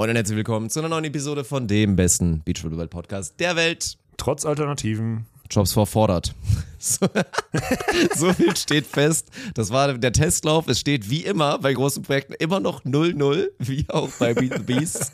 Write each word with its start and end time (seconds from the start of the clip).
Moin 0.00 0.08
und 0.08 0.16
herzlich 0.16 0.38
willkommen 0.38 0.70
zu 0.70 0.78
einer 0.78 0.88
neuen 0.88 1.04
Episode 1.04 1.44
von 1.44 1.68
dem 1.68 1.94
besten 1.94 2.40
Beachvolleyball 2.42 2.88
Podcast 2.88 3.38
der 3.38 3.54
Welt. 3.54 3.98
Trotz 4.16 4.46
Alternativen. 4.46 5.26
Jobs 5.50 5.74
vorfordert. 5.74 6.34
So, 6.82 7.06
so, 8.16 8.32
viel 8.32 8.56
steht 8.56 8.86
fest. 8.86 9.28
Das 9.52 9.68
war 9.68 9.92
der 9.92 10.12
Testlauf. 10.14 10.66
Es 10.68 10.80
steht 10.80 11.10
wie 11.10 11.26
immer 11.26 11.58
bei 11.58 11.74
großen 11.74 12.02
Projekten 12.02 12.32
immer 12.32 12.58
noch 12.58 12.86
0-0, 12.86 13.48
wie 13.58 13.84
auch 13.90 14.08
bei 14.18 14.32
Beat 14.32 14.54
the 14.56 14.62
Beast. 14.62 15.12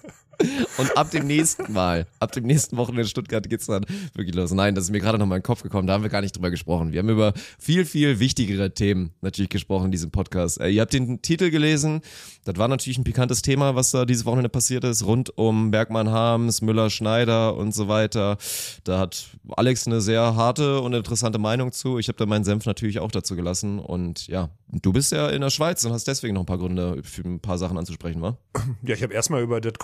Und 0.78 0.96
ab 0.96 1.10
dem 1.10 1.26
nächsten 1.26 1.72
Mal, 1.72 2.06
ab 2.20 2.32
dem 2.32 2.44
nächsten 2.44 2.76
Wochenende 2.76 3.02
in 3.02 3.08
Stuttgart 3.08 3.48
geht's 3.48 3.66
dann 3.66 3.86
wirklich 4.14 4.34
los. 4.34 4.52
Nein, 4.52 4.74
das 4.74 4.84
ist 4.84 4.90
mir 4.90 5.00
gerade 5.00 5.18
noch 5.18 5.26
mal 5.26 5.36
in 5.36 5.40
den 5.40 5.46
Kopf 5.46 5.62
gekommen, 5.62 5.86
da 5.86 5.94
haben 5.94 6.02
wir 6.02 6.10
gar 6.10 6.20
nicht 6.20 6.36
drüber 6.36 6.50
gesprochen. 6.50 6.92
Wir 6.92 7.00
haben 7.00 7.08
über 7.08 7.32
viel, 7.58 7.84
viel 7.84 8.20
wichtigere 8.20 8.72
Themen 8.72 9.12
natürlich 9.20 9.48
gesprochen 9.48 9.86
in 9.86 9.90
diesem 9.92 10.10
Podcast. 10.10 10.60
Äh, 10.60 10.68
ihr 10.68 10.82
habt 10.82 10.92
den 10.92 11.22
Titel 11.22 11.50
gelesen, 11.50 12.00
das 12.44 12.56
war 12.56 12.68
natürlich 12.68 12.98
ein 12.98 13.04
pikantes 13.04 13.42
Thema, 13.42 13.74
was 13.74 13.90
da 13.90 14.04
dieses 14.04 14.24
Wochenende 14.24 14.48
passiert 14.48 14.84
ist, 14.84 15.04
rund 15.04 15.36
um 15.36 15.70
Bergmann 15.70 16.10
Harms, 16.10 16.62
Müller 16.62 16.90
Schneider 16.90 17.56
und 17.56 17.74
so 17.74 17.88
weiter. 17.88 18.36
Da 18.84 18.98
hat 18.98 19.26
Alex 19.48 19.86
eine 19.86 20.00
sehr 20.00 20.36
harte 20.36 20.80
und 20.80 20.94
interessante 20.94 21.38
Meinung 21.38 21.72
zu. 21.72 21.98
Ich 21.98 22.08
habe 22.08 22.18
da 22.18 22.26
meinen 22.26 22.44
Senf 22.44 22.66
natürlich 22.66 22.98
auch 23.00 23.10
dazu 23.10 23.36
gelassen 23.36 23.78
und 23.78 24.26
ja, 24.26 24.50
du 24.68 24.92
bist 24.92 25.12
ja 25.12 25.28
in 25.28 25.40
der 25.40 25.50
Schweiz 25.50 25.84
und 25.84 25.92
hast 25.92 26.06
deswegen 26.06 26.34
noch 26.34 26.42
ein 26.42 26.46
paar 26.46 26.58
Gründe 26.58 27.02
für 27.02 27.22
ein 27.22 27.40
paar 27.40 27.58
Sachen 27.58 27.78
anzusprechen, 27.78 28.22
wa? 28.22 28.36
Ja, 28.82 28.94
ich 28.94 29.02
habe 29.02 29.14
erstmal 29.14 29.42
über 29.42 29.60
das 29.60 29.74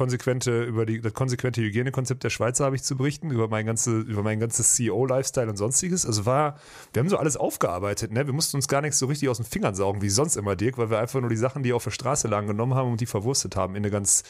konsequente, 0.43 0.65
über 0.65 0.87
die, 0.87 1.01
das 1.01 1.15
konsequente 1.15 1.61
Hygienekonzept 1.63 2.25
der 2.25 2.31
Schweizer 2.31 2.65
habe 2.65 2.77
ich 2.77 2.83
zu 2.83 2.97
berichten, 2.97 3.31
über 3.31 3.49
mein 3.49 3.67
ganze, 3.67 4.01
über 4.01 4.23
mein 4.23 4.41
ganzes 4.41 4.75
CEO-Lifestyle 4.75 5.49
und 5.49 5.57
sonstiges. 5.57 6.07
Also 6.07 6.27
war, 6.27 6.59
wir 6.93 7.01
haben 7.01 7.09
so 7.09 7.17
alles 7.17 7.37
aufgearbeitet, 7.37 8.13
ne? 8.13 8.27
Wir 8.27 8.33
mussten 8.33 8.57
uns 8.57 8.69
gar 8.69 8.81
nichts 8.81 8.99
so 8.99 9.07
richtig 9.07 9.29
aus 9.29 9.39
den 9.39 9.47
Fingern 9.47 9.75
saugen, 9.75 10.03
wie 10.03 10.11
sonst 10.11 10.37
immer, 10.37 10.57
Dirk, 10.57 10.79
weil 10.79 10.91
wir 10.91 10.99
einfach 10.99 11.21
nur 11.21 11.31
die 11.31 11.37
Sachen, 11.37 11.63
die 11.63 11.73
auf 11.73 11.85
der 11.85 11.91
Straße 11.91 12.29
lagen, 12.29 12.47
genommen 12.47 12.75
haben 12.75 12.91
und 12.91 13.01
die 13.01 13.07
verwurstet 13.07 13.57
haben 13.57 13.75
in 13.75 13.83
eine 13.83 13.91
ganz, 13.91 14.25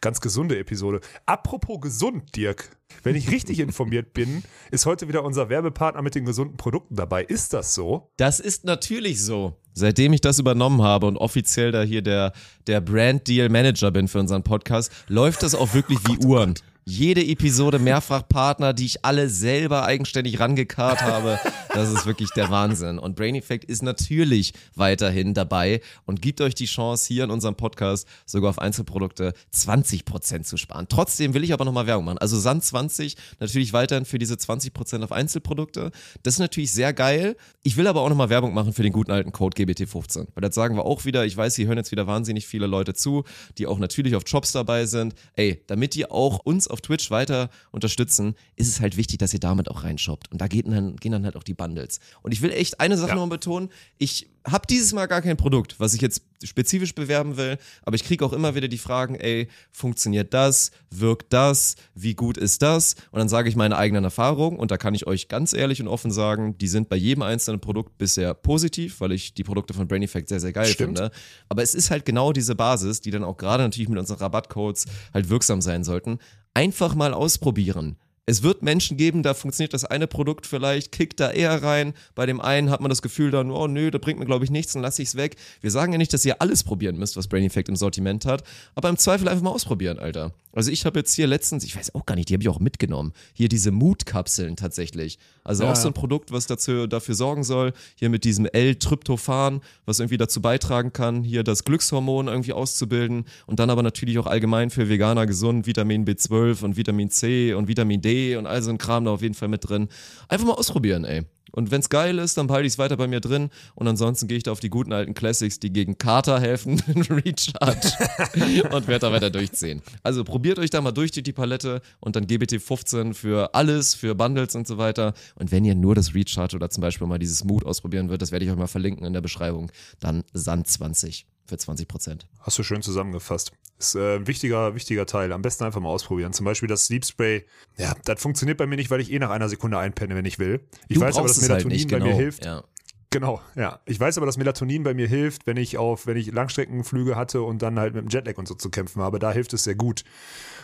ganz 0.00 0.20
gesunde 0.20 0.58
Episode. 0.58 1.00
Apropos 1.26 1.80
gesund, 1.80 2.36
Dirk. 2.36 2.70
Wenn 3.02 3.16
ich 3.16 3.30
richtig 3.30 3.58
informiert 3.58 4.12
bin, 4.12 4.44
ist 4.70 4.86
heute 4.86 5.08
wieder 5.08 5.24
unser 5.24 5.48
Werbepartner 5.48 6.02
mit 6.02 6.14
den 6.14 6.24
gesunden 6.24 6.56
Produkten 6.56 6.94
dabei. 6.94 7.24
Ist 7.24 7.52
das 7.52 7.74
so? 7.74 8.10
Das 8.16 8.38
ist 8.38 8.64
natürlich 8.64 9.22
so. 9.22 9.56
Seitdem 9.78 10.14
ich 10.14 10.22
das 10.22 10.38
übernommen 10.38 10.80
habe 10.82 11.04
und 11.04 11.18
offiziell 11.18 11.70
da 11.70 11.82
hier 11.82 12.00
der, 12.00 12.32
der 12.66 12.80
Brand 12.80 13.28
Deal 13.28 13.50
Manager 13.50 13.90
bin 13.90 14.08
für 14.08 14.18
unseren 14.18 14.42
Podcast, 14.42 14.90
läuft 15.06 15.42
das 15.42 15.54
auch 15.54 15.74
wirklich 15.74 15.98
wie 16.08 16.16
oh 16.24 16.28
Uhren 16.28 16.54
jede 16.88 17.20
Episode 17.26 17.80
mehrfach 17.80 18.28
Partner, 18.28 18.72
die 18.72 18.86
ich 18.86 19.04
alle 19.04 19.28
selber 19.28 19.84
eigenständig 19.84 20.38
rangekarrt 20.38 21.02
habe. 21.02 21.36
Das 21.74 21.90
ist 21.92 22.06
wirklich 22.06 22.30
der 22.30 22.48
Wahnsinn. 22.48 23.00
Und 23.00 23.16
Brain 23.16 23.34
Effect 23.34 23.64
ist 23.64 23.82
natürlich 23.82 24.54
weiterhin 24.76 25.34
dabei 25.34 25.80
und 26.04 26.22
gibt 26.22 26.40
euch 26.40 26.54
die 26.54 26.66
Chance, 26.66 27.08
hier 27.08 27.24
in 27.24 27.32
unserem 27.32 27.56
Podcast 27.56 28.06
sogar 28.24 28.50
auf 28.50 28.60
Einzelprodukte 28.60 29.34
20% 29.52 30.44
zu 30.44 30.56
sparen. 30.56 30.86
Trotzdem 30.88 31.34
will 31.34 31.42
ich 31.42 31.52
aber 31.52 31.64
nochmal 31.64 31.88
Werbung 31.88 32.04
machen. 32.04 32.18
Also 32.18 32.38
Sand 32.38 32.62
20 32.62 33.16
natürlich 33.40 33.72
weiterhin 33.72 34.04
für 34.04 34.18
diese 34.18 34.34
20% 34.34 35.02
auf 35.02 35.10
Einzelprodukte. 35.10 35.90
Das 36.22 36.34
ist 36.34 36.40
natürlich 36.40 36.70
sehr 36.70 36.92
geil. 36.92 37.36
Ich 37.64 37.76
will 37.76 37.88
aber 37.88 38.02
auch 38.02 38.08
nochmal 38.08 38.30
Werbung 38.30 38.54
machen 38.54 38.72
für 38.72 38.84
den 38.84 38.92
guten 38.92 39.10
alten 39.10 39.32
Code 39.32 39.60
GBT15. 39.60 40.28
Weil 40.34 40.40
das 40.40 40.54
sagen 40.54 40.76
wir 40.76 40.84
auch 40.84 41.04
wieder, 41.04 41.26
ich 41.26 41.36
weiß, 41.36 41.56
hier 41.56 41.66
hören 41.66 41.78
jetzt 41.78 41.90
wieder 41.90 42.06
wahnsinnig 42.06 42.46
viele 42.46 42.68
Leute 42.68 42.94
zu, 42.94 43.24
die 43.58 43.66
auch 43.66 43.80
natürlich 43.80 44.14
auf 44.14 44.22
Jobs 44.24 44.52
dabei 44.52 44.86
sind. 44.86 45.16
Ey, 45.34 45.64
damit 45.66 45.96
ihr 45.96 46.12
auch 46.12 46.38
uns 46.38 46.68
auf 46.68 46.75
auf 46.76 46.82
Twitch 46.82 47.10
weiter 47.10 47.48
unterstützen, 47.70 48.34
ist 48.54 48.68
es 48.68 48.80
halt 48.80 48.98
wichtig, 48.98 49.18
dass 49.18 49.32
ihr 49.32 49.40
damit 49.40 49.70
auch 49.70 49.82
reinshoppt. 49.82 50.30
Und 50.30 50.40
da 50.40 50.46
gehen 50.46 50.70
dann, 50.70 50.96
gehen 50.96 51.12
dann 51.12 51.24
halt 51.24 51.36
auch 51.36 51.42
die 51.42 51.54
Bundles. 51.54 52.00
Und 52.22 52.32
ich 52.32 52.42
will 52.42 52.50
echt 52.50 52.80
eine 52.80 52.98
Sache 52.98 53.10
ja. 53.10 53.14
nochmal 53.14 53.38
betonen. 53.38 53.70
Ich 53.96 54.28
habe 54.46 54.66
dieses 54.66 54.92
Mal 54.92 55.06
gar 55.06 55.22
kein 55.22 55.36
Produkt, 55.36 55.78
was 55.78 55.94
ich 55.94 56.00
jetzt 56.00 56.22
spezifisch 56.44 56.94
bewerben 56.94 57.36
will, 57.36 57.58
aber 57.82 57.96
ich 57.96 58.04
kriege 58.04 58.24
auch 58.24 58.32
immer 58.32 58.54
wieder 58.54 58.68
die 58.68 58.78
Fragen, 58.78 59.14
ey, 59.14 59.48
funktioniert 59.72 60.34
das? 60.34 60.70
Wirkt 60.90 61.32
das? 61.32 61.76
Wie 61.94 62.14
gut 62.14 62.36
ist 62.36 62.62
das? 62.62 62.94
Und 63.10 63.18
dann 63.18 63.28
sage 63.28 63.48
ich 63.48 63.56
meine 63.56 63.76
eigenen 63.76 64.04
Erfahrungen 64.04 64.58
und 64.58 64.70
da 64.70 64.76
kann 64.76 64.94
ich 64.94 65.06
euch 65.06 65.28
ganz 65.28 65.52
ehrlich 65.52 65.80
und 65.80 65.88
offen 65.88 66.10
sagen, 66.10 66.56
die 66.58 66.68
sind 66.68 66.88
bei 66.88 66.96
jedem 66.96 67.22
einzelnen 67.22 67.60
Produkt 67.60 67.98
bisher 67.98 68.34
positiv, 68.34 69.00
weil 69.00 69.12
ich 69.12 69.34
die 69.34 69.44
Produkte 69.44 69.74
von 69.74 69.88
Brain 69.88 70.02
Effect 70.02 70.28
sehr, 70.28 70.40
sehr 70.40 70.52
geil 70.52 70.66
Stimmt. 70.66 70.98
finde. 70.98 71.10
Aber 71.48 71.62
es 71.62 71.74
ist 71.74 71.90
halt 71.90 72.04
genau 72.04 72.32
diese 72.32 72.54
Basis, 72.54 73.00
die 73.00 73.10
dann 73.10 73.24
auch 73.24 73.36
gerade 73.36 73.62
natürlich 73.62 73.88
mit 73.88 73.98
unseren 73.98 74.18
Rabattcodes 74.18 74.86
halt 75.12 75.28
wirksam 75.28 75.60
sein 75.60 75.84
sollten. 75.84 76.18
Einfach 76.56 76.94
mal 76.94 77.12
ausprobieren. 77.12 77.98
Es 78.28 78.42
wird 78.42 78.60
Menschen 78.60 78.96
geben, 78.96 79.22
da 79.22 79.34
funktioniert 79.34 79.72
das 79.72 79.84
eine 79.84 80.08
Produkt 80.08 80.46
vielleicht, 80.46 80.90
kickt 80.90 81.20
da 81.20 81.30
eher 81.30 81.62
rein. 81.62 81.94
Bei 82.16 82.26
dem 82.26 82.40
einen 82.40 82.70
hat 82.70 82.80
man 82.80 82.88
das 82.88 83.00
Gefühl 83.00 83.30
dann, 83.30 83.52
oh 83.52 83.68
nö, 83.68 83.92
da 83.92 83.98
bringt 83.98 84.18
mir 84.18 84.26
glaube 84.26 84.44
ich 84.44 84.50
nichts, 84.50 84.72
dann 84.72 84.82
lasse 84.82 85.00
ich 85.00 85.10
es 85.10 85.14
weg. 85.14 85.36
Wir 85.60 85.70
sagen 85.70 85.92
ja 85.92 85.98
nicht, 85.98 86.12
dass 86.12 86.24
ihr 86.24 86.42
alles 86.42 86.64
probieren 86.64 86.98
müsst, 86.98 87.16
was 87.16 87.28
Brain 87.28 87.44
Effect 87.44 87.68
im 87.68 87.76
Sortiment 87.76 88.26
hat, 88.26 88.42
aber 88.74 88.88
im 88.88 88.96
Zweifel 88.96 89.28
einfach 89.28 89.44
mal 89.44 89.50
ausprobieren, 89.50 90.00
Alter. 90.00 90.34
Also 90.52 90.72
ich 90.72 90.86
habe 90.86 90.98
jetzt 90.98 91.12
hier 91.14 91.28
letztens, 91.28 91.64
ich 91.64 91.76
weiß 91.76 91.94
auch 91.94 92.04
gar 92.04 92.16
nicht, 92.16 92.30
die 92.30 92.32
habe 92.32 92.42
ich 92.42 92.48
auch 92.48 92.58
mitgenommen, 92.58 93.12
hier 93.34 93.48
diese 93.48 93.70
Mood-Kapseln 93.70 94.56
tatsächlich. 94.56 95.18
Also 95.44 95.62
ja. 95.62 95.70
auch 95.70 95.76
so 95.76 95.86
ein 95.88 95.94
Produkt, 95.94 96.32
was 96.32 96.46
dazu, 96.46 96.88
dafür 96.88 97.14
sorgen 97.14 97.44
soll, 97.44 97.74
hier 97.94 98.08
mit 98.08 98.24
diesem 98.24 98.46
L-Tryptophan, 98.46 99.60
was 99.84 100.00
irgendwie 100.00 100.16
dazu 100.16 100.40
beitragen 100.40 100.92
kann, 100.92 101.22
hier 101.22 101.44
das 101.44 101.62
Glückshormon 101.62 102.26
irgendwie 102.26 102.54
auszubilden 102.54 103.26
und 103.46 103.60
dann 103.60 103.70
aber 103.70 103.82
natürlich 103.82 104.18
auch 104.18 104.26
allgemein 104.26 104.70
für 104.70 104.88
Veganer 104.88 105.26
gesund, 105.26 105.66
Vitamin 105.66 106.06
B12 106.06 106.64
und 106.64 106.76
Vitamin 106.76 107.10
C 107.10 107.52
und 107.52 107.68
Vitamin 107.68 108.00
D 108.00 108.15
und 108.36 108.46
all 108.46 108.62
so 108.62 108.70
ein 108.70 108.78
Kram 108.78 109.04
da 109.04 109.10
auf 109.10 109.22
jeden 109.22 109.34
Fall 109.34 109.48
mit 109.48 109.68
drin. 109.68 109.88
Einfach 110.28 110.46
mal 110.46 110.54
ausprobieren, 110.54 111.04
ey. 111.04 111.24
Und 111.52 111.70
wenn 111.70 111.80
es 111.80 111.88
geil 111.88 112.18
ist, 112.18 112.36
dann 112.36 112.48
behalte 112.48 112.66
ich 112.66 112.74
es 112.74 112.78
weiter 112.78 112.98
bei 112.98 113.06
mir 113.06 113.20
drin. 113.20 113.48
Und 113.74 113.88
ansonsten 113.88 114.28
gehe 114.28 114.36
ich 114.36 114.42
da 114.42 114.52
auf 114.52 114.60
die 114.60 114.68
guten 114.68 114.92
alten 114.92 115.14
Classics, 115.14 115.58
die 115.58 115.72
gegen 115.72 115.96
Kater 115.96 116.38
helfen, 116.38 116.82
Recharge 117.08 118.68
und 118.74 118.88
werde 118.88 118.98
da 118.98 119.12
weiter 119.12 119.30
durchziehen. 119.30 119.80
Also 120.02 120.22
probiert 120.22 120.58
euch 120.58 120.68
da 120.70 120.82
mal 120.82 120.92
durch 120.92 121.12
die 121.12 121.32
Palette 121.32 121.80
und 122.00 122.14
dann 122.14 122.26
GBT 122.26 122.60
15 122.60 123.14
für 123.14 123.54
alles, 123.54 123.94
für 123.94 124.14
Bundles 124.14 124.54
und 124.54 124.66
so 124.66 124.76
weiter. 124.76 125.14
Und 125.36 125.50
wenn 125.50 125.64
ihr 125.64 125.74
nur 125.74 125.94
das 125.94 126.14
Recharge 126.14 126.56
oder 126.56 126.68
zum 126.68 126.82
Beispiel 126.82 127.06
mal 127.06 127.18
dieses 127.18 127.42
Mood 127.44 127.64
ausprobieren 127.64 128.10
wollt, 128.10 128.20
das 128.20 128.32
werde 128.32 128.44
ich 128.44 128.50
euch 128.50 128.58
mal 128.58 128.66
verlinken 128.66 129.06
in 129.06 129.14
der 129.14 129.22
Beschreibung, 129.22 129.70
dann 129.98 130.24
Sand 130.34 130.66
20 130.66 131.26
für 131.46 131.58
20 131.58 131.88
Prozent. 131.88 132.28
Hast 132.40 132.58
du 132.58 132.62
schön 132.62 132.82
zusammengefasst. 132.82 133.52
Ist 133.78 133.94
äh, 133.94 134.16
ein 134.16 134.26
wichtiger, 134.26 134.74
wichtiger 134.74 135.06
Teil. 135.06 135.32
Am 135.32 135.42
besten 135.42 135.64
einfach 135.64 135.80
mal 135.80 135.88
ausprobieren. 135.88 136.32
Zum 136.32 136.44
Beispiel 136.44 136.68
das 136.68 136.86
Sleep 136.86 137.04
Spray. 137.04 137.44
Ja, 137.76 137.94
das 138.04 138.20
funktioniert 138.20 138.58
bei 138.58 138.66
mir 138.66 138.76
nicht, 138.76 138.90
weil 138.90 139.00
ich 139.00 139.12
eh 139.12 139.18
nach 139.18 139.30
einer 139.30 139.48
Sekunde 139.48 139.78
einpenne, 139.78 140.14
wenn 140.14 140.24
ich 140.24 140.38
will. 140.38 140.60
Ich 140.88 140.96
du 140.96 141.02
weiß 141.02 141.16
aber, 141.16 141.28
dass 141.28 141.36
halt 141.38 141.64
Melatonin 141.64 141.78
halt 141.78 141.90
bei 141.90 141.98
genau. 141.98 142.10
mir 142.10 142.14
hilft. 142.14 142.44
Ja. 142.44 142.64
Genau, 143.10 143.40
ja. 143.54 143.80
Ich 143.86 143.98
weiß 144.00 144.16
aber, 144.18 144.26
dass 144.26 144.36
Melatonin 144.36 144.82
bei 144.82 144.94
mir 144.94 145.06
hilft, 145.06 145.46
wenn 145.46 145.56
ich 145.56 145.78
auf, 145.78 146.06
wenn 146.06 146.16
ich 146.16 146.32
Langstreckenflüge 146.32 147.16
hatte 147.16 147.42
und 147.42 147.62
dann 147.62 147.78
halt 147.78 147.94
mit 147.94 148.02
dem 148.02 148.08
Jetlag 148.08 148.36
und 148.36 148.48
so 148.48 148.54
zu 148.54 148.70
kämpfen 148.70 149.00
habe. 149.00 149.18
Da 149.18 149.32
hilft 149.32 149.52
es 149.52 149.64
sehr 149.64 149.74
gut. 149.74 150.04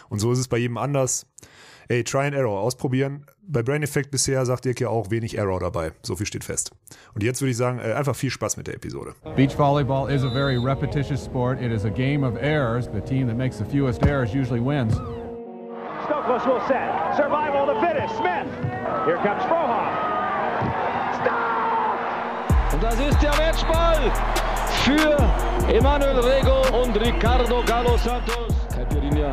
Und 0.09 0.19
so 0.19 0.33
ist 0.33 0.39
es 0.39 0.49
bei 0.49 0.59
jedem 0.59 0.77
anders. 0.77 1.27
Ey, 1.89 2.05
Try 2.05 2.27
and 2.27 2.35
Error, 2.35 2.61
ausprobieren. 2.61 3.27
Bei 3.47 3.63
Brain 3.63 3.83
Effect 3.83 4.11
bisher 4.11 4.45
sagt 4.47 4.65
Dirk 4.65 4.81
ja 4.81 4.89
auch 4.89 5.11
wenig 5.11 5.37
Error 5.37 5.61
dabei. 5.61 5.93
So 6.03 6.17
viel 6.17 6.27
steht 6.27 6.45
fest. 6.45 6.71
Und 7.15 7.23
jetzt 7.23 7.41
würde 7.41 7.51
ich 7.51 7.57
sagen, 7.57 7.79
äh, 7.79 7.93
einfach 7.93 8.15
viel 8.17 8.31
Spaß 8.31 8.57
mit 8.57 8.67
der 8.67 8.75
Episode. 8.75 9.15
Beach 9.37 9.57
volleyball 9.59 10.11
is 10.11 10.23
a 10.25 10.31
very 10.31 10.57
repetitious 10.57 11.25
sport. 11.25 11.61
It 11.61 11.73
is 11.73 11.85
a 11.85 11.91
game 11.91 12.25
of 12.25 12.37
errors. 12.41 12.89
The 12.93 13.01
team 13.01 13.27
that 13.29 13.37
makes 13.37 13.59
the 13.59 13.65
fewest 13.65 14.03
errors 14.07 14.33
usually 14.33 14.61
wins. 14.61 14.95
Stokos 16.07 16.47
will 16.47 16.61
set. 16.69 17.17
Survival 17.17 17.69
of 17.69 17.75
the 17.75 17.87
fittest. 17.87 18.15
Smith. 18.17 18.47
Here 19.07 19.19
comes 19.19 19.43
Frohoff. 19.45 19.93
Stop! 21.21 22.73
Und 22.75 22.83
das 22.83 22.95
ist 23.01 23.23
der 23.23 23.31
Matchball 23.37 24.13
für 24.85 25.73
Emanuel 25.73 26.19
Rego 26.21 26.83
und 26.83 26.97
Ricardo 26.97 27.63
Galo 27.65 27.97
Santos. 27.99 28.55
Caipirinha 28.75 29.31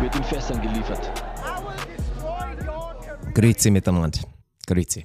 wird 0.00 0.14
in 0.16 0.24
Fässern 0.24 0.60
geliefert. 0.60 1.10
Grüezi 3.34 3.70
miteinander. 3.70 4.20
Grüezi. 4.66 5.04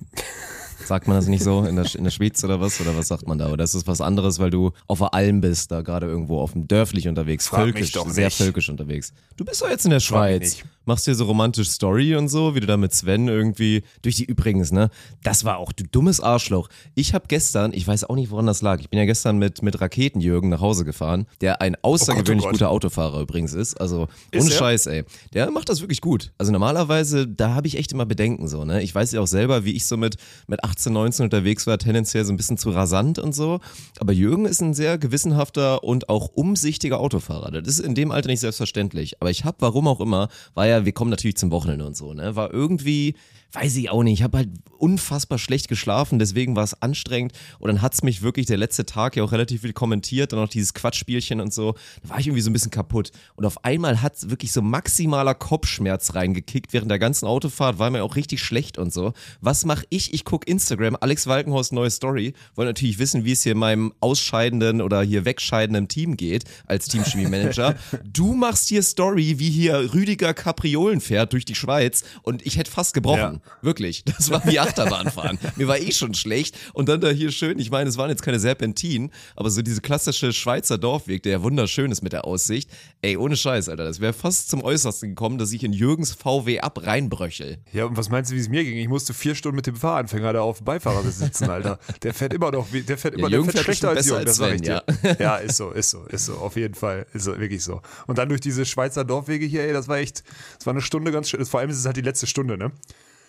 Sagt 0.85 1.07
man 1.07 1.17
das 1.17 1.27
nicht 1.27 1.43
so 1.43 1.63
in 1.63 1.75
der, 1.75 1.93
in 1.95 2.03
der 2.03 2.11
Schweiz 2.11 2.43
oder 2.43 2.61
was? 2.61 2.79
Oder 2.79 2.95
was 2.95 3.07
sagt 3.07 3.27
man 3.27 3.37
da? 3.37 3.51
Oder 3.51 3.63
ist 3.63 3.75
das 3.75 3.87
was 3.87 4.01
anderes, 4.01 4.39
weil 4.39 4.49
du 4.49 4.71
auf 4.87 4.99
der 4.99 5.13
Alm 5.13 5.41
bist, 5.41 5.71
da 5.71 5.81
gerade 5.81 6.07
irgendwo 6.07 6.39
auf 6.39 6.53
dem 6.53 6.67
Dörflich 6.67 7.07
unterwegs, 7.07 7.47
Frag 7.47 7.61
völkisch, 7.61 7.93
sehr 8.07 8.31
völkisch 8.31 8.69
unterwegs. 8.69 9.13
Du 9.37 9.45
bist 9.45 9.61
doch 9.61 9.69
jetzt 9.69 9.85
in 9.85 9.91
der 9.91 9.99
Schweiz 9.99 10.63
machst 10.85 11.07
dir 11.07 11.15
so 11.15 11.25
romantisch 11.25 11.69
Story 11.69 12.15
und 12.15 12.29
so, 12.29 12.55
wie 12.55 12.59
du 12.59 12.67
da 12.67 12.77
mit 12.77 12.93
Sven 12.93 13.27
irgendwie 13.27 13.83
durch 14.01 14.15
die 14.15 14.25
übrigens, 14.25 14.71
ne? 14.71 14.89
Das 15.23 15.43
war 15.43 15.57
auch 15.57 15.71
du 15.71 15.83
dummes 15.83 16.19
Arschloch. 16.19 16.69
Ich 16.93 17.13
habe 17.13 17.25
gestern, 17.27 17.73
ich 17.73 17.87
weiß 17.87 18.05
auch 18.05 18.15
nicht, 18.15 18.31
woran 18.31 18.45
das 18.45 18.61
lag. 18.61 18.79
Ich 18.79 18.89
bin 18.89 18.99
ja 18.99 19.05
gestern 19.05 19.37
mit 19.37 19.61
mit 19.61 19.79
Raketenjürgen 19.81 20.49
nach 20.49 20.61
Hause 20.61 20.85
gefahren, 20.85 21.25
der 21.41 21.61
ein 21.61 21.75
außergewöhnlich 21.81 22.27
oh 22.27 22.33
Gott, 22.33 22.39
oh 22.39 22.45
Gott. 22.45 22.51
guter 22.53 22.69
Autofahrer 22.69 23.21
übrigens 23.21 23.53
ist, 23.53 23.79
also 23.79 24.07
ist 24.31 24.43
ohne 24.43 24.53
er? 24.53 24.57
Scheiß, 24.57 24.87
ey. 24.87 25.03
Der 25.33 25.49
macht 25.51 25.69
das 25.69 25.81
wirklich 25.81 26.01
gut. 26.01 26.31
Also 26.37 26.51
normalerweise, 26.51 27.27
da 27.27 27.55
habe 27.55 27.67
ich 27.67 27.77
echt 27.77 27.91
immer 27.91 28.05
Bedenken 28.05 28.47
so, 28.47 28.65
ne? 28.65 28.81
Ich 28.83 28.93
weiß 28.93 29.11
ja 29.11 29.21
auch 29.21 29.27
selber, 29.27 29.65
wie 29.65 29.71
ich 29.71 29.85
so 29.85 29.97
mit 29.97 30.17
mit 30.47 30.63
18, 30.75 30.91
19 30.91 31.23
unterwegs 31.23 31.67
war, 31.67 31.77
tendenziell 31.77 32.25
so 32.25 32.33
ein 32.33 32.37
bisschen 32.37 32.57
zu 32.57 32.69
rasant 32.69 33.17
und 33.17 33.33
so, 33.33 33.59
aber 33.99 34.11
Jürgen 34.13 34.45
ist 34.45 34.61
ein 34.61 34.73
sehr 34.73 34.97
gewissenhafter 34.97 35.83
und 35.83 36.09
auch 36.09 36.29
umsichtiger 36.33 36.99
Autofahrer. 36.99 37.51
Das 37.51 37.67
ist 37.67 37.79
in 37.79 37.95
dem 37.95 38.11
Alter 38.11 38.27
nicht 38.27 38.41
selbstverständlich, 38.41 39.21
aber 39.21 39.29
ich 39.31 39.45
habe 39.45 39.57
warum 39.59 39.87
auch 39.87 40.01
immer, 40.01 40.27
war 40.53 40.67
ja 40.67 40.85
wir 40.85 40.91
kommen 40.91 41.11
natürlich 41.11 41.37
zum 41.37 41.51
Wochenende 41.51 41.85
und 41.85 41.95
so, 41.95 42.13
ne? 42.13 42.35
War 42.35 42.53
irgendwie 42.53 43.15
Weiß 43.55 43.77
ich 43.77 43.89
auch 43.89 44.03
nicht. 44.03 44.19
Ich 44.19 44.23
habe 44.23 44.39
halt 44.39 44.49
unfassbar 44.77 45.39
schlecht 45.39 45.69
geschlafen, 45.69 46.19
deswegen 46.19 46.57
war 46.57 46.63
es 46.65 46.81
anstrengend. 46.81 47.31
Und 47.57 47.69
dann 47.69 47.81
hat 47.81 47.93
es 47.93 48.03
mich 48.03 48.21
wirklich 48.21 48.47
der 48.47 48.57
letzte 48.57 48.85
Tag 48.85 49.15
ja 49.15 49.23
auch 49.23 49.31
relativ 49.31 49.61
viel 49.61 49.71
kommentiert, 49.71 50.33
dann 50.33 50.39
noch 50.39 50.49
dieses 50.49 50.73
Quatschspielchen 50.73 51.39
und 51.39 51.53
so. 51.53 51.73
Da 52.03 52.09
war 52.09 52.19
ich 52.19 52.27
irgendwie 52.27 52.41
so 52.41 52.49
ein 52.49 52.53
bisschen 52.53 52.71
kaputt. 52.71 53.11
Und 53.35 53.45
auf 53.45 53.63
einmal 53.63 54.01
hat 54.01 54.29
wirklich 54.29 54.51
so 54.51 54.61
maximaler 54.61 55.33
Kopfschmerz 55.33 56.15
reingekickt 56.15 56.73
während 56.73 56.91
der 56.91 56.99
ganzen 56.99 57.27
Autofahrt, 57.27 57.79
war 57.79 57.89
mir 57.89 58.03
auch 58.03 58.17
richtig 58.17 58.41
schlecht 58.41 58.77
und 58.77 58.91
so. 58.91 59.13
Was 59.39 59.63
mache 59.63 59.85
ich? 59.89 60.13
Ich 60.13 60.25
gucke 60.25 60.45
Instagram, 60.51 60.97
Alex 60.99 61.25
Walkenhorst 61.25 61.71
neue 61.71 61.91
Story, 61.91 62.33
wollte 62.55 62.69
natürlich 62.69 62.99
wissen, 62.99 63.23
wie 63.23 63.31
es 63.31 63.43
hier 63.43 63.55
meinem 63.55 63.93
ausscheidenden 64.01 64.81
oder 64.81 65.01
hier 65.01 65.23
wegscheidenden 65.23 65.87
Team 65.87 66.17
geht 66.17 66.43
als 66.67 66.89
Teamchemie-Manager. 66.89 67.75
du 68.03 68.33
machst 68.35 68.67
hier 68.67 68.83
Story, 68.83 69.39
wie 69.39 69.49
hier 69.49 69.93
Rüdiger 69.93 70.33
Kapriolen 70.33 70.99
fährt 70.99 71.31
durch 71.31 71.45
die 71.45 71.55
Schweiz 71.55 72.03
und 72.21 72.45
ich 72.45 72.57
hätte 72.57 72.69
fast 72.69 72.93
gebrochen. 72.93 73.41
Ja. 73.44 73.44
Wirklich. 73.61 74.03
Das 74.05 74.29
war 74.29 74.45
wie 74.45 74.59
Achterbahnfahren. 74.59 75.39
Mir 75.55 75.67
war 75.67 75.79
eh 75.79 75.91
schon 75.91 76.13
schlecht. 76.13 76.57
Und 76.73 76.89
dann 76.89 77.01
da 77.01 77.09
hier 77.09 77.31
schön, 77.31 77.59
ich 77.59 77.71
meine, 77.71 77.89
es 77.89 77.97
waren 77.97 78.09
jetzt 78.09 78.23
keine 78.23 78.39
Serpentinen, 78.39 79.11
aber 79.35 79.49
so 79.49 79.61
diese 79.61 79.81
klassische 79.81 80.33
Schweizer 80.33 80.77
Dorfweg, 80.77 81.23
der 81.23 81.33
ja 81.33 81.43
wunderschön 81.43 81.91
ist 81.91 82.01
mit 82.01 82.13
der 82.13 82.25
Aussicht. 82.25 82.69
Ey, 83.01 83.17
ohne 83.17 83.35
Scheiß, 83.35 83.69
Alter. 83.69 83.83
Das 83.83 83.99
wäre 83.99 84.13
fast 84.13 84.49
zum 84.49 84.63
Äußersten 84.63 85.09
gekommen, 85.09 85.37
dass 85.37 85.51
ich 85.51 85.63
in 85.63 85.73
Jürgens 85.73 86.13
VW 86.13 86.59
ab 86.59 86.85
reinbröchel. 86.85 87.57
Ja, 87.73 87.85
und 87.85 87.97
was 87.97 88.09
meinst 88.09 88.31
du, 88.31 88.35
wie 88.35 88.39
es 88.39 88.49
mir 88.49 88.63
ging? 88.63 88.77
Ich 88.77 88.87
musste 88.87 89.13
vier 89.13 89.35
Stunden 89.35 89.55
mit 89.55 89.67
dem 89.67 89.75
Fahranfänger 89.75 90.33
da 90.33 90.41
auf 90.41 90.57
dem 90.57 90.65
Beifahrersitz 90.65 91.19
sitzen, 91.19 91.49
Alter. 91.49 91.79
Der 92.03 92.13
fährt 92.13 92.33
immer 92.33 92.51
noch, 92.51 92.67
der 92.71 92.97
fährt 92.97 93.15
immer, 93.15 93.23
Ja, 93.23 93.29
der 93.29 93.39
Jürgen 93.39 93.51
fährt 93.51 93.65
fährt 93.65 93.77
schlechter 93.77 93.89
als 93.89 94.07
Jürgen, 94.07 94.25
das 94.25 94.39
ich 94.39 94.45
als 94.45 94.61
dir. 94.61 95.17
Ja, 95.19 95.37
ist 95.37 95.57
so, 95.57 95.71
ist 95.71 95.89
so, 95.89 96.05
ist 96.05 96.25
so, 96.25 96.35
auf 96.35 96.55
jeden 96.55 96.75
Fall, 96.75 97.05
ist 97.13 97.23
so, 97.23 97.37
wirklich 97.39 97.63
so. 97.63 97.81
Und 98.07 98.17
dann 98.17 98.29
durch 98.29 98.41
diese 98.41 98.65
Schweizer 98.65 99.03
Dorfwege 99.03 99.45
hier, 99.45 99.63
ey, 99.63 99.73
das 99.73 99.87
war 99.87 99.97
echt, 99.97 100.23
das 100.57 100.65
war 100.65 100.73
eine 100.73 100.81
Stunde 100.81 101.11
ganz 101.11 101.29
schön, 101.29 101.45
vor 101.45 101.59
allem 101.59 101.69
ist 101.69 101.77
es 101.77 101.85
halt 101.85 101.97
die 101.97 102.01
letzte 102.01 102.27
Stunde, 102.27 102.57
ne? 102.57 102.71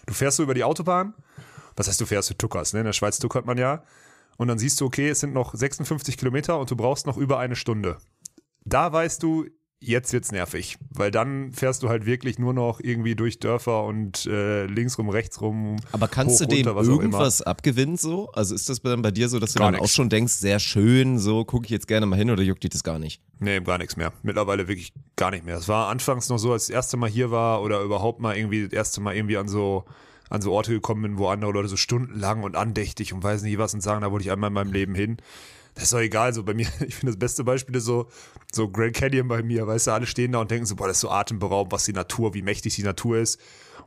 Du 0.07 0.15
fährst 0.15 0.37
so 0.37 0.43
über 0.43 0.55
die 0.55 0.65
Autobahn, 0.65 1.15
was 1.75 1.89
heißt 1.89 2.01
du 2.01 2.07
fährst, 2.07 2.31
du 2.31 2.35
tuckerst, 2.35 2.75
ne? 2.75 2.81
In 2.81 2.87
der 2.87 2.93
Schweiz 2.93 3.19
tuckert 3.19 3.45
man 3.45 3.59
ja. 3.59 3.83
Und 4.39 4.49
dann 4.49 4.59
siehst 4.59 4.81
du, 4.81 4.87
okay, 4.87 5.09
es 5.09 5.21
sind 5.21 5.33
noch 5.33 5.55
56 5.55 6.17
Kilometer 6.17 6.59
und 6.59 6.71
du 6.71 6.77
brauchst 6.77 7.07
noch 7.07 7.17
über 7.17 7.39
eine 7.39 7.57
Stunde. 7.57 7.99
Da 8.65 8.93
weißt 8.93 9.23
du, 9.23 9.47
jetzt 9.81 10.13
wird's 10.13 10.33
nervig, 10.33 10.79
weil 10.91 11.11
dann 11.11 11.53
fährst 11.53 11.83
du 11.83 11.89
halt 11.89 12.07
wirklich 12.07 12.39
nur 12.39 12.53
noch 12.55 12.81
irgendwie 12.81 13.15
durch 13.15 13.39
Dörfer 13.39 13.85
und 13.85 14.27
äh, 14.27 14.67
links 14.67 14.99
rum, 14.99 15.09
rechts 15.09 15.41
rum. 15.41 15.77
Aber 15.93 16.09
kannst 16.09 16.41
hoch, 16.41 16.47
du 16.47 16.55
dem 16.55 16.67
runter, 16.69 16.91
irgendwas 16.91 17.43
abgewinnen 17.43 17.97
so? 17.97 18.31
Also 18.33 18.55
ist 18.55 18.69
das 18.69 18.81
dann 18.81 19.03
bei 19.03 19.11
dir 19.11 19.29
so, 19.29 19.39
dass 19.39 19.53
du 19.53 19.59
Gar 19.59 19.73
dann 19.73 19.81
nix. 19.81 19.91
auch 19.91 19.95
schon 19.95 20.09
denkst, 20.09 20.33
sehr 20.35 20.59
schön, 20.59 21.19
so 21.19 21.45
gucke 21.45 21.67
ich 21.67 21.71
jetzt 21.71 21.89
gerne 21.89 22.07
mal 22.07 22.17
hin 22.17 22.31
oder 22.31 22.43
juckt 22.43 22.63
dich 22.63 22.71
das 22.71 22.85
gar 22.85 22.99
nicht? 22.99 23.21
Nee, 23.39 23.61
gar 23.61 23.79
nichts 23.79 23.97
mehr. 23.97 24.13
Mittlerweile 24.23 24.69
wirklich 24.69 24.93
gar 25.17 25.31
nicht 25.31 25.45
mehr. 25.45 25.57
Es 25.57 25.69
war 25.69 25.89
anfangs 25.89 26.29
noch 26.29 26.39
so, 26.39 26.53
als 26.53 26.65
ich 26.65 26.69
das 26.69 26.77
erste 26.77 26.97
Mal 26.97 27.11
hier 27.11 27.31
war 27.31 27.63
oder 27.63 27.83
überhaupt 27.83 28.21
mal 28.21 28.37
irgendwie 28.37 28.65
das 28.65 28.73
erste 28.73 29.01
Mal 29.01 29.15
irgendwie 29.15 29.37
an 29.37 29.49
so 29.49 29.85
an 30.29 30.43
so 30.43 30.53
Orte 30.53 30.73
gekommen 30.73 31.03
bin, 31.03 31.19
wo 31.19 31.29
andere 31.29 31.53
Leute 31.53 31.69
so 31.69 31.77
stundenlang 31.77 32.43
und 32.43 32.57
andächtig 32.57 33.13
und 33.13 33.23
weiß 33.23 33.43
nicht 33.43 33.59
was 33.59 33.75
und 33.75 33.81
sagen, 33.81 34.01
da 34.01 34.11
wollte 34.11 34.25
ich 34.25 34.33
einmal 34.33 34.49
in 34.49 34.55
meinem 34.55 34.73
Leben 34.73 34.95
hin. 34.97 35.19
Das 35.77 35.85
ist 35.85 35.93
doch 35.93 36.01
egal, 36.01 36.33
so 36.33 36.43
bei 36.43 36.55
mir, 36.55 36.67
ich 36.87 36.97
finde 36.97 37.13
das 37.13 37.19
beste 37.19 37.45
Beispiel 37.45 37.77
ist 37.77 37.85
so, 37.85 38.09
so 38.51 38.69
Grand 38.69 38.95
Canyon 38.95 39.29
bei 39.29 39.43
mir, 39.43 39.67
weißt 39.67 39.87
du, 39.87 39.91
alle 39.93 40.07
stehen 40.07 40.33
da 40.33 40.41
und 40.41 40.51
denken 40.51 40.67
so, 40.67 40.75
boah, 40.75 40.89
das 40.89 40.97
ist 40.97 41.03
so 41.03 41.11
atemberaubend, 41.11 41.73
was 41.73 41.85
die 41.85 41.93
Natur, 41.93 42.35
wie 42.35 42.43
mächtig 42.43 42.75
die 42.75 42.83
Natur 42.83 43.19
ist. 43.19 43.39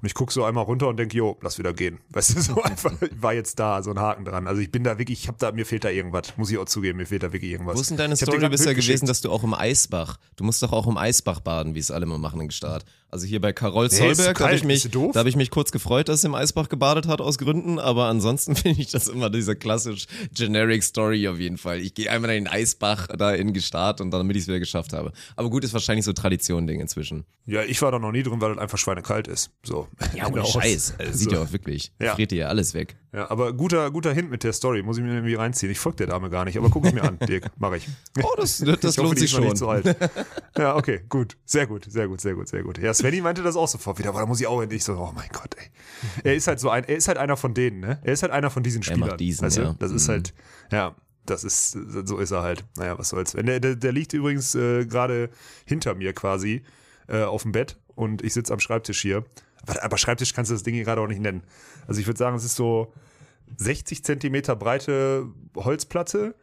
Und 0.01 0.05
ich 0.05 0.13
gucke 0.13 0.31
so 0.31 0.45
einmal 0.45 0.63
runter 0.63 0.87
und 0.87 0.95
denke, 0.95 1.17
jo, 1.17 1.37
lass 1.41 1.59
wieder 1.59 1.73
gehen. 1.73 1.99
Weißt 2.11 2.35
du, 2.35 2.41
so 2.41 2.61
einfach, 2.63 2.93
ich 3.01 3.21
war 3.21 3.33
jetzt 3.33 3.59
da, 3.59 3.83
so 3.83 3.91
ein 3.91 3.99
Haken 3.99 4.23
dran. 4.23 4.47
Also 4.47 4.61
ich 4.61 4.71
bin 4.71 4.83
da 4.83 4.97
wirklich, 4.97 5.23
ich 5.23 5.27
hab 5.27 5.37
da, 5.39 5.51
mir 5.51 5.65
fehlt 5.65 5.83
da 5.83 5.89
irgendwas, 5.89 6.37
muss 6.37 6.49
ich 6.51 6.57
auch 6.57 6.65
zugeben, 6.65 6.99
mir 6.99 7.05
fehlt 7.05 7.23
da 7.23 7.33
wirklich 7.33 7.51
irgendwas. 7.51 7.75
Wo 7.75 7.81
ist 7.81 7.89
denn 7.89 7.97
deine 7.97 8.13
Ich 8.13 8.21
Story 8.21 8.47
bisher 8.47 8.75
gewesen, 8.75 9.07
dass 9.07 9.19
du 9.21 9.29
auch 9.29 9.43
im 9.43 9.53
Eisbach, 9.53 10.17
du 10.37 10.45
musst 10.45 10.63
doch 10.63 10.71
auch 10.71 10.87
im 10.87 10.97
Eisbach 10.97 11.41
baden, 11.41 11.75
wie 11.75 11.79
es 11.79 11.91
alle 11.91 12.05
immer 12.05 12.17
machen 12.17 12.39
in 12.39 12.47
Gstaad. 12.47 12.85
Also 13.11 13.25
hier 13.25 13.41
bei 13.41 13.53
Carol 13.53 13.87
Nee, 13.87 13.97
Zollberg, 13.97 14.37
da 14.37 14.45
habe 14.45 14.55
ich, 14.55 14.63
mich, 14.63 14.87
da 14.91 15.19
hab 15.19 15.25
ich 15.25 15.35
mich 15.35 15.49
kurz 15.49 15.71
gefreut, 15.71 16.09
dass 16.09 16.21
sie 16.21 16.27
im 16.27 16.35
Eisbach 16.35 16.69
gebadet 16.69 17.07
hat 17.07 17.21
aus 17.21 17.39
Gründen, 17.39 17.79
aber 17.79 18.05
ansonsten 18.05 18.55
finde 18.55 18.81
ich 18.81 18.91
das 18.91 19.07
immer 19.07 19.29
diese 19.31 19.55
klassisch 19.55 20.05
generic 20.33 20.83
Story 20.83 21.27
auf 21.27 21.39
jeden 21.39 21.57
Fall. 21.57 21.79
Ich 21.79 21.95
gehe 21.95 22.11
einmal 22.11 22.29
in 22.35 22.43
den 22.45 22.53
Eisbach 22.53 23.07
da 23.07 23.33
in 23.33 23.51
Gstaad 23.53 23.99
und 24.01 24.11
dann, 24.11 24.19
damit 24.21 24.35
ich 24.35 24.43
es 24.43 24.47
wieder 24.47 24.59
geschafft 24.59 24.93
habe. 24.93 25.11
Aber 25.35 25.49
gut, 25.49 25.63
ist 25.63 25.73
wahrscheinlich 25.73 26.05
so 26.05 26.13
Tradition-Ding 26.13 26.79
inzwischen. 26.79 27.25
Ja, 27.47 27.63
ich 27.63 27.81
war 27.81 27.91
da 27.91 27.97
noch 27.97 28.11
nie 28.11 28.21
drin, 28.21 28.39
weil 28.41 28.49
das 28.53 28.59
einfach 28.59 28.77
schweinekalt 28.77 29.27
ist. 29.27 29.49
So. 29.63 29.87
Ja, 30.15 30.27
ohne 30.27 30.43
Aus- 30.43 30.53
Scheiß. 30.53 30.93
Also, 30.99 31.13
sieht 31.13 31.29
so. 31.31 31.35
ja 31.35 31.41
auch 31.41 31.51
wirklich. 31.51 31.91
Ja. 31.99 32.13
Friert 32.13 32.29
dir 32.29 32.37
ja 32.37 32.47
alles 32.49 32.75
weg. 32.75 32.95
Ja, 33.11 33.31
aber 33.31 33.53
guter, 33.53 33.89
guter 33.89 34.13
Hint 34.13 34.29
mit 34.29 34.43
der 34.43 34.53
Story. 34.53 34.83
Muss 34.83 34.97
ich 34.97 35.03
mir 35.03 35.13
irgendwie 35.13 35.33
reinziehen. 35.33 35.71
Ich 35.71 35.79
folge 35.79 35.97
der 35.97 36.07
Dame 36.07 36.29
gar 36.29 36.45
nicht, 36.45 36.57
aber 36.59 36.69
guck 36.69 36.85
es 36.85 36.93
mir 36.93 37.03
an, 37.03 37.17
Dirk. 37.27 37.49
Mach 37.57 37.73
ich. 37.73 37.87
Oh, 38.21 38.35
das, 38.37 38.57
das 38.81 38.83
ich 38.83 38.83
hoffe, 38.97 39.01
lohnt 39.01 39.17
die 39.17 39.21
sich 39.21 39.31
schon. 39.31 39.43
nicht 39.43 39.57
zu 39.57 39.67
alt. 39.67 39.95
Ja, 40.57 40.75
okay, 40.75 41.01
gut. 41.09 41.35
Sehr 41.45 41.65
gut, 41.65 41.85
sehr 41.89 42.07
gut, 42.07 42.21
sehr 42.21 42.35
gut, 42.35 42.47
sehr 42.47 42.61
gut. 42.61 42.77
Ja, 42.77 42.93
Svenny 42.93 43.21
meinte 43.21 43.41
das 43.41 43.55
auch 43.55 43.67
sofort 43.67 43.97
wieder, 43.97 44.09
aber 44.09 44.19
da 44.19 44.25
muss 44.27 44.39
ich 44.39 44.45
auch 44.47 44.61
endlich 44.61 44.83
so, 44.83 44.93
oh 44.93 45.11
mein 45.15 45.29
Gott, 45.33 45.55
ey. 45.57 45.69
Er 46.23 46.35
ist 46.35 46.47
halt 46.47 46.59
so 46.59 46.69
ein, 46.69 46.83
er 46.83 46.97
ist 46.97 47.07
halt 47.07 47.17
einer 47.17 47.35
von 47.35 47.53
denen, 47.55 47.79
ne? 47.79 47.99
Er 48.03 48.13
ist 48.13 48.21
halt 48.21 48.31
einer 48.31 48.51
von 48.51 48.61
diesen 48.61 48.81
Er 48.81 48.85
Spielern. 48.85 48.99
macht 49.09 49.19
diesen, 49.19 49.43
weißt 49.45 49.57
du? 49.57 49.61
ja. 49.63 49.75
Das 49.79 49.91
ist 49.91 50.07
Mhm. 50.07 50.11
halt, 50.11 50.33
ja, 50.71 50.95
das 51.25 51.43
ist, 51.43 51.71
so 52.05 52.17
ist 52.19 52.29
er 52.31 52.43
halt. 52.43 52.63
Naja, 52.77 52.97
was 52.99 53.09
soll's. 53.09 53.31
Der, 53.31 53.59
der, 53.59 53.75
der 53.75 53.91
liegt 53.91 54.13
übrigens 54.13 54.53
äh, 54.55 54.85
gerade 54.85 55.29
hinter 55.65 55.95
mir 55.95 56.13
quasi 56.13 56.61
äh, 57.07 57.23
auf 57.23 57.41
dem 57.43 57.53
Bett 57.53 57.77
und 57.95 58.23
ich 58.23 58.33
sitze 58.35 58.53
am 58.53 58.59
Schreibtisch 58.59 59.01
hier. 59.01 59.25
Aber, 59.67 59.83
aber 59.83 59.97
Schreibtisch 59.97 60.33
kannst 60.33 60.49
du 60.51 60.55
das 60.55 60.63
Ding 60.63 60.73
hier 60.73 60.85
gerade 60.85 61.01
auch 61.01 61.07
nicht 61.07 61.21
nennen. 61.21 61.43
Also 61.89 61.99
ich 61.99 62.07
würde 62.07 62.17
sagen, 62.17 62.37
es 62.37 62.45
ist 62.45 62.55
so 62.55 62.93
60 63.57 64.03
Zentimeter 64.05 64.55
breite 64.55 65.25
Holzplatte, 65.55 66.35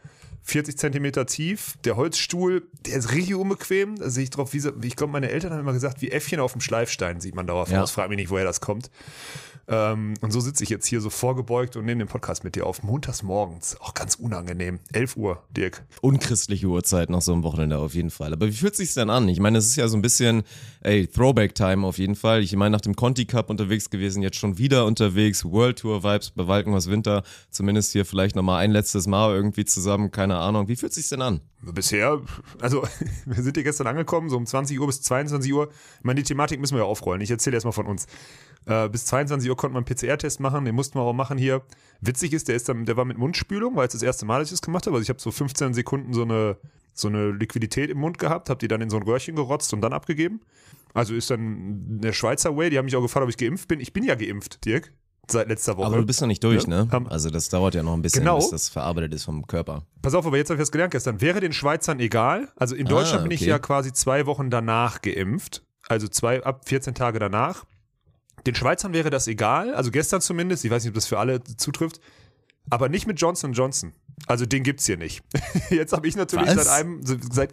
40 0.43 0.77
Zentimeter 0.79 1.25
tief. 1.27 1.75
Der 1.85 1.97
Holzstuhl, 1.97 2.69
der 2.85 2.97
ist 2.99 3.13
richtig 3.13 3.35
unbequem. 3.37 3.97
Da 3.97 4.11
sehe 4.11 4.25
ich 4.25 4.31
drauf, 4.31 4.53
wie, 4.53 4.61
so- 4.61 4.73
ich 4.83 4.97
glaube, 4.97 5.13
meine 5.13 5.31
Eltern 5.31 5.53
haben 5.53 5.61
immer 5.61 5.73
gesagt, 5.73 6.03
wie 6.03 6.11
Äffchen 6.11 6.41
auf 6.41 6.53
dem 6.53 6.61
Schleifstein 6.61 7.21
sieht 7.21 7.35
man 7.35 7.47
darauf 7.47 7.71
Ja. 7.71 7.83
aus. 7.83 7.91
Frag 7.93 8.09
mich 8.11 8.17
nicht, 8.17 8.31
woher 8.31 8.45
das 8.45 8.61
kommt. 8.61 8.91
Ähm, 9.69 10.15
und 10.21 10.33
so 10.33 10.41
sitze 10.41 10.63
ich 10.63 10.71
jetzt 10.71 10.87
hier 10.87 11.01
so 11.01 11.11
vorgebeugt 11.11 11.77
und 11.77 11.85
nehme 11.85 12.05
den 12.05 12.09
Podcast 12.09 12.45
mit 12.45 12.55
dir 12.55 12.67
auf. 12.67 12.83
Montags 12.83 13.23
morgens. 13.23 13.77
Auch 13.81 13.95
ganz 13.95 14.15
unangenehm. 14.15 14.79
11 14.93 15.17
Uhr, 15.17 15.43
Dirk. 15.51 15.85
unchristliche 16.01 16.67
Uhrzeit 16.67 17.11
nach 17.11 17.23
so 17.23 17.33
einem 17.33 17.43
Wochenende 17.43 17.79
auf 17.79 17.95
jeden 17.95 18.11
Fall. 18.11 18.33
Aber 18.33 18.47
wie 18.47 18.53
fühlt 18.53 18.77
sich's 18.77 18.95
denn 18.95 19.11
an? 19.11 19.29
Ich 19.29 19.41
meine, 19.41 19.59
es 19.59 19.67
ist 19.67 19.77
ja 19.77 19.89
so 19.89 19.97
ein 19.97 20.03
bisschen, 20.03 20.45
ey, 20.83 21.07
Throwback-Time 21.07 21.87
auf 21.87 21.99
jeden 21.99 22.15
Fall. 22.15 22.43
Ich 22.43 22.55
meine, 22.55 22.71
nach 22.71 22.81
dem 22.81 22.95
Conti 22.95 23.27
Cup 23.27 23.51
unterwegs 23.51 23.91
gewesen, 23.91 24.23
jetzt 24.23 24.37
schon 24.37 24.59
wieder 24.59 24.87
unterwegs, 24.87 25.45
World 25.45 25.81
Tour 25.81 26.05
Vibes 26.05 26.31
bei 26.31 26.47
Walkenhaus 26.47 26.89
Winter. 26.89 27.23
Zumindest 27.51 27.93
hier 27.93 28.05
vielleicht 28.05 28.37
nochmal 28.37 28.63
ein 28.63 28.71
letztes 28.71 29.07
Mal 29.07 29.35
irgendwie 29.35 29.65
zusammen, 29.65 30.11
keine 30.11 30.37
Ahnung. 30.37 30.69
Wie 30.69 30.77
fühlt 30.77 30.93
sich's 30.93 31.09
denn 31.09 31.23
an? 31.23 31.41
Bisher, 31.73 32.21
also 32.61 32.83
wir 33.27 33.43
sind 33.43 33.57
hier 33.57 33.65
gestern 33.65 33.87
angekommen, 33.87 34.29
so 34.29 34.37
um 34.37 34.47
20 34.47 34.79
Uhr 34.79 34.87
bis 34.87 35.03
22 35.03 35.53
Uhr. 35.53 35.69
Ich 35.99 36.05
meine, 36.05 36.17
die 36.17 36.25
Thematik 36.25 36.61
müssen 36.61 36.75
wir 36.75 36.83
ja 36.83 36.87
aufrollen. 36.87 37.21
Ich 37.21 37.31
erzähle 37.31 37.57
erstmal 37.57 37.73
von 37.73 37.87
uns. 37.87 38.07
Äh, 38.67 38.89
bis 38.89 39.07
22 39.07 39.49
Uhr 39.49 39.57
konnte 39.57 39.75
man 39.75 39.85
einen 39.85 39.97
PCR-Test 39.97 40.41
machen, 40.41 40.65
den 40.65 40.75
mussten 40.75 40.99
wir 40.99 41.03
auch 41.03 41.13
machen 41.13 41.39
hier. 41.39 41.63
Witzig 42.01 42.33
ist, 42.33 42.49
der 42.49 42.57
ist 42.57 42.69
dann, 42.69 42.85
der 42.85 42.97
war 42.97 43.05
mit 43.05 43.19
Mundspülung, 43.19 43.77
weil 43.77 43.87
es 43.87 43.93
das 43.93 44.03
erste 44.03 44.27
Mal, 44.27 44.41
dass 44.41 44.49
ich 44.49 44.53
das 44.53 44.63
gemacht 44.63 44.87
habe. 44.87 44.97
Also 44.97 45.03
ich 45.03 45.09
habe 45.09 45.21
so 45.21 45.31
15 45.31 45.75
Sekunden 45.75 46.13
so 46.13 46.23
eine, 46.23 46.57
so 46.93 47.09
eine 47.09 47.31
Liquidität 47.31 47.91
im 47.91 47.99
Mund 47.99 48.19
gehabt, 48.19 48.51
habe 48.51 48.59
die 48.59 48.69
dann 48.69 48.81
in 48.81 48.91
so 48.91 48.97
ein 48.97 49.03
Röhrchen 49.03 49.37
gerotzt 49.37 49.73
und 49.73 49.81
dann 49.81 49.93
abgegeben. 49.93 50.41
Also 50.95 51.15
ist 51.15 51.31
dann 51.31 52.01
der 52.01 52.13
Schweizer 52.13 52.57
Way, 52.57 52.71
die 52.71 52.79
haben 52.79 52.87
mich 52.87 52.97
auch 52.97 53.03
gefragt, 53.03 53.25
ob 53.25 53.31
ich 53.31 53.37
geimpft 53.37 53.69
bin. 53.69 53.81
Ich 53.81 53.93
bin 53.93 54.03
ja 54.03 54.15
geimpft, 54.15 54.65
Dirk, 54.65 54.93
seit 55.31 55.49
letzter 55.49 55.77
Woche. 55.77 55.87
Aber 55.87 55.97
du 55.97 56.07
bist 56.07 56.21
noch 56.21 56.29
nicht 56.29 56.43
durch, 56.43 56.65
Ja, 56.65 56.85
ne? 56.85 57.07
Also 57.09 57.31
das 57.31 57.49
dauert 57.49 57.75
ja 57.75 57.83
noch 57.83 57.95
ein 57.95 58.03
bisschen, 58.03 58.21
Genau. 58.21 58.37
bis 58.37 58.51
das 58.51 58.69
verarbeitet 58.69 59.15
ist 59.15 59.25
vom 59.25 59.47
Körper. 59.47 59.83
Pass 60.03 60.15
auf, 60.15 60.27
aber 60.27 60.37
jetzt 60.37 60.51
habe 60.51 60.57
ich 60.57 60.63
was 60.63 60.73
gelernt 60.73 60.93
gestern. 60.93 61.21
Wäre 61.21 61.41
den 61.41 61.53
Schweizern 61.53 62.01
egal, 62.01 62.49
also 62.57 62.75
in 62.75 62.87
Deutschland 62.87 63.25
bin 63.25 63.33
ich 63.33 63.43
okay. 63.43 63.51
ja 63.51 63.59
quasi 63.59 63.93
zwei 63.93 64.27
Wochen 64.27 64.51
danach 64.51 65.03
geimpft, 65.03 65.63
also 65.89 66.09
zwei 66.09 66.43
ab 66.45 66.69
14 66.69 66.95
Tage 66.95 67.19
danach. 67.19 67.65
Den 68.47 68.55
Schweizern 68.55 68.93
wäre 68.93 69.11
das 69.11 69.27
egal, 69.27 69.75
also 69.75 69.91
gestern 69.91 70.21
zumindest, 70.21 70.65
ich 70.65 70.71
weiß 70.71 70.85
nicht, 70.85 70.91
ob 70.91 70.95
das 70.95 71.07
für 71.07 71.19
alle 71.19 71.43
zutrifft, 71.43 72.01
aber 72.71 72.89
nicht 72.89 73.07
mit 73.07 73.21
Johnson 73.21 73.53
Johnson. 73.53 73.93
Also 74.27 74.47
den 74.47 74.63
gibt's 74.63 74.87
hier 74.87 74.97
nicht. 74.97 75.23
Jetzt 75.71 75.93
habe 75.93 76.09
ich 76.09 76.17
natürlich 76.17 76.49
Was? 76.49 76.65
seit 76.65 76.69
einem, 76.69 77.01
seit, 77.05 77.53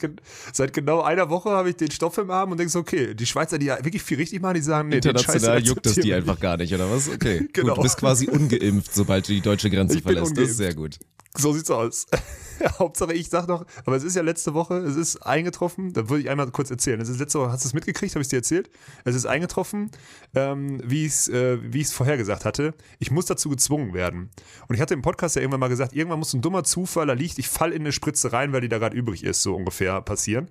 seit 0.53 0.73
genau 0.73 1.01
einer 1.01 1.29
Woche 1.29 1.49
habe 1.51 1.69
ich 1.69 1.75
den 1.75 1.91
Stoff 1.91 2.17
im 2.17 2.31
Arm 2.31 2.51
und 2.51 2.57
denke 2.57 2.71
so, 2.71 2.79
okay, 2.79 3.13
die 3.13 3.25
Schweizer, 3.25 3.59
die 3.59 3.67
ja 3.67 3.83
wirklich 3.83 4.01
viel 4.01 4.17
richtig 4.17 4.41
machen, 4.41 4.55
die 4.55 4.61
sagen, 4.61 4.89
nee, 4.89 4.99
den 4.99 5.09
International 5.09 5.59
juckt 5.59 5.85
es 5.85 5.91
akzeptieren 5.91 6.05
die 6.05 6.13
einfach 6.13 6.39
gar 6.39 6.57
nicht, 6.57 6.73
oder 6.73 6.89
was? 6.89 7.09
Okay. 7.09 7.47
Genau. 7.51 7.67
Gut, 7.75 7.77
du 7.77 7.81
bist 7.83 7.97
quasi 7.97 8.27
ungeimpft, 8.27 8.93
sobald 8.93 9.27
du 9.27 9.33
die 9.33 9.41
deutsche 9.41 9.69
Grenze 9.69 9.97
Ich 9.97 10.03
verlässt. 10.03 10.37
Das 10.37 10.49
ist 10.49 10.57
sehr 10.57 10.73
gut. 10.73 10.97
So 11.35 11.51
sieht's 11.51 11.71
aus. 11.71 12.05
Hauptsache, 12.79 13.13
ich 13.13 13.27
sag 13.29 13.47
noch, 13.47 13.65
aber 13.85 13.95
es 13.95 14.03
ist 14.03 14.15
ja 14.15 14.21
letzte 14.21 14.53
Woche, 14.53 14.77
es 14.77 14.95
ist 14.95 15.17
eingetroffen, 15.25 15.91
da 15.91 16.07
würde 16.07 16.21
ich 16.21 16.29
einmal 16.29 16.49
kurz 16.51 16.69
erzählen. 16.69 17.01
Es 17.01 17.09
ist 17.09 17.19
letzte 17.19 17.39
Woche, 17.39 17.51
hast 17.51 17.65
du 17.65 17.69
es 17.69 17.73
mitgekriegt, 17.73 18.13
habe 18.13 18.21
ich 18.21 18.27
dir 18.27 18.37
erzählt? 18.37 18.69
Es 19.03 19.15
ist 19.15 19.25
eingetroffen, 19.25 19.89
ähm, 20.35 20.79
wie 20.85 21.07
ich 21.07 21.13
es 21.13 21.27
äh, 21.29 21.57
wie 21.61 21.81
ich's 21.81 21.91
vorhergesagt 21.91 22.45
hatte. 22.45 22.75
Ich 22.99 23.09
muss 23.09 23.25
dazu 23.25 23.49
gezwungen 23.49 23.95
werden. 23.95 24.29
Und 24.67 24.75
ich 24.75 24.81
hatte 24.81 24.93
im 24.93 25.01
Podcast 25.01 25.35
ja 25.35 25.41
irgendwann 25.41 25.59
mal 25.59 25.69
gesagt, 25.69 25.93
irgendwann 25.93 26.19
muss 26.19 26.33
ein 26.33 26.41
dummer 26.41 26.63
Zufall, 26.63 27.07
da 27.07 27.13
liegt, 27.13 27.39
ich 27.39 27.47
fall 27.47 27.71
in 27.71 27.81
eine 27.81 27.91
Spritze 27.91 28.31
rein, 28.31 28.53
weil 28.53 28.61
die 28.61 28.69
da 28.69 28.77
gerade 28.77 28.95
übrig 28.95 29.23
ist, 29.23 29.41
so 29.41 29.55
ungefähr 29.55 30.01
passieren. 30.01 30.49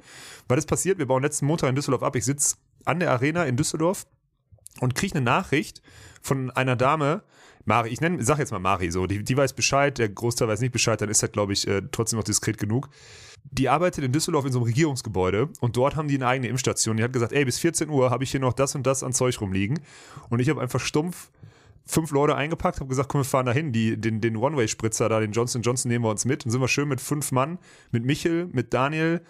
Weil 0.48 0.56
das 0.56 0.66
passiert, 0.66 0.98
wir 0.98 1.06
bauen 1.06 1.22
letzten 1.22 1.46
Montag 1.46 1.68
in 1.68 1.76
Düsseldorf 1.76 2.02
ab, 2.02 2.16
ich 2.16 2.24
sitze 2.24 2.56
an 2.84 2.98
der 2.98 3.12
Arena 3.12 3.44
in 3.44 3.56
Düsseldorf 3.56 4.04
und 4.80 4.96
kriege 4.96 5.14
eine 5.14 5.24
Nachricht 5.24 5.80
von 6.20 6.50
einer 6.50 6.74
Dame, 6.74 7.22
Mari, 7.64 7.90
ich 7.90 8.00
nenne, 8.00 8.22
sag 8.22 8.38
jetzt 8.38 8.52
mal 8.52 8.58
Mari 8.58 8.90
so, 8.90 9.06
die, 9.06 9.22
die 9.22 9.36
weiß 9.36 9.52
Bescheid, 9.52 9.96
der 9.98 10.08
Großteil 10.08 10.48
weiß 10.48 10.60
nicht 10.60 10.72
Bescheid, 10.72 11.00
dann 11.00 11.08
ist 11.08 11.22
das, 11.22 11.32
glaube 11.32 11.52
ich, 11.52 11.66
äh, 11.68 11.82
trotzdem 11.92 12.18
noch 12.18 12.24
diskret 12.24 12.58
genug. 12.58 12.88
Die 13.50 13.68
arbeitet 13.68 14.04
in 14.04 14.12
Düsseldorf 14.12 14.44
in 14.44 14.52
so 14.52 14.58
einem 14.58 14.66
Regierungsgebäude 14.66 15.48
und 15.60 15.76
dort 15.76 15.96
haben 15.96 16.08
die 16.08 16.14
eine 16.14 16.26
eigene 16.26 16.48
Impfstation. 16.48 16.96
Die 16.96 17.02
hat 17.02 17.12
gesagt, 17.12 17.32
ey, 17.32 17.44
bis 17.44 17.58
14 17.58 17.88
Uhr 17.88 18.10
habe 18.10 18.24
ich 18.24 18.30
hier 18.30 18.40
noch 18.40 18.52
das 18.52 18.74
und 18.74 18.86
das 18.86 19.02
an 19.02 19.12
Zeug 19.12 19.40
rumliegen. 19.40 19.80
Und 20.30 20.40
ich 20.40 20.48
habe 20.48 20.60
einfach 20.60 20.80
stumpf 20.80 21.30
fünf 21.84 22.10
Leute 22.12 22.36
eingepackt, 22.36 22.80
habe 22.80 22.88
gesagt, 22.88 23.08
komm, 23.08 23.20
wir 23.20 23.24
fahren 23.24 23.46
dahin, 23.46 23.72
die, 23.72 24.00
den, 24.00 24.20
den 24.20 24.36
One-Way-Spritzer 24.36 25.08
da, 25.08 25.20
den 25.20 25.32
Johnson 25.32 25.62
Johnson 25.62 25.90
nehmen 25.90 26.04
wir 26.04 26.10
uns 26.10 26.24
mit. 26.24 26.44
Und 26.44 26.50
sind 26.50 26.60
wir 26.60 26.68
schön 26.68 26.88
mit 26.88 27.00
fünf 27.00 27.32
Mann, 27.32 27.58
mit 27.90 28.04
Michel, 28.04 28.46
mit 28.52 28.72
Daniel, 28.72 29.20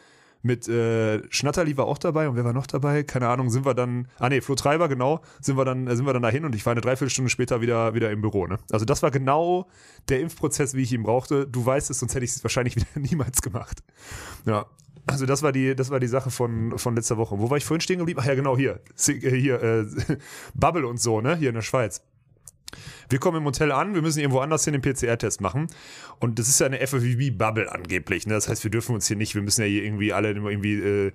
mit 0.43 0.69
äh, 0.69 1.23
Schnatterli 1.31 1.77
war 1.77 1.87
auch 1.87 1.99
dabei 1.99 2.29
und 2.29 2.37
wer 2.37 2.45
war 2.45 2.53
noch 2.53 2.67
dabei? 2.67 3.03
Keine 3.05 3.29
Ahnung, 3.29 3.51
sind 3.51 3.65
wir 3.65 3.75
dann, 3.75 4.09
ah 4.19 4.29
nee, 4.29 4.41
Flo 4.41 4.55
Treiber, 4.55 4.89
genau, 4.89 5.21
sind 5.41 5.57
wir 5.57 5.65
dann, 5.65 5.87
äh, 5.87 5.97
sind 5.97 6.05
wir 6.05 6.13
dann 6.13 6.23
dahin 6.23 6.45
und 6.45 6.55
ich 6.55 6.67
war 6.67 6.73
eine 6.73 6.81
Dreiviertelstunde 6.81 7.31
später 7.31 7.61
wieder, 7.61 7.95
wieder 7.95 8.11
im 8.11 8.21
Büro. 8.21 8.47
Ne? 8.47 8.59
Also 8.71 8.85
das 8.85 9.03
war 9.03 9.11
genau 9.11 9.69
der 10.09 10.21
Impfprozess, 10.21 10.75
wie 10.75 10.83
ich 10.83 10.93
ihn 10.93 11.05
brauchte. 11.05 11.47
Du 11.47 11.65
weißt 11.65 11.91
es, 11.91 12.01
sonst 12.01 12.15
hätte 12.15 12.25
ich 12.25 12.33
es 12.33 12.43
wahrscheinlich 12.43 12.77
wieder 12.77 12.87
niemals 12.95 13.41
gemacht. 13.43 13.83
Ja. 14.47 14.67
Also 15.07 15.27
das 15.27 15.43
war 15.43 15.51
die, 15.51 15.75
das 15.75 15.91
war 15.91 15.99
die 15.99 16.07
Sache 16.07 16.31
von, 16.31 16.79
von 16.79 16.95
letzter 16.95 17.17
Woche. 17.17 17.39
Wo 17.39 17.51
war 17.51 17.57
ich 17.57 17.65
vorhin 17.65 17.81
stehen 17.81 17.99
geblieben? 17.99 18.21
Ach 18.23 18.27
ja, 18.27 18.37
genau, 18.37 18.57
hier. 18.57 18.81
Hier, 18.97 19.61
äh, 19.61 19.87
Bubble 20.55 20.87
und 20.87 21.01
so, 21.01 21.21
ne? 21.21 21.35
Hier 21.37 21.49
in 21.49 21.57
der 21.57 21.63
Schweiz. 21.63 22.03
Wir 23.13 23.19
kommen 23.19 23.37
im 23.37 23.45
Hotel 23.45 23.73
an, 23.73 23.95
wir 23.95 24.01
müssen 24.01 24.21
irgendwo 24.21 24.39
anders 24.39 24.65
hin 24.65 24.73
den 24.73 24.81
PCR-Test 24.81 25.43
machen. 25.43 25.67
Und 26.19 26.39
das 26.39 26.49
ist 26.49 26.61
ja 26.61 26.67
eine 26.67 26.79
FFVB-Bubble 26.79 27.71
angeblich. 27.71 28.27
Ne? 28.27 28.33
Das 28.33 28.49
heißt, 28.49 28.65
wir 28.65 28.71
dürfen 28.71 28.95
uns 28.95 29.07
hier 29.07 29.19
nicht, 29.19 29.35
wir 29.35 29.43
müssen 29.43 29.61
ja 29.61 29.67
hier 29.67 29.85
irgendwie 29.85 30.15
alle 30.15 30.31
irgendwie 30.31 30.81
äh, 30.81 31.13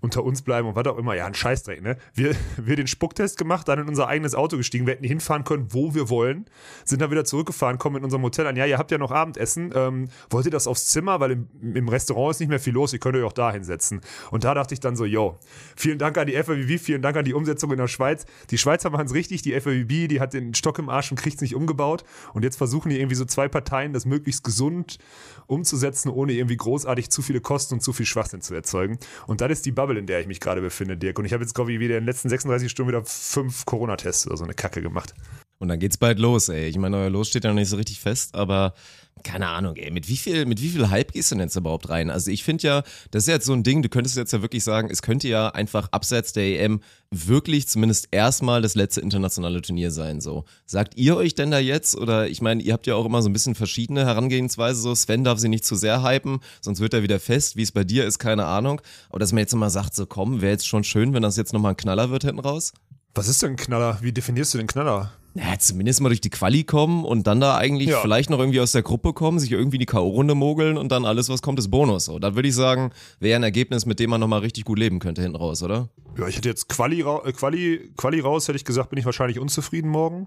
unter 0.00 0.22
uns 0.22 0.42
bleiben 0.42 0.68
und 0.68 0.76
was 0.76 0.86
auch 0.86 0.98
immer. 0.98 1.14
Ja, 1.16 1.26
ein 1.26 1.34
Scheißdreck, 1.34 1.82
ne? 1.82 1.96
Wir, 2.14 2.36
wir 2.56 2.76
den 2.76 2.86
Spucktest 2.86 3.38
gemacht, 3.38 3.66
dann 3.66 3.80
in 3.80 3.88
unser 3.88 4.06
eigenes 4.06 4.36
Auto 4.36 4.56
gestiegen. 4.56 4.86
Wir 4.86 4.94
hätten 4.94 5.04
hinfahren 5.04 5.42
können, 5.42 5.66
wo 5.70 5.94
wir 5.94 6.10
wollen. 6.10 6.44
Sind 6.84 7.02
dann 7.02 7.10
wieder 7.10 7.24
zurückgefahren, 7.24 7.78
kommen 7.78 7.96
in 7.96 8.04
unserem 8.04 8.22
Hotel 8.22 8.46
an. 8.46 8.54
Ja, 8.54 8.66
ihr 8.66 8.78
habt 8.78 8.92
ja 8.92 8.98
noch 8.98 9.10
Abendessen. 9.10 9.72
Ähm, 9.74 10.10
wollt 10.30 10.44
ihr 10.44 10.52
das 10.52 10.68
aufs 10.68 10.86
Zimmer? 10.86 11.18
Weil 11.18 11.32
im, 11.32 11.48
im 11.74 11.88
Restaurant 11.88 12.32
ist 12.32 12.40
nicht 12.40 12.50
mehr 12.50 12.60
viel 12.60 12.74
los. 12.74 12.92
Ihr 12.92 13.00
könnt 13.00 13.16
euch 13.16 13.24
auch 13.24 13.32
da 13.32 13.50
hinsetzen. 13.50 14.00
Und 14.30 14.44
da 14.44 14.54
dachte 14.54 14.74
ich 14.74 14.80
dann 14.80 14.94
so, 14.94 15.04
yo, 15.04 15.38
vielen 15.74 15.98
Dank 15.98 16.18
an 16.18 16.26
die 16.26 16.34
FFVB, 16.34 16.78
vielen 16.78 17.02
Dank 17.02 17.16
an 17.16 17.24
die 17.24 17.34
Umsetzung 17.34 17.72
in 17.72 17.78
der 17.78 17.88
Schweiz. 17.88 18.26
Die 18.50 18.58
Schweizer 18.58 18.90
machen 18.90 19.06
es 19.06 19.14
richtig. 19.14 19.42
Die 19.42 19.58
FFVB, 19.58 20.08
die 20.08 20.20
hat 20.20 20.34
den 20.34 20.54
Stock 20.54 20.78
im 20.78 20.88
Arsch 20.88 21.10
und 21.10 21.16
kriegt 21.16 21.31
es 21.36 21.40
nicht 21.40 21.54
umgebaut. 21.54 22.04
Und 22.34 22.44
jetzt 22.44 22.56
versuchen 22.56 22.90
die 22.90 22.98
irgendwie 22.98 23.16
so 23.16 23.24
zwei 23.24 23.48
Parteien, 23.48 23.92
das 23.92 24.06
möglichst 24.06 24.44
gesund 24.44 24.98
umzusetzen, 25.46 26.08
ohne 26.08 26.32
irgendwie 26.32 26.56
großartig 26.56 27.10
zu 27.10 27.22
viele 27.22 27.40
Kosten 27.40 27.74
und 27.74 27.80
zu 27.80 27.92
viel 27.92 28.06
Schwachsinn 28.06 28.40
zu 28.40 28.54
erzeugen. 28.54 28.98
Und 29.26 29.40
das 29.40 29.50
ist 29.52 29.66
die 29.66 29.72
Bubble, 29.72 29.98
in 29.98 30.06
der 30.06 30.20
ich 30.20 30.26
mich 30.26 30.40
gerade 30.40 30.60
befinde, 30.60 30.96
Dirk. 30.96 31.18
Und 31.18 31.24
ich 31.24 31.32
habe 31.32 31.42
jetzt, 31.42 31.54
glaube 31.54 31.72
ich, 31.72 31.80
wieder 31.80 31.96
in 31.96 32.02
den 32.02 32.06
letzten 32.06 32.28
36 32.28 32.70
Stunden 32.70 32.90
wieder 32.90 33.04
fünf 33.04 33.64
Corona-Tests 33.64 34.26
oder 34.26 34.36
so 34.36 34.44
eine 34.44 34.54
Kacke 34.54 34.82
gemacht. 34.82 35.14
Und 35.62 35.68
dann 35.68 35.78
geht's 35.78 35.96
bald 35.96 36.18
los, 36.18 36.48
ey. 36.48 36.66
Ich 36.66 36.76
meine, 36.76 36.96
euer 36.96 37.08
Los 37.08 37.28
steht 37.28 37.44
ja 37.44 37.50
noch 37.50 37.54
nicht 37.54 37.68
so 37.68 37.76
richtig 37.76 38.00
fest, 38.00 38.34
aber 38.34 38.74
keine 39.22 39.46
Ahnung, 39.46 39.76
ey. 39.76 39.92
Mit 39.92 40.08
wie 40.08 40.16
viel, 40.16 40.44
mit 40.44 40.60
wie 40.60 40.70
viel 40.70 40.90
Hype 40.90 41.12
gehst 41.12 41.30
du 41.30 41.36
denn 41.36 41.42
jetzt 41.42 41.54
überhaupt 41.54 41.88
rein? 41.88 42.10
Also 42.10 42.32
ich 42.32 42.42
finde 42.42 42.66
ja, 42.66 42.82
das 43.12 43.22
ist 43.22 43.28
jetzt 43.28 43.46
so 43.46 43.52
ein 43.52 43.62
Ding, 43.62 43.80
du 43.80 43.88
könntest 43.88 44.16
jetzt 44.16 44.32
ja 44.32 44.42
wirklich 44.42 44.64
sagen, 44.64 44.88
es 44.90 45.02
könnte 45.02 45.28
ja 45.28 45.50
einfach 45.50 45.86
abseits 45.92 46.32
der 46.32 46.60
EM 46.60 46.80
wirklich 47.12 47.68
zumindest 47.68 48.08
erstmal 48.10 48.60
das 48.60 48.74
letzte 48.74 49.02
internationale 49.02 49.62
Turnier 49.62 49.92
sein, 49.92 50.20
so. 50.20 50.46
Sagt 50.66 50.96
ihr 50.96 51.16
euch 51.16 51.36
denn 51.36 51.52
da 51.52 51.60
jetzt, 51.60 51.96
oder 51.96 52.28
ich 52.28 52.42
meine, 52.42 52.60
ihr 52.60 52.72
habt 52.72 52.88
ja 52.88 52.96
auch 52.96 53.06
immer 53.06 53.22
so 53.22 53.30
ein 53.30 53.32
bisschen 53.32 53.54
verschiedene 53.54 54.04
Herangehensweise, 54.04 54.80
so. 54.80 54.96
Sven 54.96 55.22
darf 55.22 55.38
sie 55.38 55.48
nicht 55.48 55.64
zu 55.64 55.76
sehr 55.76 56.02
hypen, 56.02 56.40
sonst 56.60 56.80
wird 56.80 56.92
er 56.92 57.04
wieder 57.04 57.20
fest. 57.20 57.54
Wie 57.54 57.62
es 57.62 57.70
bei 57.70 57.84
dir 57.84 58.04
ist, 58.04 58.18
keine 58.18 58.46
Ahnung. 58.46 58.80
Aber 59.10 59.20
dass 59.20 59.30
man 59.30 59.38
jetzt 59.38 59.52
immer 59.52 59.70
sagt, 59.70 59.94
so 59.94 60.06
komm, 60.06 60.40
wäre 60.40 60.54
jetzt 60.54 60.66
schon 60.66 60.82
schön, 60.82 61.14
wenn 61.14 61.22
das 61.22 61.36
jetzt 61.36 61.52
nochmal 61.52 61.74
ein 61.74 61.76
Knaller 61.76 62.10
wird 62.10 62.24
hinten 62.24 62.40
raus? 62.40 62.72
Was 63.14 63.28
ist 63.28 63.44
denn 63.44 63.50
ein 63.50 63.56
Knaller? 63.56 63.98
Wie 64.00 64.10
definierst 64.10 64.54
du 64.54 64.58
den 64.58 64.66
Knaller? 64.66 65.12
Ja, 65.34 65.58
zumindest 65.58 66.02
mal 66.02 66.10
durch 66.10 66.20
die 66.20 66.28
Quali 66.28 66.62
kommen 66.64 67.04
und 67.06 67.26
dann 67.26 67.40
da 67.40 67.56
eigentlich 67.56 67.88
Ja. 67.88 68.00
vielleicht 68.00 68.28
noch 68.28 68.38
irgendwie 68.38 68.60
aus 68.60 68.72
der 68.72 68.82
Gruppe 68.82 69.14
kommen, 69.14 69.38
sich 69.38 69.50
irgendwie 69.50 69.76
in 69.76 69.80
die 69.80 69.86
K.O.-Runde 69.86 70.34
mogeln 70.34 70.76
und 70.76 70.92
dann 70.92 71.06
alles, 71.06 71.30
was 71.30 71.40
kommt, 71.40 71.58
ist 71.58 71.70
Bonus. 71.70 72.04
So, 72.04 72.18
da 72.18 72.34
würde 72.34 72.48
ich 72.48 72.54
sagen, 72.54 72.90
wäre 73.18 73.36
ein 73.36 73.42
Ergebnis, 73.42 73.86
mit 73.86 73.98
dem 73.98 74.10
man 74.10 74.20
nochmal 74.20 74.40
richtig 74.40 74.64
gut 74.66 74.78
leben 74.78 74.98
könnte 74.98 75.22
hinten 75.22 75.36
raus, 75.36 75.62
oder? 75.62 75.88
Ja, 76.18 76.28
ich 76.28 76.36
hätte 76.36 76.50
jetzt 76.50 76.68
Quali, 76.68 77.00
äh, 77.00 77.32
Quali, 77.32 77.92
Quali 77.96 78.20
raus, 78.20 78.46
hätte 78.48 78.56
ich 78.56 78.66
gesagt, 78.66 78.90
bin 78.90 78.98
ich 78.98 79.06
wahrscheinlich 79.06 79.38
unzufrieden 79.38 79.88
morgen. 79.90 80.26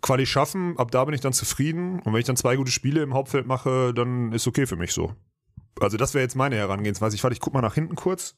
Quali 0.00 0.24
schaffen, 0.24 0.78
ab 0.78 0.90
da 0.90 1.04
bin 1.04 1.14
ich 1.14 1.20
dann 1.20 1.34
zufrieden. 1.34 2.00
Und 2.00 2.14
wenn 2.14 2.20
ich 2.20 2.26
dann 2.26 2.36
zwei 2.36 2.56
gute 2.56 2.72
Spiele 2.72 3.02
im 3.02 3.12
Hauptfeld 3.12 3.46
mache, 3.46 3.92
dann 3.92 4.32
ist 4.32 4.46
okay 4.46 4.66
für 4.66 4.76
mich 4.76 4.92
so. 4.92 5.12
Also 5.78 5.98
das 5.98 6.14
wäre 6.14 6.22
jetzt 6.22 6.34
meine 6.36 6.56
Herangehensweise. 6.56 7.14
Ich, 7.14 7.22
warte, 7.22 7.34
ich 7.34 7.40
guck 7.40 7.52
mal 7.52 7.60
nach 7.60 7.74
hinten 7.74 7.94
kurz. 7.96 8.34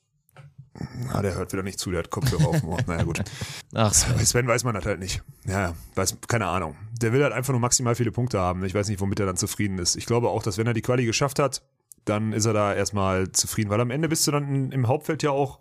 Ah, 1.12 1.22
der 1.22 1.34
hört 1.34 1.52
wieder 1.52 1.62
nicht 1.62 1.78
zu, 1.78 1.90
der 1.90 2.00
hat 2.00 2.10
Kopfhörer 2.10 2.48
auf 2.48 2.60
dem 2.60 2.68
Ohr. 2.68 2.78
Naja, 2.87 3.02
gut. 3.02 3.22
Ach, 3.75 3.92
Sven. 3.92 4.16
Bei 4.16 4.25
Sven 4.25 4.46
weiß 4.46 4.64
man 4.64 4.75
das 4.75 4.87
halt 4.87 5.00
nicht. 5.00 5.22
Ja, 5.44 5.75
weiß, 5.94 6.18
keine 6.28 6.46
Ahnung. 6.46 6.76
Der 7.00 7.12
will 7.12 7.22
halt 7.22 7.32
einfach 7.32 7.52
nur 7.52 7.60
maximal 7.60 7.94
viele 7.94 8.12
Punkte 8.12 8.38
haben. 8.38 8.64
Ich 8.64 8.75
weiß 8.75 8.88
nicht, 8.88 9.00
womit 9.00 9.20
er 9.20 9.26
dann 9.26 9.37
zufrieden 9.37 9.78
ist. 9.78 9.96
Ich 9.96 10.06
glaube 10.06 10.28
auch, 10.28 10.42
dass 10.42 10.58
wenn 10.58 10.66
er 10.66 10.75
die 10.75 10.82
Quali 10.82 11.04
geschafft 11.04 11.38
hat, 11.38 11.62
dann 12.04 12.32
ist 12.32 12.46
er 12.46 12.52
da 12.52 12.75
erstmal 12.75 13.32
zufrieden. 13.32 13.70
Weil 13.70 13.80
am 13.80 13.90
Ende 13.90 14.08
bist 14.08 14.26
du 14.26 14.30
dann 14.30 14.70
im 14.70 14.87
Hauptfeld 14.87 15.22
ja 15.22 15.30
auch. 15.30 15.58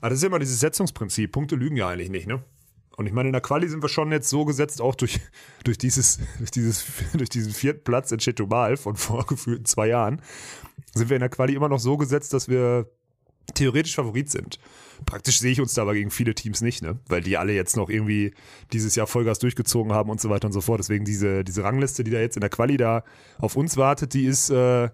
Ah, 0.00 0.08
das 0.08 0.18
ist 0.18 0.22
ja 0.22 0.28
immer 0.28 0.38
dieses 0.38 0.60
Setzungsprinzip. 0.60 1.30
Punkte 1.32 1.56
lügen 1.56 1.76
ja 1.76 1.88
eigentlich 1.88 2.10
nicht, 2.10 2.26
ne? 2.26 2.42
Und 2.96 3.06
ich 3.06 3.12
meine, 3.12 3.30
in 3.30 3.32
der 3.32 3.40
Quali 3.40 3.66
sind 3.68 3.82
wir 3.82 3.88
schon 3.88 4.12
jetzt 4.12 4.28
so 4.28 4.44
gesetzt, 4.44 4.82
auch 4.82 4.94
durch, 4.94 5.20
durch, 5.64 5.78
dieses, 5.78 6.18
durch, 6.38 6.50
dieses, 6.50 6.84
durch 7.14 7.28
diesen 7.28 7.52
vierten 7.52 7.84
Platz 7.84 8.12
in 8.12 8.18
Chetobal 8.18 8.76
von 8.76 8.96
vorgefühlten 8.96 9.64
zwei 9.64 9.88
Jahren, 9.88 10.20
sind 10.94 11.08
wir 11.08 11.16
in 11.16 11.20
der 11.20 11.30
Quali 11.30 11.54
immer 11.54 11.68
noch 11.68 11.78
so 11.78 11.96
gesetzt, 11.96 12.34
dass 12.34 12.48
wir 12.48 12.90
theoretisch 13.54 13.94
Favorit 13.94 14.30
sind. 14.30 14.58
Praktisch 15.06 15.40
sehe 15.40 15.52
ich 15.52 15.60
uns 15.60 15.74
da 15.74 15.82
aber 15.82 15.94
gegen 15.94 16.10
viele 16.10 16.34
Teams 16.34 16.60
nicht, 16.60 16.82
ne? 16.82 16.98
Weil 17.08 17.22
die 17.22 17.36
alle 17.36 17.52
jetzt 17.52 17.76
noch 17.76 17.88
irgendwie 17.88 18.34
dieses 18.72 18.96
Jahr 18.96 19.06
Vollgas 19.06 19.38
durchgezogen 19.38 19.92
haben 19.92 20.10
und 20.10 20.20
so 20.20 20.28
weiter 20.28 20.46
und 20.46 20.52
so 20.52 20.60
fort. 20.60 20.80
Deswegen 20.80 21.04
diese, 21.04 21.42
diese 21.44 21.64
Rangliste, 21.64 22.04
die 22.04 22.10
da 22.10 22.18
jetzt 22.20 22.36
in 22.36 22.40
der 22.40 22.50
Quali 22.50 22.76
da 22.76 23.04
auf 23.38 23.56
uns 23.56 23.76
wartet, 23.76 24.14
die 24.14 24.26
ist, 24.26 24.50
äh, 24.50 24.90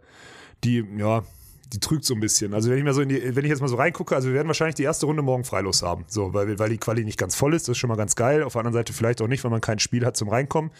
die, 0.65 0.85
ja, 0.97 1.25
die 1.73 1.81
trügt 1.81 2.05
so 2.05 2.15
ein 2.15 2.21
bisschen. 2.21 2.55
Also 2.55 2.71
wenn 2.71 2.79
ich 2.79 2.85
mal 2.85 2.95
so 2.95 3.05
die, 3.05 3.35
wenn 3.35 3.45
ich 3.45 3.51
jetzt 3.51 3.61
mal 3.61 3.69
so 3.69 3.77
reingucke, 3.77 4.15
also 4.15 4.29
wir 4.29 4.35
werden 4.35 4.47
wahrscheinlich 4.47 4.77
die 4.77 4.85
erste 4.85 5.07
Runde 5.07 5.23
morgen 5.23 5.45
freilos 5.45 5.83
haben. 5.83 6.05
So, 6.07 6.33
weil, 6.33 6.59
weil 6.59 6.71
die 6.71 6.79
Quali 6.79 7.05
nicht 7.05 7.19
ganz 7.19 7.35
voll 7.35 7.55
ist, 7.55 7.69
das 7.69 7.73
ist 7.73 7.79
schon 7.79 7.89
mal 7.89 7.97
ganz 7.97 8.15
geil. 8.15 8.43
Auf 8.43 8.53
der 8.53 8.61
anderen 8.61 8.75
Seite 8.75 8.93
vielleicht 8.93 9.21
auch 9.21 9.27
nicht, 9.27 9.43
weil 9.43 9.51
man 9.51 9.61
kein 9.61 9.79
Spiel 9.79 10.07
hat 10.07 10.17
zum 10.17 10.29
Reinkommen. 10.29 10.71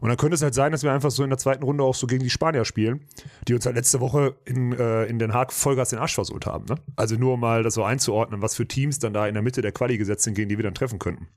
Und 0.00 0.08
dann 0.08 0.18
könnte 0.18 0.34
es 0.34 0.42
halt 0.42 0.54
sein, 0.54 0.72
dass 0.72 0.82
wir 0.82 0.92
einfach 0.92 1.10
so 1.10 1.22
in 1.22 1.30
der 1.30 1.38
zweiten 1.38 1.62
Runde 1.62 1.84
auch 1.84 1.94
so 1.94 2.06
gegen 2.06 2.22
die 2.22 2.30
Spanier 2.30 2.64
spielen, 2.64 3.00
die 3.46 3.54
uns 3.54 3.64
halt 3.64 3.76
letzte 3.76 4.00
Woche 4.00 4.34
in, 4.44 4.72
äh, 4.72 5.04
in 5.04 5.18
Den 5.18 5.32
Haag 5.32 5.52
Vollgas 5.52 5.90
den 5.90 5.98
Arsch 5.98 6.14
versohlt 6.14 6.46
haben. 6.46 6.66
Ne? 6.66 6.76
Also 6.96 7.14
nur 7.16 7.34
um 7.34 7.40
mal 7.40 7.62
das 7.62 7.74
so 7.74 7.84
einzuordnen, 7.84 8.42
was 8.42 8.54
für 8.54 8.66
Teams 8.66 8.98
dann 8.98 9.12
da 9.12 9.26
in 9.28 9.34
der 9.34 9.42
Mitte 9.42 9.62
der 9.62 9.72
Quali 9.72 9.98
gesetzt 9.98 10.24
sind, 10.24 10.34
gegen 10.34 10.48
die 10.48 10.58
wir 10.58 10.64
dann 10.64 10.74
treffen 10.74 10.98
könnten. 10.98 11.28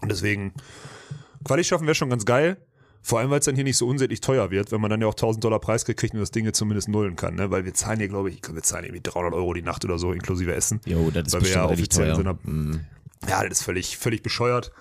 Und 0.00 0.10
deswegen, 0.10 0.54
Quali 1.44 1.64
schaffen 1.64 1.86
wäre 1.86 1.94
schon 1.94 2.10
ganz 2.10 2.24
geil. 2.24 2.56
Vor 3.02 3.18
allem, 3.18 3.30
weil 3.30 3.40
es 3.40 3.46
dann 3.46 3.56
hier 3.56 3.64
nicht 3.64 3.76
so 3.76 3.88
unsäglich 3.88 4.20
teuer 4.20 4.50
wird, 4.50 4.70
wenn 4.70 4.80
man 4.80 4.90
dann 4.90 5.00
ja 5.00 5.08
auch 5.08 5.14
1000 5.14 5.42
Dollar 5.42 5.58
Preis 5.58 5.84
kriegt 5.84 6.14
und 6.14 6.20
das 6.20 6.30
Ding 6.30 6.44
jetzt 6.44 6.58
zumindest 6.58 6.88
nullen 6.88 7.16
kann, 7.16 7.34
ne? 7.34 7.50
Weil 7.50 7.64
wir 7.64 7.74
zahlen 7.74 7.98
hier, 7.98 8.08
glaube 8.08 8.30
ich, 8.30 8.40
wir 8.52 8.62
zahlen 8.62 8.84
irgendwie 8.84 9.02
300 9.02 9.34
Euro 9.34 9.52
die 9.54 9.62
Nacht 9.62 9.84
oder 9.84 9.98
so, 9.98 10.12
inklusive 10.12 10.54
Essen. 10.54 10.80
Jo, 10.86 11.10
das 11.10 11.26
ist 11.26 11.32
Weil 11.34 11.42
wir 11.42 11.50
ja 11.50 11.64
offiziell 11.66 12.14
teuer. 12.14 12.14
so 12.14 12.20
einer 12.20 12.38
ja, 13.28 13.42
das 13.42 13.58
ist 13.58 13.62
völlig, 13.62 13.98
völlig 13.98 14.22
bescheuert. 14.22 14.72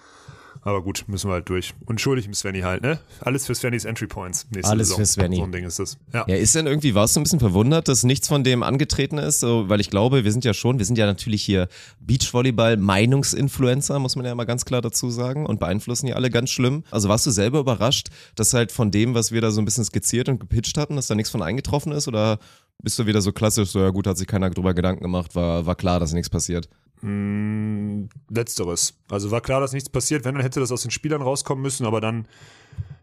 Aber 0.63 0.83
gut, 0.83 1.05
müssen 1.07 1.27
wir 1.29 1.33
halt 1.33 1.49
durch. 1.49 1.73
Und 1.85 1.99
schuldig 1.99 2.27
im 2.27 2.35
Svenny 2.35 2.61
halt, 2.61 2.83
ne? 2.83 2.99
Alles 3.19 3.47
für 3.47 3.55
Svennys 3.55 3.83
Entry 3.83 4.05
Points. 4.05 4.45
Nächste 4.53 4.69
Alles 4.69 4.89
Saison. 4.89 5.01
für 5.01 5.05
Svenny. 5.07 5.37
So 5.37 5.43
ein 5.43 5.51
Ding 5.51 5.65
ist 5.65 5.79
das. 5.79 5.97
Ja. 6.13 6.23
Ja, 6.27 6.35
ist 6.35 6.53
denn 6.53 6.67
irgendwie, 6.67 6.93
warst 6.93 7.15
du 7.15 7.19
ein 7.19 7.23
bisschen 7.23 7.39
verwundert, 7.39 7.87
dass 7.87 8.03
nichts 8.03 8.27
von 8.27 8.43
dem 8.43 8.61
angetreten 8.61 9.17
ist? 9.17 9.39
So, 9.39 9.69
weil 9.69 9.81
ich 9.81 9.89
glaube, 9.89 10.23
wir 10.23 10.31
sind 10.31 10.45
ja 10.45 10.53
schon, 10.53 10.77
wir 10.77 10.85
sind 10.85 10.99
ja 10.99 11.07
natürlich 11.07 11.41
hier 11.43 11.67
Beachvolleyball-Meinungsinfluencer, 12.01 13.97
muss 13.97 14.15
man 14.15 14.25
ja 14.25 14.35
mal 14.35 14.45
ganz 14.45 14.63
klar 14.63 14.81
dazu 14.81 15.09
sagen, 15.09 15.47
und 15.47 15.59
beeinflussen 15.59 16.05
ja 16.07 16.15
alle 16.15 16.29
ganz 16.29 16.51
schlimm. 16.51 16.83
Also 16.91 17.09
warst 17.09 17.25
du 17.25 17.31
selber 17.31 17.59
überrascht, 17.59 18.09
dass 18.35 18.53
halt 18.53 18.71
von 18.71 18.91
dem, 18.91 19.15
was 19.15 19.31
wir 19.31 19.41
da 19.41 19.49
so 19.49 19.61
ein 19.61 19.65
bisschen 19.65 19.83
skizziert 19.83 20.29
und 20.29 20.39
gepitcht 20.39 20.77
hatten, 20.77 20.95
dass 20.95 21.07
da 21.07 21.15
nichts 21.15 21.31
von 21.31 21.41
eingetroffen 21.41 21.91
ist? 21.91 22.07
Oder 22.07 22.37
bist 22.81 22.99
du 22.99 23.05
wieder 23.05 23.21
so 23.21 23.31
klassisch, 23.31 23.69
so 23.69 23.79
ja 23.79 23.89
gut, 23.89 24.07
hat 24.07 24.17
sich 24.17 24.27
keiner 24.27 24.49
drüber 24.49 24.73
Gedanken 24.73 25.03
gemacht, 25.03 25.35
war, 25.35 25.65
war 25.65 25.75
klar, 25.75 25.99
dass 25.99 26.13
nichts 26.13 26.29
passiert? 26.29 26.69
Mm, 27.01 28.05
Letzteres. 28.29 28.93
Also 29.09 29.31
war 29.31 29.41
klar, 29.41 29.59
dass 29.59 29.73
nichts 29.73 29.89
passiert. 29.89 30.23
Wenn, 30.23 30.35
dann 30.35 30.43
hätte 30.43 30.59
das 30.59 30.71
aus 30.71 30.83
den 30.83 30.91
Spielern 30.91 31.21
rauskommen 31.21 31.61
müssen, 31.61 31.85
aber 31.85 32.01
dann, 32.01 32.27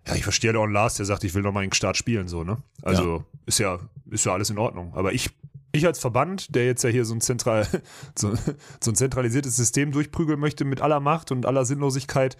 ja, 0.07 0.15
ich 0.15 0.23
verstehe 0.23 0.51
halt 0.51 0.59
auch 0.59 0.67
Lars, 0.67 0.95
der 0.95 1.07
sagt, 1.07 1.25
ich 1.25 1.35
will 1.35 1.43
nochmal 1.43 1.65
den 1.65 1.73
Start 1.73 1.97
spielen, 1.97 2.29
so, 2.29 2.45
ne? 2.45 2.59
Also 2.83 3.25
ist 3.47 3.59
ja, 3.59 3.79
ist 4.11 4.25
ja 4.25 4.33
alles 4.33 4.51
in 4.51 4.59
Ordnung. 4.59 4.93
Aber 4.95 5.13
ich, 5.13 5.31
ich 5.73 5.87
als 5.87 5.99
Verband, 5.99 6.55
der 6.55 6.67
jetzt 6.67 6.85
ja 6.85 6.91
hier 6.91 7.05
so 7.05 7.15
ein, 7.15 7.21
zentral, 7.21 7.67
so, 8.15 8.33
so 8.81 8.91
ein 8.91 8.95
zentralisiertes 8.95 9.57
System 9.57 9.91
durchprügeln 9.93 10.39
möchte 10.39 10.65
mit 10.65 10.81
aller 10.81 11.01
Macht 11.01 11.33
und 11.33 11.45
aller 11.45 11.65
Sinnlosigkeit, 11.65 12.37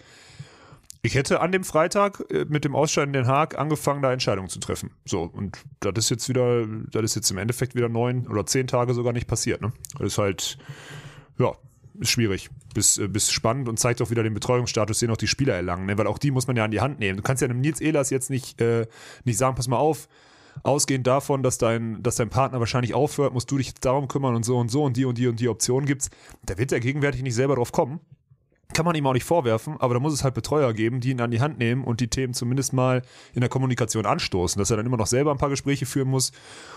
ich 1.01 1.15
hätte 1.15 1.41
an 1.41 1.51
dem 1.51 1.63
Freitag 1.63 2.23
äh, 2.29 2.45
mit 2.49 2.65
dem 2.65 2.75
Ausscheiden 2.75 3.13
in 3.13 3.23
Den 3.23 3.27
Haag 3.27 3.57
angefangen, 3.57 4.01
da 4.01 4.11
Entscheidungen 4.11 4.49
zu 4.49 4.59
treffen. 4.59 4.91
So, 5.05 5.23
und 5.23 5.59
das 5.79 5.93
ist 5.97 6.09
jetzt 6.09 6.29
wieder, 6.29 6.65
das 6.91 7.03
ist 7.03 7.15
jetzt 7.15 7.31
im 7.31 7.37
Endeffekt 7.37 7.75
wieder 7.75 7.89
neun 7.89 8.27
oder 8.27 8.45
zehn 8.45 8.67
Tage 8.67 8.93
sogar 8.93 9.13
nicht 9.13 9.27
passiert, 9.27 9.61
ne? 9.61 9.71
Das 9.97 10.07
ist 10.07 10.17
halt, 10.17 10.57
ja, 11.37 11.53
ist 11.99 12.11
schwierig. 12.11 12.49
Bis, 12.73 12.97
äh, 12.97 13.07
bis 13.07 13.31
spannend 13.31 13.69
und 13.69 13.79
zeigt 13.79 14.01
auch 14.01 14.09
wieder 14.09 14.23
den 14.23 14.33
Betreuungsstatus, 14.33 14.99
den 14.99 15.11
auch 15.11 15.17
die 15.17 15.27
Spieler 15.27 15.55
erlangen, 15.55 15.85
ne? 15.85 15.97
weil 15.97 16.07
auch 16.07 16.17
die 16.17 16.31
muss 16.31 16.47
man 16.47 16.55
ja 16.55 16.63
an 16.63 16.71
die 16.71 16.81
Hand 16.81 16.99
nehmen. 16.99 17.17
Du 17.17 17.23
kannst 17.23 17.41
ja 17.41 17.47
einem 17.47 17.61
Nils 17.61 17.81
Ehlers 17.81 18.09
jetzt 18.09 18.29
nicht, 18.29 18.61
äh, 18.61 18.87
nicht 19.23 19.37
sagen, 19.37 19.55
pass 19.55 19.67
mal 19.67 19.77
auf, 19.77 20.07
ausgehend 20.63 21.07
davon, 21.07 21.43
dass 21.43 21.57
dein, 21.57 22.01
dass 22.03 22.15
dein 22.15 22.29
Partner 22.29 22.59
wahrscheinlich 22.59 22.93
aufhört, 22.93 23.33
musst 23.33 23.49
du 23.51 23.57
dich 23.57 23.73
darum 23.75 24.07
kümmern 24.07 24.35
und 24.35 24.43
so 24.43 24.57
und 24.57 24.69
so 24.69 24.83
und 24.83 24.97
die 24.97 25.05
und 25.05 25.17
die 25.17 25.27
und 25.27 25.39
die 25.39 25.49
Optionen 25.49 25.85
gibt's. 25.85 26.09
Da 26.45 26.57
wird 26.57 26.71
er 26.71 26.79
gegenwärtig 26.79 27.23
nicht 27.23 27.35
selber 27.35 27.55
drauf 27.55 27.71
kommen. 27.71 27.99
Kann 28.73 28.85
man 28.85 28.95
ihm 28.95 29.05
auch 29.07 29.13
nicht 29.13 29.23
vorwerfen, 29.23 29.75
aber 29.79 29.95
da 29.95 29.99
muss 29.99 30.13
es 30.13 30.23
halt 30.23 30.35
Betreuer 30.35 30.73
geben, 30.73 30.99
die 30.99 31.09
ihn 31.09 31.21
an 31.21 31.31
die 31.31 31.41
Hand 31.41 31.57
nehmen 31.57 31.83
und 31.83 32.01
die 32.01 32.07
Themen 32.07 32.33
zumindest 32.33 32.71
mal 32.71 33.01
in 33.33 33.41
der 33.41 33.49
Kommunikation 33.49 34.05
anstoßen, 34.05 34.59
dass 34.59 34.69
er 34.69 34.77
dann 34.77 34.85
immer 34.85 34.97
noch 34.97 35.07
selber 35.07 35.31
ein 35.31 35.37
paar 35.37 35.49
Gespräche 35.49 35.85
führen 35.85 36.09
muss 36.09 36.31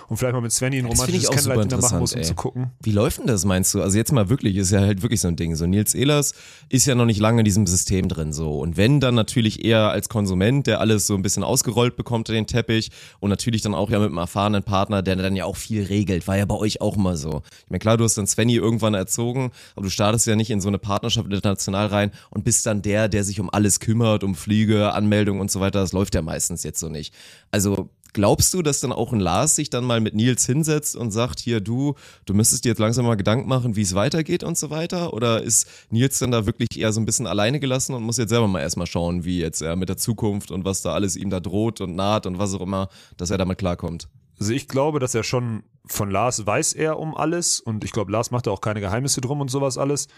und 0.08 0.16
vielleicht 0.16 0.32
mal 0.32 0.40
mit 0.40 0.52
Svenny 0.52 0.78
ein 0.78 0.86
romantisches 0.86 1.30
Kennenlernen 1.30 1.80
machen 1.80 1.98
muss, 1.98 2.12
um 2.14 2.18
interessant, 2.18 2.24
zu 2.24 2.32
ey. 2.32 2.36
gucken. 2.36 2.70
Wie 2.82 2.92
läuft 2.92 3.18
denn 3.18 3.26
das, 3.26 3.44
meinst 3.44 3.74
du? 3.74 3.82
Also 3.82 3.98
jetzt 3.98 4.10
mal 4.10 4.30
wirklich, 4.30 4.56
ist 4.56 4.70
ja 4.70 4.80
halt 4.80 5.02
wirklich 5.02 5.20
so 5.20 5.28
ein 5.28 5.36
Ding. 5.36 5.54
So 5.54 5.66
Nils 5.66 5.94
Ehlers 5.94 6.34
ist 6.70 6.86
ja 6.86 6.94
noch 6.94 7.04
nicht 7.04 7.20
lange 7.20 7.40
in 7.40 7.44
diesem 7.44 7.66
System 7.66 8.08
drin 8.08 8.32
so. 8.32 8.58
Und 8.58 8.76
wenn 8.76 8.98
dann 9.00 9.14
natürlich 9.14 9.64
eher 9.64 9.90
als 9.90 10.08
Konsument, 10.08 10.66
der 10.66 10.80
alles 10.80 11.06
so 11.06 11.14
ein 11.14 11.22
bisschen 11.22 11.44
ausgerollt 11.44 11.96
bekommt 11.96 12.28
in 12.30 12.34
den 12.34 12.46
Teppich 12.46 12.90
und 13.20 13.28
natürlich 13.28 13.60
dann 13.60 13.74
auch 13.74 13.90
ja 13.90 13.98
mit 13.98 14.08
einem 14.08 14.18
erfahrenen 14.18 14.62
Partner, 14.62 15.02
der 15.02 15.16
dann 15.16 15.36
ja 15.36 15.44
auch 15.44 15.56
viel 15.56 15.84
regelt, 15.84 16.26
war 16.26 16.38
ja 16.38 16.46
bei 16.46 16.56
euch 16.56 16.80
auch 16.80 16.96
immer 16.96 17.16
so. 17.16 17.42
Ich 17.64 17.70
meine, 17.70 17.80
klar, 17.80 17.96
du 17.96 18.04
hast 18.04 18.16
dann 18.16 18.26
Svenny 18.26 18.56
irgendwann 18.56 18.94
erzogen, 18.94 19.50
aber 19.76 19.84
du 19.84 19.90
startest 19.90 20.26
ja 20.26 20.36
nicht 20.36 20.50
in 20.50 20.60
so 20.60 20.68
eine 20.68 20.78
Partnerschaft 20.78 21.26
international 21.26 21.81
rein 21.86 22.10
und 22.30 22.44
bist 22.44 22.66
dann 22.66 22.82
der, 22.82 23.08
der 23.08 23.24
sich 23.24 23.40
um 23.40 23.50
alles 23.50 23.80
kümmert, 23.80 24.24
um 24.24 24.34
Flüge, 24.34 24.92
Anmeldungen 24.92 25.40
und 25.40 25.50
so 25.50 25.60
weiter. 25.60 25.80
Das 25.80 25.92
läuft 25.92 26.14
ja 26.14 26.22
meistens 26.22 26.62
jetzt 26.62 26.80
so 26.80 26.88
nicht. 26.88 27.14
Also 27.50 27.90
Glaubst 28.14 28.52
du, 28.52 28.60
dass 28.60 28.80
dann 28.80 28.92
auch 28.92 29.14
ein 29.14 29.20
Lars 29.20 29.56
sich 29.56 29.70
dann 29.70 29.84
mal 29.84 30.00
mit 30.00 30.14
Nils 30.14 30.44
hinsetzt 30.44 30.96
und 30.96 31.12
sagt, 31.12 31.40
hier 31.40 31.60
du, 31.60 31.94
du 32.26 32.34
müsstest 32.34 32.64
dir 32.64 32.68
jetzt 32.68 32.78
langsam 32.78 33.06
mal 33.06 33.14
Gedanken 33.14 33.48
machen, 33.48 33.74
wie 33.74 33.80
es 33.80 33.94
weitergeht 33.94 34.44
und 34.44 34.58
so 34.58 34.68
weiter? 34.68 35.14
Oder 35.14 35.42
ist 35.42 35.66
Nils 35.88 36.18
dann 36.18 36.30
da 36.30 36.44
wirklich 36.44 36.78
eher 36.78 36.92
so 36.92 37.00
ein 37.00 37.06
bisschen 37.06 37.26
alleine 37.26 37.58
gelassen 37.58 37.94
und 37.94 38.02
muss 38.02 38.18
jetzt 38.18 38.28
selber 38.28 38.48
mal 38.48 38.60
erstmal 38.60 38.86
schauen, 38.86 39.24
wie 39.24 39.38
jetzt 39.38 39.62
er 39.62 39.76
mit 39.76 39.88
der 39.88 39.96
Zukunft 39.96 40.50
und 40.50 40.66
was 40.66 40.82
da 40.82 40.92
alles 40.92 41.16
ihm 41.16 41.30
da 41.30 41.40
droht 41.40 41.80
und 41.80 41.94
naht 41.96 42.26
und 42.26 42.38
was 42.38 42.52
auch 42.52 42.60
immer, 42.60 42.90
dass 43.16 43.30
er 43.30 43.38
damit 43.38 43.56
klarkommt? 43.56 44.08
Also 44.42 44.54
ich 44.54 44.66
glaube, 44.66 44.98
dass 44.98 45.14
er 45.14 45.22
schon 45.22 45.62
von 45.86 46.10
Lars 46.10 46.44
weiß 46.44 46.72
er 46.72 46.98
um 46.98 47.16
alles 47.16 47.60
und 47.60 47.84
ich 47.84 47.92
glaube, 47.92 48.10
Lars 48.10 48.32
macht 48.32 48.48
da 48.48 48.50
auch 48.50 48.60
keine 48.60 48.80
Geheimnisse 48.80 49.20
drum 49.20 49.40
und 49.40 49.52
sowas 49.52 49.78
alles. 49.78 50.08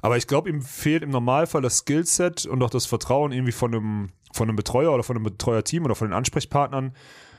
Aber 0.00 0.16
ich 0.16 0.26
glaube, 0.26 0.48
ihm 0.48 0.62
fehlt 0.62 1.02
im 1.02 1.10
Normalfall 1.10 1.60
das 1.60 1.80
Skillset 1.80 2.46
und 2.46 2.62
auch 2.62 2.70
das 2.70 2.86
Vertrauen 2.86 3.32
irgendwie 3.32 3.52
von 3.52 3.74
einem, 3.74 4.08
von 4.32 4.48
einem 4.48 4.56
Betreuer 4.56 4.94
oder 4.94 5.02
von 5.02 5.14
einem 5.14 5.24
Betreuerteam 5.24 5.84
oder 5.84 5.94
von 5.94 6.08
den 6.08 6.14
Ansprechpartnern, 6.14 6.94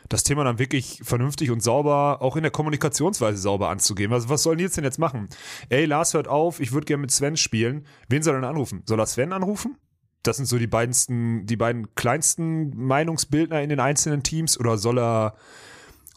das 0.09 0.23
Thema 0.23 0.43
dann 0.43 0.59
wirklich 0.59 1.01
vernünftig 1.03 1.49
und 1.49 1.63
sauber, 1.63 2.21
auch 2.21 2.35
in 2.35 2.43
der 2.43 2.51
Kommunikationsweise 2.51 3.39
sauber 3.39 3.69
anzugehen. 3.69 4.11
Was, 4.11 4.29
was 4.29 4.43
soll 4.43 4.57
Nils 4.57 4.75
denn 4.75 4.83
jetzt 4.83 4.99
machen? 4.99 5.29
Ey, 5.69 5.85
Lars 5.85 6.13
hört 6.13 6.27
auf, 6.27 6.59
ich 6.59 6.71
würde 6.71 6.85
gerne 6.85 7.01
mit 7.01 7.09
Sven 7.09 7.35
spielen. 7.35 7.87
Wen 8.09 8.21
soll 8.21 8.35
er 8.35 8.41
denn 8.41 8.49
anrufen? 8.49 8.83
Soll 8.85 8.99
er 8.99 9.07
Sven 9.07 9.33
anrufen? 9.33 9.75
Das 10.21 10.37
sind 10.37 10.45
so 10.45 10.59
die 10.59 10.67
beiden, 10.67 11.47
die 11.47 11.57
beiden 11.57 11.95
kleinsten 11.95 12.77
Meinungsbildner 12.77 13.59
in 13.63 13.69
den 13.69 13.79
einzelnen 13.79 14.21
Teams 14.21 14.59
oder 14.59 14.77
soll 14.77 14.99
er 14.99 15.33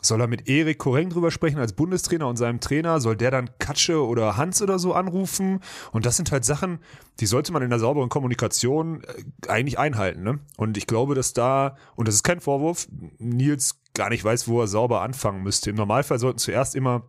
soll 0.01 0.21
er 0.21 0.27
mit 0.27 0.49
Erik 0.49 0.79
Koreng 0.79 1.11
drüber 1.11 1.31
sprechen 1.31 1.59
als 1.59 1.73
Bundestrainer 1.73 2.29
und 2.29 2.37
seinem 2.37 2.61
Trainer? 2.61 3.01
Soll 3.01 3.17
der 3.17 3.31
dann 3.31 3.51
Katsche 3.59 4.05
oder 4.05 4.37
Hans 4.37 4.63
oder 4.63 4.79
so 4.79 4.95
anrufen? 4.95 5.61
Und 5.93 6.07
das 6.07 6.17
sind 6.17 6.33
halt 6.33 6.45
Sachen, 6.45 6.79
die 7.21 7.27
sollte 7.27 7.53
man 7.53 7.63
in 7.63 7.71
der 7.71 7.79
sauberen 7.79 8.09
Kommunikation 8.09 9.03
äh, 9.03 9.49
eigentlich 9.49 9.79
einhalten. 9.79 10.23
Ne? 10.23 10.39
Und 10.57 10.77
ich 10.77 10.87
glaube, 10.87 11.15
dass 11.15 11.33
da, 11.33 11.77
und 11.97 12.09
das 12.09 12.17
ist 12.17 12.23
kein 12.23 12.41
Vorwurf, 12.41 12.89
Nils 13.19 13.81
gar 13.95 14.11
nicht 14.11 14.25
weiß, 14.25 14.49
wo 14.49 14.61
er 14.61 14.67
sauber 14.67 15.03
anfangen 15.03 15.43
müsste. 15.43 15.71
Im 15.71 15.77
Normalfall 15.77 16.19
sollten 16.19 16.39
zuerst 16.39 16.75
immer, 16.75 17.03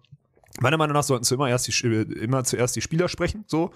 meiner 0.60 0.77
Meinung 0.77 0.93
nach 0.93 1.03
sollten 1.03 1.24
zu 1.24 1.36
immer, 1.36 1.50
erst 1.50 1.67
die, 1.67 1.88
äh, 1.88 2.01
immer 2.24 2.43
zuerst 2.43 2.75
die 2.75 2.81
Spieler 2.81 3.07
sprechen, 3.07 3.45
so. 3.48 3.71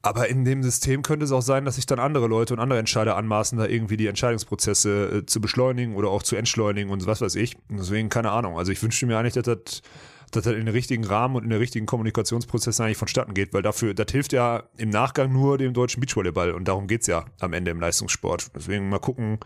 Aber 0.00 0.28
in 0.28 0.44
dem 0.44 0.62
System 0.62 1.02
könnte 1.02 1.24
es 1.24 1.32
auch 1.32 1.42
sein, 1.42 1.64
dass 1.64 1.74
sich 1.74 1.86
dann 1.86 1.98
andere 1.98 2.28
Leute 2.28 2.54
und 2.54 2.60
andere 2.60 2.78
Entscheider 2.78 3.16
anmaßen, 3.16 3.58
da 3.58 3.66
irgendwie 3.66 3.96
die 3.96 4.06
Entscheidungsprozesse 4.06 5.18
äh, 5.18 5.26
zu 5.26 5.40
beschleunigen 5.40 5.96
oder 5.96 6.08
auch 6.08 6.22
zu 6.22 6.36
entschleunigen 6.36 6.90
und 6.90 7.06
was 7.06 7.20
weiß 7.20 7.34
ich. 7.34 7.56
Deswegen 7.68 8.08
keine 8.08 8.30
Ahnung. 8.30 8.58
Also 8.58 8.70
ich 8.70 8.82
wünschte 8.82 9.06
mir 9.06 9.18
eigentlich, 9.18 9.34
dass 9.34 9.44
das, 9.44 9.82
dass 10.30 10.44
das 10.44 10.52
in 10.52 10.66
den 10.66 10.68
richtigen 10.68 11.04
Rahmen 11.04 11.34
und 11.34 11.42
in 11.42 11.50
den 11.50 11.58
richtigen 11.58 11.86
Kommunikationsprozessen 11.86 12.84
eigentlich 12.84 12.96
vonstatten 12.96 13.34
geht, 13.34 13.52
weil 13.52 13.62
dafür, 13.62 13.92
das 13.92 14.12
hilft 14.12 14.32
ja 14.32 14.62
im 14.76 14.90
Nachgang 14.90 15.32
nur 15.32 15.58
dem 15.58 15.72
deutschen 15.72 16.00
Beachvolleyball 16.00 16.52
und 16.52 16.68
darum 16.68 16.86
geht's 16.86 17.08
ja 17.08 17.24
am 17.40 17.52
Ende 17.52 17.72
im 17.72 17.80
Leistungssport. 17.80 18.52
Deswegen 18.54 18.88
mal 18.88 19.00
gucken, 19.00 19.40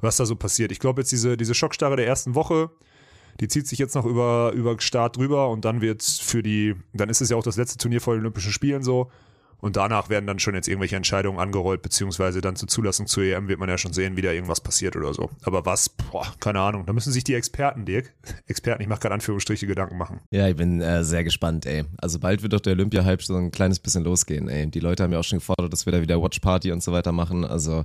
was 0.00 0.16
da 0.16 0.26
so 0.26 0.34
passiert. 0.34 0.72
Ich 0.72 0.80
glaube 0.80 1.02
jetzt 1.02 1.12
diese, 1.12 1.36
diese 1.36 1.54
Schockstarre 1.54 1.94
der 1.94 2.08
ersten 2.08 2.34
Woche, 2.34 2.70
die 3.40 3.48
zieht 3.48 3.68
sich 3.68 3.78
jetzt 3.78 3.94
noch 3.94 4.04
über, 4.04 4.52
über 4.52 4.80
Start 4.80 5.16
drüber 5.16 5.50
und 5.50 5.64
dann 5.64 5.80
wird's 5.80 6.18
für 6.18 6.42
die, 6.42 6.74
dann 6.92 7.08
ist 7.08 7.20
es 7.20 7.30
ja 7.30 7.36
auch 7.36 7.42
das 7.42 7.56
letzte 7.56 7.78
Turnier 7.78 8.00
vor 8.00 8.14
den 8.14 8.22
Olympischen 8.22 8.52
Spielen 8.52 8.82
so. 8.82 9.10
Und 9.58 9.76
danach 9.76 10.08
werden 10.08 10.26
dann 10.26 10.38
schon 10.38 10.54
jetzt 10.54 10.68
irgendwelche 10.68 10.96
Entscheidungen 10.96 11.38
angerollt, 11.38 11.82
beziehungsweise 11.82 12.40
dann 12.40 12.56
zur 12.56 12.68
Zulassung 12.68 13.06
zur 13.06 13.24
EM 13.24 13.48
wird 13.48 13.58
man 13.58 13.68
ja 13.68 13.78
schon 13.78 13.92
sehen, 13.92 14.16
wie 14.16 14.22
da 14.22 14.30
irgendwas 14.30 14.60
passiert 14.60 14.96
oder 14.96 15.14
so. 15.14 15.30
Aber 15.42 15.64
was, 15.66 15.88
boah, 15.88 16.26
keine 16.40 16.60
Ahnung. 16.60 16.86
Da 16.86 16.92
müssen 16.92 17.12
sich 17.12 17.24
die 17.24 17.34
Experten, 17.34 17.84
Dirk, 17.84 18.12
Experten, 18.46 18.82
ich 18.82 18.88
mache 18.88 19.00
gerade 19.00 19.14
Anführungsstriche 19.14 19.66
Gedanken 19.66 19.96
machen. 19.96 20.20
Ja, 20.30 20.48
ich 20.48 20.56
bin 20.56 20.80
äh, 20.80 21.04
sehr 21.04 21.24
gespannt, 21.24 21.66
ey. 21.66 21.84
Also 21.98 22.18
bald 22.18 22.42
wird 22.42 22.52
doch 22.52 22.60
der 22.60 22.74
Olympia-Hype 22.74 23.22
so 23.22 23.36
ein 23.36 23.50
kleines 23.50 23.78
bisschen 23.78 24.04
losgehen, 24.04 24.48
ey. 24.48 24.66
Die 24.70 24.80
Leute 24.80 25.02
haben 25.02 25.12
ja 25.12 25.18
auch 25.18 25.24
schon 25.24 25.38
gefordert, 25.38 25.72
dass 25.72 25.86
wir 25.86 25.92
da 25.92 26.00
wieder 26.00 26.20
Watch-Party 26.22 26.72
und 26.72 26.82
so 26.82 26.92
weiter 26.92 27.12
machen. 27.12 27.44
Also 27.44 27.84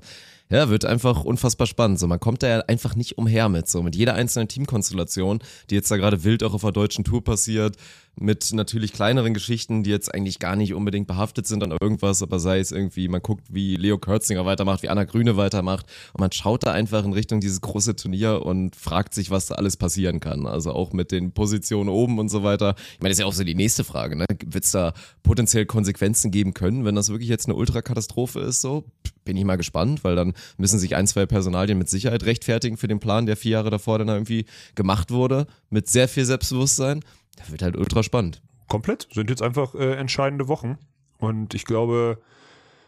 ja, 0.51 0.69
wird 0.69 0.85
einfach 0.85 1.23
unfassbar 1.23 1.65
spannend. 1.65 1.99
So, 1.99 2.07
man 2.07 2.19
kommt 2.19 2.43
da 2.43 2.47
ja 2.47 2.59
einfach 2.59 2.95
nicht 2.95 3.17
umher 3.17 3.49
mit, 3.49 3.69
so 3.69 3.81
mit 3.81 3.95
jeder 3.95 4.15
einzelnen 4.15 4.47
Teamkonstellation, 4.47 5.39
die 5.69 5.75
jetzt 5.75 5.89
da 5.89 5.97
gerade 5.97 6.23
wild 6.23 6.43
auch 6.43 6.53
auf 6.53 6.61
der 6.61 6.71
deutschen 6.71 7.05
Tour 7.05 7.23
passiert, 7.23 7.77
mit 8.19 8.51
natürlich 8.53 8.91
kleineren 8.91 9.33
Geschichten, 9.33 9.83
die 9.83 9.89
jetzt 9.89 10.13
eigentlich 10.13 10.39
gar 10.39 10.57
nicht 10.57 10.73
unbedingt 10.73 11.07
behaftet 11.07 11.47
sind 11.47 11.63
an 11.63 11.71
irgendwas, 11.71 12.21
aber 12.21 12.39
sei 12.39 12.59
es 12.59 12.73
irgendwie, 12.73 13.07
man 13.07 13.21
guckt, 13.21 13.45
wie 13.49 13.77
Leo 13.77 13.97
Kürzinger 13.97 14.45
weitermacht, 14.45 14.83
wie 14.83 14.89
Anna 14.89 15.05
Grüne 15.05 15.37
weitermacht 15.37 15.85
und 16.13 16.19
man 16.19 16.31
schaut 16.33 16.63
da 16.65 16.73
einfach 16.73 17.05
in 17.05 17.13
Richtung 17.13 17.39
dieses 17.39 17.61
große 17.61 17.95
Turnier 17.95 18.45
und 18.45 18.75
fragt 18.75 19.13
sich, 19.13 19.31
was 19.31 19.47
da 19.47 19.55
alles 19.55 19.77
passieren 19.77 20.19
kann. 20.19 20.45
Also 20.45 20.73
auch 20.73 20.91
mit 20.91 21.11
den 21.11 21.31
Positionen 21.31 21.89
oben 21.89 22.19
und 22.19 22.29
so 22.29 22.43
weiter. 22.43 22.75
Ich 22.93 22.99
meine, 22.99 23.11
das 23.11 23.17
ist 23.17 23.21
ja 23.21 23.25
auch 23.25 23.33
so 23.33 23.45
die 23.45 23.55
nächste 23.55 23.85
Frage, 23.85 24.17
ne? 24.17 24.25
Wird 24.45 24.65
es 24.65 24.71
da 24.71 24.93
potenziell 25.23 25.65
Konsequenzen 25.65 26.31
geben 26.31 26.53
können, 26.53 26.83
wenn 26.83 26.95
das 26.95 27.09
wirklich 27.09 27.29
jetzt 27.29 27.45
eine 27.45 27.55
Ultrakatastrophe 27.55 28.41
ist, 28.41 28.61
so? 28.61 28.83
Bin 29.23 29.37
ich 29.37 29.45
mal 29.45 29.57
gespannt, 29.57 30.03
weil 30.03 30.15
dann 30.15 30.33
müssen 30.57 30.79
sich 30.79 30.95
ein, 30.95 31.07
zwei 31.07 31.25
Personalien 31.25 31.77
mit 31.77 31.89
Sicherheit 31.89 32.23
rechtfertigen 32.23 32.77
für 32.77 32.87
den 32.87 32.99
Plan, 32.99 33.25
der 33.25 33.37
vier 33.37 33.51
Jahre 33.51 33.69
davor 33.69 33.99
dann 33.99 34.07
irgendwie 34.07 34.45
gemacht 34.75 35.11
wurde, 35.11 35.47
mit 35.69 35.87
sehr 35.87 36.07
viel 36.07 36.25
Selbstbewusstsein. 36.25 37.01
Das 37.37 37.51
wird 37.51 37.61
halt 37.61 37.77
ultra 37.77 38.03
spannend. 38.03 38.41
Komplett. 38.67 39.07
Sind 39.11 39.29
jetzt 39.29 39.41
einfach 39.41 39.75
äh, 39.75 39.93
entscheidende 39.95 40.47
Wochen. 40.47 40.77
Und 41.19 41.53
ich 41.53 41.65
glaube, 41.65 42.19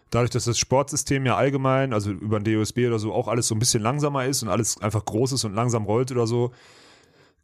dadurch, 0.09 0.31
dass 0.31 0.45
das 0.45 0.57
Sportsystem 0.57 1.25
ja 1.25 1.35
allgemein, 1.35 1.93
also 1.93 2.11
über 2.11 2.39
den 2.39 2.55
DOSB 2.55 2.87
oder 2.87 2.99
so, 2.99 3.13
auch 3.13 3.27
alles 3.27 3.47
so 3.47 3.55
ein 3.55 3.59
bisschen 3.59 3.81
langsamer 3.81 4.25
ist 4.25 4.43
und 4.43 4.49
alles 4.49 4.81
einfach 4.81 5.05
groß 5.05 5.33
ist 5.33 5.43
und 5.43 5.53
langsam 5.53 5.85
rollt 5.85 6.11
oder 6.11 6.27
so, 6.27 6.51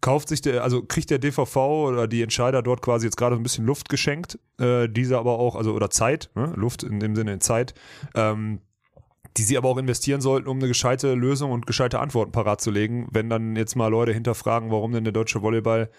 kauft 0.01 0.29
sich 0.29 0.41
der, 0.41 0.63
also 0.63 0.83
kriegt 0.83 1.09
der 1.09 1.19
DVV 1.19 1.55
oder 1.57 2.07
die 2.07 2.21
Entscheider 2.21 2.61
dort 2.61 2.81
quasi 2.81 3.05
jetzt 3.05 3.17
gerade 3.17 3.35
ein 3.35 3.43
bisschen 3.43 3.65
Luft 3.65 3.89
geschenkt, 3.89 4.39
äh, 4.59 4.87
diese 4.87 5.17
aber 5.17 5.39
auch, 5.39 5.55
also 5.55 5.73
oder 5.73 5.89
Zeit, 5.89 6.29
ne? 6.35 6.53
Luft 6.55 6.83
in 6.83 6.99
dem 6.99 7.15
Sinne 7.15 7.39
Zeit, 7.39 7.73
ähm, 8.15 8.59
die 9.39 9.45
sie 9.45 9.57
aber 9.57 9.69
auch 9.69 9.77
investieren 9.77 10.19
sollten, 10.19 10.49
um 10.49 10.57
eine 10.57 10.67
gescheite 10.67 11.13
Lösung 11.13 11.51
und 11.51 11.65
gescheite 11.65 11.99
Antworten 11.99 12.33
parat 12.33 12.59
zu 12.59 12.71
legen, 12.71 13.07
wenn 13.11 13.29
dann 13.29 13.55
jetzt 13.55 13.75
mal 13.75 13.87
Leute 13.87 14.11
hinterfragen, 14.11 14.69
warum 14.69 14.91
denn 14.91 15.05
der 15.05 15.13
deutsche 15.13 15.41
Volleyball 15.41 15.89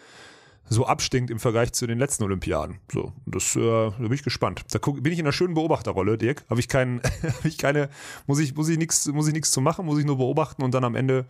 so 0.68 0.84
abstinkt 0.84 1.30
im 1.30 1.38
Vergleich 1.38 1.72
zu 1.72 1.86
den 1.86 1.98
letzten 1.98 2.24
Olympiaden. 2.24 2.80
So, 2.92 3.14
das 3.24 3.56
äh, 3.56 3.60
da 3.60 3.94
bin 3.98 4.12
ich 4.12 4.22
gespannt. 4.22 4.62
Da 4.70 4.78
guck, 4.78 5.02
bin 5.02 5.10
ich 5.10 5.18
in 5.18 5.24
einer 5.24 5.32
schönen 5.32 5.54
Beobachterrolle, 5.54 6.18
Dirk. 6.18 6.44
Habe 6.50 6.60
ich 6.60 6.68
keinen, 6.68 7.00
habe 7.22 7.48
ich 7.48 7.56
keine, 7.56 7.88
muss 8.26 8.38
ich, 8.38 8.54
muss 8.54 8.68
ich 8.68 8.76
nichts, 8.76 9.06
muss 9.06 9.26
ich 9.26 9.32
nichts 9.32 9.52
zu 9.52 9.62
machen, 9.62 9.86
muss 9.86 9.98
ich 9.98 10.04
nur 10.04 10.18
beobachten 10.18 10.62
und 10.62 10.74
dann 10.74 10.84
am 10.84 10.94
Ende 10.94 11.24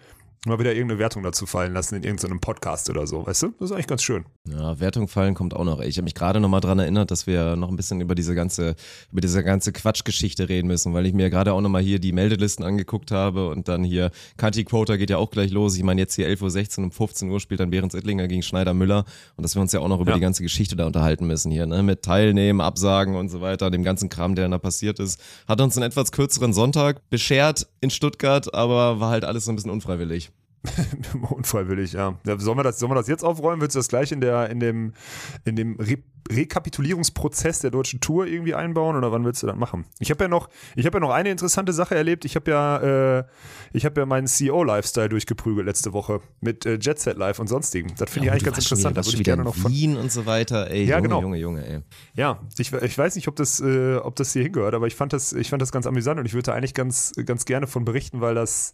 mal 0.47 0.59
wieder 0.59 0.73
irgendeine 0.73 0.99
Wertung 0.99 1.23
dazu 1.23 1.45
fallen 1.45 1.75
lassen 1.75 1.97
in 1.97 2.03
irgendeinem 2.03 2.41
Podcast 2.41 2.89
oder 2.89 3.07
so, 3.07 3.27
weißt 3.27 3.43
du? 3.43 3.49
Das 3.59 3.71
ist 3.71 3.73
eigentlich 3.73 3.87
ganz 3.87 4.03
schön. 4.03 4.25
Ja, 4.49 4.81
Wertung 4.81 5.07
fallen 5.07 5.35
kommt 5.35 5.55
auch 5.55 5.65
noch. 5.65 5.81
Ich 5.81 5.99
habe 5.99 6.05
mich 6.05 6.15
gerade 6.15 6.41
noch 6.41 6.49
mal 6.49 6.61
dran 6.61 6.79
erinnert, 6.79 7.11
dass 7.11 7.27
wir 7.27 7.57
noch 7.57 7.69
ein 7.69 7.77
bisschen 7.77 8.01
über 8.01 8.15
diese 8.15 8.35
ganze, 8.35 8.75
über 9.13 9.21
diese 9.21 9.45
ganze 9.45 9.71
Quatschgeschichte 9.73 10.49
reden 10.49 10.67
müssen, 10.67 10.95
weil 10.95 11.05
ich 11.05 11.13
mir 11.13 11.29
gerade 11.29 11.53
auch 11.53 11.61
noch 11.61 11.69
mal 11.69 11.83
hier 11.83 11.99
die 11.99 12.13
Meldelisten 12.13 12.65
angeguckt 12.65 13.11
habe 13.11 13.49
und 13.51 13.69
dann 13.69 13.85
hier 13.85 14.11
Kanti 14.39 14.65
Quota 14.65 14.97
geht 14.97 15.11
ja 15.11 15.19
auch 15.19 15.31
gleich 15.31 15.51
los. 15.51 15.77
Ich 15.77 15.83
meine 15.83 16.01
jetzt 16.01 16.15
hier 16.15 16.27
11.16 16.27 16.79
Uhr 16.79 16.85
um 16.85 16.91
15 16.91 17.31
Uhr 17.31 17.39
spielt 17.39 17.61
dann 17.61 17.69
Behrens 17.71 17.93
Ittlinger 17.93 18.27
gegen 18.27 18.43
Schneider 18.43 18.73
Müller 18.73 19.05
und 19.37 19.45
dass 19.45 19.55
wir 19.55 19.61
uns 19.61 19.73
ja 19.73 19.81
auch 19.81 19.89
noch 19.89 20.01
über 20.01 20.13
Ja. 20.13 20.17
die 20.17 20.23
ganze 20.23 20.43
Geschichte 20.43 20.75
da 20.75 20.87
unterhalten 20.87 21.27
müssen 21.27 21.53
hier, 21.53 21.67
ne? 21.67 21.83
Mit 21.83 22.03
Teilnehmen, 22.03 22.63
Absagen 22.63 23.15
und 23.15 23.29
so 23.29 23.43
weiter, 23.43 23.71
dem 23.71 23.83
ganzen 23.85 24.09
Kram, 24.09 24.35
der 24.35 24.49
da 24.49 24.57
passiert 24.59 25.01
ist. 25.01 25.21
Hat 25.47 25.61
uns 25.61 25.77
einen 25.77 25.87
etwas 25.87 26.13
kürzeren 26.13 26.55
Sonntag 26.55 27.09
beschert 27.11 27.67
in 27.83 27.91
Stuttgart, 27.91 28.55
aber 28.55 29.01
war 29.01 29.11
halt 29.11 29.27
alles 29.27 29.45
so 29.45 29.53
ein 29.53 29.57
bisschen 29.57 29.71
unfreiwillig. 29.71 30.30
Unfreiwillig, 31.31 31.93
ja. 31.93 32.19
ja. 32.27 32.39
Sollen 32.39 32.59
wir 32.59 32.63
das, 32.63 32.79
sollen 32.79 32.91
wir 32.91 32.97
das 32.97 33.09
jetzt 33.09 33.25
aufrollen? 33.25 33.61
Willst 33.61 33.77
du 33.77 33.79
das 33.79 33.89
gleich 33.89 34.13
in 34.13 34.21
der, 34.21 34.51
in 34.51 34.61
dem, 34.61 34.93
in 35.45 35.57
dem 35.57 35.77
Re 35.77 35.99
Rekapitulierungsprozess 36.31 37.59
der 37.59 37.73
deutschen 37.73 37.99
Tour 38.01 38.27
irgendwie 38.27 38.55
einbauen 38.55 38.95
oder 38.95 39.11
wann 39.11 39.25
willst 39.25 39.43
du 39.43 39.49
das 39.49 39.57
machen? 39.57 39.87
Ich 39.99 40.11
habe 40.11 40.25
ja 40.25 40.29
noch, 40.29 40.49
ich 40.77 40.87
habe 40.87 40.99
ja 40.99 41.01
noch 41.01 41.11
eine 41.11 41.29
interessante 41.31 41.73
Sache 41.73 41.97
erlebt. 41.97 42.25
Ich 42.25 42.37
habe 42.37 42.49
ja, 42.51 43.19
äh, 43.19 43.25
ich 43.73 43.85
habe 43.85 44.01
ja 44.01 44.07
meinen 44.07 44.29
CEO-Lifestyle 44.29 45.09
durchgeprügelt 45.09 45.67
letzte 45.67 45.93
Woche 45.93 46.21
mit 46.41 46.67
äh, 46.67 46.79
Jet 46.81 47.01
Set 47.01 47.17
Live 47.17 47.41
und 47.41 47.49
sonstigen. 47.49 47.93
Das 47.99 48.11
finde 48.11 48.27
ich 48.27 48.33
eigentlich 48.33 48.45
ganz 48.45 48.59
interessant. 48.59 48.81
Wieder, 48.81 48.91
Da 48.91 48.97
warst 48.99 49.09
würde 49.09 49.19
ich 49.19 49.25
gerne 49.25 49.43
noch 49.43 49.57
von. 49.57 49.73
Wien 49.73 49.97
und 49.97 50.13
so 50.13 50.25
weiter. 50.25 50.71
Ey, 50.71 50.85
Ja, 50.85 50.99
Junge, 50.99 51.09
genau. 51.09 51.21
Junge, 51.23 51.39
Junge, 51.39 51.67
ey. 51.67 51.81
Ja, 52.15 52.39
ich, 52.59 52.73
ich 52.73 52.99
weiß 52.99 53.17
nicht, 53.17 53.27
ob 53.27 53.35
das, 53.35 53.59
äh, 53.61 53.97
ob 53.97 54.15
das 54.15 54.33
hier 54.33 54.45
hingehört, 54.45 54.75
aber 54.75 54.87
ich 54.87 54.95
fand 54.95 55.13
das, 55.13 55.33
ich 55.33 55.51
fand 55.51 55.63
das 55.63 55.73
ganz 55.73 55.87
amüsant 55.87 56.21
und 56.21 56.27
ich 56.27 56.35
würde 56.35 56.45
da 56.45 56.55
eigentlich 56.55 56.75
ganz, 56.75 57.13
ganz 57.27 57.45
gerne 57.45 57.67
von 57.67 57.85
berichten, 57.85 58.21
weil 58.21 58.37
das 58.37 58.73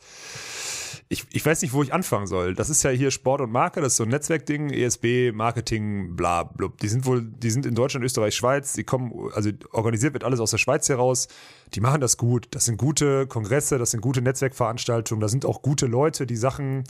ich, 1.09 1.25
ich 1.31 1.47
weiß 1.47 1.62
nicht, 1.62 1.73
wo 1.73 1.83
ich 1.85 1.95
anfangen 1.95 2.27
soll. 2.27 2.55
Das 2.55 2.69
ist 2.69 2.83
ja 2.83 2.90
hier 2.90 3.12
Sport 3.12 3.40
und 3.40 3.53
Marke, 3.53 3.81
das 3.81 3.92
ist 3.92 3.97
so 3.99 4.03
ein 4.03 4.09
Netzwerkding, 4.09 4.71
ESB, 4.71 5.31
Marketing, 5.33 6.16
bla, 6.16 6.42
blub. 6.42 6.79
Die 6.79 6.88
sind 6.88 7.07
wohl, 7.07 7.23
die 7.23 7.51
sind 7.51 7.64
in 7.64 7.77
Deutschland, 7.77 8.05
Österreich, 8.05 8.35
Schweiz, 8.35 8.73
die 8.73 8.83
kommen, 8.83 9.12
also 9.33 9.51
organisiert 9.71 10.14
wird 10.14 10.25
alles 10.25 10.40
aus 10.40 10.51
der 10.51 10.59
Schweiz 10.59 10.88
heraus. 10.88 11.29
Die 11.75 11.81
machen 11.81 12.01
das 12.01 12.16
gut. 12.16 12.49
Das 12.51 12.64
sind 12.64 12.77
gute 12.77 13.29
Kongresse, 13.29 13.79
das 13.79 13.92
sind 13.92 14.01
gute 14.01 14.21
Netzwerkveranstaltungen, 14.21 15.21
da 15.21 15.29
sind 15.29 15.45
auch 15.45 15.62
gute 15.62 15.87
Leute, 15.87 16.27
die 16.27 16.37
Sachen, 16.37 16.83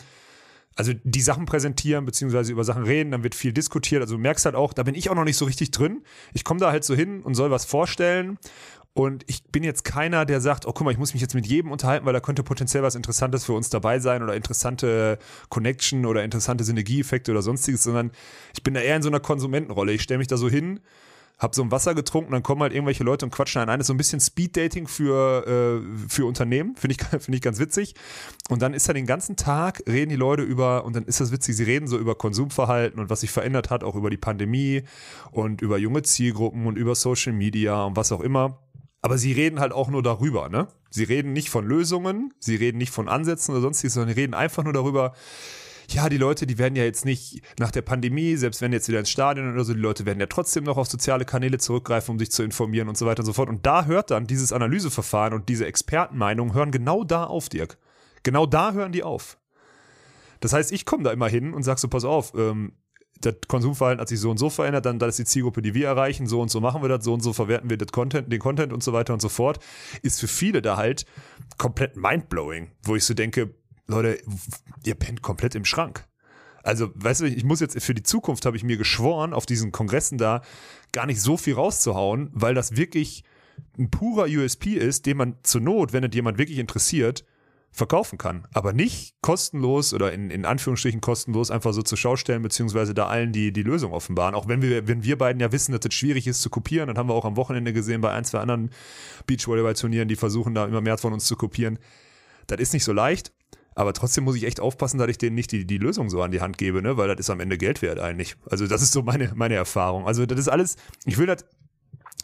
also 0.77 0.93
die 1.05 1.23
Sachen 1.23 1.45
präsentieren, 1.45 2.07
beziehungsweise 2.07 2.53
über 2.53 2.65
Sachen 2.65 2.85
reden, 2.85 3.11
dann 3.11 3.23
wird 3.23 3.35
viel 3.35 3.53
diskutiert. 3.53 4.01
Also 4.01 4.15
du 4.15 4.21
merkst 4.21 4.47
halt 4.47 4.55
auch, 4.55 4.73
da 4.73 4.83
bin 4.83 4.95
ich 4.95 5.11
auch 5.11 5.15
noch 5.15 5.25
nicht 5.25 5.37
so 5.37 5.45
richtig 5.45 5.73
drin. 5.73 6.03
Ich 6.33 6.45
komme 6.45 6.61
da 6.61 6.71
halt 6.71 6.85
so 6.85 6.95
hin 6.95 7.21
und 7.21 7.35
soll 7.35 7.51
was 7.51 7.67
vorstellen 7.67 8.39
und 8.97 9.25
ich 9.27 9.45
bin 9.45 9.63
jetzt 9.63 9.85
keiner, 9.85 10.25
der 10.25 10.41
sagt, 10.41 10.65
oh 10.65 10.73
guck 10.73 10.87
mal, 10.87 10.91
ich 10.91 10.97
muss 10.97 11.13
mich 11.13 11.21
jetzt 11.21 11.35
mit 11.35 11.47
jedem 11.47 11.71
unterhalten, 11.71 12.07
weil 12.07 12.15
da 12.15 12.21
könnte 12.21 12.43
potenziell 12.43 12.83
was 12.83 12.95
Interessantes 12.95 13.45
für 13.45 13.53
uns 13.53 13.69
dabei 13.69 13.99
sein 13.99 14.23
oder 14.23 14.35
interessante 14.35 15.19
Connection 15.51 16.07
oder 16.07 16.25
interessante 16.25 16.65
Synergieeffekte 16.65 17.31
oder 17.31 17.43
sonstiges, 17.43 17.83
sondern 17.83 18.11
ich 18.55 18.63
bin 18.63 18.73
da 18.73 18.81
eher 18.81 18.97
in 18.97 19.03
so 19.03 19.11
einer 19.11 19.21
Konsumentenrolle. 19.21 19.93
Ich 19.93 20.01
stelle 20.01 20.17
mich 20.17 20.29
da 20.29 20.39
so 20.39 20.49
hin, 20.49 20.81
hab 21.39 21.55
so 21.55 21.63
ein 21.63 21.71
Wasser 21.71 21.95
getrunken, 21.95 22.33
dann 22.33 22.43
kommen 22.43 22.63
halt 22.63 22.73
irgendwelche 22.73 23.05
Leute 23.05 23.27
und 23.27 23.33
quatschen 23.33 23.61
einen 23.61 23.69
ein. 23.69 23.79
Das 23.81 23.85
ist 23.85 23.89
so 23.89 23.93
ein 23.93 23.99
bisschen 23.99 24.21
Speed-Dating 24.21 24.89
für, 24.89 25.47
äh, 25.47 26.09
für 26.09 26.25
Unternehmen, 26.25 26.75
finde 26.77 26.97
ich, 26.99 27.07
finde 27.23 27.37
ich 27.37 27.43
ganz 27.43 27.59
witzig. 27.59 27.95
Und 28.49 28.63
dann 28.63 28.73
ist 28.73 28.89
da 28.89 28.95
den 28.95 29.05
ganzen 29.05 29.37
Tag, 29.37 29.83
reden 29.87 30.09
die 30.09 30.17
Leute 30.17 30.43
über, 30.43 30.87
und 30.87 30.97
dann 30.97 31.05
ist 31.05 31.21
das 31.21 31.33
witzig, 31.33 31.55
sie 31.55 31.65
reden 31.65 31.87
so 31.87 31.99
über 31.99 32.15
Konsumverhalten 32.15 32.99
und 32.99 33.11
was 33.11 33.21
sich 33.21 33.31
verändert 33.31 33.69
hat, 33.69 33.85
auch 33.85 33.95
über 33.95 34.09
die 34.09 34.17
Pandemie 34.17 34.85
und 35.33 35.61
über 35.61 35.77
junge 35.77 36.01
Zielgruppen 36.01 36.67
und 36.67 36.79
über 36.79 36.95
Social 36.95 37.35
Media 37.35 37.85
und 37.85 37.95
was 37.95 38.11
auch 38.11 38.23
immer. 38.23 38.59
Aber 39.07 39.19
sie 39.19 39.31
reden 39.31 39.61
halt 39.61 39.73
auch 39.73 39.89
nur 39.89 40.03
darüber, 40.03 40.49
ne? 40.49 40.67
Sie 40.91 41.05
reden 41.05 41.33
nicht 41.33 41.49
von 41.49 41.65
Lösungen, 41.65 42.35
sie 42.41 42.57
reden 42.57 42.77
nicht 42.77 42.91
von 42.91 43.09
Ansätzen 43.09 43.53
oder 43.53 43.63
sonstiges, 43.63 43.95
sondern 43.95 44.13
sie 44.13 44.21
reden 44.21 44.35
einfach 44.35 44.65
nur 44.65 44.73
darüber, 44.73 45.13
ja, 45.89 46.09
die 46.09 46.17
Leute, 46.19 46.45
die 46.45 46.59
werden 46.59 46.75
ja 46.75 46.83
jetzt 46.83 47.05
nicht 47.05 47.41
nach 47.61 47.71
der 47.71 47.83
Pandemie, 47.83 48.35
selbst 48.35 48.63
wenn 48.63 48.73
jetzt 48.73 48.89
wieder 48.89 48.99
ins 48.99 49.11
Stadion 49.11 49.53
oder 49.53 49.63
so, 49.63 49.75
die 49.75 49.79
Leute 49.79 50.07
werden 50.07 50.19
ja 50.19 50.27
trotzdem 50.27 50.65
noch 50.65 50.77
auf 50.77 50.89
soziale 50.89 51.25
Kanäle 51.25 51.59
zurückgreifen, 51.59 52.15
um 52.15 52.19
sich 52.19 52.33
zu 52.33 52.43
informieren 52.43 52.89
und 52.89 52.99
so 52.99 53.07
weiter 53.07 53.21
und 53.21 53.27
so 53.27 53.33
fort. 53.33 53.49
Und 53.49 53.65
da 53.65 53.85
hört 53.85 54.11
dann 54.11 54.27
dieses 54.27 54.53
Analyseverfahren 54.53 55.35
und 55.35 55.49
diese 55.49 55.67
Expertenmeinung 55.67 56.53
hören 56.53 56.73
genau 56.73 57.05
da 57.05 57.23
auf, 57.23 57.49
Dirk. 57.49 57.79
Genau 58.25 58.45
da 58.45 58.73
hören 58.73 58.91
die 58.91 59.05
auf. 59.05 59.39
Das 60.41 60.53
heißt, 60.53 60.73
ich 60.73 60.85
komme 60.85 61.05
da 61.05 61.13
immer 61.13 61.29
hin 61.29 61.55
und 61.55 61.63
sag 61.63 61.79
so, 61.79 61.87
pass 61.87 62.05
auf, 62.05 62.33
ähm, 62.35 62.73
das 63.21 63.35
Konsumverhalten 63.49 64.01
hat 64.01 64.09
sich 64.09 64.21
so 64.21 64.31
und 64.31 64.39
so 64.39 64.51
verändert, 64.51 64.87
dann 64.87 64.99
das 64.99 65.11
ist 65.11 65.19
die 65.19 65.25
Zielgruppe, 65.25 65.63
die 65.63 65.75
wir 65.75 65.87
erreichen, 65.87 66.27
so 66.27 66.41
und 66.41 66.51
so 66.51 66.61
machen 66.61 66.83
wir 66.83 66.89
das, 66.89 67.05
so 67.05 67.15
und 67.15 67.23
so 67.23 67.33
verwerten 67.33 67.71
wir 67.71 67.77
das 67.77 67.93
Content, 67.93 68.33
den 68.33 68.41
Content 68.41 68.73
und 68.73 68.83
so 68.83 68.93
weiter 68.93 69.13
und 69.13 69.21
so 69.21 69.29
fort, 69.29 69.59
ist 70.03 70.21
für 70.21 70.29
viele 70.29 70.63
da 70.63 70.77
halt 70.77 71.07
komplett 71.59 71.97
mindblowing, 71.97 72.71
wo 72.83 72.97
ich 72.97 73.05
so 73.05 73.15
denke, 73.15 73.55
Leute, 73.87 74.19
ihr 74.85 74.95
pennt 74.95 75.23
komplett 75.23 75.55
im 75.55 75.65
Schrank. 75.65 76.07
Also, 76.63 76.91
weißt 76.95 77.21
du, 77.21 77.27
ich 77.27 77.45
muss 77.45 77.61
jetzt 77.61 77.81
für 77.81 77.95
die 77.95 78.03
Zukunft 78.03 78.45
habe 78.45 78.57
ich 78.57 78.65
mir 78.65 78.77
geschworen, 78.77 79.33
auf 79.33 79.47
diesen 79.47 79.71
Kongressen 79.71 80.19
da 80.19 80.43
gar 80.91 81.07
nicht 81.07 81.21
so 81.21 81.37
viel 81.37 81.55
rauszuhauen, 81.55 82.31
weil 82.33 82.55
das 82.55 82.77
wirklich 82.77 83.23
ein 83.79 83.91
purer 83.91 84.25
USP 84.25 84.75
ist, 84.75 85.07
den 85.07 85.17
man 85.17 85.37
zur 85.45 85.61
Not, 85.61 85.93
wenn 85.93 86.03
es 86.03 86.15
jemand 86.15 86.39
wirklich 86.39 86.59
interessiert, 86.59 87.25
verkaufen 87.77 88.17
kann. 88.17 88.49
Aber 88.55 88.73
nicht 88.73 89.15
kostenlos 89.21 89.93
oder 89.93 90.11
in, 90.11 90.31
in 90.31 90.47
Anführungsstrichen 90.47 91.03
kostenlos 91.03 91.51
einfach 91.51 91.75
so 91.75 91.83
zur 91.83 91.99
Schau 91.99 92.17
stellen, 92.17 92.41
beziehungsweise 92.41 92.95
da 92.95 93.07
allen 93.07 93.33
die, 93.33 93.53
die 93.53 93.63
Lösung 93.63 93.93
offenbaren. 93.93 94.35
Auch 94.35 94.49
wenn 94.49 94.63
wir, 94.63 94.89
wenn 94.89 95.05
wir 95.05 95.19
beiden 95.19 95.41
ja 95.41 95.53
wissen, 95.53 95.73
dass 95.73 95.81
es 95.81 95.89
das 95.91 95.95
schwierig 95.95 96.27
ist 96.27 96.41
zu 96.41 96.49
kopieren, 96.49 96.87
dann 96.87 96.97
haben 96.97 97.11
wir 97.11 97.15
auch 97.15 97.27
am 97.27 97.37
Wochenende 97.37 97.75
gesehen 97.75 98.01
bei 98.01 98.13
ein, 98.13 98.25
zwei 98.25 98.39
anderen 98.39 98.71
Beachvolleyball-Turnieren, 99.27 100.09
die 100.09 100.17
versuchen 100.17 100.55
da 100.55 100.65
immer 100.65 100.81
mehr 100.81 100.97
von 100.97 101.13
uns 101.13 101.27
zu 101.27 101.37
kopieren. 101.37 101.79
Das 102.47 102.61
ist 102.61 102.73
nicht 102.73 102.85
so 102.85 102.95
leicht. 102.95 103.33
Aber 103.75 103.93
trotzdem 103.93 104.25
muss 104.25 104.37
ich 104.37 104.45
echt 104.45 104.59
aufpassen, 104.59 104.97
dass 104.97 105.11
ich 105.11 105.19
denen 105.19 105.35
nicht 105.35 105.53
die, 105.53 105.67
die 105.67 105.77
Lösung 105.77 106.09
so 106.09 106.23
an 106.23 106.31
die 106.31 106.41
Hand 106.41 106.57
gebe, 106.57 106.81
ne? 106.81 106.97
weil 106.97 107.09
das 107.09 107.19
ist 107.19 107.29
am 107.29 107.41
Ende 107.41 107.59
Geld 107.59 107.83
wert 107.83 107.99
eigentlich. 107.99 108.37
Also 108.49 108.67
das 108.67 108.81
ist 108.81 108.93
so 108.93 109.03
meine, 109.03 109.33
meine 109.35 109.55
Erfahrung. 109.55 110.07
Also 110.07 110.25
das 110.25 110.39
ist 110.39 110.49
alles, 110.49 110.77
ich 111.05 111.19
will 111.19 111.27
das 111.27 111.45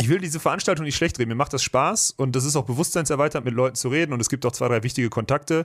ich 0.02 0.08
will 0.08 0.18
diese 0.18 0.40
Veranstaltung 0.40 0.84
nicht 0.84 0.96
schlecht 0.96 1.20
reden. 1.20 1.28
Mir 1.28 1.36
macht 1.36 1.52
das 1.52 1.62
Spaß 1.62 2.10
und 2.10 2.34
das 2.34 2.44
ist 2.44 2.56
auch 2.56 2.64
bewusstseinserweiternd, 2.64 3.44
mit 3.44 3.54
Leuten 3.54 3.76
zu 3.76 3.88
reden 3.88 4.12
und 4.12 4.20
es 4.20 4.28
gibt 4.28 4.44
auch 4.44 4.50
zwei, 4.50 4.66
drei 4.66 4.82
wichtige 4.82 5.10
Kontakte. 5.10 5.64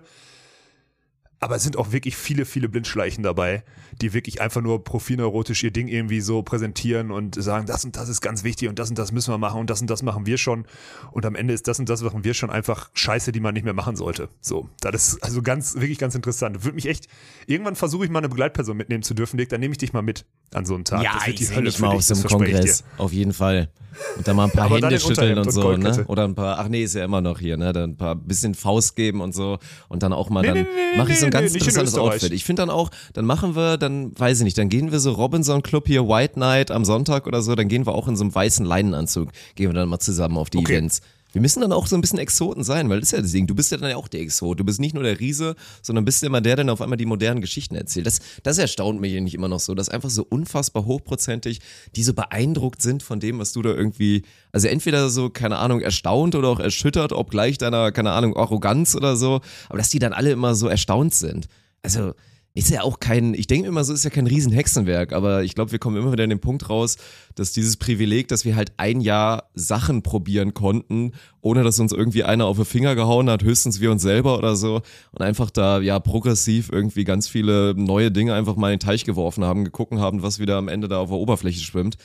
Aber 1.40 1.56
es 1.56 1.64
sind 1.64 1.78
auch 1.78 1.92
wirklich 1.92 2.18
viele, 2.18 2.46
viele 2.46 2.68
Blindschleichen 2.68 3.24
dabei, 3.24 3.64
die 4.02 4.14
wirklich 4.14 4.42
einfach 4.42 4.62
nur 4.62 4.84
profineurotisch 4.84 5.64
ihr 5.64 5.72
Ding 5.72 5.88
irgendwie 5.88 6.20
so 6.22 6.42
präsentieren 6.42 7.12
und 7.12 7.42
sagen, 7.42 7.68
das 7.68 7.86
und 7.86 7.96
das 7.96 8.10
ist 8.10 8.22
ganz 8.22 8.44
wichtig 8.44 8.70
und 8.70 8.80
das 8.80 8.90
und 8.90 8.98
das 8.98 9.12
müssen 9.12 9.32
wir 9.32 9.38
machen 9.38 9.60
und 9.60 9.70
das 9.70 9.82
und 9.82 9.88
das 9.88 10.02
machen 10.02 10.26
wir 10.26 10.38
schon. 10.38 10.66
Und 11.12 11.26
am 11.28 11.36
Ende 11.36 11.54
ist 11.54 11.68
das 11.68 11.80
und 11.80 11.90
das 11.90 12.02
machen 12.02 12.24
wir 12.24 12.34
schon 12.34 12.50
einfach 12.50 12.90
Scheiße, 12.94 13.32
die 13.32 13.40
man 13.40 13.54
nicht 13.54 13.64
mehr 13.64 13.76
machen 13.76 13.96
sollte. 13.96 14.30
So, 14.42 14.70
das 14.82 15.14
ist 15.14 15.24
also 15.24 15.44
ganz, 15.44 15.76
wirklich 15.76 16.00
ganz 16.00 16.16
interessant. 16.16 16.64
Würde 16.64 16.76
mich 16.76 16.88
echt, 16.88 17.08
irgendwann 17.46 17.76
versuche 17.76 18.06
ich 18.06 18.12
mal 18.12 18.20
eine 18.20 18.30
Begleitperson 18.30 18.76
mitnehmen 18.76 19.04
zu 19.04 19.14
dürfen, 19.14 19.38
Dick, 19.38 19.50
dann 19.50 19.60
nehme 19.60 19.74
ich 19.74 19.78
dich 19.78 19.94
mal 19.94 20.02
mit 20.02 20.26
an 20.54 20.66
so 20.66 20.76
einen 20.76 20.86
Tag. 20.86 21.04
Ja, 21.04 21.14
das 21.16 21.28
wird 21.28 21.40
ich 21.42 21.48
die 21.50 21.56
Hölle 21.56 21.72
mal 21.80 21.88
auf 21.96 22.02
so 22.04 22.14
einem 22.14 22.24
Kongress. 22.24 22.84
Auf 22.98 23.12
jeden 23.14 23.34
Fall. 23.34 23.70
Und 24.16 24.28
dann 24.28 24.36
mal 24.36 24.46
ein 24.46 24.52
paar 24.54 24.70
Hände 24.70 24.90
in 24.94 25.00
schütteln 25.00 25.38
und 25.40 25.48
und 25.48 25.52
so, 25.52 25.76
ne? 25.76 26.06
Oder 26.08 26.24
ein 26.26 26.36
paar, 26.36 26.60
ach 26.60 26.68
nee, 26.68 26.84
ist 26.84 26.94
ja 26.94 27.04
immer 27.04 27.20
noch 27.20 27.40
hier, 27.40 27.58
ne? 27.58 27.74
Dann 27.74 27.92
ein 27.92 27.98
paar 27.98 28.16
bisschen 28.16 28.54
Faust 28.54 28.96
geben 28.96 29.22
und 29.22 29.34
so. 29.34 29.58
Und 29.90 30.04
dann 30.04 30.14
auch 30.14 30.30
mal, 30.30 30.42
Nee, 30.42 30.48
dann 30.48 30.58
nee, 30.58 30.64
nee, 30.92 30.98
mache 30.98 31.12
ich 31.12 31.20
so 31.20 31.26
ein 31.26 31.32
ganz 31.32 31.52
in 31.52 31.58
interessantes 31.58 31.94
Österreich. 31.94 32.14
Outfit. 32.14 32.32
Ich 32.34 32.44
finde 32.46 32.62
dann 32.62 32.70
auch, 32.70 32.92
dann 33.14 33.26
machen 33.26 33.56
wir, 33.56 33.78
dann 33.78 34.18
weiß 34.18 34.38
ich 34.40 34.44
nicht, 34.44 34.58
dann 34.58 34.70
gehen 34.70 34.92
wir 34.92 35.00
so 35.00 35.12
Robinson 35.14 35.64
Club 35.64 35.88
hier, 35.88 36.08
White 36.08 36.40
Night 36.40 36.70
am 36.72 36.86
Sonntag 36.86 37.26
oder 37.28 37.42
so, 37.42 37.56
dann 37.56 37.68
gehen 37.68 37.86
wir 37.88 37.96
auch 37.96 38.08
in 38.08 38.16
so 38.16 38.24
einem 38.24 38.34
weißen 38.36 38.66
Leinenanzug, 38.66 39.30
gehen 39.56 39.70
wir 39.70 39.74
dann 39.74 39.90
mal 39.90 40.00
zusammen 40.00 40.38
auf 40.38 40.50
die 40.52 40.60
Okay. 40.60 40.74
Events. 40.74 41.02
Wir 41.38 41.42
müssen 41.42 41.62
dann 41.62 41.72
auch 41.72 41.86
so 41.86 41.96
ein 41.96 42.02
bisschen 42.02 42.18
Exoten 42.18 42.64
sein, 42.64 42.90
weil 42.90 43.00
das 43.00 43.10
ist 43.10 43.12
ja 43.12 43.22
das 43.22 43.32
Ding. 43.32 43.46
Du 43.46 43.54
bist 43.54 43.72
ja 43.72 43.78
dann 43.78 43.92
ja 43.92 43.96
auch 43.96 44.08
der 44.08 44.22
Exot. 44.22 44.60
Du 44.60 44.64
bist 44.64 44.80
nicht 44.80 44.96
nur 44.96 45.04
der 45.04 45.20
Riese, 45.20 45.56
sondern 45.84 46.04
bist 46.04 46.24
immer 46.24 46.42
der, 46.42 46.56
der 46.56 46.66
dann 46.66 46.72
auf 46.72 46.82
einmal 46.82 46.98
die 46.98 47.06
modernen 47.06 47.42
Geschichten 47.42 47.76
erzählt. 47.76 48.08
Das, 48.08 48.22
das 48.42 48.58
erstaunt 48.58 49.00
mich 49.00 49.14
nicht 49.22 49.36
immer 49.36 49.48
noch 49.48 49.60
so, 49.60 49.76
dass 49.76 49.88
einfach 49.88 50.10
so 50.10 50.26
unfassbar 50.28 50.86
hochprozentig 50.86 51.60
die 51.96 52.02
so 52.02 52.16
beeindruckt 52.16 52.82
sind 52.82 53.04
von 53.04 53.20
dem, 53.20 53.38
was 53.38 53.54
du 53.54 53.62
da 53.62 53.70
irgendwie, 53.70 54.24
also 54.52 54.68
entweder 54.68 55.12
so, 55.12 55.30
keine 55.30 55.60
Ahnung, 55.60 55.80
erstaunt 55.82 56.34
oder 56.34 56.48
auch 56.48 56.60
erschüttert, 56.60 57.14
obgleich 57.14 57.60
deiner, 57.60 57.92
keine 57.92 58.14
Ahnung, 58.14 58.36
Arroganz 58.36 58.96
oder 58.96 59.16
so, 59.16 59.42
aber 59.70 59.78
dass 59.78 59.90
die 59.90 60.00
dann 60.00 60.14
alle 60.14 60.32
immer 60.32 60.56
so 60.56 60.68
erstaunt 60.68 61.14
sind. 61.14 61.48
Also, 61.84 62.16
ist 62.58 62.72
ja 62.72 62.82
auch 62.82 63.00
kein, 63.00 63.36
ich 63.36 63.46
denke 63.46 63.68
immer 63.68 63.84
so, 63.84 63.94
ist 63.94 64.04
ja 64.04 64.10
kein 64.10 64.26
Riesenhexenwerk, 64.26 65.14
aber 65.14 65.44
ich 65.44 65.54
glaube, 65.54 65.72
wir 65.72 65.78
kommen 65.78 65.96
immer 65.96 66.12
wieder 66.12 66.24
in 66.24 66.32
den 66.32 66.40
Punkt 66.40 66.70
raus, 66.72 66.98
dass 67.36 67.52
dieses 67.52 67.78
Privileg, 67.78 68.30
dass 68.30 68.46
wir 68.46 68.56
halt 68.56 68.72
ein 68.78 69.00
Jahr 69.00 69.52
Sachen 69.54 70.02
probieren 70.02 70.56
konnten, 70.56 71.12
ohne 71.42 71.64
dass 71.64 71.80
uns 71.80 71.92
irgendwie 71.92 72.24
einer 72.24 72.46
auf 72.46 72.58
den 72.58 72.66
Finger 72.66 72.96
gehauen 72.96 73.30
hat, 73.30 73.44
höchstens 73.44 73.80
wir 73.80 73.92
uns 73.92 74.02
selber 74.02 74.40
oder 74.40 74.56
so 74.56 74.82
und 75.12 75.22
einfach 75.22 75.52
da 75.52 75.80
ja 75.80 76.00
progressiv 76.00 76.70
irgendwie 76.72 77.04
ganz 77.04 77.28
viele 77.28 77.76
neue 77.78 78.12
Dinge 78.12 78.34
einfach 78.34 78.56
mal 78.56 78.74
in 78.74 78.80
den 78.80 78.86
Teich 78.86 79.06
geworfen 79.06 79.44
haben, 79.44 79.64
geguckt 79.64 79.94
haben, 79.94 80.24
was 80.24 80.40
wieder 80.40 80.58
am 80.58 80.68
Ende 80.68 80.88
da 80.88 80.98
auf 80.98 81.10
der 81.10 81.18
Oberfläche 81.20 81.62
schwimmt. 81.62 81.98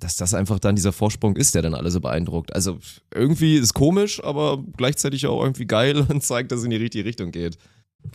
Dass 0.00 0.16
das 0.16 0.34
einfach 0.34 0.58
dann 0.58 0.74
dieser 0.74 0.92
Vorsprung 0.92 1.36
ist, 1.36 1.54
der 1.54 1.62
dann 1.62 1.72
alle 1.72 1.90
so 1.90 2.00
beeindruckt. 2.00 2.54
Also 2.54 2.78
irgendwie 3.14 3.56
ist 3.56 3.72
komisch, 3.72 4.22
aber 4.22 4.62
gleichzeitig 4.76 5.26
auch 5.28 5.42
irgendwie 5.42 5.66
geil 5.66 6.04
und 6.08 6.22
zeigt, 6.22 6.52
dass 6.52 6.58
es 6.58 6.64
in 6.64 6.72
die 6.72 6.76
richtige 6.76 7.06
Richtung 7.06 7.30
geht. 7.30 7.56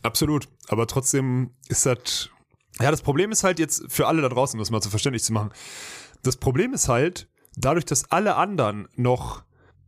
Absolut. 0.04 0.47
Aber 0.67 0.88
trotzdem 0.88 1.52
ist 1.67 1.86
das. 1.86 2.30
Ja, 2.80 2.91
das 2.91 3.02
Problem 3.02 3.32
ist 3.32 3.43
halt 3.43 3.60
jetzt 3.60 3.84
für 3.89 4.08
alle 4.08 4.21
da 4.21 4.30
draußen, 4.30 4.58
um 4.58 4.62
das 4.62 4.71
mal 4.71 4.82
zu 4.82 4.89
verständlich 4.89 5.23
zu 5.23 5.34
machen. 5.34 5.52
Das 6.23 6.38
Problem 6.38 6.73
ist 6.73 6.88
halt, 6.88 7.28
dadurch, 7.58 7.86
dass 7.86 8.10
alle 8.12 8.36
anderen 8.36 8.88
noch, 8.95 9.43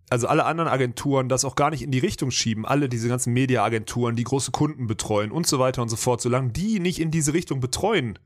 also 0.10 0.28
alle 0.28 0.44
anderen 0.46 0.70
Agenturen 0.70 1.30
das 1.30 1.46
auch 1.46 1.56
gar 1.56 1.70
nicht 1.70 1.84
in 1.84 1.92
die 1.92 2.00
Richtung 2.00 2.32
schieben, 2.32 2.66
alle 2.66 2.90
diese 2.90 3.08
ganzen 3.08 3.32
Media-Agenturen, 3.34 4.16
die 4.16 4.26
große 4.26 4.52
Kunden 4.52 4.88
betreuen 4.88 5.32
und 5.32 5.48
so 5.48 5.58
weiter 5.60 5.82
und 5.82 5.90
so 5.90 5.96
fort, 5.96 6.22
solange 6.22 6.52
die 6.52 6.80
nicht 6.80 7.00
in 7.00 7.12
diese 7.12 7.34
Richtung 7.34 7.62
betreuen, 7.62 8.20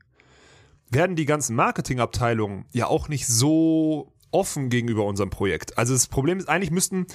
werden 0.90 1.16
die 1.16 1.26
ganzen 1.26 1.54
Marketingabteilungen 1.56 2.66
ja 2.72 2.86
auch 2.86 3.08
nicht 3.08 3.26
so 3.26 4.12
offen 4.30 4.68
gegenüber 4.68 5.04
unserem 5.04 5.30
Projekt. 5.30 5.78
Also 5.78 5.94
das 5.94 6.06
Problem 6.08 6.38
ist, 6.38 6.48
eigentlich 6.48 6.70
müssten, 6.70 7.06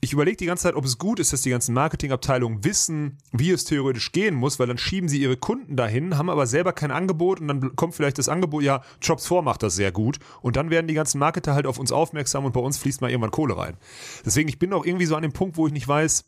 ich 0.00 0.12
überlege 0.12 0.36
die 0.36 0.46
ganze 0.46 0.64
Zeit, 0.64 0.76
ob 0.76 0.84
es 0.84 0.98
gut 0.98 1.18
ist, 1.18 1.32
dass 1.32 1.42
die 1.42 1.50
ganzen 1.50 1.74
Marketingabteilungen 1.74 2.62
wissen, 2.64 3.18
wie 3.32 3.50
es 3.50 3.64
theoretisch 3.64 4.12
gehen 4.12 4.34
muss, 4.34 4.58
weil 4.58 4.68
dann 4.68 4.78
schieben 4.78 5.08
sie 5.08 5.20
ihre 5.20 5.36
Kunden 5.36 5.76
dahin, 5.76 6.16
haben 6.16 6.30
aber 6.30 6.46
selber 6.46 6.72
kein 6.72 6.92
Angebot 6.92 7.40
und 7.40 7.48
dann 7.48 7.74
kommt 7.74 7.94
vielleicht 7.94 8.18
das 8.18 8.28
Angebot, 8.28 8.62
ja, 8.62 8.82
Jobs 9.02 9.26
4 9.26 9.42
macht 9.42 9.62
das 9.62 9.74
sehr 9.74 9.90
gut 9.90 10.18
und 10.40 10.56
dann 10.56 10.70
werden 10.70 10.86
die 10.86 10.94
ganzen 10.94 11.18
Marketer 11.18 11.54
halt 11.54 11.66
auf 11.66 11.78
uns 11.78 11.90
aufmerksam 11.90 12.44
und 12.44 12.52
bei 12.52 12.60
uns 12.60 12.78
fließt 12.78 13.00
mal 13.00 13.10
irgendwann 13.10 13.32
Kohle 13.32 13.56
rein. 13.56 13.76
Deswegen, 14.24 14.48
ich 14.48 14.58
bin 14.58 14.72
auch 14.72 14.86
irgendwie 14.86 15.06
so 15.06 15.16
an 15.16 15.22
dem 15.22 15.32
Punkt, 15.32 15.56
wo 15.56 15.66
ich 15.66 15.72
nicht 15.72 15.88
weiß, 15.88 16.24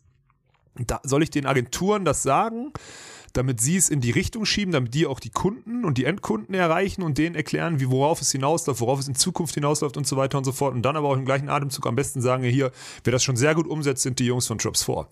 da, 0.75 0.99
soll 1.03 1.23
ich 1.23 1.29
den 1.29 1.45
Agenturen 1.45 2.03
das 2.03 2.23
sagen, 2.23 2.73
damit 3.33 3.61
sie 3.61 3.77
es 3.77 3.89
in 3.89 4.01
die 4.01 4.11
Richtung 4.11 4.45
schieben, 4.45 4.71
damit 4.71 4.93
die 4.93 5.05
auch 5.05 5.19
die 5.19 5.29
Kunden 5.29 5.85
und 5.85 5.97
die 5.97 6.05
Endkunden 6.05 6.53
erreichen 6.55 7.01
und 7.01 7.17
denen 7.17 7.35
erklären, 7.35 7.79
wie 7.79 7.89
worauf 7.89 8.21
es 8.21 8.31
hinausläuft, 8.31 8.81
worauf 8.81 8.99
es 8.99 9.07
in 9.07 9.15
Zukunft 9.15 9.55
hinausläuft 9.55 9.97
und 9.97 10.07
so 10.07 10.17
weiter 10.17 10.37
und 10.37 10.43
so 10.43 10.51
fort. 10.51 10.73
Und 10.73 10.83
dann 10.83 10.95
aber 10.95 11.09
auch 11.09 11.15
im 11.15 11.25
gleichen 11.25 11.49
Atemzug 11.49 11.85
am 11.87 11.95
besten 11.95 12.21
sagen, 12.21 12.43
hier, 12.43 12.71
wer 13.03 13.11
das 13.11 13.23
schon 13.23 13.35
sehr 13.35 13.55
gut 13.55 13.67
umsetzt, 13.67 14.03
sind 14.03 14.19
die 14.19 14.25
Jungs 14.25 14.47
von 14.47 14.57
Jobs 14.57 14.83
4. 14.83 15.07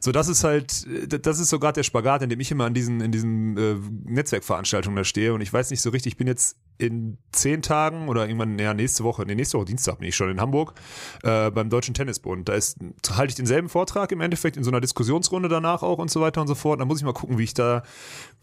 So, 0.00 0.12
das 0.12 0.28
ist 0.28 0.44
halt, 0.44 0.86
das 1.24 1.38
ist 1.38 1.50
so 1.50 1.58
gerade 1.58 1.74
der 1.74 1.82
Spagat, 1.82 2.22
in 2.22 2.30
dem 2.30 2.40
ich 2.40 2.50
immer 2.50 2.64
an 2.64 2.74
diesen, 2.74 3.00
in 3.00 3.12
diesen 3.12 3.56
äh, 3.56 3.76
Netzwerkveranstaltungen 4.04 4.96
da 4.96 5.04
stehe. 5.04 5.34
Und 5.34 5.40
ich 5.40 5.52
weiß 5.52 5.70
nicht 5.70 5.80
so 5.80 5.90
richtig, 5.90 6.14
ich 6.14 6.16
bin 6.16 6.26
jetzt 6.26 6.56
in 6.80 7.18
zehn 7.32 7.62
Tagen 7.62 8.08
oder 8.08 8.26
irgendwann, 8.26 8.58
ja, 8.58 8.74
nächste 8.74 9.04
Woche, 9.04 9.24
nee, 9.26 9.34
nächste 9.34 9.58
Woche 9.58 9.66
Dienstag 9.66 9.98
bin 9.98 10.08
ich 10.08 10.16
schon 10.16 10.30
in 10.30 10.40
Hamburg 10.40 10.74
äh, 11.22 11.50
beim 11.50 11.68
Deutschen 11.68 11.94
Tennisbund. 11.94 12.48
Da 12.48 12.54
ist, 12.54 12.78
halte 13.12 13.30
ich 13.30 13.34
denselben 13.34 13.68
Vortrag 13.68 14.10
im 14.12 14.20
Endeffekt 14.20 14.56
in 14.56 14.64
so 14.64 14.70
einer 14.70 14.80
Diskussionsrunde 14.80 15.48
danach 15.48 15.82
auch 15.82 15.98
und 15.98 16.10
so 16.10 16.20
weiter 16.20 16.40
und 16.40 16.48
so 16.48 16.54
fort. 16.54 16.80
Da 16.80 16.84
muss 16.86 16.98
ich 16.98 17.04
mal 17.04 17.12
gucken, 17.12 17.38
wie 17.38 17.44
ich 17.44 17.54
da, 17.54 17.82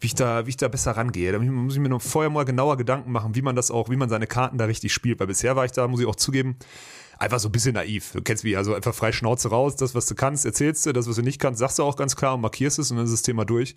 wie 0.00 0.06
ich 0.06 0.14
da, 0.14 0.46
wie 0.46 0.50
ich 0.50 0.56
da 0.56 0.68
besser 0.68 0.92
rangehe. 0.92 1.32
Da 1.32 1.38
muss 1.38 1.74
ich 1.74 1.80
mir 1.80 1.88
noch 1.88 2.00
vorher 2.02 2.30
mal 2.30 2.44
genauer 2.44 2.76
Gedanken 2.76 3.10
machen, 3.10 3.34
wie 3.34 3.42
man 3.42 3.56
das 3.56 3.70
auch, 3.70 3.90
wie 3.90 3.96
man 3.96 4.08
seine 4.08 4.26
Karten 4.26 4.56
da 4.56 4.66
richtig 4.66 4.92
spielt. 4.92 5.18
Weil 5.18 5.26
bisher 5.26 5.56
war 5.56 5.64
ich 5.64 5.72
da, 5.72 5.88
muss 5.88 6.00
ich 6.00 6.06
auch 6.06 6.16
zugeben, 6.16 6.56
einfach 7.18 7.40
so 7.40 7.48
ein 7.48 7.52
bisschen 7.52 7.74
naiv. 7.74 8.12
Du 8.12 8.22
kennst 8.22 8.44
mich, 8.44 8.56
also 8.56 8.74
einfach 8.74 8.94
frei 8.94 9.12
Schnauze 9.12 9.48
raus, 9.50 9.76
das, 9.76 9.94
was 9.94 10.06
du 10.06 10.14
kannst, 10.14 10.46
erzählst 10.46 10.86
du, 10.86 10.92
das, 10.92 11.08
was 11.08 11.16
du 11.16 11.22
nicht 11.22 11.40
kannst, 11.40 11.58
sagst 11.58 11.78
du 11.78 11.82
auch 11.82 11.96
ganz 11.96 12.16
klar 12.16 12.34
und 12.34 12.40
markierst 12.40 12.78
es 12.78 12.90
und 12.90 12.96
dann 12.96 13.06
ist 13.06 13.12
das 13.12 13.22
Thema 13.22 13.44
durch. 13.44 13.76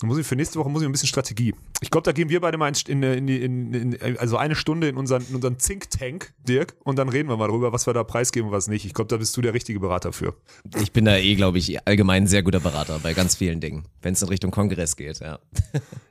Dann 0.00 0.08
muss 0.08 0.18
ich 0.18 0.26
für 0.26 0.36
nächste 0.36 0.58
Woche 0.58 0.68
muss 0.68 0.82
ich 0.82 0.88
ein 0.88 0.92
bisschen 0.92 1.08
Strategie. 1.08 1.54
Ich 1.80 1.90
glaube, 1.90 2.04
da 2.04 2.12
gehen 2.12 2.28
wir 2.28 2.40
beide 2.40 2.58
mal 2.58 2.72
in, 2.88 3.02
in, 3.02 3.28
in, 3.28 3.72
in, 3.74 4.18
also 4.18 4.36
eine 4.36 4.54
Stunde 4.54 4.88
in 4.88 4.96
unseren, 4.96 5.24
in 5.28 5.36
unseren 5.36 5.58
Think-Tank, 5.58 6.32
Dirk, 6.46 6.74
und 6.84 6.98
dann 6.98 7.08
reden 7.08 7.28
wir 7.28 7.36
mal 7.36 7.48
darüber, 7.48 7.72
was 7.72 7.86
wir 7.86 7.94
da 7.94 8.04
preisgeben 8.04 8.48
und 8.48 8.54
was 8.54 8.68
nicht. 8.68 8.84
Ich 8.84 8.94
glaube, 8.94 9.08
da 9.08 9.16
bist 9.16 9.36
du 9.36 9.40
der 9.40 9.54
richtige 9.54 9.80
Berater 9.80 10.12
für. 10.12 10.34
Ich 10.80 10.92
bin 10.92 11.04
da 11.04 11.16
eh, 11.16 11.34
glaube 11.34 11.58
ich, 11.58 11.86
allgemein 11.86 12.24
ein 12.24 12.26
sehr 12.26 12.42
guter 12.42 12.60
Berater 12.60 12.98
bei 13.02 13.14
ganz 13.14 13.36
vielen 13.36 13.60
Dingen, 13.60 13.84
wenn 14.02 14.14
es 14.14 14.22
in 14.22 14.28
Richtung 14.28 14.50
Kongress 14.50 14.96
geht, 14.96 15.20
ja. 15.20 15.38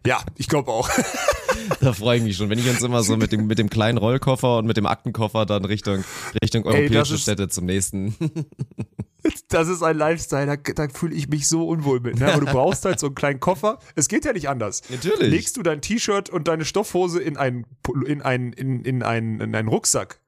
Ja, 0.05 0.21
ich 0.37 0.47
glaube 0.47 0.71
auch. 0.71 0.89
da 1.81 1.93
freue 1.93 2.17
ich 2.17 2.23
mich 2.23 2.37
schon, 2.37 2.49
wenn 2.49 2.59
ich 2.59 2.69
uns 2.69 2.81
immer 2.81 3.03
so 3.03 3.17
mit 3.17 3.31
dem, 3.31 3.47
mit 3.47 3.59
dem 3.59 3.69
kleinen 3.69 3.97
Rollkoffer 3.97 4.57
und 4.59 4.65
mit 4.65 4.77
dem 4.77 4.85
Aktenkoffer 4.85 5.45
dann 5.45 5.65
Richtung, 5.65 6.03
Richtung 6.43 6.65
europäische 6.65 7.15
ist- 7.15 7.21
Städte 7.21 7.47
zum 7.49 7.65
nächsten. 7.65 8.15
Das 9.49 9.67
ist 9.67 9.83
ein 9.83 9.97
Lifestyle, 9.97 10.45
da, 10.45 10.55
da 10.55 10.87
fühle 10.87 11.13
ich 11.13 11.27
mich 11.27 11.49
so 11.49 11.67
unwohl 11.67 11.99
mit. 11.99 12.19
Ne? 12.19 12.31
Aber 12.31 12.45
du 12.45 12.51
brauchst 12.51 12.85
halt 12.85 13.01
so 13.01 13.07
einen 13.07 13.15
kleinen 13.15 13.41
Koffer. 13.41 13.79
Es 13.95 14.07
geht 14.07 14.23
ja 14.23 14.31
nicht 14.31 14.47
anders. 14.47 14.81
Natürlich. 14.89 15.29
Legst 15.29 15.57
du 15.57 15.61
dein 15.61 15.81
T-Shirt 15.81 16.29
und 16.29 16.47
deine 16.47 16.63
Stoffhose 16.63 17.21
in 17.21 17.35
einen, 17.35 17.65
in 18.05 18.21
einen, 18.21 18.53
in, 18.53 18.81
in 18.85 19.03
einen, 19.03 19.41
in 19.41 19.53
einen 19.53 19.67
Rucksack, 19.67 20.18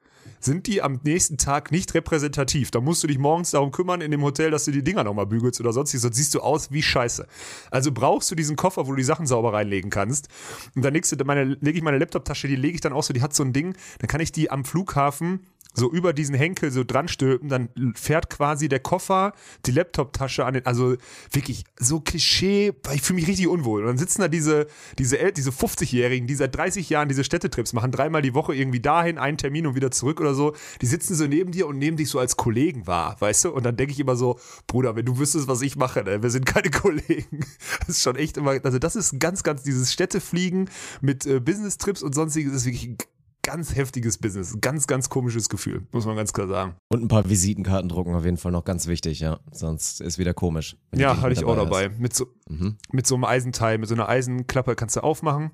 sind 0.46 0.68
die 0.68 0.82
am 0.82 1.00
nächsten 1.04 1.38
Tag 1.38 1.72
nicht 1.72 1.94
repräsentativ. 1.94 2.72
Da 2.72 2.82
musst 2.82 3.04
du 3.04 3.08
dich 3.08 3.18
morgens 3.18 3.52
darum 3.52 3.72
kümmern 3.72 4.02
in 4.02 4.12
dem 4.12 4.22
Hotel, 4.24 4.52
dass 4.52 4.66
du 4.66 4.72
die 4.72 4.84
Dinger 4.84 5.04
nochmal 5.04 5.26
bügelst 5.26 5.60
oder 5.60 5.74
sonstiges, 5.74 6.04
sonst 6.04 6.18
siehst 6.18 6.34
du 6.36 6.42
aus 6.42 6.72
wie 6.72 6.82
Scheiße. 6.82 7.28
Also 7.70 7.92
brauchst 7.92 8.30
du 8.32 8.36
diesen 8.36 8.56
Koffer, 8.56 8.88
wo 8.88 8.92
du 8.92 8.98
die 8.98 9.04
Sachen 9.04 9.28
sauber 9.28 9.54
reinlegen 9.54 9.90
kannst. 9.90 10.28
Und 10.76 10.84
dann 10.84 10.94
legst 10.94 11.12
du, 11.12 11.24
meine, 11.26 11.44
lege 11.44 11.78
ich 11.78 11.84
meine 11.84 11.98
Laptoptasche, 11.98 12.48
die 12.48 12.56
lege 12.56 12.76
ich 12.76 12.82
dann 12.82 12.94
auch 12.94 13.04
so, 13.04 13.14
die 13.14 13.22
hat 13.22 13.34
so 13.34 13.44
ein 13.44 13.54
Ding, 13.54 13.76
dann 14.00 14.08
kann 14.08 14.22
ich 14.22 14.32
die 14.32 14.52
am 14.52 14.66
Flughafen 14.66 15.42
so 15.74 15.92
über 15.92 16.14
diesen 16.14 16.36
Henkel 16.36 16.72
so 16.72 16.84
dran 16.84 17.08
stülpen, 17.08 17.50
dann 17.50 17.70
fährt 17.96 18.30
quasi 18.30 18.68
der 18.68 18.80
Koffer, 18.80 19.34
die 19.66 19.72
Laptoptasche 19.72 20.46
an 20.46 20.56
den, 20.56 20.66
also 20.66 20.96
wirklich 21.32 21.64
so 21.80 22.00
Klischee, 22.00 22.74
ich 22.94 23.02
fühle 23.02 23.20
mich 23.20 23.28
richtig 23.28 23.48
unwohl. 23.48 23.82
Und 23.82 23.88
dann 23.88 23.98
sitzen 23.98 24.22
da 24.22 24.28
diese, 24.28 24.68
diese, 24.98 25.32
diese 25.32 25.52
50-Jährigen, 25.52 26.28
die 26.28 26.36
seit 26.36 26.56
30 26.56 26.90
Jahren 26.90 27.08
diese 27.08 27.24
Städtetrips 27.24 27.74
machen, 27.74 27.92
dreimal 27.92 28.22
die 28.22 28.34
Woche 28.34 28.54
irgendwie 28.54 28.82
dahin, 28.82 29.18
einen 29.18 29.38
Termin 29.38 29.68
und 29.68 29.76
wieder 29.76 29.92
zurück 29.92 30.20
oder 30.20 30.34
so. 30.34 30.54
Die 30.82 30.86
sitzen 30.86 31.16
so 31.16 31.26
neben 31.26 31.52
dir 31.52 31.68
und 31.68 31.78
nehmen 31.78 31.98
dich 31.98 32.10
so 32.10 32.20
als 32.20 32.38
Kollegen 32.38 32.88
wahr, 32.88 33.16
weißt 33.20 33.46
du? 33.46 33.52
Und 33.52 33.66
dann 33.66 33.78
denke 33.78 33.94
ich 33.94 34.00
immer 34.00 34.16
so, 34.16 34.40
Bruder, 34.68 34.96
wenn 34.96 35.06
du 35.06 35.18
wüsstest, 35.18 35.48
was 35.48 35.62
ich 35.62 35.76
mache, 35.76 36.04
ne? 36.04 36.22
wir 36.22 36.30
sind 36.30 36.46
keine 36.46 36.70
Kollegen. 36.72 37.46
Das 37.80 37.90
ist 37.90 38.02
schon 38.02 38.16
echt 38.16 38.38
immer, 38.38 38.60
also 38.64 38.80
das 38.80 38.96
ist 38.96 39.20
ganz, 39.20 39.44
ganz, 39.44 39.64
dieses 39.64 39.94
Städtefliegen 39.94 40.70
mit 41.02 41.26
äh, 41.26 41.40
Business-Trips 41.40 42.04
und 42.04 42.14
sonstiges 42.14 42.54
ist 42.54 42.66
wirklich 42.66 42.98
ganz 43.44 43.76
heftiges 43.76 44.18
Business. 44.18 44.58
Ganz, 44.62 44.88
ganz 44.88 45.10
komisches 45.10 45.50
Gefühl, 45.50 45.88
muss 45.92 46.06
man 46.06 46.16
ganz 46.16 46.34
klar 46.34 46.48
sagen. 46.48 46.76
Und 46.90 47.04
ein 47.04 47.08
paar 47.08 47.30
Visitenkarten 47.30 47.90
drucken 47.90 48.14
auf 48.16 48.24
jeden 48.26 48.38
Fall 48.38 48.52
noch 48.52 48.64
ganz 48.66 48.88
wichtig, 48.88 49.20
ja. 49.20 49.40
Sonst 49.52 50.02
ist 50.02 50.18
wieder 50.18 50.34
komisch. 50.34 50.78
Ja, 50.94 51.20
hatte 51.22 51.34
ich 51.34 51.44
auch 51.44 51.56
dabei. 51.56 51.90
Mit 51.90 52.14
so, 52.16 52.28
Mhm. 52.50 52.78
mit 52.92 53.08
so 53.08 53.16
einem 53.16 53.24
Eisenteil, 53.26 53.78
mit 53.78 53.88
so 53.90 53.96
einer 53.96 54.10
Eisenklappe 54.10 54.76
kannst 54.76 54.96
du 54.96 55.02
aufmachen. 55.02 55.52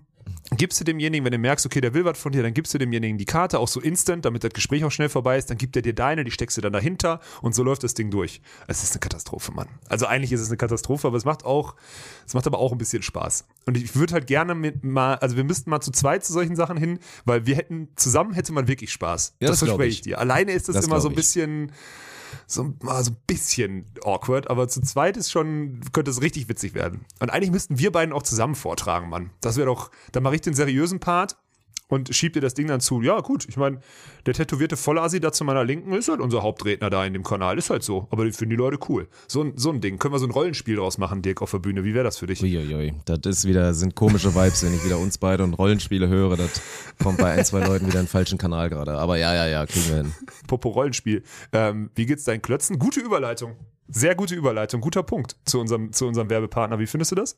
Gibst 0.56 0.80
du 0.80 0.86
demjenigen, 0.86 1.26
wenn 1.26 1.34
du 1.34 1.38
merkst, 1.38 1.66
okay, 1.66 1.82
der 1.82 1.94
will 1.94 2.06
was 2.06 2.18
von 2.18 2.32
dir, 2.32 2.42
dann 2.42 2.54
gibst 2.54 2.74
du 2.74 2.78
demjenigen 2.78 3.18
die 3.18 3.26
Karte, 3.26 3.60
auch 3.60 3.68
so 3.68 3.82
instant, 3.82 4.24
damit 4.24 4.46
das 4.46 4.54
Gespräch 4.54 4.86
auch 4.86 4.92
schnell 4.92 5.10
vorbei 5.10 5.38
ist. 5.38 5.50
Dann 5.50 5.58
gibt 5.58 5.76
er 5.76 5.82
dir 5.82 5.94
deine, 5.94 6.24
die 6.24 6.32
steckst 6.32 6.56
du 6.56 6.62
dann 6.62 6.72
dahinter 6.72 7.20
und 7.42 7.54
so 7.54 7.64
läuft 7.64 7.84
das 7.84 7.96
Ding 7.96 8.12
durch. 8.12 8.42
Es 8.68 8.82
ist 8.82 8.94
eine 8.94 9.02
Katastrophe, 9.02 9.52
Mann. 9.52 9.68
Also 9.90 10.06
eigentlich 10.06 10.32
ist 10.32 10.40
es 10.40 10.48
eine 10.48 10.56
Katastrophe, 10.56 11.08
aber 11.08 11.18
es 11.18 11.26
macht 11.26 11.44
auch, 11.44 11.76
es 12.26 12.34
macht 12.34 12.48
aber 12.48 12.60
auch 12.60 12.72
ein 12.72 12.78
bisschen 12.78 13.04
Spaß. 13.04 13.46
Und 13.66 13.76
ich 13.76 13.96
würde 13.96 14.14
halt 14.14 14.28
gerne 14.28 14.56
mit 14.56 14.86
mal, 14.86 15.16
also 15.16 15.36
wir 15.36 15.44
müssten 15.44 15.70
mal 15.70 15.82
zu 15.82 15.92
zweit 15.92 16.24
zu 16.24 16.32
solchen 16.32 16.56
Sachen 16.56 16.78
hin, 16.78 17.00
weil 17.26 17.46
wir 17.46 17.58
hätten, 17.58 17.90
zusammen 17.98 18.34
hätte 18.34 18.54
man 18.54 18.70
wirklich 18.70 18.94
Spaß. 18.94 19.36
Ja, 19.42 19.50
das 19.50 19.60
glaub 19.60 19.70
verspreche 19.70 19.90
ich. 19.90 19.96
ich 19.96 20.02
dir. 20.04 20.20
Alleine 20.20 20.54
ist 20.54 20.70
das, 20.70 20.78
Das 20.78 20.88
immer 20.88 21.02
so 21.02 21.10
ein 21.10 21.12
ich. 21.12 21.18
So, 22.46 22.74
mal 22.82 23.04
so 23.04 23.12
ein 23.12 23.18
bisschen 23.28 23.86
awkward, 24.04 24.50
aber 24.50 24.68
zu 24.68 24.82
zweit 24.82 25.18
ist 25.18 25.32
schon, 25.32 25.82
könnte 25.94 26.12
es 26.12 26.22
richtig 26.22 26.50
witzig 26.50 26.74
werden. 26.74 27.06
Und 27.20 27.30
eigentlich 27.30 27.52
müssten 27.52 27.80
wir 27.80 27.92
beiden 27.92 28.14
auch 28.14 28.24
zusammen 28.24 28.56
vortragen, 28.56 29.10
Mann. 29.10 29.32
Das 29.42 29.58
wäre 29.58 29.68
doch, 29.68 29.92
dann 30.12 30.24
mache 30.24 30.36
ich 30.36 30.42
den 30.42 30.54
seriösen 30.54 31.00
Part 31.00 31.38
und 31.90 32.14
schieb 32.14 32.34
dir 32.34 32.42
das 32.42 32.54
Ding 32.54 32.68
dann 32.68 32.82
zu. 32.82 33.02
Ja, 33.02 33.20
gut, 33.22 33.46
ich 33.48 33.58
meine, 33.58 33.80
der 34.26 34.34
tätowierte 34.34 34.76
Vollasi 34.76 35.20
da 35.20 35.32
zu 35.32 35.44
meiner 35.46 35.64
Linken 35.64 35.94
ist 35.94 36.10
halt 36.10 36.20
unser 36.20 36.44
Hauptredner 36.44 36.90
da 36.90 37.06
in 37.06 37.14
dem 37.14 37.24
Kanal, 37.24 37.58
ist 37.58 37.70
halt 37.70 37.84
so. 37.84 38.08
Aber 38.12 38.26
die 38.26 38.32
finden 38.32 38.52
die 38.52 38.56
Leute 38.58 38.78
cool. 38.90 39.08
So, 39.28 39.42
ein- 39.44 39.54
so 39.56 39.72
ein 39.72 39.80
Ding. 39.82 39.98
Können 39.98 40.14
wir 40.14 40.20
so 40.20 40.26
ein 40.28 40.32
Rollenspiel 40.32 40.76
draus 40.76 40.98
machen, 40.98 41.22
Dirk, 41.22 41.42
auf 41.42 41.52
der 41.52 41.60
Bühne? 41.60 41.84
Wie 41.84 41.94
wäre 41.94 42.04
das 42.04 42.18
für 42.18 42.28
dich? 42.28 42.42
Uiuiui, 42.44 42.94
das 43.06 43.20
ist 43.26 43.46
wieder, 43.48 43.74
sind 43.74 43.96
komische 43.96 44.36
Vibes, 44.36 44.64
wenn 44.66 44.74
ich 44.74 44.84
wieder 44.84 44.98
uns 45.00 45.18
beide 45.18 45.44
und 45.44 45.54
Rollenspiele 45.54 46.08
höre. 46.08 46.36
Das 46.38 46.62
kommt 47.02 47.20
bei 47.20 47.32
ein, 47.32 47.46
zwei 47.46 47.66
Leuten 47.66 47.88
wieder 47.88 48.00
in 48.00 48.06
den 48.06 48.10
falschen 48.12 48.38
Kanal 48.38 48.70
gerade. 48.70 48.94
Aber 48.98 49.18
ja, 49.18 49.34
ja, 49.34 49.48
ja, 49.48 49.66
kriegen 49.66 49.88
wir 49.90 49.96
hin. 49.98 50.14
Popo 50.48 50.70
Rollenspiel. 50.70 51.24
Ähm, 51.54 51.90
wie 51.96 52.06
geht's 52.06 52.26
deinen 52.26 52.42
Klötzen? 52.42 52.80
Gute 52.80 53.00
Überleitung. 53.00 53.56
Sehr 53.90 54.16
gute 54.16 54.36
Überleitung, 54.36 54.82
guter 54.82 55.04
Punkt 55.04 55.38
zu 55.46 55.60
unserem, 55.60 55.94
zu 55.94 56.06
unserem 56.08 56.30
Werbepartner. 56.30 56.78
Wie 56.80 56.88
findest 56.88 57.12
du 57.12 57.16
das? 57.16 57.38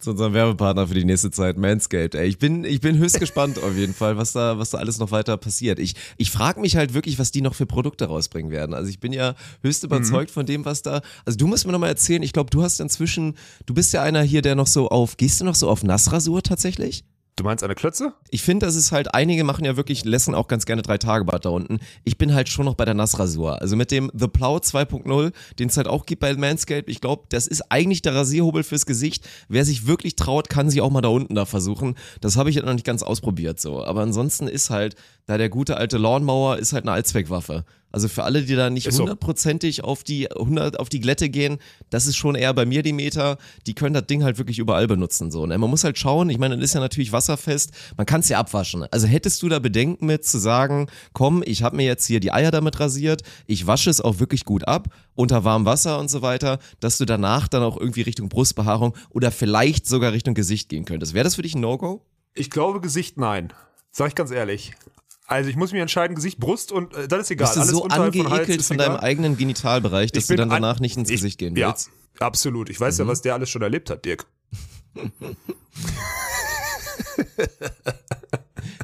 Zu 0.00 0.12
unserem 0.12 0.32
Werbepartner 0.32 0.88
für 0.88 0.94
die 0.94 1.04
nächste 1.04 1.30
Zeit, 1.30 1.58
Manscaped. 1.58 2.14
Ey, 2.14 2.26
ich 2.26 2.38
bin, 2.38 2.64
ich 2.64 2.80
bin 2.80 2.96
höchst 2.96 3.20
gespannt 3.20 3.62
auf 3.62 3.76
jeden 3.76 3.92
Fall, 3.92 4.16
was 4.16 4.32
da, 4.32 4.58
was 4.58 4.70
da 4.70 4.78
alles 4.78 4.98
noch 4.98 5.10
weiter 5.10 5.36
passiert. 5.36 5.78
Ich, 5.78 5.94
ich 6.16 6.30
frage 6.30 6.60
mich 6.60 6.76
halt 6.76 6.94
wirklich, 6.94 7.18
was 7.18 7.30
die 7.30 7.42
noch 7.42 7.54
für 7.54 7.66
Produkte 7.66 8.06
rausbringen 8.06 8.50
werden. 8.50 8.74
Also 8.74 8.88
ich 8.88 9.00
bin 9.00 9.12
ja 9.12 9.34
höchst 9.62 9.84
überzeugt 9.84 10.30
von 10.30 10.46
dem, 10.46 10.64
was 10.64 10.82
da. 10.82 11.02
Also 11.26 11.36
du 11.36 11.46
musst 11.46 11.66
mir 11.66 11.72
noch 11.72 11.78
mal 11.78 11.88
erzählen. 11.88 12.22
Ich 12.22 12.32
glaube, 12.32 12.50
du 12.50 12.62
hast 12.62 12.80
inzwischen, 12.80 13.36
du 13.66 13.74
bist 13.74 13.92
ja 13.92 14.02
einer 14.02 14.22
hier, 14.22 14.40
der 14.42 14.54
noch 14.54 14.66
so 14.66 14.88
auf. 14.88 15.16
Gehst 15.16 15.40
du 15.40 15.44
noch 15.44 15.54
so 15.54 15.68
auf 15.68 15.82
Nassrasur 15.82 16.42
tatsächlich? 16.42 17.04
Du 17.36 17.44
meinst 17.44 17.64
eine 17.64 17.74
Klötze? 17.74 18.12
Ich 18.28 18.42
finde, 18.42 18.66
das 18.66 18.76
ist 18.76 18.92
halt, 18.92 19.14
einige 19.14 19.42
machen 19.42 19.64
ja 19.64 19.78
wirklich, 19.78 20.04
lassen 20.04 20.34
auch 20.34 20.48
ganz 20.48 20.66
gerne 20.66 20.82
drei 20.82 20.98
Tage 20.98 21.24
Bad 21.24 21.46
da 21.46 21.48
unten. 21.48 21.80
Ich 22.04 22.18
bin 22.18 22.34
halt 22.34 22.50
schon 22.50 22.66
noch 22.66 22.74
bei 22.74 22.84
der 22.84 22.92
Nassrasur. 22.92 23.60
Also 23.62 23.74
mit 23.74 23.90
dem 23.90 24.10
The 24.12 24.28
Plow 24.28 24.58
2.0, 24.58 25.32
den 25.58 25.68
es 25.68 25.78
halt 25.78 25.88
auch 25.88 26.04
gibt 26.04 26.20
bei 26.20 26.34
Manscaped. 26.34 26.90
Ich 26.90 27.00
glaube, 27.00 27.24
das 27.30 27.46
ist 27.46 27.62
eigentlich 27.70 28.02
der 28.02 28.14
Rasierhobel 28.14 28.62
fürs 28.62 28.84
Gesicht. 28.84 29.26
Wer 29.48 29.64
sich 29.64 29.86
wirklich 29.86 30.14
traut, 30.14 30.50
kann 30.50 30.68
sich 30.68 30.82
auch 30.82 30.90
mal 30.90 31.00
da 31.00 31.08
unten 31.08 31.34
da 31.34 31.46
versuchen. 31.46 31.96
Das 32.20 32.36
habe 32.36 32.50
ich 32.50 32.56
halt 32.56 32.66
noch 32.66 32.74
nicht 32.74 32.84
ganz 32.84 33.02
ausprobiert 33.02 33.58
so. 33.58 33.82
Aber 33.82 34.02
ansonsten 34.02 34.46
ist 34.46 34.68
halt, 34.68 34.94
da 35.24 35.38
der 35.38 35.48
gute 35.48 35.78
alte 35.78 35.96
Lawnmower 35.96 36.58
ist 36.58 36.74
halt 36.74 36.84
eine 36.84 36.92
Allzweckwaffe. 36.92 37.64
Also 37.92 38.08
für 38.08 38.24
alle, 38.24 38.42
die 38.42 38.56
da 38.56 38.70
nicht 38.70 38.86
Ist 38.86 38.96
so. 38.96 39.02
hundertprozentig 39.02 39.84
auf 39.84 40.02
die 40.02 40.30
100 40.30 40.80
auf 40.80 40.88
die 40.88 41.00
Glätte 41.00 41.28
gehen, 41.28 41.58
das 41.90 42.06
ist 42.06 42.16
schon 42.16 42.34
eher 42.34 42.52
bei 42.54 42.66
mir 42.66 42.82
die 42.82 42.92
Meter. 42.92 43.38
Die 43.66 43.74
können 43.74 43.94
das 43.94 44.06
Ding 44.06 44.24
halt 44.24 44.38
wirklich 44.38 44.58
überall 44.58 44.86
benutzen 44.86 45.30
so. 45.30 45.46
Ne? 45.46 45.56
Man 45.58 45.70
muss 45.70 45.84
halt 45.84 45.98
schauen. 45.98 46.30
Ich 46.30 46.38
meine, 46.38 46.56
das 46.56 46.64
ist 46.64 46.74
ja 46.74 46.80
natürlich 46.80 47.12
wasserfest. 47.12 47.70
Man 47.96 48.06
kann 48.06 48.20
es 48.20 48.28
ja 48.28 48.38
abwaschen. 48.38 48.86
Also 48.90 49.06
hättest 49.06 49.42
du 49.42 49.48
da 49.48 49.58
Bedenken 49.58 50.06
mit 50.06 50.24
zu 50.24 50.38
sagen, 50.38 50.88
komm, 51.12 51.42
ich 51.44 51.62
habe 51.62 51.76
mir 51.76 51.84
jetzt 51.86 52.06
hier 52.06 52.20
die 52.20 52.32
Eier 52.32 52.50
damit 52.50 52.80
rasiert, 52.80 53.22
ich 53.46 53.66
wasche 53.66 53.90
es 53.90 54.00
auch 54.00 54.18
wirklich 54.18 54.44
gut 54.44 54.66
ab 54.66 54.88
unter 55.14 55.44
warmem 55.44 55.66
Wasser 55.66 55.98
und 55.98 56.10
so 56.10 56.22
weiter, 56.22 56.58
dass 56.80 56.98
du 56.98 57.04
danach 57.04 57.46
dann 57.48 57.62
auch 57.62 57.78
irgendwie 57.78 58.00
Richtung 58.02 58.28
Brustbehaarung 58.28 58.96
oder 59.10 59.30
vielleicht 59.30 59.86
sogar 59.86 60.12
Richtung 60.12 60.34
Gesicht 60.34 60.68
gehen 60.68 60.84
könntest. 60.84 61.14
Wäre 61.14 61.24
das 61.24 61.34
für 61.34 61.42
dich 61.42 61.54
ein 61.54 61.60
No-Go? 61.60 62.02
Ich 62.34 62.50
glaube 62.50 62.80
Gesicht 62.80 63.18
nein. 63.18 63.52
Sag 63.90 64.08
ich 64.08 64.14
ganz 64.14 64.30
ehrlich. 64.30 64.72
Also 65.32 65.48
ich 65.48 65.56
muss 65.56 65.72
mich 65.72 65.80
entscheiden, 65.80 66.14
Gesicht, 66.14 66.38
Brust 66.38 66.72
und 66.72 66.94
äh, 66.94 67.08
das 67.08 67.20
ist 67.22 67.30
egal. 67.30 67.46
Bist 67.46 67.56
du 67.56 67.60
Alles 67.62 67.70
so 67.72 67.84
angeekelt 67.86 68.62
von 68.62 68.76
deinem 68.76 68.96
eigenen 68.96 69.36
Genitalbereich, 69.38 70.12
dass 70.12 70.26
du 70.26 70.36
dann 70.36 70.50
danach 70.50 70.76
an- 70.76 70.82
nicht 70.82 70.96
ins 70.98 71.08
ich- 71.08 71.16
Gesicht 71.16 71.38
gehen 71.38 71.56
ja, 71.56 71.68
willst? 71.68 71.90
absolut. 72.20 72.68
Ich 72.68 72.78
weiß 72.78 72.98
ja, 72.98 73.06
was 73.06 73.22
der 73.22 73.34
alles 73.34 73.48
schon 73.48 73.62
erlebt 73.62 73.88
hat, 73.88 74.04
Dirk. 74.04 74.26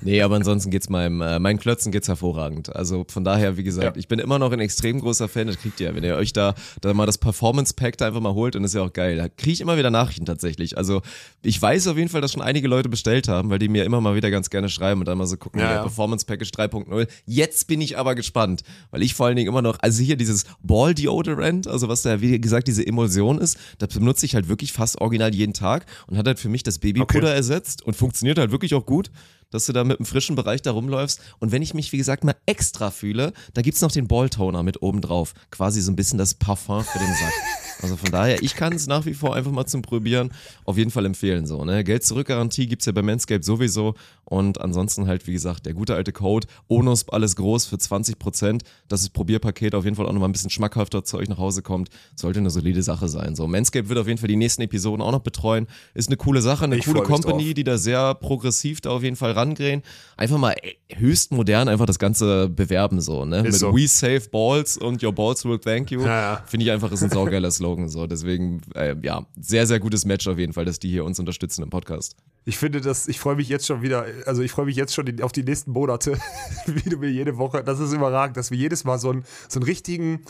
Nee, 0.03 0.23
aber 0.23 0.37
ansonsten 0.37 0.71
geht's 0.71 0.89
meinem, 0.89 1.21
äh, 1.21 1.39
meinen 1.39 1.59
Klötzen 1.59 1.93
geht's 1.93 2.09
hervorragend. 2.09 2.75
Also 2.75 3.05
von 3.09 3.25
daher, 3.25 3.57
wie 3.57 3.63
gesagt, 3.65 3.97
Ja. 3.97 4.01
ich 4.01 4.09
bin 4.09 4.19
immer 4.19 4.39
noch 4.39 4.53
ein 4.53 4.61
extrem 4.61 5.01
großer 5.01 5.29
Fan, 5.29 5.47
das 5.47 5.59
kriegt 5.59 5.81
ihr, 5.81 5.95
wenn 5.95 6.05
ihr 6.05 6.17
euch 6.17 6.33
da, 6.33 6.55
da 6.81 6.95
mal 6.95 7.07
das 7.07 7.19
Performance 7.19 7.75
Pack 7.75 7.97
da 7.99 8.07
einfach 8.07 8.21
mal 8.21 8.35
holt, 8.35 8.55
das 8.55 8.63
ist 8.63 8.75
ja 8.75 8.83
auch 8.83 8.93
geil. 8.93 9.17
Da 9.17 9.29
kriege 9.29 9.53
ich 9.53 9.61
immer 9.61 9.77
wieder 9.79 9.91
Nachrichten 9.91 10.27
tatsächlich. 10.27 10.77
Also 10.79 11.03
ich 11.43 11.61
weiß 11.61 11.87
auf 11.89 11.97
jeden 11.97 12.09
Fall, 12.09 12.21
dass 12.21 12.33
schon 12.33 12.43
einige 12.43 12.69
Leute 12.69 12.89
bestellt 12.89 13.29
haben, 13.29 13.51
weil 13.51 13.59
die 13.59 13.69
mir 13.69 13.85
immer 13.85 14.01
mal 14.01 14.15
wieder 14.15 14.31
ganz 14.31 14.51
gerne 14.51 14.69
schreiben 14.69 15.01
und 15.01 15.09
dann 15.09 15.19
mal 15.19 15.27
so 15.27 15.37
gucken, 15.37 15.61
Ja, 15.61 15.67
der 15.69 15.77
ja. 15.77 15.83
Performance 15.83 16.27
Package 16.27 16.51
3.0. 16.51 17.07
Jetzt 17.27 17.67
bin 17.67 17.81
ich 17.81 17.99
aber 17.99 18.15
gespannt, 18.15 18.63
weil 18.91 19.03
ich 19.03 19.15
vor 19.15 19.27
allen 19.27 19.37
Dingen 19.37 19.49
immer 19.49 19.63
noch, 19.63 19.79
also 19.81 20.03
hier 20.03 20.17
dieses 20.17 20.45
Ball 20.63 20.95
Deodorant, 20.95 21.67
also 21.67 21.89
was 21.89 22.03
da, 22.03 22.21
wie 22.21 22.41
gesagt, 22.41 22.69
diese 22.69 22.87
Emulsion 22.87 23.39
ist, 23.39 23.59
das 23.79 23.91
benutze 23.95 24.27
ich 24.27 24.35
halt 24.35 24.49
wirklich 24.49 24.73
fast 24.73 25.01
original 25.01 25.35
jeden 25.35 25.53
Tag 25.55 25.87
und 26.07 26.17
hat 26.17 26.27
halt 26.27 26.39
für 26.39 26.49
mich 26.49 26.63
das 26.63 26.79
Babypuder 26.79 27.29
Okay. 27.29 27.37
ersetzt 27.37 27.83
und 27.83 27.95
funktioniert 27.97 28.39
halt 28.39 28.51
wirklich 28.51 28.75
auch 28.75 28.87
gut, 28.87 29.11
dass 29.51 29.67
du 29.67 29.73
da 29.73 29.85
mit 29.85 29.99
einem 29.99 30.07
frischen 30.07 30.37
Bereich 30.37 30.63
da 30.63 30.73
rumläufst. 30.73 31.21
Und 31.39 31.53
wenn 31.53 31.63
ich 31.63 31.75
mich, 31.75 31.93
wie 31.93 31.99
gesagt, 31.99 32.25
mal 32.25 32.37
extra 32.47 32.91
fühle, 32.91 33.33
da 33.55 33.63
gibt's 33.63 33.81
noch 33.81 33.93
den 33.93 34.09
Balltoner 34.09 34.63
mit 34.63 34.83
oben 34.83 35.01
drauf. 35.01 35.35
Quasi 35.51 35.81
so 35.81 35.91
ein 35.93 35.97
bisschen 35.97 36.19
das 36.19 36.35
Parfum 36.35 36.85
für 36.85 36.99
den 36.99 37.15
Sack. 37.15 37.33
Also 37.83 37.97
von 37.97 38.11
daher, 38.11 38.43
ich 38.43 38.55
kann 38.55 38.73
es 38.73 38.87
nach 38.87 39.07
wie 39.07 39.15
vor 39.15 39.35
einfach 39.37 39.53
mal 39.53 39.67
zum 39.67 39.83
Probieren 39.83 40.31
auf 40.65 40.77
jeden 40.77 40.91
Fall 40.91 41.07
empfehlen. 41.07 41.47
So, 41.47 41.65
ne? 41.65 41.85
Geld 41.85 42.05
zurück-Garantie 42.05 42.67
gibt's 42.67 42.87
ja 42.87 42.93
bei 42.93 43.03
Manscaped 43.03 43.45
sowieso. 43.45 43.95
Und 44.25 44.61
ansonsten 44.61 45.07
halt, 45.07 45.27
wie 45.27 45.33
gesagt, 45.33 45.65
der 45.65 45.73
gute 45.75 45.95
alte 45.95 46.13
Code, 46.13 46.47
ONUSP 46.67 47.13
alles 47.15 47.37
groß 47.37 47.67
für 47.67 47.77
20%, 47.77 48.63
dass 48.89 49.01
das 49.01 49.09
Probierpaket 49.11 49.75
auf 49.75 49.85
jeden 49.85 49.97
Fall 49.97 50.07
auch 50.07 50.13
nochmal 50.13 50.29
ein 50.29 50.33
bisschen 50.33 50.51
schmackhafter 50.51 51.05
zu 51.05 51.17
euch 51.17 51.29
nach 51.29 51.39
Hause 51.39 51.63
kommt. 51.63 51.89
Sollte 52.15 52.41
eine 52.41 52.51
solide 52.51 52.83
Sache 52.83 53.09
sein. 53.09 53.35
So, 53.37 53.47
Manscaped 53.47 53.89
wird 53.89 53.99
auf 53.99 54.07
jeden 54.09 54.19
Fall 54.19 54.29
die 54.29 54.37
nächsten 54.37 54.63
Episoden 54.63 55.01
auch 55.01 55.13
noch 55.13 55.21
betreuen. 55.23 55.67
Ist 55.95 56.09
eine 56.09 56.17
coole 56.17 56.43
Sache, 56.43 56.65
eine 56.65 56.77
Ich 56.77 56.85
coole 56.85 57.03
Company, 57.03 57.45
drauf. 57.45 57.55
die 57.55 57.65
da 57.65 57.79
sehr 57.79 58.15
progressiv 58.15 58.81
da 58.81 58.91
auf 58.91 59.03
jeden 59.03 59.17
Fall 59.17 59.33
rangehen. 59.33 59.83
Einfach 60.17 60.37
mal 60.37 60.55
ey, 60.63 60.77
höchst 60.97 61.33
modern 61.33 61.69
einfach 61.69 61.87
das 61.87 61.99
Ganze 61.99 62.49
bewerben 62.49 63.01
so, 63.01 63.25
ne? 63.25 63.45
Mit 63.45 63.55
so. 63.55 63.75
We 63.75 63.87
Save 63.89 64.29
Balls 64.31 64.77
und 64.77 65.03
Your 65.03 65.13
Balls 65.15 65.45
will 65.45 65.59
thank 65.59 65.91
you. 65.91 66.01
Ja, 66.03 66.07
ja. 66.35 66.43
Finde 66.47 66.67
ich 66.67 66.73
einfach, 66.73 66.91
ist 66.93 67.03
ein 67.03 67.11
saugeiler 67.11 67.51
Slogan 67.51 67.68
so. 67.89 68.07
Deswegen, 68.07 68.63
äh, 68.75 68.97
ja, 69.03 69.27
sehr, 69.41 69.67
sehr 69.67 69.81
gutes 69.81 70.05
Match 70.05 70.27
auf 70.27 70.39
jeden 70.39 70.53
Fall, 70.53 70.65
dass 70.65 70.79
die 70.79 70.89
hier 70.89 71.05
uns 71.05 71.19
unterstützen 71.19 71.63
im 71.63 71.71
Podcast. 71.71 72.17
Ich 72.45 72.57
finde 72.57 72.81
das, 72.81 73.09
ich 73.09 73.19
freue 73.19 73.37
mich 73.37 73.49
jetzt 73.49 73.67
schon 73.67 73.83
wieder, 73.83 74.07
also 74.25 74.43
ich 74.43 74.53
freue 74.53 74.65
mich 74.65 74.77
jetzt 74.77 74.95
schon 74.95 75.21
auf 75.21 75.33
die 75.33 75.43
nächsten 75.43 75.73
Monate, 75.73 76.19
wie 76.67 76.89
du 76.89 76.97
mir 76.97 77.11
jede 77.11 77.37
Woche, 77.37 77.63
das 77.63 77.79
ist 77.79 77.93
überragend, 77.93 78.37
dass 78.37 78.51
wir 78.51 78.57
jedes 78.57 78.85
Mal 78.85 78.99
so 78.99 79.11
einen, 79.11 79.25
so 79.49 79.61
einen 79.61 79.65
richtigen, 79.65 80.21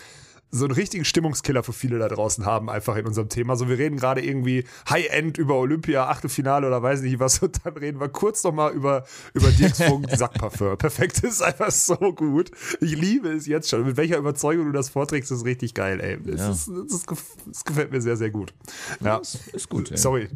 so 0.51 0.65
einen 0.65 0.73
richtigen 0.75 1.05
Stimmungskiller 1.05 1.63
für 1.63 1.73
viele 1.73 1.99
da 1.99 2.09
draußen 2.09 2.47
haben, 2.47 2.71
einfach 2.71 2.97
in 2.97 3.07
unserem 3.07 3.29
Thema. 3.29 3.57
So, 3.57 3.69
wir 3.69 3.77
reden 3.79 3.97
gerade 3.99 4.25
irgendwie 4.25 4.65
High-End 4.89 5.37
über 5.39 5.57
Olympia, 5.57 6.09
Achtelfinale 6.09 6.67
oder 6.67 6.83
weiß 6.83 7.03
nicht 7.03 7.19
was, 7.19 7.39
und 7.41 7.59
dann 7.65 7.77
reden 7.77 8.01
wir 8.01 8.09
kurz 8.09 8.43
nochmal 8.45 8.73
über, 8.73 9.05
über 9.35 9.51
Dirks 9.51 9.83
Funk 9.83 10.07
Sackparfum. 10.17 10.79
Perfekt, 10.79 11.23
ist 11.23 11.43
einfach 11.43 11.71
so 11.71 11.97
gut. 12.15 12.51
Ich 12.81 12.97
liebe 12.97 13.29
es 13.31 13.47
jetzt 13.47 13.69
schon. 13.69 13.85
Mit 13.85 13.97
welcher 13.97 14.17
Überzeugung 14.19 14.67
du 14.67 14.73
das 14.73 14.89
vorträgst, 14.89 15.31
ist 15.31 15.45
richtig 15.45 15.75
geil, 15.75 16.01
ey. 16.01 16.19
Das, 16.23 16.41
Ja. 16.41 16.51
ist, 16.51 16.69
das, 16.69 16.93
ist, 17.01 17.07
das 17.47 17.65
gefällt 17.65 17.91
mir 17.93 18.01
sehr, 18.01 18.17
sehr 18.17 18.31
gut. 18.31 18.55
Ja, 19.01 19.19
Ist 19.53 19.69
gut, 19.69 19.91
ey. 19.91 19.97
Sorry. 19.99 20.29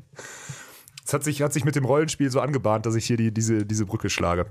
Es 1.12 1.14
hat 1.14 1.24
sich, 1.24 1.42
hat 1.42 1.52
sich 1.52 1.66
mit 1.66 1.76
dem 1.76 1.84
Rollenspiel 1.84 2.30
so 2.30 2.40
angebahnt, 2.40 2.86
dass 2.86 2.94
ich 2.94 3.04
hier 3.04 3.18
die, 3.18 3.34
diese, 3.34 3.66
diese 3.66 3.84
Brücke 3.84 4.08
schlage. 4.08 4.46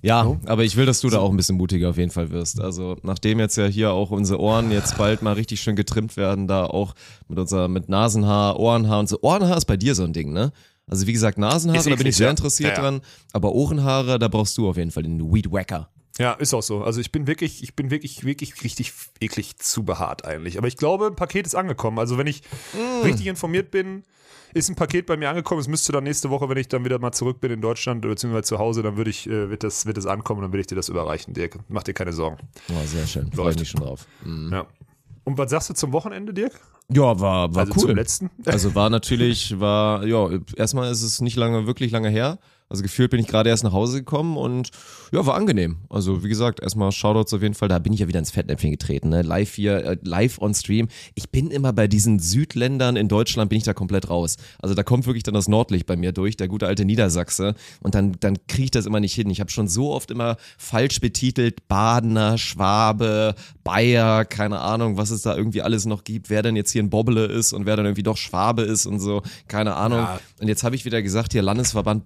Ja, 0.00 0.38
aber 0.46 0.62
ich 0.62 0.76
will, 0.76 0.86
dass 0.86 1.00
du 1.00 1.10
da 1.10 1.18
auch 1.18 1.28
ein 1.28 1.36
bisschen 1.36 1.56
mutiger 1.56 1.90
auf 1.90 1.96
jeden 1.96 2.12
Fall 2.12 2.30
wirst. 2.30 2.60
Also 2.60 2.96
nachdem 3.02 3.40
jetzt 3.40 3.56
ja 3.56 3.66
hier 3.66 3.90
auch 3.90 4.12
unsere 4.12 4.38
Ohren 4.38 4.70
jetzt 4.70 4.96
bald 4.96 5.22
mal 5.22 5.32
richtig 5.32 5.60
schön 5.60 5.74
getrimmt 5.74 6.16
werden, 6.16 6.46
da 6.46 6.66
auch 6.66 6.94
mit 7.26 7.40
unser 7.40 7.66
mit 7.66 7.88
Nasenhaar, 7.88 8.60
Ohrenhaar 8.60 9.00
und 9.00 9.08
so. 9.08 9.18
Ohrenhaar 9.22 9.56
ist 9.56 9.64
bei 9.64 9.76
dir 9.76 9.96
so 9.96 10.04
ein 10.04 10.12
Ding, 10.12 10.32
ne? 10.32 10.52
Also 10.86 11.08
wie 11.08 11.12
gesagt, 11.12 11.36
Nasenhaare, 11.36 11.90
da 11.90 11.96
bin 11.96 12.06
ich 12.06 12.16
sehr 12.16 12.30
interessiert 12.30 12.76
Ja, 12.76 12.76
ja. 12.76 12.90
dran, 12.90 13.00
aber 13.32 13.52
Ohrenhaare, 13.52 14.20
da 14.20 14.28
brauchst 14.28 14.56
du 14.56 14.68
auf 14.68 14.76
jeden 14.76 14.92
Fall 14.92 15.02
den 15.02 15.34
Weed 15.34 15.50
Wacker. 15.50 15.88
Ja, 16.18 16.32
ist 16.32 16.54
auch 16.54 16.62
so. 16.62 16.82
Also 16.82 17.00
ich 17.00 17.10
bin 17.10 17.26
wirklich, 17.26 17.62
ich 17.62 17.74
bin 17.74 17.90
wirklich, 17.90 18.24
wirklich 18.24 18.62
richtig 18.62 18.92
eklig 19.20 19.56
zu 19.56 19.82
behaart 19.82 20.24
eigentlich. 20.24 20.58
Aber 20.58 20.68
ich 20.68 20.76
glaube, 20.76 21.06
ein 21.06 21.16
Paket 21.16 21.46
ist 21.46 21.54
angekommen. 21.54 21.98
Also 21.98 22.18
wenn 22.18 22.26
ich 22.26 22.42
richtig 23.04 23.26
informiert 23.26 23.70
bin, 23.70 24.04
ist 24.54 24.68
ein 24.68 24.76
Paket 24.76 25.06
bei 25.06 25.16
mir 25.16 25.28
angekommen. 25.28 25.60
Es 25.60 25.66
müsste 25.66 25.90
dann 25.90 26.04
nächste 26.04 26.30
Woche, 26.30 26.48
wenn 26.48 26.56
ich 26.56 26.68
dann 26.68 26.84
wieder 26.84 27.00
mal 27.00 27.10
zurück 27.12 27.40
bin 27.40 27.50
in 27.50 27.60
Deutschland 27.60 28.02
beziehungsweise 28.02 28.44
zu 28.44 28.58
Hause, 28.58 28.82
dann 28.82 28.96
würde 28.96 29.10
ich, 29.10 29.26
äh, 29.26 29.50
wird 29.50 29.64
das, 29.64 29.84
wird 29.84 29.96
das 29.96 30.06
ankommen 30.06 30.38
und 30.38 30.42
dann 30.44 30.52
will 30.52 30.60
ich 30.60 30.68
dir 30.68 30.76
das 30.76 30.88
überreichen, 30.88 31.34
Dirk. 31.34 31.58
Mach 31.68 31.82
dir 31.82 31.92
keine 31.92 32.12
Sorgen. 32.12 32.38
Oh, 32.70 32.86
sehr 32.86 33.06
schön. 33.06 33.32
Freue 33.32 33.46
Läuft. 33.46 33.58
mich 33.58 33.70
schon 33.70 33.80
drauf. 33.80 34.06
Mhm. 34.24 34.52
Ja. 34.52 34.66
Und 35.24 35.38
was 35.38 35.50
sagst 35.50 35.70
du 35.70 35.74
zum 35.74 35.92
Wochenende, 35.92 36.32
Dirk? 36.32 36.52
Ja, 36.88 37.18
war, 37.18 37.52
war 37.54 37.62
also 37.62 37.72
cool. 37.74 37.80
zum 37.80 37.96
letzten? 37.96 38.30
Also 38.46 38.74
war 38.74 38.90
natürlich, 38.90 39.58
war, 39.58 40.06
ja, 40.06 40.28
erstmal 40.54 40.90
ist 40.92 41.02
es 41.02 41.20
nicht 41.20 41.36
lange, 41.36 41.66
wirklich 41.66 41.90
lange 41.90 42.10
her. 42.10 42.38
Also 42.74 42.82
gefühlt 42.82 43.12
bin 43.12 43.20
ich 43.20 43.28
gerade 43.28 43.50
erst 43.50 43.62
nach 43.62 43.72
Hause 43.72 44.00
gekommen 44.00 44.36
und 44.36 44.70
ja, 45.12 45.24
war 45.24 45.36
angenehm. 45.36 45.76
Also 45.90 46.24
wie 46.24 46.28
gesagt, 46.28 46.60
erstmal 46.60 46.90
Shoutouts 46.90 47.32
auf 47.32 47.40
jeden 47.40 47.54
Fall, 47.54 47.68
da 47.68 47.78
bin 47.78 47.92
ich 47.92 48.00
ja 48.00 48.08
wieder 48.08 48.18
ins 48.18 48.32
Fettnäpfchen 48.32 48.72
getreten, 48.72 49.10
ne? 49.10 49.22
Live 49.22 49.54
hier, 49.54 49.76
äh, 49.84 49.96
live 50.02 50.40
on 50.40 50.54
Stream. 50.54 50.88
Ich 51.14 51.30
bin 51.30 51.52
immer 51.52 51.72
bei 51.72 51.86
diesen 51.86 52.18
Südländern 52.18 52.96
in 52.96 53.06
Deutschland, 53.06 53.48
bin 53.48 53.58
ich 53.58 53.62
da 53.62 53.74
komplett 53.74 54.10
raus. 54.10 54.38
Also 54.58 54.74
da 54.74 54.82
kommt 54.82 55.06
wirklich 55.06 55.22
dann 55.22 55.34
das 55.34 55.46
Nordlicht 55.46 55.86
bei 55.86 55.94
mir 55.94 56.10
durch, 56.10 56.36
der 56.36 56.48
gute 56.48 56.66
alte 56.66 56.84
Niedersachse. 56.84 57.54
Und 57.80 57.94
dann, 57.94 58.16
dann 58.18 58.38
kriege 58.48 58.64
ich 58.64 58.70
das 58.72 58.86
immer 58.86 58.98
nicht 58.98 59.14
hin. 59.14 59.30
Ich 59.30 59.38
habe 59.38 59.52
schon 59.52 59.68
so 59.68 59.92
oft 59.92 60.10
immer 60.10 60.36
falsch 60.58 61.00
betitelt, 61.00 61.68
Badener, 61.68 62.38
Schwabe, 62.38 63.36
Bayer, 63.62 64.24
keine 64.24 64.58
Ahnung, 64.58 64.96
was 64.96 65.10
es 65.10 65.22
da 65.22 65.36
irgendwie 65.36 65.62
alles 65.62 65.86
noch 65.86 66.02
gibt, 66.02 66.28
wer 66.28 66.42
denn 66.42 66.56
jetzt 66.56 66.72
hier 66.72 66.82
ein 66.82 66.90
Bobbele 66.90 67.26
ist 67.26 67.52
und 67.52 67.66
wer 67.66 67.76
dann 67.76 67.86
irgendwie 67.86 68.02
doch 68.02 68.16
Schwabe 68.16 68.62
ist 68.62 68.84
und 68.86 68.98
so, 68.98 69.22
keine 69.46 69.76
Ahnung. 69.76 70.00
Ja. 70.00 70.18
Und 70.40 70.48
jetzt 70.48 70.64
habe 70.64 70.74
ich 70.74 70.84
wieder 70.84 71.02
gesagt, 71.02 71.30
hier 71.32 71.42
Landesverband 71.42 72.04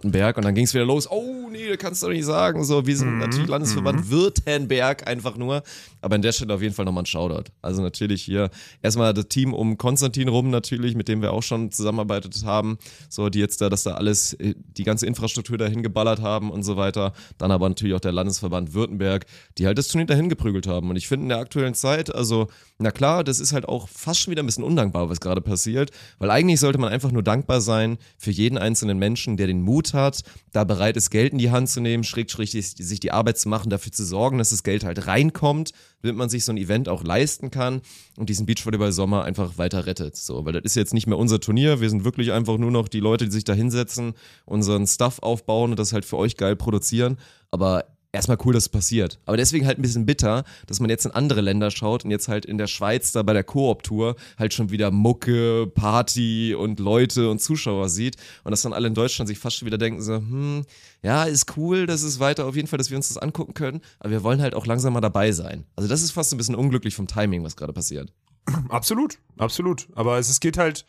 Baden-Württemberg 0.00 0.36
und 0.36 0.44
dann 0.44 0.54
ging 0.54 0.64
es 0.64 0.74
wieder 0.74 0.84
los, 0.84 1.10
oh 1.10 1.48
nee, 1.50 1.68
das 1.68 1.78
kannst 1.78 2.02
du 2.02 2.06
doch 2.06 2.12
nicht 2.12 2.24
sagen, 2.24 2.64
so, 2.64 2.86
wir 2.86 2.96
sind 2.96 3.18
natürlich 3.18 3.48
Landesverband 3.48 4.10
Württemberg 4.10 5.06
einfach 5.06 5.36
nur, 5.36 5.62
aber 6.00 6.16
an 6.16 6.22
der 6.22 6.32
Stelle 6.32 6.54
auf 6.54 6.62
jeden 6.62 6.74
Fall 6.74 6.84
nochmal 6.84 7.02
ein 7.02 7.06
Shoutout. 7.06 7.50
Also 7.62 7.82
natürlich 7.82 8.22
hier 8.22 8.50
erstmal 8.82 9.14
das 9.14 9.28
Team 9.28 9.52
um 9.52 9.78
Konstantin 9.78 10.28
rum 10.28 10.50
natürlich, 10.50 10.94
mit 10.94 11.08
dem 11.08 11.22
wir 11.22 11.32
auch 11.32 11.42
schon 11.42 11.70
zusammenarbeitet 11.70 12.44
haben, 12.44 12.78
so, 13.08 13.28
die 13.28 13.38
jetzt 13.38 13.60
da, 13.60 13.68
dass 13.68 13.82
da 13.82 13.94
alles, 13.94 14.34
äh, 14.34 14.54
die 14.56 14.84
ganze 14.84 15.06
Infrastruktur 15.06 15.58
dahin 15.58 15.82
geballert 15.82 16.20
haben 16.20 16.50
und 16.50 16.62
so 16.62 16.76
weiter, 16.76 17.12
dann 17.38 17.50
aber 17.50 17.68
natürlich 17.68 17.94
auch 17.94 18.00
der 18.00 18.12
Landesverband 18.12 18.74
Württemberg, 18.74 19.26
die 19.58 19.66
halt 19.66 19.78
das 19.78 19.88
Turnier 19.88 20.06
dahin 20.06 20.28
geprügelt 20.28 20.66
haben. 20.66 20.90
Und 20.90 20.96
ich 20.96 21.08
finde 21.08 21.24
in 21.24 21.28
der 21.30 21.38
aktuellen 21.38 21.74
Zeit, 21.74 22.14
also, 22.14 22.48
na 22.78 22.90
klar, 22.90 23.24
das 23.24 23.40
ist 23.40 23.52
halt 23.52 23.68
auch 23.68 23.88
fast 23.88 24.20
schon 24.20 24.30
wieder 24.30 24.42
ein 24.42 24.46
bisschen 24.46 24.64
undankbar, 24.64 25.08
was 25.10 25.20
gerade 25.20 25.40
passiert, 25.40 25.90
weil 26.18 26.30
eigentlich 26.30 26.60
sollte 26.60 26.78
man 26.78 26.92
einfach 26.92 27.12
nur 27.12 27.22
dankbar 27.22 27.60
sein 27.60 27.98
für 28.16 28.30
jeden 28.30 28.58
einzelnen 28.58 28.98
Menschen, 28.98 29.36
der 29.36 29.46
den 29.46 29.62
Mut 29.62 29.94
hat, 29.94 30.22
da 30.52 30.64
bereit 30.64 30.96
ist, 30.96 31.10
Geld 31.10 31.32
in 31.32 31.38
die 31.38 31.50
Hand 31.50 31.68
zu 31.68 31.80
nehmen, 31.80 32.04
schräg, 32.04 32.30
schräg, 32.30 32.50
sich 32.50 33.00
die 33.00 33.12
Arbeit 33.12 33.38
zu 33.38 33.48
machen, 33.48 33.70
dafür 33.70 33.92
zu 33.92 34.04
sorgen, 34.04 34.38
dass 34.38 34.50
das 34.50 34.62
Geld 34.62 34.84
halt 34.84 35.06
reinkommt, 35.06 35.72
damit 36.02 36.16
man 36.16 36.28
sich 36.28 36.44
so 36.44 36.52
ein 36.52 36.56
Event 36.56 36.88
auch 36.88 37.04
leisten 37.04 37.50
kann 37.50 37.82
und 38.16 38.28
diesen 38.28 38.46
Beachvolleyball 38.46 38.92
Sommer 38.92 39.24
einfach 39.24 39.58
weiter 39.58 39.86
rettet. 39.86 40.16
So, 40.16 40.44
weil 40.44 40.52
das 40.52 40.62
ist 40.64 40.76
jetzt 40.76 40.94
nicht 40.94 41.06
mehr 41.06 41.18
unser 41.18 41.40
Turnier, 41.40 41.80
wir 41.80 41.90
sind 41.90 42.04
wirklich 42.04 42.32
einfach 42.32 42.58
nur 42.58 42.70
noch 42.70 42.88
die 42.88 43.00
Leute, 43.00 43.26
die 43.26 43.32
sich 43.32 43.44
da 43.44 43.52
hinsetzen, 43.52 44.14
unseren 44.44 44.86
Stuff 44.86 45.18
aufbauen 45.20 45.70
und 45.70 45.78
das 45.78 45.92
halt 45.92 46.04
für 46.04 46.16
euch 46.16 46.36
geil 46.36 46.56
produzieren, 46.56 47.18
aber 47.50 47.84
erstmal 48.12 48.38
cool, 48.44 48.52
dass 48.52 48.64
es 48.64 48.68
passiert. 48.68 49.18
Aber 49.26 49.36
deswegen 49.36 49.66
halt 49.66 49.78
ein 49.78 49.82
bisschen 49.82 50.06
bitter, 50.06 50.44
dass 50.66 50.80
man 50.80 50.90
jetzt 50.90 51.04
in 51.04 51.12
andere 51.12 51.40
Länder 51.40 51.70
schaut 51.70 52.04
und 52.04 52.10
jetzt 52.10 52.28
halt 52.28 52.44
in 52.44 52.58
der 52.58 52.66
Schweiz 52.66 53.12
da 53.12 53.22
bei 53.22 53.32
der 53.32 53.44
Koop-Tour 53.44 54.16
halt 54.38 54.54
schon 54.54 54.70
wieder 54.70 54.90
Mucke, 54.90 55.66
Party 55.66 56.54
und 56.54 56.80
Leute 56.80 57.30
und 57.30 57.40
Zuschauer 57.40 57.88
sieht 57.88 58.16
und 58.44 58.50
dass 58.50 58.62
dann 58.62 58.72
alle 58.72 58.88
in 58.88 58.94
Deutschland 58.94 59.28
sich 59.28 59.38
fast 59.38 59.56
schon 59.56 59.66
wieder 59.66 59.78
denken 59.78 60.02
so, 60.02 60.16
hm, 60.16 60.64
ja, 61.02 61.24
ist 61.24 61.56
cool, 61.56 61.86
das 61.86 62.02
ist 62.02 62.20
weiter 62.20 62.46
auf 62.46 62.56
jeden 62.56 62.68
Fall, 62.68 62.78
dass 62.78 62.90
wir 62.90 62.96
uns 62.96 63.08
das 63.08 63.18
angucken 63.18 63.54
können, 63.54 63.80
aber 63.98 64.10
wir 64.10 64.22
wollen 64.22 64.42
halt 64.42 64.54
auch 64.54 64.66
langsam 64.66 64.92
mal 64.92 65.00
dabei 65.00 65.32
sein. 65.32 65.64
Also 65.76 65.88
das 65.88 66.02
ist 66.02 66.10
fast 66.10 66.32
ein 66.32 66.36
bisschen 66.36 66.54
unglücklich 66.54 66.94
vom 66.94 67.06
Timing, 67.06 67.44
was 67.44 67.56
gerade 67.56 67.72
passiert. 67.72 68.12
Absolut, 68.68 69.18
absolut. 69.36 69.88
Aber 69.94 70.18
es, 70.18 70.28
es 70.30 70.40
geht 70.40 70.56
halt. 70.56 70.86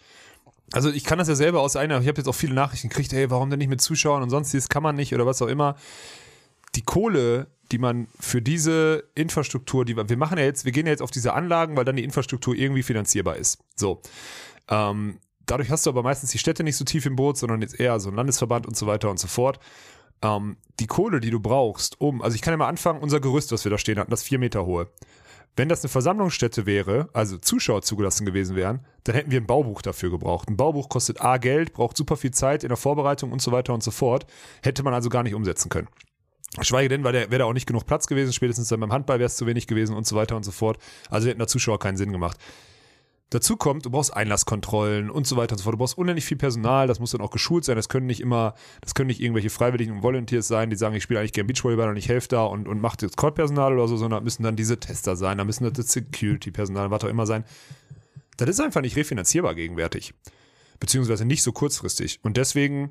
Also 0.74 0.90
ich 0.90 1.04
kann 1.04 1.18
das 1.18 1.28
ja 1.28 1.36
selber 1.36 1.60
aus 1.60 1.76
einer, 1.76 2.00
ich 2.00 2.08
habe 2.08 2.18
jetzt 2.18 2.28
auch 2.28 2.36
viele 2.36 2.54
Nachrichten 2.54 2.88
gekriegt, 2.88 3.12
ey, 3.12 3.30
warum 3.30 3.50
denn 3.50 3.60
nicht 3.60 3.68
mit 3.68 3.82
Zuschauern 3.82 4.24
und 4.24 4.30
sonstiges 4.30 4.70
kann 4.70 4.82
man 4.82 4.96
nicht 4.96 5.14
oder 5.14 5.26
was 5.26 5.42
auch 5.42 5.48
immer. 5.48 5.76
Die 6.76 6.84
Kohle, 6.84 7.48
die 7.72 7.78
man 7.78 8.08
für 8.20 8.42
diese 8.42 9.10
Infrastruktur, 9.16 9.86
die 9.86 9.96
wir, 9.96 10.18
machen 10.18 10.38
ja 10.38 10.44
jetzt, 10.44 10.66
wir 10.66 10.72
gehen 10.72 10.86
ja 10.86 10.92
jetzt 10.92 11.02
auf 11.02 11.12
diese 11.12 11.34
Anlagen, 11.34 11.78
weil 11.78 11.86
dann 11.86 11.96
die 11.96 12.04
Infrastruktur 12.04 12.56
irgendwie 12.56 12.84
finanzierbar 12.84 13.38
ist. 13.38 13.60
So. 13.76 14.02
Ähm, 14.70 15.20
dadurch 15.46 15.70
hast 15.70 15.86
du 15.86 15.90
aber 15.90 16.04
meistens 16.04 16.32
die 16.32 16.38
Städte 16.38 16.64
nicht 16.64 16.78
so 16.78 16.86
tief 16.86 17.06
im 17.06 17.16
Boot, 17.16 17.38
sondern 17.38 17.62
jetzt 17.62 17.80
eher 17.80 18.00
so 18.00 18.10
ein 18.10 18.16
Landesverband 18.16 18.68
und 18.68 18.76
so 18.76 18.88
weiter 18.88 19.10
und 19.10 19.20
so 19.20 19.28
fort. 19.28 19.60
Ähm, 20.22 20.58
die 20.80 20.88
Kohle, 20.88 21.20
die 21.20 21.32
du 21.32 21.40
brauchst, 21.40 22.00
um, 22.00 22.22
also 22.22 22.36
ich 22.36 22.42
kann 22.42 22.54
ja 22.54 22.58
mal 22.58 22.68
anfangen, 22.68 23.02
unser 23.02 23.20
Gerüst, 23.20 23.52
was 23.52 23.64
wir 23.66 23.72
da 23.72 23.78
stehen 23.78 24.00
hatten, 24.00 24.12
das 24.12 24.24
vier 24.24 24.40
Meter 24.40 24.66
hohe. 24.66 24.90
Wenn 25.58 25.68
das 25.68 25.84
eine 25.84 25.90
Versammlungsstätte 25.90 26.66
wäre, 26.66 27.10
also 27.12 27.38
Zuschauer 27.38 27.82
zugelassen 27.82 28.26
gewesen 28.26 28.56
wären, 28.56 28.86
dann 29.04 29.16
hätten 29.16 29.32
wir 29.32 29.42
ein 29.42 29.48
Baubuch 29.48 29.82
dafür 29.82 30.10
gebraucht. 30.10 30.48
Ein 30.48 30.56
Baubuch 30.56 30.88
kostet 30.88 31.22
A 31.22 31.38
Geld, 31.38 31.74
braucht 31.74 31.98
super 31.98 32.16
viel 32.16 32.32
Zeit 32.32 32.64
in 32.64 32.70
der 32.70 32.78
Vorbereitung 32.78 33.34
und 33.34 33.42
so 33.42 33.52
weiter 33.52 33.74
und 33.74 33.84
so 33.84 33.92
fort. 33.92 34.26
Hätte 34.64 34.84
man 34.84 34.94
also 34.94 35.10
gar 35.10 35.24
nicht 35.24 35.34
umsetzen 35.34 35.68
können. 35.68 35.90
Schweige 36.60 36.90
denn, 36.90 37.04
weil 37.04 37.14
der 37.14 37.32
wäre 37.32 37.40
da 37.40 37.46
auch 37.46 37.54
nicht 37.54 37.66
genug 37.66 37.86
Platz 37.86 38.08
gewesen, 38.08 38.34
spätestens 38.34 38.68
dann 38.68 38.82
beim 38.82 38.92
Handball 38.92 39.20
wäre 39.20 39.28
es 39.28 39.38
zu 39.38 39.46
wenig 39.48 39.68
gewesen 39.68 39.96
und 39.96 40.06
so 40.06 40.18
weiter 40.18 40.36
und 40.36 40.44
so 40.44 40.52
fort. 40.52 40.78
Also 41.10 41.30
hätten 41.30 41.40
da 41.40 41.48
Zuschauer 41.48 41.80
keinen 41.80 41.96
Sinn 41.96 42.12
gemacht. 42.12 42.38
Dazu 43.30 43.56
kommt, 43.56 43.86
du 43.86 43.90
brauchst 43.90 44.14
Einlasskontrollen 44.14 45.10
und 45.10 45.26
so 45.26 45.38
weiter 45.38 45.54
und 45.54 45.60
so 45.60 45.64
fort. 45.64 45.76
Du 45.76 45.78
brauchst 45.78 45.98
unendlich 45.98 46.26
viel 46.26 46.36
Personal, 46.36 46.88
das 46.88 47.00
muss 47.00 47.12
dann 47.12 47.22
auch 47.22 47.32
geschult 47.32 47.64
sein. 47.64 47.78
Das 47.78 47.88
können 47.88 48.06
nicht 48.06 48.20
immer, 48.20 48.56
das 48.82 48.94
können 48.94 49.08
nicht 49.08 49.22
irgendwelche 49.22 49.50
Freiwilligen 49.50 49.94
und 49.94 50.04
Volunteers 50.04 50.50
sein, 50.50 50.70
die 50.70 50.76
sagen, 50.76 50.94
ich 50.96 51.04
spiele 51.04 51.22
eigentlich 51.22 51.32
gerne 51.32 51.48
Beachvolleyball 51.48 51.90
und 51.90 51.96
ich 51.96 52.10
helfe 52.10 52.28
da 52.28 52.44
und, 52.44 52.68
und 52.68 52.82
mache 52.82 52.98
jetzt 53.02 53.16
Courtpersonal 53.16 53.72
oder 53.72 53.88
so, 53.88 53.96
sondern 53.96 54.26
müssen 54.26 54.44
dann 54.44 54.58
diese 54.58 54.78
Tester 54.78 55.16
sein, 55.16 55.38
da 55.38 55.46
müssen 55.46 55.72
das 55.72 55.88
Security-Personal, 55.94 56.92
was 56.92 57.06
auch 57.06 57.08
immer 57.08 57.26
sein. 57.26 57.46
Das 58.36 58.50
ist 58.50 58.60
einfach 58.60 58.82
nicht 58.82 58.98
refinanzierbar 58.98 59.56
gegenwärtig. 59.56 60.14
Beziehungsweise 60.82 61.24
nicht 61.24 61.44
so 61.44 61.54
kurzfristig. 61.54 62.20
Und 62.24 62.36
deswegen, 62.36 62.90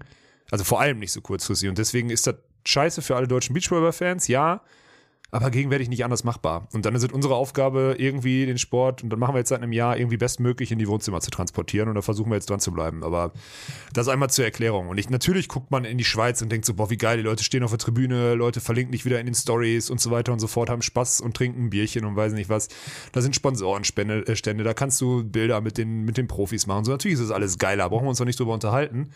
also 0.51 0.65
vor 0.65 0.81
allem 0.81 1.01
nicht 1.01 1.13
so 1.13 1.21
kurzfristig. 1.21 1.69
Und 1.69 1.77
deswegen 1.77 2.09
ist 2.09 2.27
das 2.27 2.37
scheiße 2.65 3.03
für 3.03 3.17
alle 3.17 3.29
deutschen 3.29 3.55
Beachvolleyball-Fans, 3.55 4.29
ja. 4.29 4.63
aber 5.33 5.51
gegenwärtig 5.51 5.89
nicht 5.89 6.05
anders 6.05 6.25
machbar. 6.25 6.67
Und 6.73 6.85
dann 6.85 6.95
ist 6.95 7.05
es 7.05 7.13
unsere 7.13 7.35
Aufgabe, 7.37 7.95
irgendwie 7.99 8.47
den 8.47 8.59
Sport, 8.59 9.03
und 9.03 9.11
dann 9.11 9.19
machen 9.19 9.35
wir 9.35 9.39
jetzt 9.39 9.51
seit 9.51 9.63
einem 9.63 9.73
Jahr, 9.73 9.97
irgendwie 9.97 10.17
bestmöglich 10.17 10.73
in 10.73 10.79
die 10.79 10.89
Wohnzimmer 10.89 11.21
zu 11.21 11.31
transportieren. 11.31 11.89
Und 11.89 11.95
da 11.95 12.03
versuchen 12.03 12.31
wir 12.31 12.35
jetzt 12.35 12.51
dran 12.51 12.59
zu 12.59 12.73
bleiben. 12.73 13.05
Aber 13.05 13.33
das 13.93 14.09
einmal 14.09 14.31
zur 14.31 14.45
Erklärung. 14.45 14.89
Und 14.89 14.99
ich, 14.99 15.09
natürlich 15.09 15.49
guckt 15.49 15.71
man 15.71 15.85
in 15.85 15.99
die 15.99 16.05
Schweiz 16.05 16.43
und 16.43 16.51
denkt 16.51 16.67
so, 16.67 16.75
boah, 16.75 16.91
wie 16.91 16.97
geil, 16.97 17.17
die 17.17 17.23
Leute 17.23 17.45
stehen 17.45 17.63
auf 17.63 17.71
der 17.71 17.79
Tribüne, 17.79 18.35
Leute 18.35 18.61
verlinken 18.61 18.93
dich 18.93 19.05
wieder 19.05 19.21
in 19.21 19.27
den 19.27 19.35
Stories 19.35 19.89
und 19.89 20.01
so 20.01 20.11
weiter 20.11 20.33
und 20.33 20.41
so 20.41 20.49
fort, 20.49 20.69
haben 20.69 20.83
Spaß 20.83 21.21
und 21.21 21.37
trinken 21.37 21.67
ein 21.67 21.71
Bierchen 21.71 22.05
und 22.05 22.17
weiß 22.17 22.33
nicht 22.33 22.49
was. 22.49 22.69
Da 23.13 23.21
sind 23.21 23.37
Sponsorenstände, 23.37 24.27
äh, 24.27 24.65
da 24.65 24.75
kannst 24.75 25.01
du 25.01 25.23
Bilder 25.23 25.61
mit 25.61 25.79
den, 25.79 26.05
mit 26.05 26.17
den 26.17 26.27
Profis 26.27 26.67
machen. 26.67 26.85
So, 26.85 26.91
natürlich 26.91 27.15
ist 27.15 27.23
das 27.23 27.31
alles 27.31 27.59
geiler, 27.59 27.89
brauchen 27.89 28.05
wir 28.05 28.09
uns 28.11 28.19
doch 28.19 28.25
nicht 28.25 28.39
drüber 28.39 28.55
unterhalten. 28.55 29.11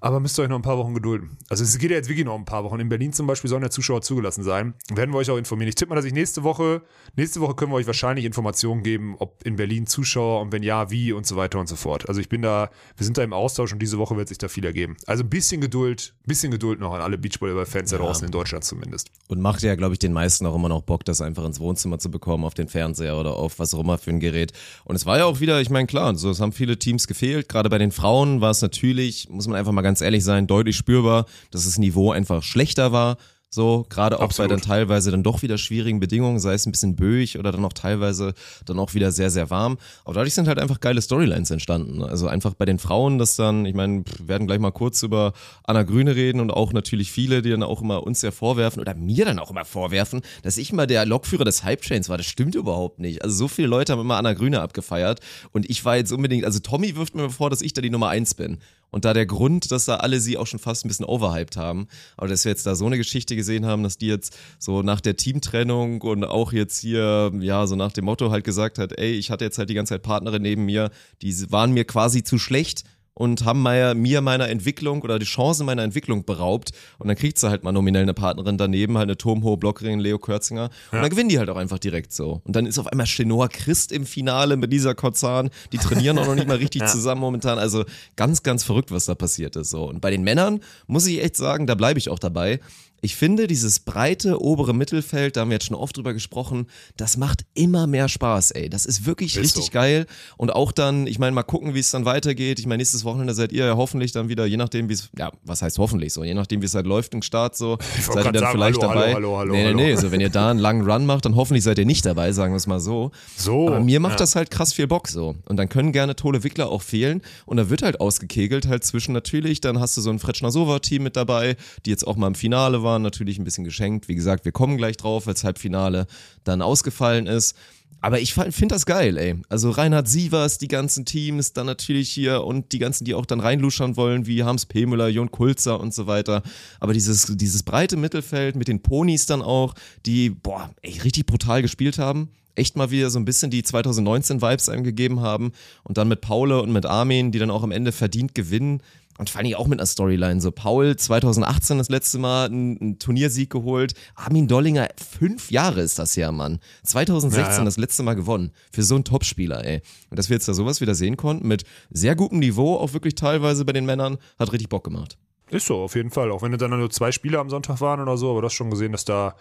Aber 0.00 0.20
müsst 0.20 0.38
ihr 0.38 0.42
euch 0.42 0.48
noch 0.48 0.56
ein 0.56 0.62
paar 0.62 0.78
Wochen 0.78 0.94
gedulden. 0.94 1.36
Also 1.48 1.64
es 1.64 1.76
geht 1.78 1.90
ja 1.90 1.96
jetzt 1.96 2.08
wirklich 2.08 2.24
noch 2.24 2.36
ein 2.36 2.44
paar 2.44 2.64
Wochen. 2.64 2.78
In 2.78 2.88
Berlin 2.88 3.12
zum 3.12 3.26
Beispiel 3.26 3.50
sollen 3.50 3.62
ja 3.62 3.70
Zuschauer 3.70 4.02
zugelassen 4.02 4.42
sein. 4.44 4.74
Werden 4.92 5.12
wir 5.12 5.18
euch 5.18 5.30
auch 5.30 5.36
informieren. 5.36 5.68
Ich 5.68 5.74
tippe 5.74 5.90
mal, 5.90 5.96
dass 5.96 6.04
ich 6.04 6.12
nächste 6.12 6.44
Woche, 6.44 6.82
nächste 7.16 7.40
Woche 7.40 7.54
können 7.54 7.72
wir 7.72 7.76
euch 7.76 7.86
wahrscheinlich 7.86 8.24
Informationen 8.24 8.82
geben, 8.82 9.16
ob 9.18 9.42
in 9.44 9.56
Berlin 9.56 9.86
Zuschauer 9.86 10.40
und 10.40 10.52
wenn 10.52 10.62
ja, 10.62 10.90
wie 10.90 11.12
und 11.12 11.26
so 11.26 11.36
weiter 11.36 11.58
und 11.58 11.68
so 11.68 11.76
fort. 11.76 12.08
Also 12.08 12.20
ich 12.20 12.28
bin 12.28 12.42
da, 12.42 12.70
wir 12.96 13.04
sind 13.04 13.18
da 13.18 13.22
im 13.22 13.32
Austausch 13.32 13.72
und 13.72 13.80
diese 13.80 13.98
Woche 13.98 14.16
wird 14.16 14.28
sich 14.28 14.38
da 14.38 14.48
viel 14.48 14.64
ergeben. 14.64 14.96
Also 15.06 15.24
ein 15.24 15.30
bisschen 15.30 15.60
Geduld, 15.60 16.14
bisschen 16.26 16.50
Geduld 16.50 16.78
noch 16.78 16.92
an 16.92 17.00
alle 17.00 17.18
Beachvolleyball-Fans 17.18 17.90
da 17.90 17.98
draußen 17.98 18.24
in 18.24 18.30
Deutschland 18.30 18.64
zumindest. 18.64 19.10
Und 19.26 19.40
macht 19.40 19.62
ja, 19.62 19.74
glaube 19.74 19.94
ich, 19.94 19.98
den 19.98 20.12
meisten 20.12 20.46
auch 20.46 20.54
immer 20.54 20.68
noch 20.68 20.82
Bock, 20.82 21.04
das 21.04 21.20
einfach 21.20 21.44
ins 21.44 21.58
Wohnzimmer 21.58 21.98
zu 21.98 22.10
bekommen, 22.10 22.44
auf 22.44 22.54
den 22.54 22.68
Fernseher 22.68 23.16
oder 23.18 23.34
auf 23.34 23.58
was 23.58 23.74
auch 23.74 23.80
immer 23.80 23.98
für 23.98 24.10
ein 24.10 24.20
Gerät. 24.20 24.52
Und 24.84 24.94
es 24.94 25.06
war 25.06 25.18
ja 25.18 25.24
auch 25.24 25.40
wieder, 25.40 25.60
ich 25.60 25.70
meine, 25.70 25.86
klar, 25.86 26.14
so, 26.14 26.30
es 26.30 26.40
haben 26.40 26.52
viele 26.52 26.78
Teams 26.78 27.06
gefehlt. 27.06 27.48
Gerade 27.48 27.68
bei 27.68 27.78
den 27.78 27.90
Frauen 27.90 28.40
war 28.40 28.50
es 28.50 28.62
natürlich, 28.62 29.28
muss 29.28 29.48
man 29.48 29.56
einfach 29.56 29.72
mal 29.72 29.82
ganz 29.88 30.02
ehrlich 30.02 30.22
sein, 30.22 30.46
deutlich 30.46 30.76
spürbar, 30.76 31.24
dass 31.50 31.64
das 31.64 31.78
Niveau 31.78 32.12
einfach 32.12 32.42
schlechter 32.42 32.92
war. 32.92 33.16
So, 33.50 33.86
gerade 33.88 34.18
auch 34.18 34.24
Absolut. 34.24 34.50
bei 34.50 34.54
dann 34.56 34.62
teilweise 34.62 35.10
dann 35.10 35.22
doch 35.22 35.40
wieder 35.40 35.56
schwierigen 35.56 36.00
Bedingungen, 36.00 36.38
sei 36.38 36.52
es 36.52 36.66
ein 36.66 36.72
bisschen 36.72 36.96
böig 36.96 37.38
oder 37.38 37.50
dann 37.50 37.64
auch 37.64 37.72
teilweise 37.72 38.34
dann 38.66 38.78
auch 38.78 38.92
wieder 38.92 39.10
sehr, 39.10 39.30
sehr 39.30 39.48
warm. 39.48 39.78
Aber 40.04 40.12
dadurch 40.12 40.34
sind 40.34 40.48
halt 40.48 40.58
einfach 40.58 40.80
geile 40.80 41.00
Storylines 41.00 41.50
entstanden. 41.50 42.02
Also 42.02 42.28
einfach 42.28 42.52
bei 42.52 42.66
den 42.66 42.78
Frauen, 42.78 43.16
dass 43.18 43.36
dann, 43.36 43.64
ich 43.64 43.74
meine, 43.74 44.04
wir 44.04 44.28
werden 44.28 44.46
gleich 44.46 44.58
mal 44.58 44.70
kurz 44.70 45.02
über 45.02 45.32
Anna 45.64 45.82
Grüne 45.84 46.14
reden 46.14 46.40
und 46.40 46.50
auch 46.50 46.74
natürlich 46.74 47.10
viele, 47.10 47.40
die 47.40 47.48
dann 47.48 47.62
auch 47.62 47.80
immer 47.80 48.02
uns 48.02 48.20
ja 48.20 48.32
vorwerfen 48.32 48.82
oder 48.82 48.94
mir 48.94 49.24
dann 49.24 49.38
auch 49.38 49.50
immer 49.50 49.64
vorwerfen, 49.64 50.20
dass 50.42 50.58
ich 50.58 50.74
mal 50.74 50.86
der 50.86 51.06
Lokführer 51.06 51.46
des 51.46 51.64
Hype-Chains 51.64 52.10
war. 52.10 52.18
Das 52.18 52.26
stimmt 52.26 52.54
überhaupt 52.54 52.98
nicht. 52.98 53.24
Also 53.24 53.34
so 53.34 53.48
viele 53.48 53.68
Leute 53.68 53.92
haben 53.92 54.00
immer 54.00 54.18
Anna 54.18 54.34
Grüne 54.34 54.60
abgefeiert 54.60 55.20
und 55.52 55.70
ich 55.70 55.82
war 55.86 55.96
jetzt 55.96 56.12
unbedingt, 56.12 56.44
also 56.44 56.58
Tommy 56.58 56.96
wirft 56.96 57.14
mir 57.14 57.30
vor, 57.30 57.48
dass 57.48 57.62
ich 57.62 57.72
da 57.72 57.80
die 57.80 57.88
Nummer 57.88 58.08
eins 58.08 58.34
bin. 58.34 58.58
Und 58.90 59.04
da 59.04 59.12
der 59.12 59.26
Grund, 59.26 59.70
dass 59.70 59.84
da 59.84 59.96
alle 59.96 60.20
sie 60.20 60.38
auch 60.38 60.46
schon 60.46 60.58
fast 60.58 60.84
ein 60.84 60.88
bisschen 60.88 61.04
overhyped 61.04 61.56
haben, 61.56 61.88
aber 62.16 62.28
dass 62.28 62.44
wir 62.44 62.50
jetzt 62.50 62.66
da 62.66 62.74
so 62.74 62.86
eine 62.86 62.96
Geschichte 62.96 63.36
gesehen 63.36 63.66
haben, 63.66 63.82
dass 63.82 63.98
die 63.98 64.06
jetzt 64.06 64.36
so 64.58 64.82
nach 64.82 65.00
der 65.00 65.16
Teamtrennung 65.16 66.00
und 66.02 66.24
auch 66.24 66.52
jetzt 66.52 66.78
hier, 66.78 67.32
ja, 67.40 67.66
so 67.66 67.76
nach 67.76 67.92
dem 67.92 68.06
Motto 68.06 68.30
halt 68.30 68.44
gesagt 68.44 68.78
hat, 68.78 68.98
ey, 68.98 69.12
ich 69.12 69.30
hatte 69.30 69.44
jetzt 69.44 69.58
halt 69.58 69.68
die 69.68 69.74
ganze 69.74 69.94
Zeit 69.94 70.02
Partnerin 70.02 70.42
neben 70.42 70.64
mir, 70.64 70.90
die 71.22 71.50
waren 71.50 71.72
mir 71.72 71.84
quasi 71.84 72.22
zu 72.22 72.38
schlecht 72.38 72.84
und 73.18 73.44
haben 73.44 73.64
mir, 73.64 73.94
mir 73.94 74.20
meiner 74.20 74.48
Entwicklung 74.48 75.02
oder 75.02 75.18
die 75.18 75.26
Chancen 75.26 75.66
meiner 75.66 75.82
Entwicklung 75.82 76.24
beraubt. 76.24 76.70
Und 76.98 77.08
dann 77.08 77.16
kriegt 77.16 77.36
sie 77.36 77.50
halt 77.50 77.64
mal 77.64 77.72
nominell 77.72 78.02
eine 78.02 78.14
Partnerin 78.14 78.56
daneben, 78.56 78.96
halt 78.96 79.08
eine 79.08 79.16
turmhohe 79.16 79.56
Blockerin, 79.56 79.98
Leo 79.98 80.20
Kürzinger. 80.20 80.70
Und 80.92 81.02
dann 81.02 81.10
gewinnen 81.10 81.28
die 81.28 81.40
halt 81.40 81.50
auch 81.50 81.56
einfach 81.56 81.80
direkt 81.80 82.12
so. 82.12 82.40
Und 82.44 82.54
dann 82.54 82.64
ist 82.64 82.78
auf 82.78 82.86
einmal 82.86 83.06
Chenoa 83.06 83.48
Christ 83.48 83.90
im 83.90 84.06
Finale 84.06 84.56
mit 84.56 84.70
Lisa 84.70 84.94
Kozan. 84.94 85.50
Die 85.72 85.78
trainieren 85.78 86.16
auch 86.16 86.26
noch 86.26 86.36
nicht 86.36 86.46
mal 86.46 86.58
richtig 86.58 86.86
zusammen 86.86 87.20
momentan. 87.20 87.58
Also 87.58 87.84
ganz, 88.14 88.44
ganz 88.44 88.62
verrückt, 88.62 88.92
was 88.92 89.06
da 89.06 89.16
passiert 89.16 89.56
ist. 89.56 89.70
So. 89.70 89.88
Und 89.88 90.00
bei 90.00 90.12
den 90.12 90.22
Männern 90.22 90.60
muss 90.86 91.04
ich 91.08 91.20
echt 91.20 91.34
sagen, 91.36 91.66
da 91.66 91.74
bleibe 91.74 91.98
ich 91.98 92.10
auch 92.10 92.20
dabei. 92.20 92.60
Ich 93.00 93.16
finde, 93.16 93.46
dieses 93.46 93.80
breite 93.80 94.40
obere 94.40 94.74
Mittelfeld, 94.74 95.36
da 95.36 95.42
haben 95.42 95.50
wir 95.50 95.54
jetzt 95.56 95.66
schon 95.66 95.76
oft 95.76 95.96
drüber 95.96 96.12
gesprochen, 96.12 96.66
das 96.96 97.16
macht 97.16 97.44
immer 97.54 97.86
mehr 97.86 98.08
Spaß, 98.08 98.50
ey. 98.52 98.68
Das 98.68 98.86
ist 98.86 99.06
wirklich 99.06 99.36
Ist 99.36 99.42
richtig 99.42 99.66
so. 99.66 99.72
geil. 99.72 100.06
Und 100.36 100.52
auch 100.52 100.72
dann, 100.72 101.06
ich 101.06 101.18
meine, 101.18 101.32
mal 101.32 101.42
gucken, 101.42 101.74
wie 101.74 101.78
es 101.78 101.90
dann 101.90 102.04
weitergeht. 102.04 102.58
Ich 102.58 102.66
meine, 102.66 102.78
nächstes 102.78 103.04
Wochenende 103.04 103.34
seid 103.34 103.52
ihr 103.52 103.66
ja 103.66 103.76
hoffentlich 103.76 104.12
dann 104.12 104.28
wieder, 104.28 104.46
je 104.46 104.56
nachdem, 104.56 104.88
wie 104.88 104.94
es, 104.94 105.10
ja, 105.16 105.30
was 105.44 105.62
heißt 105.62 105.78
hoffentlich 105.78 106.12
so, 106.12 106.24
je 106.24 106.34
nachdem, 106.34 106.60
wie 106.62 106.66
es 106.66 106.74
halt 106.74 106.86
läuft 106.86 107.14
im 107.14 107.22
Start 107.22 107.56
so, 107.56 107.78
seid 108.00 108.24
ihr 108.26 108.32
dann 108.32 108.42
sagen, 108.42 108.52
vielleicht 108.52 108.82
hallo, 108.82 108.94
dabei. 108.94 109.14
hallo, 109.14 109.38
hallo, 109.38 109.52
nee, 109.52 109.62
nee, 109.62 109.66
hallo. 109.68 109.76
nee, 109.76 109.96
so 109.96 110.10
wenn 110.10 110.20
ihr 110.20 110.30
da 110.30 110.50
einen 110.50 110.58
langen 110.58 110.88
Run 110.88 111.06
macht, 111.06 111.24
dann 111.24 111.36
hoffentlich 111.36 111.62
seid 111.64 111.78
ihr 111.78 111.86
nicht 111.86 112.04
dabei, 112.04 112.32
sagen 112.32 112.52
wir 112.52 112.56
es 112.56 112.66
mal 112.66 112.80
so. 112.80 113.10
So, 113.36 113.68
Aber 113.68 113.80
mir 113.80 114.00
macht 114.00 114.14
ja. 114.14 114.18
das 114.18 114.34
halt 114.34 114.50
krass 114.50 114.72
viel 114.72 114.86
Bock 114.88 115.08
so. 115.08 115.36
Und 115.46 115.56
dann 115.56 115.68
können 115.68 115.92
gerne 115.92 116.16
Tole 116.16 116.42
Wickler 116.42 116.68
auch 116.70 116.82
fehlen. 116.82 117.22
Und 117.46 117.58
da 117.58 117.70
wird 117.70 117.82
halt 117.82 118.00
ausgekegelt, 118.00 118.66
halt 118.66 118.84
zwischen 118.84 119.12
natürlich, 119.12 119.60
dann 119.60 119.78
hast 119.78 119.96
du 119.96 120.00
so 120.00 120.10
ein 120.10 120.18
Fretschner-Sova-Team 120.18 121.02
mit 121.02 121.16
dabei, 121.16 121.56
die 121.86 121.90
jetzt 121.90 122.06
auch 122.06 122.16
mal 122.16 122.26
im 122.26 122.34
Finale 122.34 122.82
waren, 122.82 122.87
natürlich 122.98 123.38
ein 123.38 123.44
bisschen 123.44 123.64
geschenkt. 123.64 124.08
Wie 124.08 124.14
gesagt, 124.14 124.44
wir 124.44 124.52
kommen 124.52 124.76
gleich 124.76 124.96
drauf, 124.96 125.24
das 125.24 125.44
Halbfinale 125.44 126.06
dann 126.44 126.62
ausgefallen 126.62 127.26
ist. 127.26 127.56
Aber 128.00 128.20
ich 128.20 128.34
finde 128.34 128.68
das 128.68 128.86
geil, 128.86 129.16
ey. 129.16 129.34
Also 129.48 129.70
Reinhard 129.70 130.06
Sievers, 130.06 130.58
die 130.58 130.68
ganzen 130.68 131.04
Teams, 131.04 131.52
dann 131.52 131.66
natürlich 131.66 132.10
hier 132.10 132.44
und 132.44 132.72
die 132.72 132.78
ganzen, 132.78 133.04
die 133.04 133.14
auch 133.14 133.26
dann 133.26 133.40
reinluschern 133.40 133.96
wollen, 133.96 134.26
wie 134.26 134.44
Harms 134.44 134.66
P. 134.66 134.86
Müller, 134.86 135.08
Jon 135.08 135.32
Kulzer 135.32 135.80
und 135.80 135.92
so 135.92 136.06
weiter. 136.06 136.42
Aber 136.78 136.92
dieses, 136.92 137.26
dieses 137.36 137.64
breite 137.64 137.96
Mittelfeld 137.96 138.54
mit 138.54 138.68
den 138.68 138.82
Ponys 138.82 139.26
dann 139.26 139.42
auch, 139.42 139.74
die, 140.06 140.30
boah, 140.30 140.70
ey, 140.82 141.00
richtig 141.00 141.26
brutal 141.26 141.60
gespielt 141.62 141.98
haben 141.98 142.30
echt 142.58 142.76
mal 142.76 142.90
wieder 142.90 143.08
so 143.08 143.18
ein 143.18 143.24
bisschen 143.24 143.50
die 143.50 143.62
2019-Vibes 143.62 144.68
einem 144.68 145.20
haben 145.20 145.52
und 145.84 145.96
dann 145.96 146.08
mit 146.08 146.20
Paule 146.20 146.60
und 146.60 146.72
mit 146.72 146.84
Armin, 146.84 147.30
die 147.30 147.38
dann 147.38 147.50
auch 147.50 147.62
am 147.62 147.70
Ende 147.70 147.92
verdient 147.92 148.34
gewinnen. 148.34 148.82
Und 149.18 149.30
vor 149.30 149.40
allem 149.40 149.54
auch 149.54 149.66
mit 149.66 149.80
einer 149.80 149.86
Storyline. 149.86 150.40
So, 150.40 150.52
Paul 150.52 150.96
2018 150.96 151.78
das 151.78 151.88
letzte 151.88 152.18
Mal 152.18 152.46
einen, 152.46 152.80
einen 152.80 152.98
Turniersieg 152.98 153.50
geholt. 153.50 153.94
Armin 154.14 154.46
Dollinger, 154.46 154.88
fünf 154.96 155.50
Jahre 155.50 155.82
ist 155.82 155.98
das 155.98 156.16
her, 156.16 156.32
Mann. 156.32 156.60
2016 156.84 157.50
Ja, 157.50 157.58
ja. 157.58 157.64
das 157.64 157.76
letzte 157.76 158.04
Mal 158.04 158.14
gewonnen. 158.14 158.52
Für 158.72 158.82
so 158.84 158.94
einen 158.94 159.04
Topspieler, 159.04 159.64
ey. 159.64 159.82
Und 160.08 160.18
dass 160.18 160.28
wir 160.30 160.36
jetzt 160.36 160.48
da 160.48 160.54
sowas 160.54 160.80
wieder 160.80 160.94
sehen 160.94 161.16
konnten, 161.16 161.48
mit 161.48 161.64
sehr 161.90 162.14
gutem 162.14 162.38
Niveau, 162.38 162.76
auch 162.76 162.92
wirklich 162.92 163.16
teilweise 163.16 163.64
bei 163.64 163.72
den 163.72 163.86
Männern, 163.86 164.18
hat 164.38 164.52
richtig 164.52 164.68
Bock 164.68 164.84
gemacht. 164.84 165.18
Ist 165.50 165.66
so, 165.66 165.76
auf 165.76 165.94
jeden 165.94 166.10
Fall. 166.10 166.30
Auch 166.30 166.42
wenn 166.42 166.52
es 166.52 166.58
dann 166.58 166.70
nur 166.70 166.90
zwei 166.90 167.10
Spiele 167.12 167.38
am 167.38 167.48
Sonntag 167.50 167.80
waren 167.80 168.00
oder 168.00 168.16
so, 168.16 168.30
aber 168.30 168.42
das 168.42 168.52
schon 168.52 168.70
gesehen, 168.70 168.92
dass 168.92 169.04
da. 169.04 169.34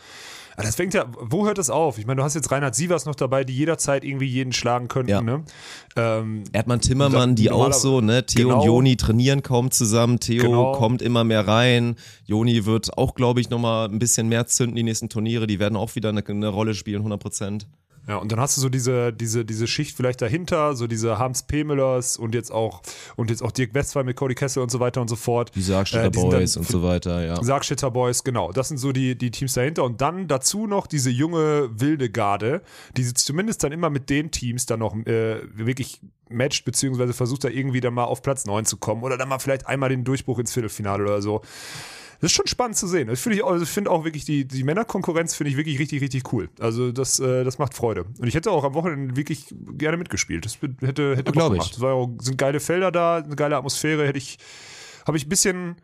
Ah, 0.59 0.63
Das 0.63 0.75
fängt 0.75 0.95
ja, 0.95 1.05
wo 1.19 1.45
hört 1.45 1.59
das 1.59 1.69
auf? 1.69 1.99
Ich 1.99 2.07
meine, 2.07 2.17
du 2.17 2.23
hast 2.23 2.33
jetzt 2.33 2.49
Reinhard 2.51 2.73
Sievers 2.73 3.05
noch 3.05 3.13
dabei, 3.13 3.43
die 3.43 3.53
jederzeit 3.55 4.03
irgendwie 4.03 4.25
jeden 4.25 4.53
schlagen 4.53 4.87
könnten, 4.87 5.11
Ja. 5.11 5.21
ne? 5.21 5.43
Ähm, 5.95 6.45
Erdmann 6.51 6.81
Timmermann, 6.81 7.35
die 7.35 7.51
auch 7.51 7.71
so, 7.73 8.01
ne? 8.01 8.25
Theo 8.25 8.47
Genau. 8.49 8.61
und 8.61 8.65
Joni 8.65 8.95
trainieren 8.97 9.43
kaum 9.43 9.69
zusammen. 9.69 10.19
Theo 10.19 10.41
Genau. 10.43 10.71
kommt 10.71 11.03
immer 11.03 11.23
mehr 11.23 11.47
rein. 11.47 11.95
Joni 12.25 12.65
wird 12.65 12.97
auch, 12.97 13.13
glaube 13.13 13.39
ich, 13.39 13.51
nochmal 13.51 13.87
ein 13.87 13.99
bisschen 13.99 14.29
mehr 14.29 14.47
zünden, 14.47 14.75
die 14.75 14.83
nächsten 14.83 15.09
Turniere. 15.09 15.45
Die 15.45 15.59
werden 15.59 15.75
auch 15.75 15.93
wieder 15.95 16.09
eine, 16.09 16.25
eine 16.25 16.47
Rolle 16.47 16.73
spielen, 16.73 16.99
100 17.01 17.19
Prozent. 17.19 17.67
Ja, 18.07 18.17
und 18.17 18.31
dann 18.31 18.39
hast 18.39 18.55
du 18.55 18.61
so 18.61 18.69
diese, 18.69 19.11
diese, 19.11 19.43
diese 19.43 19.67
Schicht 19.67 19.95
vielleicht 19.95 20.21
dahinter, 20.21 20.75
so 20.75 20.87
diese 20.87 21.17
Harms 21.17 21.43
P. 21.43 21.65
Müllers 21.65 22.17
und 22.17 22.33
jetzt 22.33 22.51
auch, 22.51 22.81
und 23.17 23.29
jetzt 23.29 23.43
auch 23.43 23.51
Dirk 23.51 23.73
Westphal 23.73 24.05
mit 24.05 24.15
Cody 24.15 24.33
Kessel 24.33 24.63
und 24.63 24.71
so 24.71 24.79
weiter 24.79 25.01
und 25.01 25.09
so 25.09 25.17
fort. 25.17 25.51
Die 25.55 25.61
Sargstädter 25.61 26.05
Äh, 26.05 26.11
die 26.11 26.19
dann 26.19 26.29
Boys 26.29 26.55
und 26.55 26.67
so 26.67 26.83
weiter, 26.83 27.25
ja. 27.25 27.43
Sargstädter 27.43 27.91
Boys, 27.91 28.23
genau. 28.23 28.53
Das 28.53 28.69
sind 28.69 28.77
so 28.77 28.93
die, 28.93 29.17
die 29.17 29.29
Teams 29.31 29.53
dahinter. 29.53 29.83
Und 29.83 29.99
dann 29.99 30.29
dazu 30.29 30.67
noch 30.67 30.87
diese 30.87 31.09
junge, 31.09 31.69
wilde 31.73 32.09
Garde, 32.09 32.61
die 32.95 33.13
zumindest 33.13 33.63
dann 33.63 33.73
immer 33.73 33.89
mit 33.89 34.09
den 34.09 34.31
Teams 34.31 34.65
dann 34.65 34.79
noch 34.79 34.95
äh, 35.05 35.41
wirklich 35.53 35.99
matcht, 36.29 36.63
beziehungsweise 36.65 37.13
versucht 37.13 37.43
da 37.43 37.49
irgendwie 37.49 37.81
dann 37.81 37.93
mal 37.93 38.05
auf 38.05 38.21
Platz 38.21 38.45
9 38.45 38.65
zu 38.65 38.77
kommen 38.77 39.03
oder 39.03 39.17
dann 39.17 39.29
mal 39.29 39.39
vielleicht 39.39 39.67
einmal 39.67 39.89
den 39.89 40.03
Durchbruch 40.03 40.39
ins 40.39 40.53
Viertelfinale 40.53 41.03
oder 41.03 41.21
so. 41.21 41.41
Das 42.19 42.31
ist 42.31 42.35
schon 42.35 42.47
spannend 42.47 42.75
zu 42.77 42.87
sehen. 42.87 43.07
Das 43.07 43.21
finde 43.21 43.37
ich, 43.37 43.43
auch- 43.43 43.51
also 43.51 43.63
ich 43.63 43.69
finde 43.69 43.91
auch 43.91 44.03
wirklich 44.03 44.25
die, 44.25 44.45
die 44.45 44.63
Männerkonkurrenz 44.63 45.35
finde 45.35 45.51
ich 45.51 45.57
wirklich 45.57 45.77
richtig, 45.79 46.01
richtig 46.01 46.31
cool. 46.33 46.49
Also 46.59 46.91
das, 46.91 47.19
äh, 47.19 47.43
das 47.43 47.57
macht 47.59 47.73
Freude. 47.75 48.05
Und 48.19 48.27
ich 48.27 48.33
hätte 48.35 48.51
auch 48.51 48.63
am 48.63 48.73
Wochenende 48.73 49.15
wirklich 49.15 49.53
gerne 49.77 49.97
mitgespielt. 49.97 50.45
Das 50.45 50.57
hätte, 50.81 51.15
hätte 51.15 51.31
Bock 51.31 51.35
gemacht. 51.53 51.73
Es 51.75 51.81
war 51.81 52.07
sind 52.19 52.37
geile 52.37 52.59
Felder 52.59 52.91
da, 52.91 53.17
eine 53.17 53.35
geile 53.35 53.55
Atmosphäre. 53.57 54.07
Hätte 54.07 54.17
ich, 54.17 54.37
habe 55.05 55.17
ich 55.17 55.25
ein 55.25 55.29
bisschen, 55.29 55.75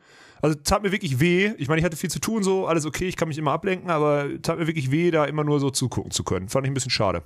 also 0.41 0.55
tat 0.63 0.81
mir 0.83 0.91
wirklich 0.91 1.19
weh. 1.19 1.51
Ich 1.57 1.67
meine, 1.67 1.79
ich 1.79 1.85
hatte 1.85 1.97
viel 1.97 2.09
zu 2.09 2.19
tun, 2.19 2.41
so 2.43 2.65
alles 2.67 2.85
okay, 2.85 3.07
ich 3.07 3.15
kann 3.15 3.27
mich 3.27 3.37
immer 3.37 3.51
ablenken, 3.51 3.89
aber 3.91 4.27
tat 4.41 4.57
mir 4.57 4.65
wirklich 4.67 4.89
weh, 4.91 5.11
da 5.11 5.25
immer 5.25 5.43
nur 5.43 5.59
so 5.59 5.69
zugucken 5.69 6.11
zu 6.11 6.23
können. 6.23 6.49
Fand 6.49 6.65
ich 6.65 6.71
ein 6.71 6.73
bisschen 6.73 6.89
schade. 6.91 7.21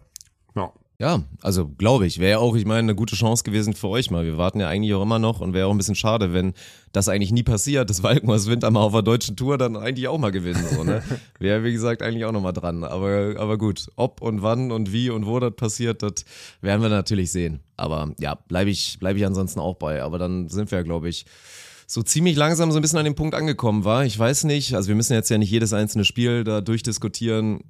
Ja. 0.55 0.74
Ja, 1.00 1.22
also 1.43 1.68
glaube 1.68 2.08
ich, 2.08 2.18
wäre 2.18 2.32
ja 2.32 2.38
auch, 2.39 2.56
ich 2.56 2.66
meine, 2.66 2.80
eine 2.80 2.95
gute 2.95 3.16
Chance 3.16 3.43
gewesen 3.43 3.76
für 3.76 3.88
euch 3.88 4.10
mal. 4.10 4.26
Wir 4.26 4.39
warten 4.39 4.60
ja 4.60 4.68
eigentlich 4.68 4.95
auch 4.95 5.04
immer 5.04 5.20
noch 5.20 5.41
und 5.41 5.54
wäre 5.54 5.68
auch 5.68 5.72
ein 5.72 5.78
bisschen 5.78 5.93
schade, 5.93 6.34
wenn 6.34 6.56
das 6.91 7.08
eigentlich 7.08 7.32
nie 7.32 7.43
passiert, 7.43 7.91
dass 7.91 8.02
Walkenhorst 8.02 8.50
Winter 8.50 8.72
mal 8.72 8.82
auf 8.82 8.93
der 8.93 9.04
deutschen 9.04 9.36
Tour 9.36 9.60
dann 9.60 9.78
eigentlich 9.78 10.08
auch 10.08 10.18
mal 10.18 10.32
gewinnen. 10.32 10.66
So, 10.68 10.84
ne? 10.84 11.04
Wäre, 11.39 11.64
wie 11.64 11.72
gesagt, 11.72 12.02
eigentlich 12.02 12.26
auch 12.26 12.32
nochmal 12.32 12.54
dran. 12.54 12.84
Aber, 12.84 13.36
aber 13.38 13.60
gut, 13.60 13.91
ob 13.95 14.24
und 14.24 14.41
wann 14.41 14.72
und 14.72 14.91
wie 14.91 15.12
und 15.12 15.28
wo 15.28 15.39
das 15.39 15.54
passiert, 15.56 16.02
das 16.02 16.26
werden 16.62 16.82
wir 16.82 16.89
natürlich 16.89 17.32
sehen. 17.32 17.60
Aber 17.76 18.16
ja, 18.20 18.34
bleibe 18.34 18.72
ich, 18.72 18.98
bleib 19.00 19.18
ich 19.18 19.26
ansonsten 19.28 19.60
auch 19.60 19.76
bei. 19.76 20.02
Aber 20.02 20.18
dann 20.18 20.50
sind 20.50 20.72
wir, 20.72 20.82
glaube 20.82 21.10
ich, 21.10 21.28
so 21.89 22.03
ziemlich 22.03 22.35
langsam 22.35 22.71
so 22.71 22.77
ein 22.77 22.81
bisschen 22.81 22.99
an 22.99 23.05
dem 23.05 23.15
Punkt 23.15 23.33
angekommen 23.33 23.85
war. 23.85 24.03
Ich 24.03 24.19
weiß 24.19 24.43
nicht, 24.43 24.75
also 24.75 24.89
wir 24.89 24.95
müssen 24.95 25.13
jetzt 25.13 25.29
ja 25.29 25.38
nicht 25.38 25.49
jedes 25.49 25.71
einzelne 25.71 26.03
Spiel 26.03 26.43
da 26.43 26.59
durchdiskutieren. 26.59 27.61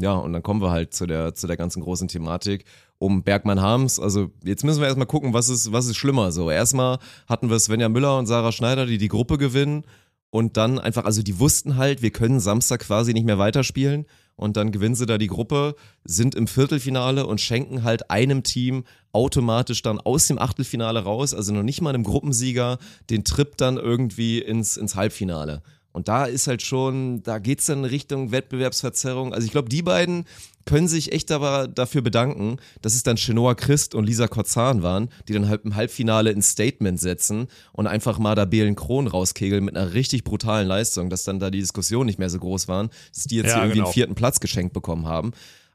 Ja, 0.00 0.14
und 0.14 0.32
dann 0.32 0.42
kommen 0.42 0.60
wir 0.60 0.72
halt 0.72 0.92
zu 0.92 1.06
der, 1.06 1.34
zu 1.34 1.46
der 1.46 1.56
ganzen 1.56 1.80
großen 1.80 2.08
Thematik 2.08 2.64
um 2.98 3.22
Bergmann 3.22 3.62
Harms. 3.62 4.00
Also 4.00 4.30
jetzt 4.44 4.64
müssen 4.64 4.80
wir 4.80 4.88
erstmal 4.88 5.06
gucken, 5.06 5.32
was 5.32 5.48
ist, 5.48 5.72
was 5.72 5.86
ist 5.86 5.96
schlimmer 5.96 6.32
so. 6.32 6.50
Erstmal 6.50 6.98
hatten 7.28 7.48
wir 7.48 7.58
Svenja 7.60 7.88
Müller 7.88 8.18
und 8.18 8.26
Sarah 8.26 8.52
Schneider, 8.52 8.86
die 8.86 8.98
die 8.98 9.08
Gruppe 9.08 9.38
gewinnen. 9.38 9.84
Und 10.30 10.56
dann 10.56 10.78
einfach, 10.78 11.04
also 11.04 11.22
die 11.22 11.38
wussten 11.38 11.76
halt, 11.76 12.02
wir 12.02 12.10
können 12.10 12.40
Samstag 12.40 12.80
quasi 12.80 13.12
nicht 13.12 13.26
mehr 13.26 13.38
weiterspielen 13.38 14.06
und 14.36 14.56
dann 14.56 14.72
gewinnen 14.72 14.94
sie 14.94 15.06
da 15.06 15.18
die 15.18 15.26
Gruppe, 15.26 15.74
sind 16.04 16.34
im 16.34 16.46
Viertelfinale 16.46 17.26
und 17.26 17.40
schenken 17.40 17.82
halt 17.82 18.10
einem 18.10 18.42
Team 18.42 18.84
automatisch 19.12 19.82
dann 19.82 20.00
aus 20.00 20.28
dem 20.28 20.38
Achtelfinale 20.38 21.00
raus, 21.00 21.34
also 21.34 21.52
noch 21.52 21.62
nicht 21.62 21.82
mal 21.82 21.92
einem 21.92 22.04
Gruppensieger, 22.04 22.78
den 23.10 23.24
Trip 23.24 23.56
dann 23.56 23.76
irgendwie 23.76 24.38
ins, 24.38 24.76
ins 24.76 24.94
Halbfinale. 24.94 25.62
Und 25.92 26.08
da 26.08 26.24
ist 26.24 26.46
halt 26.46 26.62
schon, 26.62 27.22
da 27.22 27.38
geht's 27.38 27.66
dann 27.66 27.84
Richtung 27.84 28.30
Wettbewerbsverzerrung. 28.30 29.34
Also 29.34 29.44
ich 29.44 29.50
glaube, 29.50 29.68
die 29.68 29.82
beiden 29.82 30.24
können 30.64 30.86
sich 30.86 31.12
echt 31.12 31.32
aber 31.32 31.66
dafür 31.66 32.02
bedanken, 32.02 32.58
dass 32.80 32.94
es 32.94 33.02
dann 33.02 33.16
Chenoa 33.16 33.54
Christ 33.54 33.94
und 33.94 34.04
Lisa 34.04 34.28
Kozan 34.28 34.82
waren, 34.82 35.08
die 35.26 35.32
dann 35.32 35.48
halt 35.48 35.64
im 35.64 35.74
Halbfinale 35.74 36.30
ein 36.30 36.42
Statement 36.42 37.00
setzen 37.00 37.48
und 37.72 37.88
einfach 37.88 38.18
mal 38.18 38.34
da 38.36 38.44
Belen 38.44 38.76
Kron 38.76 39.08
rauskegeln 39.08 39.64
mit 39.64 39.76
einer 39.76 39.94
richtig 39.94 40.22
brutalen 40.22 40.68
Leistung, 40.68 41.10
dass 41.10 41.24
dann 41.24 41.40
da 41.40 41.50
die 41.50 41.60
Diskussion 41.60 42.06
nicht 42.06 42.18
mehr 42.18 42.30
so 42.30 42.38
groß 42.38 42.68
waren, 42.68 42.90
dass 43.12 43.24
die 43.24 43.36
jetzt 43.36 43.48
Ja, 43.48 43.54
hier 43.54 43.62
irgendwie 43.62 43.78
genau. 43.78 43.86
einen 43.86 43.94
vierten 43.94 44.14
Platz 44.14 44.38
geschenkt 44.38 44.72
bekommen 44.72 45.06
haben. 45.08 45.32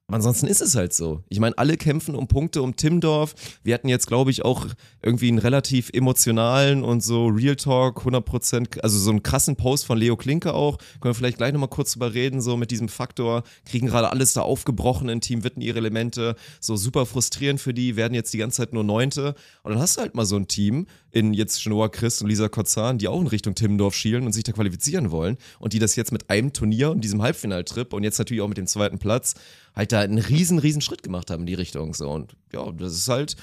Aber 0.08 0.18
ansonsten 0.18 0.46
ist 0.46 0.62
es 0.62 0.76
halt 0.76 0.94
so. 0.94 1.24
Ich 1.30 1.40
meine, 1.40 1.58
alle 1.58 1.78
kämpfen 1.78 2.14
um 2.14 2.28
Punkte 2.28 2.62
um 2.62 2.76
Timdorf. 2.76 3.34
Wir 3.64 3.74
hatten 3.74 3.88
jetzt, 3.88 4.06
glaube 4.06 4.30
ich, 4.30 4.46
auch 4.46 4.68
irgendwie 5.02 5.30
einen 5.30 5.40
relativ 5.40 5.90
emotionalen 5.94 6.84
und 6.84 7.02
so 7.02 7.26
Real 7.26 7.56
Talk, 7.56 8.04
100%, 8.06 8.82
also 8.82 9.00
so 9.00 9.10
einen 9.10 9.24
krassen 9.24 9.56
Post 9.56 9.88
von 9.88 9.98
Leo 9.98 10.16
Klinke 10.16 10.54
auch. 10.54 10.78
Können 10.78 11.10
wir 11.10 11.16
vielleicht 11.16 11.38
gleich 11.38 11.54
nochmal 11.54 11.70
kurz 11.70 11.94
drüber 11.94 12.14
reden, 12.14 12.40
so 12.40 12.56
mit 12.56 12.70
diesem 12.70 12.88
Faktor. 12.88 13.42
Kriegen 13.66 13.88
gerade 13.88 14.12
alles 14.12 14.34
da 14.34 14.42
aufgebrochen 14.42 15.10
in 15.10 15.22
Team 15.22 15.44
Witten 15.44 15.62
ihre 15.62 15.80
Elemente. 15.80 16.36
So 16.60 16.76
super 16.76 17.08
frustrierend 17.08 17.60
für 17.60 17.74
die, 17.74 17.96
werden 17.96 18.14
jetzt 18.14 18.32
die 18.32 18.38
ganze 18.38 18.58
Zeit 18.58 18.74
nur 18.74 18.84
Neunte. 18.84 19.34
Und 19.64 19.72
dann 19.72 19.82
hast 19.82 19.98
du 19.98 20.02
halt 20.02 20.14
mal 20.14 20.26
so 20.26 20.36
ein 20.36 20.48
Team 20.48 20.86
in 21.10 21.34
jetzt 21.34 21.66
Noah 21.66 21.90
Christ 21.90 22.22
und 22.22 22.30
Lisa 22.30 22.48
Kozan, 22.48 23.00
die 23.00 23.08
auch 23.08 23.22
in 23.22 23.28
Richtung 23.28 23.56
Timmendorf 23.56 23.96
schielen 23.96 24.28
und 24.28 24.34
sich 24.34 24.44
da 24.44 24.52
qualifizieren 24.52 25.10
wollen. 25.10 25.38
Und 25.58 25.74
die 25.74 25.80
das 25.80 25.96
jetzt 25.96 26.12
mit 26.12 26.30
einem 26.30 26.54
Turnier 26.54 26.92
und 26.92 27.02
diesem 27.02 27.24
Halbfinaltrip 27.24 27.92
und 27.92 28.04
jetzt 28.04 28.20
natürlich 28.20 28.44
auch 28.44 28.48
mit 28.48 28.60
dem 28.60 28.68
zweiten 28.68 29.00
Platz 29.00 29.34
halt 29.76 29.92
da 29.92 30.00
einen 30.02 30.18
riesen, 30.20 30.60
riesen 30.60 30.82
Schritt 30.82 31.04
gemacht 31.04 31.30
haben 31.32 31.42
in 31.42 31.48
die 31.48 31.54
Richtung. 31.54 31.94
So. 31.94 32.10
Und 32.10 32.36
ja, 32.54 32.72
das 32.72 32.94
ist 32.94 33.08
halt, 33.10 33.36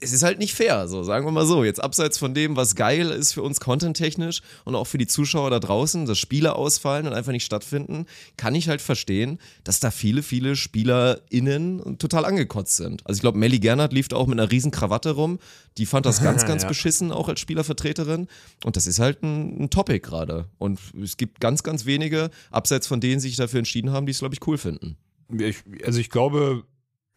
es 0.00 0.12
ist 0.12 0.22
halt 0.22 0.38
nicht 0.38 0.54
fair, 0.54 0.86
so 0.86 1.02
sagen 1.02 1.26
wir 1.26 1.32
mal 1.32 1.44
so. 1.46 1.64
Jetzt 1.64 1.82
abseits 1.82 2.18
von 2.18 2.32
dem, 2.32 2.54
was 2.54 2.76
geil 2.76 3.10
ist 3.10 3.32
für 3.32 3.42
uns 3.42 3.58
contenttechnisch 3.58 4.42
und 4.64 4.76
auch 4.76 4.84
für 4.86 4.98
die 4.98 5.08
Zuschauer 5.08 5.50
da 5.50 5.58
draußen, 5.58 6.06
dass 6.06 6.18
Spiele 6.18 6.54
ausfallen 6.54 7.08
und 7.08 7.14
einfach 7.14 7.32
nicht 7.32 7.44
stattfinden, 7.44 8.06
kann 8.36 8.54
ich 8.54 8.68
halt 8.68 8.80
verstehen, 8.80 9.40
dass 9.64 9.80
da 9.80 9.90
viele, 9.90 10.22
viele 10.22 10.54
SpielerInnen 10.54 11.98
total 11.98 12.24
angekotzt 12.24 12.76
sind. 12.76 13.04
Also 13.06 13.18
ich 13.18 13.22
glaube, 13.22 13.38
Melly 13.38 13.58
Gernhardt 13.58 13.92
lief 13.92 14.08
da 14.08 14.16
auch 14.16 14.26
mit 14.26 14.38
einer 14.38 14.50
riesen 14.50 14.70
Krawatte 14.70 15.10
rum. 15.10 15.38
Die 15.78 15.86
fand 15.86 16.06
das 16.06 16.22
ganz, 16.22 16.46
ganz 16.46 16.62
Ja. 16.62 16.68
beschissen, 16.68 17.10
auch 17.12 17.28
als 17.28 17.40
Spielervertreterin. 17.40 18.28
Und 18.64 18.76
das 18.76 18.86
ist 18.86 18.98
halt 19.00 19.22
ein, 19.22 19.64
ein 19.64 19.70
Topic 19.70 20.00
gerade. 20.00 20.46
Und 20.58 20.78
es 21.02 21.16
gibt 21.16 21.40
ganz, 21.40 21.62
ganz 21.62 21.86
wenige, 21.86 22.30
abseits 22.50 22.86
von 22.86 23.00
denen 23.00 23.20
sich 23.20 23.36
dafür 23.36 23.58
entschieden 23.58 23.90
haben, 23.90 24.06
die 24.06 24.12
es, 24.12 24.20
glaube 24.20 24.34
ich, 24.34 24.46
cool 24.46 24.58
finden. 24.58 24.96
Ich, 25.30 25.62
also 25.84 26.00
ich 26.00 26.10
glaube 26.10 26.64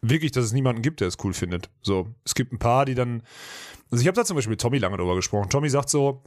wirklich, 0.02 0.32
dass 0.32 0.44
es 0.44 0.52
niemanden 0.52 0.82
gibt, 0.82 1.00
der 1.00 1.08
es 1.08 1.16
cool 1.24 1.32
findet. 1.32 1.70
So, 1.82 2.08
es 2.24 2.34
gibt 2.34 2.52
ein 2.52 2.58
paar, 2.58 2.84
die 2.84 2.94
dann. 2.94 3.22
Also 3.90 4.02
ich 4.02 4.08
habe 4.08 4.16
da 4.16 4.24
zum 4.24 4.36
Beispiel 4.36 4.50
mit 4.50 4.60
Tommy 4.60 4.78
lange 4.78 4.96
drüber 4.96 5.14
gesprochen. 5.14 5.50
Tommy 5.50 5.70
sagt 5.70 5.88
so: 5.88 6.22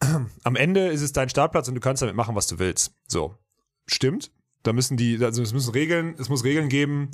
Am 0.44 0.56
Ende 0.56 0.88
ist 0.88 1.02
es 1.02 1.12
dein 1.12 1.28
Startplatz 1.28 1.68
und 1.68 1.74
du 1.74 1.80
kannst 1.80 2.02
damit 2.02 2.16
machen, 2.16 2.34
was 2.34 2.46
du 2.46 2.58
willst. 2.58 2.94
So, 3.06 3.36
stimmt. 3.86 4.30
Da 4.64 4.72
müssen 4.72 4.96
die, 4.96 5.22
also 5.24 5.40
es 5.42 5.52
müssen 5.52 5.72
Regeln, 5.72 6.16
es 6.18 6.28
muss 6.28 6.44
Regeln 6.44 6.68
geben, 6.68 7.10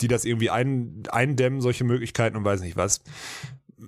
die 0.00 0.08
das 0.08 0.24
irgendwie 0.24 0.50
ein, 0.50 1.04
eindämmen, 1.10 1.60
solche 1.60 1.84
Möglichkeiten 1.84 2.36
und 2.36 2.44
weiß 2.44 2.60
nicht 2.60 2.76
was. 2.76 3.02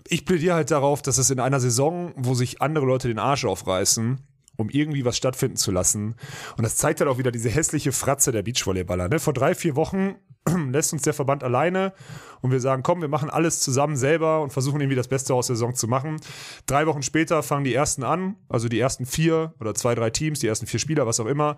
Ich 0.09 0.25
plädiere 0.25 0.55
halt 0.55 0.71
darauf, 0.71 1.03
dass 1.03 1.19
es 1.19 1.31
in 1.31 1.41
einer 1.41 1.61
Saison, 1.61 2.13
wo 2.17 2.35
sich 2.35 2.63
andere 2.63 2.87
Leute 2.87 3.09
den 3.09 3.19
Arsch 3.19 3.45
aufreißen, 3.45 4.21
um 4.57 4.69
irgendwie 4.71 5.05
was 5.05 5.17
stattfinden 5.17 5.57
zu 5.57 5.71
lassen. 5.71 6.15
Und 6.57 6.65
das 6.65 6.77
zeigt 6.77 7.01
halt 7.01 7.11
auch 7.11 7.19
wieder 7.19 7.31
diese 7.31 7.51
hässliche 7.51 7.93
Fratze 7.93 8.33
der 8.33 8.43
Beachvolleyballer. 8.43 9.09
Ne? 9.09 9.19
Vor 9.19 9.33
drei, 9.33 9.55
vier 9.55 9.77
Wochen 9.77 10.17
lässt 10.71 10.93
uns 10.93 11.03
der 11.03 11.15
Verband 11.15 11.43
alleine 11.43 11.93
und 12.41 12.51
wir 12.51 12.61
sagen, 12.61 12.83
komm, 12.83 13.01
wir 13.01 13.09
machen 13.09 13.31
alles 13.31 13.61
zusammen 13.61 13.97
selber 13.97 14.43
und 14.43 14.53
versuchen 14.53 14.81
irgendwie 14.81 14.97
das 14.97 15.09
Beste 15.09 15.35
aus 15.35 15.47
der 15.47 15.57
Saison 15.57 15.75
zu 15.75 15.89
machen. 15.89 16.21
Drei 16.67 16.87
Wochen 16.87 17.03
später 17.03 17.43
fangen 17.43 17.65
die 17.65 17.75
ersten 17.75 18.03
an, 18.03 18.37
also 18.49 18.69
die 18.69 18.79
ersten 18.79 19.07
vier 19.07 19.55
oder 19.61 19.75
zwei, 19.75 19.95
drei 19.95 20.11
Teams, 20.11 20.41
die 20.41 20.47
ersten 20.47 20.67
vier 20.67 20.81
Spieler, 20.81 21.07
was 21.07 21.21
auch 21.21 21.27
immer, 21.27 21.57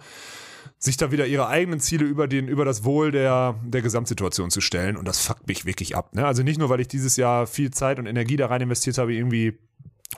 sich 0.78 0.96
da 0.96 1.10
wieder 1.10 1.26
ihre 1.26 1.48
eigenen 1.48 1.80
Ziele 1.80 2.04
über, 2.04 2.28
den, 2.28 2.48
über 2.48 2.64
das 2.64 2.84
Wohl 2.84 3.10
der, 3.10 3.58
der 3.64 3.82
Gesamtsituation 3.82 4.50
zu 4.50 4.60
stellen. 4.60 4.96
Und 4.96 5.06
das 5.06 5.20
fuckt 5.20 5.46
mich 5.48 5.64
wirklich 5.64 5.96
ab. 5.96 6.14
Ne? 6.14 6.26
Also 6.26 6.42
nicht 6.42 6.58
nur, 6.58 6.68
weil 6.68 6.80
ich 6.80 6.88
dieses 6.88 7.16
Jahr 7.16 7.46
viel 7.46 7.70
Zeit 7.70 7.98
und 7.98 8.06
Energie 8.06 8.36
da 8.36 8.46
rein 8.46 8.60
investiert 8.60 8.98
habe, 8.98 9.14
irgendwie 9.14 9.58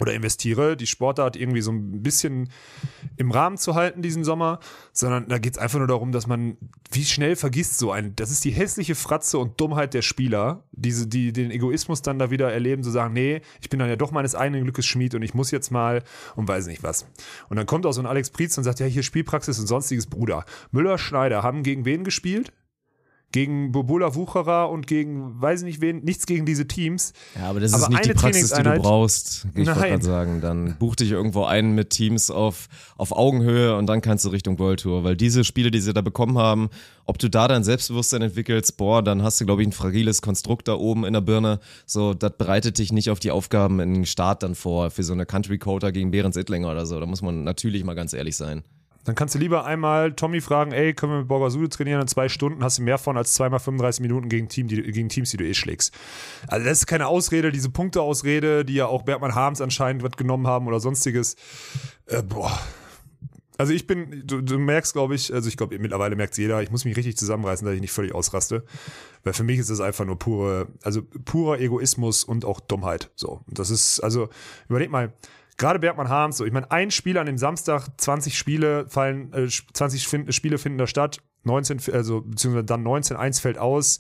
oder 0.01 0.15
investiere, 0.15 0.77
die 0.77 0.87
Sportart 0.87 1.37
irgendwie 1.37 1.61
so 1.61 1.73
ein 1.73 2.03
bisschen 2.03 2.51
im 3.17 3.31
Rahmen 3.31 3.57
zu 3.57 3.75
halten 3.75 4.03
diesen 4.03 4.25
Sommer, 4.25 4.61
sondern 4.93 5.29
da 5.29 5.39
geht 5.39 5.55
es 5.55 5.59
einfach 5.59 5.79
nur 5.79 5.89
darum, 5.89 6.13
dass 6.13 6.27
man 6.27 6.57
wie 6.91 7.05
schnell 7.05 7.37
vergisst 7.37 7.79
so 7.79 7.91
ein, 7.93 8.15
das 8.17 8.31
ist 8.31 8.45
die 8.45 8.51
hässliche 8.51 8.95
Fratze 8.95 9.39
und 9.39 9.61
Dummheit 9.61 9.95
der 9.95 10.03
Spieler, 10.03 10.65
diese, 10.73 11.07
die 11.07 11.33
den 11.33 11.51
Egoismus 11.51 12.03
dann 12.03 12.19
da 12.19 12.31
wieder 12.31 12.53
erleben, 12.53 12.83
zu 12.83 12.91
sagen, 12.91 13.15
nee, 13.15 13.41
ich 13.61 13.69
bin 13.69 13.79
dann 13.79 13.89
ja 13.89 13.97
doch 13.97 14.11
meines 14.11 14.35
eigenen 14.35 14.65
Glückes 14.65 14.87
Schmied 14.87 15.15
und 15.15 15.23
ich 15.23 15.35
muss 15.35 15.51
jetzt 15.51 15.71
mal 15.71 16.03
und 16.37 16.49
weiß 16.49 16.67
nicht 16.67 16.83
was. 16.83 17.07
Und 17.49 17.57
dann 17.57 17.67
kommt 17.67 17.87
auch 17.87 17.93
so 17.93 18.01
ein 18.01 18.07
Alex 18.07 18.31
Prietz 18.31 18.57
und 18.59 18.65
sagt, 18.65 18.81
ja, 18.81 18.87
hier 18.87 19.03
Spielpraxis 19.03 19.59
und 19.59 19.67
sonstiges 19.67 20.07
Bruder. 20.07 20.45
Müller, 20.71 20.99
Schneider 20.99 21.43
haben 21.43 21.63
gegen 21.63 21.85
wen 21.85 22.05
gespielt? 22.05 22.53
Gegen 23.31 23.73
Bobula 23.73 24.15
Wucherer 24.15 24.71
und 24.71 24.87
gegen, 24.87 25.39
weiß 25.39 25.61
ich 25.61 25.67
nicht 25.67 25.81
wen, 25.83 26.03
nichts 26.03 26.25
gegen 26.25 26.47
diese 26.47 26.67
Teams. 26.67 27.13
Ja, 27.37 27.51
aber 27.51 27.61
das 27.61 27.75
Aber 27.75 27.83
ist 27.83 27.89
nicht 27.91 28.05
die 28.07 28.15
Praxis, 28.15 28.53
die 28.53 28.63
du 28.63 28.79
brauchst. 28.79 29.47
Ich 29.55 29.67
wollte 29.67 29.81
gerade 29.81 30.05
sagen, 30.05 30.41
dann 30.41 30.77
buch 30.79 30.97
dich 30.97 31.11
irgendwo 31.11 31.45
ein 31.45 31.75
mit 31.75 31.91
Teams 31.91 32.31
auf, 32.31 32.69
auf 32.97 33.13
Augenhöhe 33.13 33.77
und 33.77 33.87
dann 33.87 34.01
kannst 34.01 34.25
du 34.25 34.31
Richtung 34.31 34.59
World 34.59 34.81
Tour. 34.81 35.05
Weil 35.05 35.15
diese 35.15 35.45
Spiele, 35.45 35.71
die 35.71 35.81
sie 35.81 35.93
da 35.93 36.01
bekommen 36.01 36.39
haben, 36.39 36.71
ob 37.05 37.19
du 37.19 37.29
da 37.29 37.49
dein 37.49 37.65
Selbstbewusstsein 37.65 38.23
entwickelst, 38.23 38.79
boah, 38.79 39.03
dann 39.03 39.23
hast 39.23 39.39
du, 39.41 39.45
glaube 39.45 39.61
ich, 39.61 39.69
ein 39.69 39.73
fragiles 39.73 40.23
Konstrukt 40.23 40.67
da 40.67 40.75
oben 40.75 41.05
in 41.05 41.13
der 41.13 41.21
Birne. 41.21 41.61
So, 41.85 42.15
das 42.15 42.33
bereitet 42.39 42.79
dich 42.79 42.93
nicht 42.93 43.11
auf 43.11 43.21
die 43.21 43.31
Aufgaben 43.31 43.79
in 43.81 43.93
den 43.93 44.07
Start 44.07 44.43
dann 44.43 44.55
vor, 44.55 44.91
für 44.91 45.03
so 45.03 45.13
eine 45.13 45.27
Country 45.27 45.59
Coder 45.59 45.93
gegen 45.93 46.11
Behrens 46.13 46.37
Ittlinger 46.37 46.71
oder 46.71 46.87
so. 46.87 46.99
Da 46.99 47.05
muss 47.05 47.21
man 47.21 47.45
natürlich 47.45 47.85
mal 47.85 47.95
ganz 47.95 48.15
ehrlich 48.15 48.37
sein. 48.37 48.63
Dann 49.09 49.15
kannst 49.15 49.35
du 49.35 49.39
lieber 49.39 49.65
einmal 49.65 50.13
Tommy 50.13 50.43
fragen, 50.43 50.73
ey, 50.73 50.93
können 50.93 51.13
wir 51.13 51.19
mit 51.21 51.29
Borgasude 51.29 51.71
trainieren 51.71 52.03
in 52.03 52.09
zwei 52.09 52.29
Stunden, 52.29 52.63
hast 52.63 52.77
du 52.77 52.83
mehr 52.83 52.99
von 52.99 53.17
als 53.17 53.33
zweimal 53.33 53.59
35 53.59 54.03
Minuten 54.03 54.29
gegen, 54.29 54.51
Team, 54.51 54.69
die, 54.69 54.83
gegen 54.83 55.09
Teams, 55.09 55.31
die 55.31 55.39
du 55.39 55.47
eh 55.47 55.55
schlägst. 55.55 55.95
Also 56.47 56.67
das 56.67 56.81
ist 56.81 56.87
keine 56.87 57.07
Ausrede, 57.07 57.51
diese 57.51 57.71
Punkteausrede, 57.71 58.67
die 58.67 58.75
ja 58.75 58.85
auch 58.85 59.05
Bergmann 59.05 59.35
Harms 59.35 59.63
anscheinend 59.63 60.03
was 60.03 60.13
genommen 60.13 60.47
haben 60.47 60.67
oder 60.67 60.79
sonstiges. 60.79 61.37
Äh, 62.05 62.23
boah. 62.23 62.61
Also 63.57 63.73
ich 63.73 63.87
bin, 63.87 64.25
du, 64.27 64.43
du 64.43 64.59
merkst, 64.59 64.93
glaube 64.93 65.15
ich, 65.15 65.33
also 65.33 65.49
ich 65.49 65.57
glaube, 65.57 65.79
mittlerweile 65.79 66.15
merkt 66.15 66.37
jeder, 66.37 66.63
ich 66.63 66.71
muss 66.71 66.85
mich 66.85 66.95
richtig 66.95 67.17
zusammenreißen, 67.17 67.65
dass 67.65 67.75
ich 67.75 67.81
nicht 67.81 67.93
völlig 67.93 68.15
ausraste. 68.15 68.63
Weil 69.25 69.33
für 69.33 69.43
mich 69.43 69.59
ist 69.59 69.71
das 69.71 69.81
einfach 69.81 70.05
nur 70.05 70.19
pure, 70.19 70.69
also 70.83 71.01
purer 71.25 71.59
Egoismus 71.61 72.25
und 72.25 72.45
auch 72.45 72.61
Dummheit. 72.61 73.11
So. 73.17 73.41
Das 73.47 73.71
ist, 73.71 74.01
also, 74.01 74.29
überleg 74.69 74.91
mal, 74.91 75.15
gerade 75.59 75.79
Bergmann 75.81 76.09
Harms, 76.09 76.39
so, 76.39 76.45
ich 76.45 76.53
meine, 76.53 76.71
ein 76.71 76.91
Spiel 76.91 77.19
an 77.19 77.27
dem 77.27 77.37
Samstag, 77.37 77.89
20 77.99 78.39
Spiele 78.39 78.89
fallen, 78.89 79.33
äh, 79.33 79.49
20 79.49 80.09
fin 80.09 80.33
Spiele 80.33 80.57
finden 80.57 80.79
da 80.79 80.87
statt, 80.87 81.19
19, 81.45 81.81
also 81.93 82.23
beziehungsweise 82.23 82.65
dann 82.65 82.83
19, 82.83 83.17
eins 83.17 83.41
fällt 83.41 83.59
aus. 83.59 83.99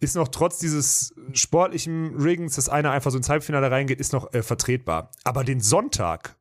Ist 0.00 0.16
noch 0.16 0.28
trotz 0.28 0.58
dieses 0.58 1.14
sportlichen 1.32 2.16
Riggens, 2.20 2.56
dass 2.56 2.68
einer 2.68 2.90
einfach 2.90 3.12
so 3.12 3.16
ins 3.16 3.28
Halbfinale 3.28 3.70
reingeht, 3.70 4.00
ist 4.00 4.12
noch 4.12 4.34
äh, 4.34 4.42
vertretbar. 4.42 5.10
Aber 5.22 5.44
den 5.44 5.60
Sonntag 5.60 6.36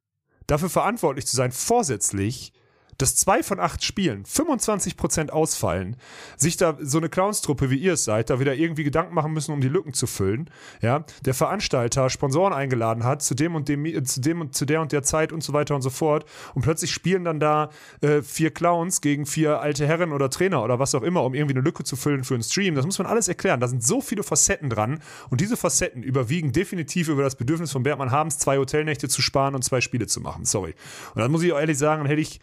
dafür 0.47 0.69
verantwortlich 0.69 1.27
zu 1.27 1.35
sein, 1.35 1.51
vorsätzlich, 1.51 2.53
dass 2.97 3.15
zwei 3.15 3.43
von 3.43 3.59
acht 3.59 3.83
Spielen 3.83 4.23
25% 4.25 5.29
ausfallen, 5.29 5.95
sich 6.37 6.57
da 6.57 6.77
so 6.81 6.97
eine 6.97 7.09
Clownstruppe, 7.09 7.69
wie 7.69 7.77
ihr 7.77 7.93
es 7.93 8.03
seid, 8.03 8.29
da 8.29 8.39
wieder 8.39 8.55
irgendwie 8.55 8.83
Gedanken 8.83 9.13
machen 9.13 9.33
müssen, 9.33 9.51
um 9.53 9.61
die 9.61 9.69
Lücken 9.69 9.93
zu 9.93 10.07
füllen, 10.07 10.49
ja, 10.81 11.05
der 11.25 11.33
Veranstalter 11.33 12.09
Sponsoren 12.09 12.53
eingeladen 12.53 13.03
hat, 13.03 13.21
zu 13.21 13.35
dem 13.35 13.55
und 13.55 13.69
dem, 13.69 13.85
äh, 13.85 14.03
zu 14.03 14.21
dem 14.21 14.41
und 14.41 14.55
zu 14.55 14.65
der 14.65 14.81
und 14.81 14.91
der 14.91 15.03
Zeit 15.03 15.33
und 15.33 15.43
so 15.43 15.53
weiter 15.53 15.75
und 15.75 15.81
so 15.81 15.89
fort 15.89 16.25
und 16.53 16.61
plötzlich 16.61 16.91
spielen 16.91 17.23
dann 17.23 17.39
da 17.39 17.69
äh, 18.01 18.21
vier 18.21 18.51
Clowns 18.51 19.01
gegen 19.01 19.25
vier 19.25 19.61
alte 19.61 19.87
Herren 19.87 20.11
oder 20.11 20.29
Trainer 20.29 20.63
oder 20.63 20.79
was 20.79 20.95
auch 20.95 21.03
immer, 21.03 21.23
um 21.23 21.33
irgendwie 21.33 21.55
eine 21.55 21.63
Lücke 21.63 21.83
zu 21.83 21.95
füllen 21.95 22.23
für 22.23 22.33
einen 22.33 22.43
Stream. 22.43 22.75
Das 22.75 22.85
muss 22.85 22.97
man 22.97 23.07
alles 23.07 23.27
erklären. 23.27 23.59
Da 23.59 23.67
sind 23.67 23.83
so 23.83 24.01
viele 24.01 24.23
Facetten 24.23 24.69
dran 24.69 25.01
und 25.29 25.41
diese 25.41 25.57
Facetten 25.57 26.03
überwiegen 26.03 26.51
definitiv 26.51 27.07
über 27.07 27.23
das 27.23 27.35
Bedürfnis 27.35 27.71
von 27.71 27.83
Bergmann 27.83 28.11
Habens, 28.11 28.37
zwei 28.37 28.57
Hotelnächte 28.57 29.07
zu 29.09 29.21
sparen 29.21 29.55
und 29.55 29.63
zwei 29.63 29.81
Spiele 29.81 30.07
zu 30.07 30.21
machen. 30.21 30.45
Sorry. 30.45 30.75
Und 31.15 31.21
dann 31.21 31.31
muss 31.31 31.43
ich 31.43 31.51
auch 31.53 31.59
ehrlich 31.59 31.77
sagen, 31.77 32.03
dann 32.03 32.09
hätte 32.09 32.21
ich 32.21 32.39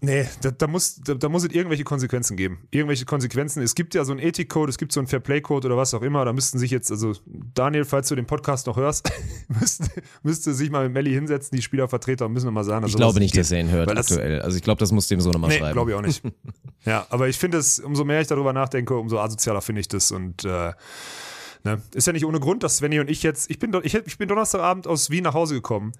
Nee, 0.00 0.28
da, 0.42 0.50
da, 0.50 0.66
muss, 0.66 0.96
da, 1.00 1.14
da 1.14 1.28
muss 1.28 1.44
es 1.44 1.50
irgendwelche 1.54 1.84
Konsequenzen 1.84 2.36
geben. 2.36 2.58
Irgendwelche 2.70 3.04
Konsequenzen. 3.06 3.62
Es 3.62 3.74
gibt 3.74 3.94
ja 3.94 4.04
so 4.04 4.12
einen 4.12 4.20
Ethikcode, 4.20 4.68
es 4.68 4.76
gibt 4.78 4.92
so 4.92 5.00
einen 5.00 5.06
Fairplay-Code 5.06 5.66
oder 5.66 5.76
was 5.76 5.94
auch 5.94 6.02
immer. 6.02 6.24
Da 6.24 6.32
müssten 6.32 6.58
sich 6.58 6.70
jetzt, 6.70 6.90
also 6.90 7.14
Daniel, 7.54 7.84
falls 7.84 8.08
du 8.08 8.14
den 8.14 8.26
Podcast 8.26 8.66
noch 8.66 8.76
hörst, 8.76 9.10
müsste, 9.48 9.86
müsste 10.22 10.52
sich 10.52 10.70
mal 10.70 10.84
mit 10.84 10.92
Melli 10.92 11.12
hinsetzen, 11.12 11.56
die 11.56 11.62
Spielervertreter, 11.62 12.26
und 12.26 12.32
müssen 12.34 12.46
nochmal 12.46 12.64
sagen, 12.64 12.82
dass 12.82 12.90
Ich 12.90 12.96
glaube 12.96 13.18
nicht, 13.18 13.32
geht. 13.32 13.40
dass 13.40 13.50
er 13.50 13.60
ihn 13.60 13.70
hört 13.70 13.90
das- 13.90 14.10
aktuell. 14.12 14.42
Also 14.42 14.56
ich 14.56 14.62
glaube, 14.62 14.78
das 14.80 14.92
muss 14.92 15.08
dem 15.08 15.20
so 15.20 15.30
nochmal 15.30 15.50
Nee, 15.50 15.58
schreiben. 15.58 15.72
glaube 15.72 15.90
ich 15.92 15.96
auch 15.96 16.02
nicht. 16.02 16.22
ja, 16.84 17.06
aber 17.08 17.28
ich 17.28 17.38
finde 17.38 17.58
es, 17.58 17.78
umso 17.78 18.04
mehr 18.04 18.20
ich 18.20 18.26
darüber 18.26 18.52
nachdenke, 18.52 18.94
umso 18.94 19.18
asozialer 19.18 19.62
finde 19.62 19.80
ich 19.80 19.88
das 19.88 20.10
und 20.12 20.44
äh, 20.44 20.72
Ne? 21.64 21.82
Ist 21.92 22.06
ja 22.06 22.12
nicht 22.12 22.24
ohne 22.24 22.38
Grund, 22.38 22.62
dass 22.62 22.76
Svenny 22.76 23.00
und 23.00 23.10
ich 23.10 23.24
jetzt, 23.24 23.50
ich 23.50 23.58
bin, 23.58 23.76
ich, 23.82 23.92
ich 23.92 24.16
bin 24.16 24.28
Donnerstagabend 24.28 24.86
aus 24.86 25.10
Wien 25.10 25.24
nach 25.24 25.34
Hause 25.34 25.54
gekommen 25.54 25.92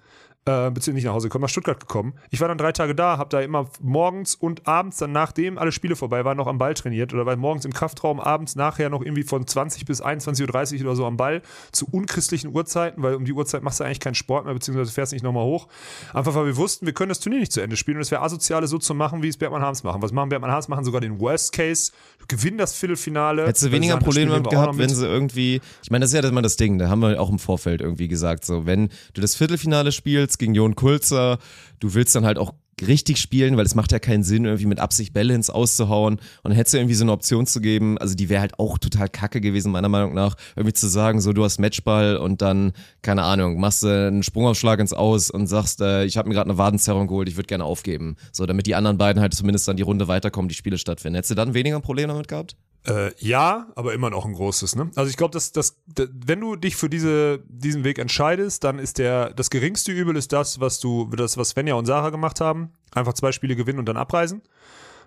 äh, 0.45 0.71
beziehungsweise 0.71 0.93
nicht 0.93 1.05
nach 1.05 1.13
Hause 1.13 1.27
gekommen, 1.27 1.43
nach 1.43 1.49
Stuttgart 1.49 1.79
gekommen. 1.79 2.13
Ich 2.29 2.39
war 2.41 2.47
dann 2.47 2.57
drei 2.57 2.71
Tage 2.71 2.95
da, 2.95 3.17
habe 3.17 3.29
da 3.29 3.41
immer 3.41 3.69
morgens 3.81 4.35
und 4.35 4.67
abends, 4.67 4.97
dann 4.97 5.11
nachdem 5.11 5.57
alle 5.57 5.71
Spiele 5.71 5.95
vorbei 5.95 6.23
waren, 6.25 6.37
noch 6.37 6.47
am 6.47 6.57
Ball 6.57 6.73
trainiert 6.73 7.13
oder 7.13 7.25
war 7.25 7.35
morgens 7.35 7.65
im 7.65 7.73
Kraftraum, 7.73 8.19
abends 8.19 8.55
nachher 8.55 8.89
noch 8.89 9.01
irgendwie 9.01 9.23
von 9.23 9.45
20 9.45 9.85
bis 9.85 10.01
21.30 10.01 10.79
Uhr 10.79 10.81
oder 10.85 10.95
so 10.95 11.05
am 11.05 11.17
Ball 11.17 11.41
zu 11.71 11.87
unchristlichen 11.91 12.55
Uhrzeiten, 12.55 13.03
weil 13.03 13.15
um 13.15 13.25
die 13.25 13.33
Uhrzeit 13.33 13.63
machst 13.63 13.79
du 13.79 13.83
eigentlich 13.83 13.99
keinen 13.99 14.15
Sport 14.15 14.45
mehr, 14.45 14.53
beziehungsweise 14.53 14.91
fährst 14.91 15.13
nicht 15.13 15.23
nochmal 15.23 15.43
hoch. 15.43 15.67
Einfach 16.13 16.33
weil 16.35 16.45
wir 16.45 16.57
wussten, 16.57 16.85
wir 16.85 16.93
können 16.93 17.09
das 17.09 17.19
Turnier 17.19 17.39
nicht 17.39 17.51
zu 17.51 17.61
Ende 17.61 17.75
spielen 17.75 17.97
und 17.97 18.01
es 18.01 18.11
wäre 18.11 18.21
asoziale 18.21 18.67
so 18.67 18.77
zu 18.77 18.93
machen, 18.93 19.21
wie 19.21 19.27
es 19.27 19.37
Bergmann 19.37 19.61
Harms 19.61 19.83
machen. 19.83 20.01
Was 20.01 20.11
machen 20.11 20.29
Bergmann 20.29 20.51
Harms? 20.51 20.67
Machen 20.69 20.85
sogar 20.85 21.01
den 21.01 21.19
Worst 21.19 21.51
Case, 21.51 21.91
gewinnen 22.27 22.57
das 22.57 22.75
Viertelfinale. 22.75 23.45
Hättest 23.45 23.65
du 23.65 23.71
weniger 23.71 23.97
Probleme 23.97 24.31
damit 24.31 24.49
gehabt, 24.49 24.77
wenn 24.77 24.89
sie 24.89 25.05
irgendwie, 25.05 25.61
ich 25.83 25.91
meine, 25.91 26.03
das 26.03 26.13
ist 26.13 26.23
ja 26.23 26.27
immer 26.27 26.41
das 26.41 26.55
Ding, 26.55 26.77
da 26.77 26.89
haben 26.89 27.01
wir 27.01 27.19
auch 27.19 27.29
im 27.29 27.39
Vorfeld 27.39 27.81
irgendwie 27.81 28.07
gesagt, 28.07 28.45
so, 28.45 28.65
wenn 28.65 28.89
du 29.13 29.21
das 29.21 29.35
Viertelfinale 29.35 29.91
spielst 29.91 30.28
gegen 30.37 30.53
Jon 30.53 30.75
Kulz 30.75 30.99
kürzer. 30.99 31.39
Du 31.79 31.93
willst 31.93 32.15
dann 32.15 32.25
halt 32.25 32.37
auch 32.37 32.53
richtig 32.81 33.17
spielen, 33.17 33.57
weil 33.57 33.65
es 33.65 33.75
macht 33.75 33.91
ja 33.91 33.99
keinen 33.99 34.23
Sinn, 34.23 34.45
irgendwie 34.45 34.65
mit 34.65 34.79
Absicht 34.79 35.15
ins 35.17 35.49
Auszuhauen. 35.49 36.13
Und 36.15 36.21
dann 36.43 36.53
hättest 36.53 36.73
du 36.73 36.77
irgendwie 36.77 36.95
so 36.95 37.03
eine 37.03 37.11
Option 37.11 37.45
zu 37.45 37.59
geben, 37.59 37.97
also 37.97 38.15
die 38.15 38.29
wäre 38.29 38.39
halt 38.39 38.57
auch 38.57 38.77
total 38.77 39.09
kacke 39.09 39.41
gewesen, 39.41 39.73
meiner 39.73 39.89
Meinung 39.89 40.13
nach, 40.13 40.35
irgendwie 40.55 40.73
zu 40.73 40.87
sagen, 40.87 41.19
so 41.19 41.33
du 41.33 41.43
hast 41.43 41.59
Matchball 41.59 42.15
und 42.15 42.41
dann, 42.41 42.71
keine 43.01 43.23
Ahnung, 43.23 43.59
machst 43.59 43.83
du 43.83 43.87
einen 43.87 44.23
Sprungaufschlag 44.23 44.79
ins 44.79 44.93
Aus 44.93 45.29
und 45.29 45.47
sagst, 45.47 45.81
äh, 45.81 46.05
ich 46.05 46.15
habe 46.15 46.29
mir 46.29 46.35
gerade 46.35 46.49
eine 46.49 46.57
Wadenzerrung 46.57 47.07
geholt, 47.07 47.27
ich 47.27 47.35
würde 47.35 47.47
gerne 47.47 47.65
aufgeben. 47.65 48.15
So, 48.31 48.45
damit 48.45 48.65
die 48.65 48.75
anderen 48.75 48.97
beiden 48.97 49.21
halt 49.21 49.33
zumindest 49.33 49.67
dann 49.67 49.75
die 49.75 49.83
Runde 49.83 50.07
weiterkommen, 50.07 50.47
die 50.47 50.55
Spiele 50.55 50.77
stattfinden. 50.77 51.15
Hättest 51.15 51.31
du 51.31 51.35
dann 51.35 51.53
weniger 51.53 51.75
ein 51.75 51.81
Problem 51.81 52.07
damit 52.07 52.29
gehabt? 52.29 52.55
Äh, 52.87 53.11
ja, 53.17 53.67
aber 53.75 53.93
immer 53.93 54.09
noch 54.09 54.25
ein 54.25 54.33
großes. 54.33 54.75
Ne? 54.75 54.89
Also 54.95 55.09
ich 55.09 55.17
glaube, 55.17 55.33
dass, 55.33 55.51
dass, 55.51 55.77
dass, 55.85 56.09
wenn 56.13 56.39
du 56.39 56.55
dich 56.55 56.75
für 56.77 56.89
diese, 56.89 57.43
diesen 57.47 57.83
Weg 57.83 57.99
entscheidest, 57.99 58.63
dann 58.63 58.79
ist 58.79 58.97
der 58.97 59.33
das 59.33 59.49
geringste 59.49 59.91
Übel 59.91 60.15
ist 60.15 60.31
das, 60.31 60.59
was 60.59 60.79
du, 60.79 61.05
das 61.07 61.37
was 61.37 61.49
Svenja 61.49 61.75
und 61.75 61.85
Sarah 61.85 62.09
gemacht 62.09 62.39
haben, 62.39 62.71
einfach 62.91 63.13
zwei 63.13 63.33
Spiele 63.33 63.55
gewinnen 63.55 63.79
und 63.79 63.85
dann 63.85 63.97
abreisen 63.97 64.41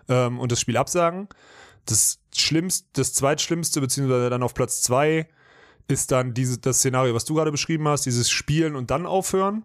ähm, 0.08 0.38
und 0.38 0.52
das 0.52 0.60
Spiel 0.60 0.76
absagen. 0.76 1.28
Das 1.86 2.20
schlimmste, 2.34 2.86
das 2.92 3.14
zweitschlimmste 3.14 3.80
beziehungsweise 3.80 4.28
dann 4.28 4.42
auf 4.42 4.54
Platz 4.54 4.82
zwei 4.82 5.28
ist 5.88 6.12
dann 6.12 6.34
diese, 6.34 6.58
das 6.58 6.78
Szenario, 6.78 7.14
was 7.14 7.24
du 7.24 7.34
gerade 7.34 7.50
beschrieben 7.50 7.88
hast, 7.88 8.06
dieses 8.06 8.30
Spielen 8.30 8.76
und 8.76 8.90
dann 8.90 9.06
aufhören. 9.06 9.64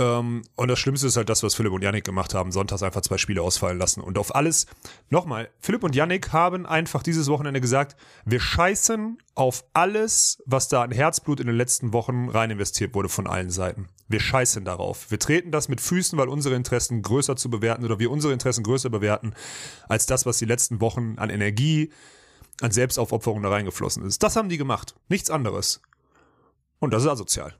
Ähm, 0.00 0.42
und 0.56 0.68
das 0.68 0.78
Schlimmste 0.78 1.06
ist 1.06 1.18
halt 1.18 1.28
das, 1.28 1.42
was 1.42 1.54
Philipp 1.54 1.72
und 1.72 1.82
Yannick 1.82 2.04
gemacht 2.04 2.32
haben, 2.32 2.52
sonntags 2.52 2.82
einfach 2.82 3.02
zwei 3.02 3.18
Spiele 3.18 3.42
ausfallen 3.42 3.78
lassen. 3.78 4.00
Und 4.00 4.16
auf 4.16 4.34
alles, 4.34 4.66
nochmal, 5.10 5.50
Philipp 5.60 5.84
und 5.84 5.94
Yannick 5.94 6.32
haben 6.32 6.64
einfach 6.64 7.02
dieses 7.02 7.28
Wochenende 7.28 7.60
gesagt, 7.60 7.96
wir 8.24 8.40
scheißen 8.40 9.18
auf 9.34 9.62
alles, 9.74 10.42
was 10.46 10.68
da 10.68 10.82
an 10.82 10.90
Herzblut 10.90 11.38
in 11.38 11.46
den 11.46 11.56
letzten 11.56 11.92
Wochen 11.92 12.30
rein 12.30 12.50
investiert 12.50 12.94
wurde 12.94 13.10
von 13.10 13.26
allen 13.26 13.50
Seiten. 13.50 13.88
Wir 14.08 14.20
scheißen 14.20 14.64
darauf. 14.64 15.10
Wir 15.10 15.18
treten 15.18 15.52
das 15.52 15.68
mit 15.68 15.82
Füßen, 15.82 16.18
weil 16.18 16.28
unsere 16.28 16.54
Interessen 16.54 17.02
größer 17.02 17.36
zu 17.36 17.50
bewerten 17.50 17.84
oder 17.84 17.98
wir 17.98 18.10
unsere 18.10 18.32
Interessen 18.32 18.64
größer 18.64 18.88
bewerten 18.88 19.34
als 19.86 20.06
das, 20.06 20.24
was 20.24 20.38
die 20.38 20.46
letzten 20.46 20.80
Wochen 20.80 21.16
an 21.18 21.28
Energie, 21.28 21.92
an 22.62 22.70
Selbstaufopferung 22.70 23.42
da 23.42 23.50
reingeflossen 23.50 24.02
ist. 24.06 24.22
Das 24.22 24.36
haben 24.36 24.48
die 24.48 24.58
gemacht. 24.58 24.94
Nichts 25.10 25.30
anderes. 25.30 25.82
Und 26.78 26.94
das 26.94 27.02
ist 27.02 27.08
asozial. 27.08 27.54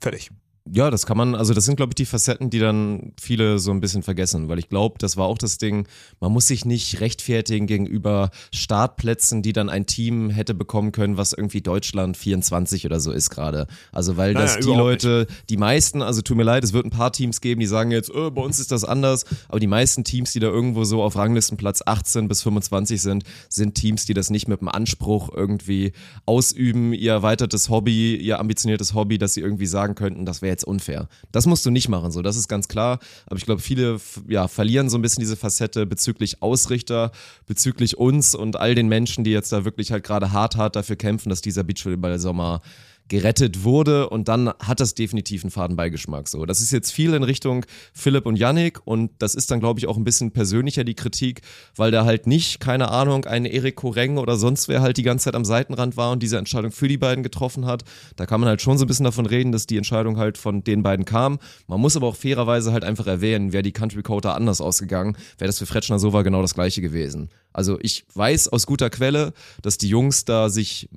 Fertig 0.00 0.30
ja, 0.72 0.90
das 0.90 1.06
kann 1.06 1.16
man, 1.16 1.34
also 1.34 1.54
das 1.54 1.64
sind, 1.64 1.76
glaube 1.76 1.90
ich, 1.90 1.94
die 1.94 2.04
Facetten, 2.04 2.50
die 2.50 2.58
dann 2.58 3.12
viele 3.20 3.58
so 3.58 3.70
ein 3.70 3.80
bisschen 3.80 4.02
vergessen, 4.02 4.48
weil 4.48 4.58
ich 4.58 4.68
glaube, 4.68 4.96
das 4.98 5.16
war 5.16 5.26
auch 5.26 5.38
das 5.38 5.58
Ding, 5.58 5.86
man 6.20 6.32
muss 6.32 6.46
sich 6.46 6.64
nicht 6.64 7.00
rechtfertigen 7.00 7.66
gegenüber 7.66 8.30
Startplätzen, 8.52 9.42
die 9.42 9.52
dann 9.52 9.68
ein 9.68 9.86
Team 9.86 10.30
hätte 10.30 10.54
bekommen 10.54 10.92
können, 10.92 11.16
was 11.16 11.32
irgendwie 11.32 11.60
Deutschland 11.60 12.16
24 12.16 12.86
oder 12.86 13.00
so 13.00 13.12
ist 13.12 13.30
gerade. 13.30 13.66
Also 13.92 14.16
weil 14.16 14.34
das 14.34 14.56
naja, 14.56 14.66
die 14.66 14.76
Leute, 14.76 15.26
nicht. 15.28 15.50
die 15.50 15.56
meisten, 15.56 16.02
also 16.02 16.22
tut 16.22 16.36
mir 16.36 16.42
leid, 16.42 16.64
es 16.64 16.72
wird 16.72 16.84
ein 16.84 16.90
paar 16.90 17.12
Teams 17.12 17.40
geben, 17.40 17.60
die 17.60 17.66
sagen 17.66 17.90
jetzt, 17.90 18.14
oh, 18.14 18.30
bei 18.30 18.42
uns 18.42 18.58
ist 18.58 18.72
das 18.72 18.84
anders, 18.84 19.24
aber 19.48 19.60
die 19.60 19.66
meisten 19.66 20.04
Teams, 20.04 20.32
die 20.32 20.40
da 20.40 20.48
irgendwo 20.48 20.84
so 20.84 21.02
auf 21.02 21.16
Ranglistenplatz 21.16 21.82
18 21.86 22.28
bis 22.28 22.42
25 22.42 23.00
sind, 23.00 23.24
sind 23.48 23.74
Teams, 23.74 24.06
die 24.06 24.14
das 24.14 24.30
nicht 24.30 24.48
mit 24.48 24.60
dem 24.60 24.68
Anspruch 24.68 25.30
irgendwie 25.34 25.92
ausüben, 26.26 26.92
ihr 26.92 27.12
erweitertes 27.12 27.68
Hobby, 27.68 28.16
ihr 28.16 28.38
ambitioniertes 28.38 28.94
Hobby, 28.94 29.18
dass 29.18 29.34
sie 29.34 29.40
irgendwie 29.40 29.66
sagen 29.66 29.94
könnten, 29.94 30.26
das 30.26 30.42
wäre 30.42 30.57
jetzt 30.58 30.64
unfair. 30.64 31.08
Das 31.32 31.46
musst 31.46 31.64
du 31.64 31.70
nicht 31.70 31.88
machen, 31.88 32.10
so, 32.10 32.22
das 32.22 32.36
ist 32.36 32.48
ganz 32.48 32.68
klar. 32.68 32.98
Aber 33.26 33.36
ich 33.36 33.44
glaube, 33.44 33.60
viele 33.60 34.00
ja, 34.28 34.48
verlieren 34.48 34.90
so 34.90 34.98
ein 34.98 35.02
bisschen 35.02 35.20
diese 35.20 35.36
Facette 35.36 35.86
bezüglich 35.86 36.42
Ausrichter, 36.42 37.12
bezüglich 37.46 37.96
uns 37.96 38.34
und 38.34 38.56
all 38.56 38.74
den 38.74 38.88
Menschen, 38.88 39.24
die 39.24 39.30
jetzt 39.30 39.52
da 39.52 39.64
wirklich 39.64 39.92
halt 39.92 40.04
gerade 40.04 40.32
hart, 40.32 40.56
hart 40.56 40.76
dafür 40.76 40.96
kämpfen, 40.96 41.28
dass 41.30 41.40
dieser 41.40 41.64
Beachvolleyball-Sommer 41.64 42.60
gerettet 43.08 43.64
wurde 43.64 44.08
und 44.08 44.28
dann 44.28 44.48
hat 44.48 44.80
das 44.80 44.94
definitiv 44.94 45.42
einen 45.42 45.50
Fadenbeigeschmack. 45.50 46.28
So, 46.28 46.44
das 46.46 46.60
ist 46.60 46.70
jetzt 46.70 46.90
viel 46.90 47.14
in 47.14 47.22
Richtung 47.22 47.64
Philipp 47.92 48.26
und 48.26 48.36
Yannick 48.36 48.80
und 48.86 49.10
das 49.18 49.34
ist 49.34 49.50
dann, 49.50 49.60
glaube 49.60 49.80
ich, 49.80 49.86
auch 49.86 49.96
ein 49.96 50.04
bisschen 50.04 50.30
persönlicher 50.30 50.84
die 50.84 50.94
Kritik, 50.94 51.42
weil 51.76 51.90
da 51.90 52.04
halt 52.04 52.26
nicht, 52.26 52.60
keine 52.60 52.90
Ahnung, 52.90 53.24
ein 53.24 53.44
Erik 53.44 53.76
Koreng 53.76 54.18
oder 54.18 54.36
sonst 54.36 54.68
wer 54.68 54.82
halt 54.82 54.96
die 54.96 55.02
ganze 55.02 55.24
Zeit 55.24 55.34
am 55.34 55.44
Seitenrand 55.44 55.96
war 55.96 56.12
und 56.12 56.22
diese 56.22 56.38
Entscheidung 56.38 56.70
für 56.70 56.88
die 56.88 56.98
beiden 56.98 57.22
getroffen 57.22 57.66
hat. 57.66 57.84
Da 58.16 58.26
kann 58.26 58.40
man 58.40 58.48
halt 58.48 58.62
schon 58.62 58.78
so 58.78 58.84
ein 58.84 58.88
bisschen 58.88 59.04
davon 59.04 59.26
reden, 59.26 59.52
dass 59.52 59.66
die 59.66 59.76
Entscheidung 59.76 60.18
halt 60.18 60.38
von 60.38 60.62
den 60.62 60.82
beiden 60.82 61.04
kam. 61.04 61.38
Man 61.66 61.80
muss 61.80 61.96
aber 61.96 62.08
auch 62.08 62.16
fairerweise 62.16 62.72
halt 62.72 62.84
einfach 62.84 63.06
erwähnen, 63.06 63.52
wäre 63.52 63.62
die 63.62 63.72
Country 63.72 64.02
Code 64.02 64.32
anders 64.32 64.60
ausgegangen, 64.60 65.16
wäre 65.38 65.48
das 65.48 65.58
für 65.58 65.66
Fretschner 65.66 65.98
Sova 65.98 66.22
genau 66.22 66.42
das 66.42 66.54
gleiche 66.54 66.82
gewesen. 66.82 67.30
Also 67.52 67.78
ich 67.80 68.04
weiß 68.14 68.48
aus 68.48 68.66
guter 68.66 68.90
Quelle, 68.90 69.32
dass 69.62 69.78
die 69.78 69.88
Jungs 69.88 70.24
da 70.24 70.48
sich 70.50 70.88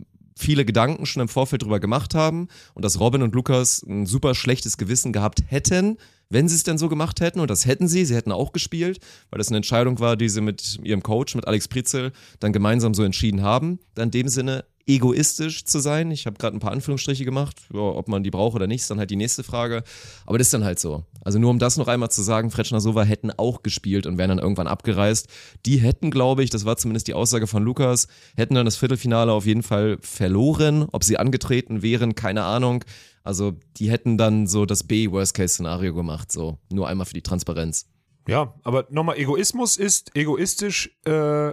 viele 0.42 0.66
Gedanken 0.66 1.06
schon 1.06 1.22
im 1.22 1.28
Vorfeld 1.28 1.64
drüber 1.64 1.80
gemacht 1.80 2.16
haben 2.16 2.48
und 2.74 2.84
dass 2.84 3.00
Robin 3.00 3.22
und 3.22 3.36
Lukas 3.36 3.84
ein 3.84 4.06
super 4.06 4.36
schlechtes 4.36 4.78
Gewissen 4.78 5.14
gehabt 5.14 5.44
hätten, 5.48 5.98
wenn 6.30 6.48
sie 6.48 6.56
es 6.56 6.64
denn 6.64 6.78
so 6.78 6.90
gemacht 6.90 7.22
hätten. 7.22 7.40
Und 7.40 7.50
das 7.50 7.66
hätten 7.66 7.88
sie, 7.88 8.06
sie 8.06 8.16
hätten 8.16 8.32
auch 8.32 8.52
gespielt, 8.52 9.00
weil 9.30 9.38
das 9.38 9.50
eine 9.50 9.58
Entscheidung 9.58 10.00
war, 10.00 10.18
die 10.18 10.30
sie 10.30 10.42
mit 10.42 10.80
ihrem 10.84 11.04
Coach, 11.04 11.36
mit 11.36 11.48
Alex 11.48 11.68
Pritzel, 11.68 12.12
dann 12.40 12.54
gemeinsam 12.54 12.94
so 12.94 13.04
entschieden 13.04 13.42
haben. 13.42 13.80
Dann 13.96 14.08
in 14.08 14.12
dem 14.12 14.28
Sinne 14.28 14.66
egoistisch 14.88 15.66
zu 15.66 15.80
sein. 15.80 16.12
Ich 16.12 16.26
habe 16.26 16.38
gerade 16.38 16.56
ein 16.56 16.60
paar 16.60 16.72
Anführungsstriche 16.72 17.26
gemacht. 17.26 17.58
Ja, 17.74 17.80
ob 17.80 18.08
man 18.08 18.24
die 18.24 18.32
braucht 18.32 18.56
oder 18.56 18.68
nicht, 18.68 18.82
ist 18.82 18.92
dann 18.92 19.00
halt 19.00 19.12
die 19.12 19.16
nächste 19.16 19.44
Frage. 19.44 19.84
Aber 20.26 20.38
das 20.38 20.48
ist 20.48 20.54
dann 20.54 20.64
halt 20.64 20.80
so. 20.80 21.06
Also 21.24 21.40
nur 21.40 21.50
um 21.50 21.60
das 21.60 21.78
noch 21.78 21.88
einmal 21.88 22.10
zu 22.10 22.22
sagen, 22.22 22.52
Fretschner 22.52 22.82
Sova 22.82 23.04
hätten 23.04 23.32
auch 23.32 23.64
gespielt 23.64 24.06
und 24.06 24.18
wären 24.18 24.30
dann 24.30 24.40
irgendwann 24.40 24.68
abgereist. 24.68 25.28
Die 25.66 25.78
hätten, 25.78 26.12
glaube 26.12 26.44
ich, 26.44 26.50
das 26.50 26.66
war 26.66 26.78
zumindest 26.78 27.08
die 27.08 27.14
Aussage 27.14 27.48
von 27.48 27.64
Lukas, 27.64 28.08
hätten 28.36 28.56
dann 28.56 28.66
das 28.66 28.78
Viertelfinale 28.78 29.32
auf 29.32 29.46
jeden 29.46 29.64
Fall 29.64 29.98
verloren. 30.02 30.88
Ob 30.92 31.04
sie 31.04 31.18
angetreten 31.18 31.82
wären, 31.82 32.16
keine 32.16 32.44
Ahnung. 32.44 32.84
Also 33.24 33.54
die 33.78 33.92
hätten 33.92 34.18
dann 34.18 34.48
so 34.48 34.66
das 34.66 34.84
B-Worst-Case-Szenario 34.84 35.94
gemacht. 35.94 36.32
So 36.32 36.58
nur 36.72 36.88
einmal 36.88 37.06
für 37.06 37.14
die 37.14 37.22
Transparenz. 37.22 37.88
Ja, 38.28 38.54
aber 38.64 38.88
nochmal, 38.90 39.18
Egoismus 39.18 39.78
ist 39.78 40.16
egoistisch, 40.16 40.96
äh, 41.06 41.52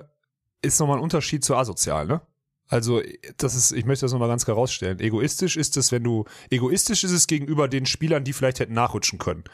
ist 0.61 0.81
nochmal 0.81 0.99
ein 0.99 1.03
Unterschied 1.03 1.45
zu 1.45 1.57
asozial, 1.57 2.07
ne? 2.07 2.21
Also, 2.69 3.03
das 3.39 3.55
ist, 3.55 3.73
ich 3.73 3.85
möchte 3.85 4.05
das 4.05 4.13
nochmal 4.13 4.29
ganz 4.29 4.45
klar 4.45 4.57
rausstellen. 4.57 5.01
Egoistisch 5.01 5.57
ist 5.57 5.77
es, 5.77 5.91
wenn 5.91 6.05
du, 6.05 6.25
egoistisch 6.51 7.05
ist 7.05 7.13
es 7.13 7.27
gegenüber 7.27 7.69
den 7.69 7.87
Spielern, 7.87 8.25
die 8.25 8.33
vielleicht 8.33 8.61
hätten 8.61 8.75
nachrutschen 8.75 9.19
können. 9.19 9.45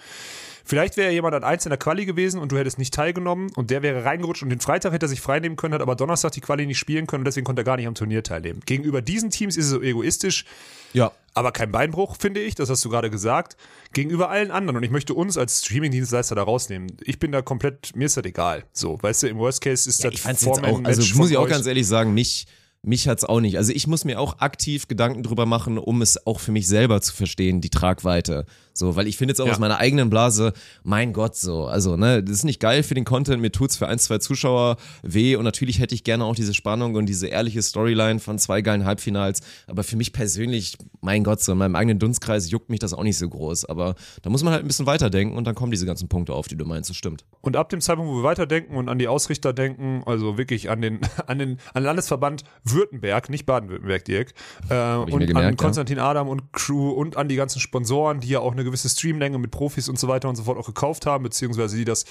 Vielleicht 0.67 0.97
wäre 0.97 1.13
jemand 1.13 1.35
an 1.35 1.45
eins 1.45 1.67
in 1.67 1.71
der 1.71 1.79
Quali 1.79 2.07
gewesen 2.07 2.41
und 2.41 2.51
du 2.51 2.57
hättest 2.57 2.79
nicht 2.79 2.95
teilgenommen 2.95 3.51
und 3.55 3.71
der 3.71 3.83
wäre 3.83 4.07
reingerutscht 4.07 4.43
und 4.43 4.49
den 4.49 4.61
Freitag 4.61 4.95
hätte 4.95 5.05
er 5.05 5.09
sich 5.11 5.21
freinehmen 5.21 5.57
können, 5.57 5.75
hat 5.75 5.83
aber 5.83 5.95
Donnerstag 5.95 6.33
die 6.33 6.41
Quali 6.41 6.65
nicht 6.65 6.79
spielen 6.79 7.07
können 7.07 7.21
und 7.21 7.27
deswegen 7.27 7.45
konnte 7.45 7.61
er 7.61 7.65
gar 7.65 7.77
nicht 7.77 7.87
am 7.87 7.95
Turnier 7.95 8.23
teilnehmen. 8.23 8.61
Gegenüber 8.65 9.03
diesen 9.03 9.29
Teams 9.29 9.59
ist 9.59 9.67
es 9.67 9.71
so 9.73 9.83
egoistisch. 9.83 10.47
Ja. 10.95 11.13
Aber 11.35 11.53
kein 11.53 11.71
Beinbruch, 11.71 12.17
finde 12.19 12.41
ich, 12.41 12.55
das 12.55 12.71
hast 12.71 12.83
du 12.83 12.89
gerade 12.89 13.11
gesagt. 13.11 13.59
Gegenüber 13.93 14.31
allen 14.31 14.51
anderen. 14.51 14.79
Und 14.79 14.85
ich 14.85 14.91
möchte 14.91 15.13
uns 15.13 15.37
als 15.37 15.67
Streaming-Dienstleister 15.67 16.35
da 16.35 16.45
rausnehmen. 16.45 16.97
Ich 17.03 17.19
bin 17.19 17.31
da 17.31 17.43
komplett, 17.43 17.95
mir 17.95 18.07
ist 18.07 18.17
das 18.17 18.25
egal. 18.25 18.65
So, 18.73 18.99
weißt 19.03 19.25
du, 19.25 19.29
im 19.29 19.37
Worst 19.37 19.61
Case 19.61 19.87
ist 19.89 20.03
ja, 20.03 20.11
das 20.11 20.21
ich 20.21 20.25
jetzt 20.25 20.47
auch, 20.47 20.85
Also 20.85 21.17
muss 21.17 21.31
ich 21.31 21.37
auch 21.37 21.49
ganz 21.49 21.67
ehrlich 21.67 21.87
sagen, 21.87 22.15
mich 22.15 22.47
mich 22.85 23.09
hat's 23.09 23.25
auch 23.25 23.41
nicht. 23.41 23.57
Also 23.57 23.73
ich 23.73 23.87
muss 23.87 24.05
mir 24.05 24.21
auch 24.21 24.39
aktiv 24.39 24.89
Gedanken 24.89 25.23
drüber 25.23 25.47
machen, 25.47 25.79
um 25.79 26.03
es 26.03 26.27
auch 26.27 26.41
für 26.41 26.53
mich 26.53 26.67
selber 26.67 27.01
zu 27.01 27.15
verstehen, 27.15 27.61
die 27.61 27.71
Tragweite. 27.71 28.47
So, 28.77 28.97
weil 28.97 29.07
ich 29.07 29.17
finde 29.17 29.33
jetzt 29.33 29.41
auch 29.41 29.47
ja. 29.47 29.53
aus 29.53 29.61
meiner 29.61 29.79
eigenen 29.79 30.11
Blase, 30.11 30.53
mein 30.83 31.13
Gott, 31.13 31.37
so, 31.37 31.67
also, 31.67 31.97
ne, 31.97 32.25
das 32.25 32.39
ist 32.39 32.45
nicht 32.45 32.59
geil 32.59 32.83
für 32.83 32.95
den 32.95 33.05
Content, 33.05 33.41
mir 33.41 33.53
tut's 33.53 33.77
für 33.77 33.87
ein, 33.87 34.01
zwei 34.01 34.19
Zuschauer 34.19 34.79
weh 35.05 35.37
und 35.37 35.45
natürlich 35.45 35.79
hätte 35.79 35.95
ich 35.95 36.03
gerne 36.03 36.25
auch 36.25 36.35
diese 36.35 36.55
Spannung 36.55 36.97
und 36.97 37.07
diese 37.07 37.29
ehrliche 37.29 37.63
Storyline 37.63 38.19
von 38.19 38.37
zwei 38.37 38.63
geilen 38.63 38.85
Halbfinals, 38.85 39.43
aber 39.69 39.85
für 39.85 39.97
mich 39.97 40.13
persönlich, 40.13 40.77
mein 41.01 41.23
Gott, 41.23 41.41
so 41.41 41.53
in 41.53 41.59
meinem 41.59 41.77
eigenen 41.77 42.01
Dunstkreis 42.01 42.51
juckt 42.51 42.69
mich 42.69 42.81
das 42.81 42.93
auch 42.95 43.05
nicht 43.05 43.17
so 43.17 43.29
groß, 43.29 43.65
aber 43.67 43.95
da 44.23 44.31
muss 44.31 44.43
man 44.43 44.53
halt 44.53 44.65
ein 44.65 44.67
bisschen 44.67 44.87
weiterdenken 44.87 45.37
und 45.37 45.45
dann 45.45 45.55
kommen 45.55 45.71
diese 45.71 45.87
ganzen 45.87 46.09
Punkte 46.09 46.35
auf, 46.35 46.49
die 46.49 46.57
du 46.57 46.65
meinst, 46.65 46.91
das 46.91 46.97
stimmt. 46.97 47.25
Und 47.43 47.57
ab 47.57 47.69
dem 47.69 47.81
Zeitpunkt, 47.81 48.11
wo 48.11 48.17
wir 48.17 48.25
weiterdenken 48.25 48.75
und 48.75 48.89
an 48.89 48.99
die 48.99 49.07
Ausrichter 49.07 49.53
denken, 49.53 50.03
also 50.05 50.37
wirklich 50.37 50.69
an 50.69 50.81
den, 50.81 50.99
an 51.29 51.39
den, 51.39 51.59
an 51.75 51.83
den 51.83 51.85
Landesverband 51.85 52.43
Württemberg, 52.65 53.31
nicht 53.31 53.47
Baden-Württemberg, 53.47 54.05
Dirk, 54.05 54.35
äh, 54.69 54.95
und 54.97 55.11
gemerkt, 55.11 55.37
an 55.37 55.57
Konstantin 55.57 55.99
ja. 55.99 56.11
Adam 56.11 56.29
und 56.29 56.53
Crew 56.53 56.91
und 56.91 57.17
an 57.17 57.29
die 57.29 57.37
ganzen 57.37 57.61
Sponsoren, 57.61 58.19
die 58.19 58.29
ja 58.29 58.41
auch 58.41 58.53
eine 58.53 58.64
gewisse 58.65 58.89
Streamlänge 58.89 59.39
mit 59.39 59.51
Profis 59.51 59.89
und 59.89 59.99
so 59.99 60.09
weiter 60.09 60.29
und 60.29 60.37
so 60.37 60.45
fort 60.45 60.59
auch 60.59 60.67
gekauft 60.67 61.07
haben, 61.07 61.25
beziehungsweise 61.25 61.77
die 61.77 61.85
das 61.85 62.05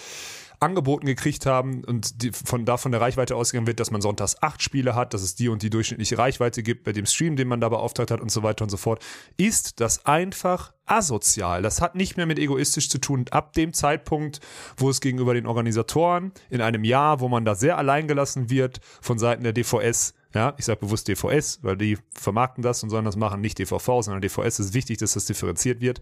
angeboten 0.59 1.05
gekriegt 1.05 1.45
haben 1.45 1.83
und 1.83 2.21
die, 2.23 2.31
von 2.31 2.65
da 2.65 2.77
von 2.77 2.91
der 2.91 3.01
Reichweite 3.01 3.35
ausgegangen 3.35 3.67
wird, 3.67 3.79
dass 3.79 3.91
man 3.91 4.01
sonntags 4.01 4.41
acht 4.41 4.61
Spiele 4.61 4.95
hat, 4.95 5.13
dass 5.13 5.21
es 5.21 5.35
die 5.35 5.49
und 5.49 5.61
die 5.61 5.69
durchschnittliche 5.69 6.17
Reichweite 6.17 6.63
gibt 6.63 6.83
bei 6.83 6.93
dem 6.93 7.05
Stream, 7.05 7.35
den 7.35 7.47
man 7.47 7.59
da 7.59 7.69
beauftragt 7.69 8.11
hat 8.11 8.21
und 8.21 8.31
so 8.31 8.43
weiter 8.43 8.63
und 8.63 8.69
so 8.69 8.77
fort, 8.77 9.03
ist 9.37 9.81
das 9.81 10.05
einfach 10.05 10.73
asozial. 10.85 11.61
Das 11.61 11.81
hat 11.81 11.95
nicht 11.95 12.17
mehr 12.17 12.25
mit 12.25 12.39
egoistisch 12.39 12.89
zu 12.89 12.97
tun. 12.97 13.25
Ab 13.31 13.53
dem 13.53 13.73
Zeitpunkt, 13.73 14.39
wo 14.77 14.89
es 14.89 15.01
gegenüber 15.01 15.33
den 15.33 15.47
Organisatoren 15.47 16.31
in 16.49 16.61
einem 16.61 16.83
Jahr, 16.83 17.19
wo 17.19 17.27
man 17.27 17.45
da 17.45 17.55
sehr 17.55 17.77
alleingelassen 17.77 18.49
wird 18.49 18.79
von 19.01 19.19
Seiten 19.19 19.43
der 19.43 19.53
DVS, 19.53 20.13
ja, 20.33 20.53
ich 20.57 20.65
sage 20.65 20.79
bewusst 20.79 21.07
DVS, 21.07 21.59
weil 21.61 21.77
die 21.77 21.97
vermarkten 22.13 22.63
das 22.63 22.83
und 22.83 22.89
sollen 22.89 23.05
das 23.05 23.15
machen, 23.15 23.41
nicht 23.41 23.59
DVV, 23.59 24.01
sondern 24.01 24.21
DVS 24.21 24.59
ist 24.59 24.73
wichtig, 24.73 24.97
dass 24.97 25.13
das 25.13 25.25
differenziert 25.25 25.81
wird. 25.81 26.01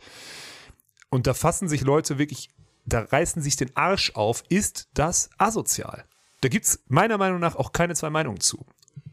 Und 1.09 1.27
da 1.27 1.34
fassen 1.34 1.67
sich 1.67 1.82
Leute 1.82 2.17
wirklich, 2.17 2.49
da 2.86 3.01
reißen 3.01 3.41
sich 3.41 3.57
den 3.57 3.75
Arsch 3.75 4.11
auf, 4.15 4.43
ist 4.49 4.88
das 4.93 5.29
asozial. 5.38 6.05
Da 6.41 6.49
gibt 6.49 6.65
es 6.65 6.84
meiner 6.88 7.17
Meinung 7.17 7.39
nach 7.39 7.55
auch 7.55 7.71
keine 7.71 7.93
zwei 7.95 8.09
Meinungen 8.09 8.39
zu. 8.39 8.65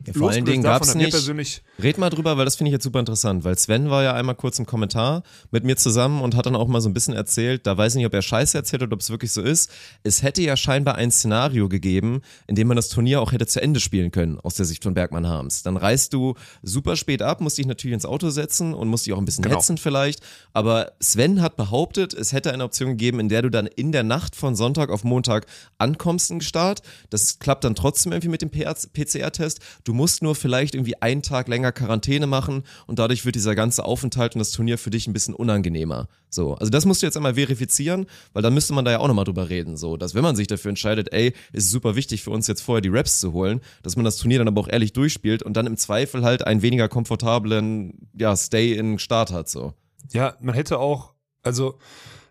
Ja, 0.06 0.12
vor 0.14 0.30
allen 0.30 0.44
Dingen 0.44 0.62
gab 0.62 0.82
es 0.82 0.94
nicht. 0.94 1.10
persönlich 1.10 1.62
Red 1.82 1.98
mal 1.98 2.08
drüber, 2.08 2.36
weil 2.38 2.44
das 2.44 2.56
finde 2.56 2.68
ich 2.70 2.72
jetzt 2.72 2.84
super 2.84 2.98
interessant, 3.00 3.44
weil 3.44 3.58
Sven 3.58 3.90
war 3.90 4.02
ja 4.02 4.14
einmal 4.14 4.34
kurz 4.36 4.58
im 4.58 4.64
Kommentar 4.64 5.22
mit 5.50 5.64
mir 5.64 5.76
zusammen 5.76 6.22
und 6.22 6.34
hat 6.34 6.46
dann 6.46 6.56
auch 6.56 6.66
mal 6.68 6.80
so 6.80 6.88
ein 6.88 6.94
bisschen 6.94 7.14
erzählt, 7.14 7.66
da 7.66 7.76
weiß 7.76 7.92
ich 7.92 7.96
nicht, 7.98 8.06
ob 8.06 8.14
er 8.14 8.22
Scheiße 8.22 8.56
erzählt 8.56 8.82
oder 8.82 8.94
ob 8.94 9.00
es 9.00 9.10
wirklich 9.10 9.32
so 9.32 9.42
ist. 9.42 9.70
Es 10.04 10.22
hätte 10.22 10.40
ja 10.42 10.56
scheinbar 10.56 10.94
ein 10.94 11.10
Szenario 11.10 11.68
gegeben, 11.68 12.22
in 12.46 12.54
dem 12.54 12.68
man 12.68 12.76
das 12.76 12.88
Turnier 12.88 13.20
auch 13.20 13.32
hätte 13.32 13.46
zu 13.46 13.60
Ende 13.60 13.80
spielen 13.80 14.10
können, 14.10 14.40
aus 14.40 14.54
der 14.54 14.64
Sicht 14.66 14.82
von 14.84 14.94
Bergmann 14.94 15.26
Harms. 15.26 15.62
Dann 15.62 15.76
reist 15.76 16.14
du 16.14 16.34
super 16.62 16.96
spät 16.96 17.20
ab, 17.20 17.40
musst 17.40 17.58
dich 17.58 17.66
natürlich 17.66 17.94
ins 17.94 18.06
Auto 18.06 18.30
setzen 18.30 18.74
und 18.74 18.88
musst 18.88 19.04
dich 19.06 19.12
auch 19.12 19.18
ein 19.18 19.24
bisschen 19.24 19.42
Genau. 19.44 19.56
hetzen 19.56 19.78
vielleicht. 19.78 20.20
Aber 20.52 20.92
Sven 21.00 21.42
hat 21.42 21.56
behauptet, 21.56 22.14
es 22.14 22.32
hätte 22.32 22.52
eine 22.52 22.64
Option 22.64 22.90
gegeben, 22.90 23.20
in 23.20 23.28
der 23.28 23.42
du 23.42 23.50
dann 23.50 23.66
in 23.66 23.92
der 23.92 24.04
Nacht 24.04 24.36
von 24.36 24.56
Sonntag 24.56 24.90
auf 24.90 25.04
Montag 25.04 25.46
ankommst 25.76 26.30
in 26.30 26.40
Start. 26.40 26.82
Das 27.10 27.38
klappt 27.40 27.64
dann 27.64 27.74
trotzdem 27.74 28.12
irgendwie 28.12 28.28
mit 28.28 28.42
dem 28.42 28.50
PCR-Test. 28.50 29.60
Du 29.88 29.94
musst 29.94 30.22
nur 30.22 30.34
vielleicht 30.34 30.74
irgendwie 30.74 31.00
einen 31.00 31.22
Tag 31.22 31.48
länger 31.48 31.72
Quarantäne 31.72 32.26
machen 32.26 32.64
und 32.86 32.98
dadurch 32.98 33.24
wird 33.24 33.36
dieser 33.36 33.54
ganze 33.54 33.86
Aufenthalt 33.86 34.34
und 34.34 34.40
das 34.40 34.50
Turnier 34.50 34.76
für 34.76 34.90
dich 34.90 35.06
ein 35.06 35.14
bisschen 35.14 35.32
unangenehmer. 35.32 36.08
So, 36.28 36.56
also 36.56 36.68
das 36.68 36.84
musst 36.84 37.00
du 37.00 37.06
jetzt 37.06 37.16
einmal 37.16 37.36
verifizieren, 37.36 38.04
weil 38.34 38.42
dann 38.42 38.52
müsste 38.52 38.74
man 38.74 38.84
da 38.84 38.90
ja 38.90 38.98
auch 38.98 39.08
nochmal 39.08 39.24
drüber 39.24 39.48
reden, 39.48 39.78
so, 39.78 39.96
dass 39.96 40.14
wenn 40.14 40.22
man 40.22 40.36
sich 40.36 40.46
dafür 40.46 40.68
entscheidet, 40.68 41.10
ey, 41.14 41.32
ist 41.54 41.70
super 41.70 41.96
wichtig 41.96 42.22
für 42.22 42.32
uns 42.32 42.46
jetzt 42.48 42.60
vorher 42.60 42.82
die 42.82 42.90
Raps 42.90 43.18
zu 43.18 43.32
holen, 43.32 43.62
dass 43.82 43.96
man 43.96 44.04
das 44.04 44.18
Turnier 44.18 44.36
dann 44.36 44.48
aber 44.48 44.60
auch 44.60 44.68
ehrlich 44.68 44.92
durchspielt 44.92 45.42
und 45.42 45.56
dann 45.56 45.66
im 45.66 45.78
Zweifel 45.78 46.22
halt 46.22 46.46
einen 46.46 46.60
weniger 46.60 46.90
komfortablen, 46.90 48.10
ja, 48.12 48.36
Stay 48.36 48.74
in 48.74 48.98
Start 48.98 49.32
hat, 49.32 49.48
so. 49.48 49.72
Ja, 50.12 50.36
man 50.42 50.54
hätte 50.54 50.80
auch, 50.80 51.14
also 51.42 51.78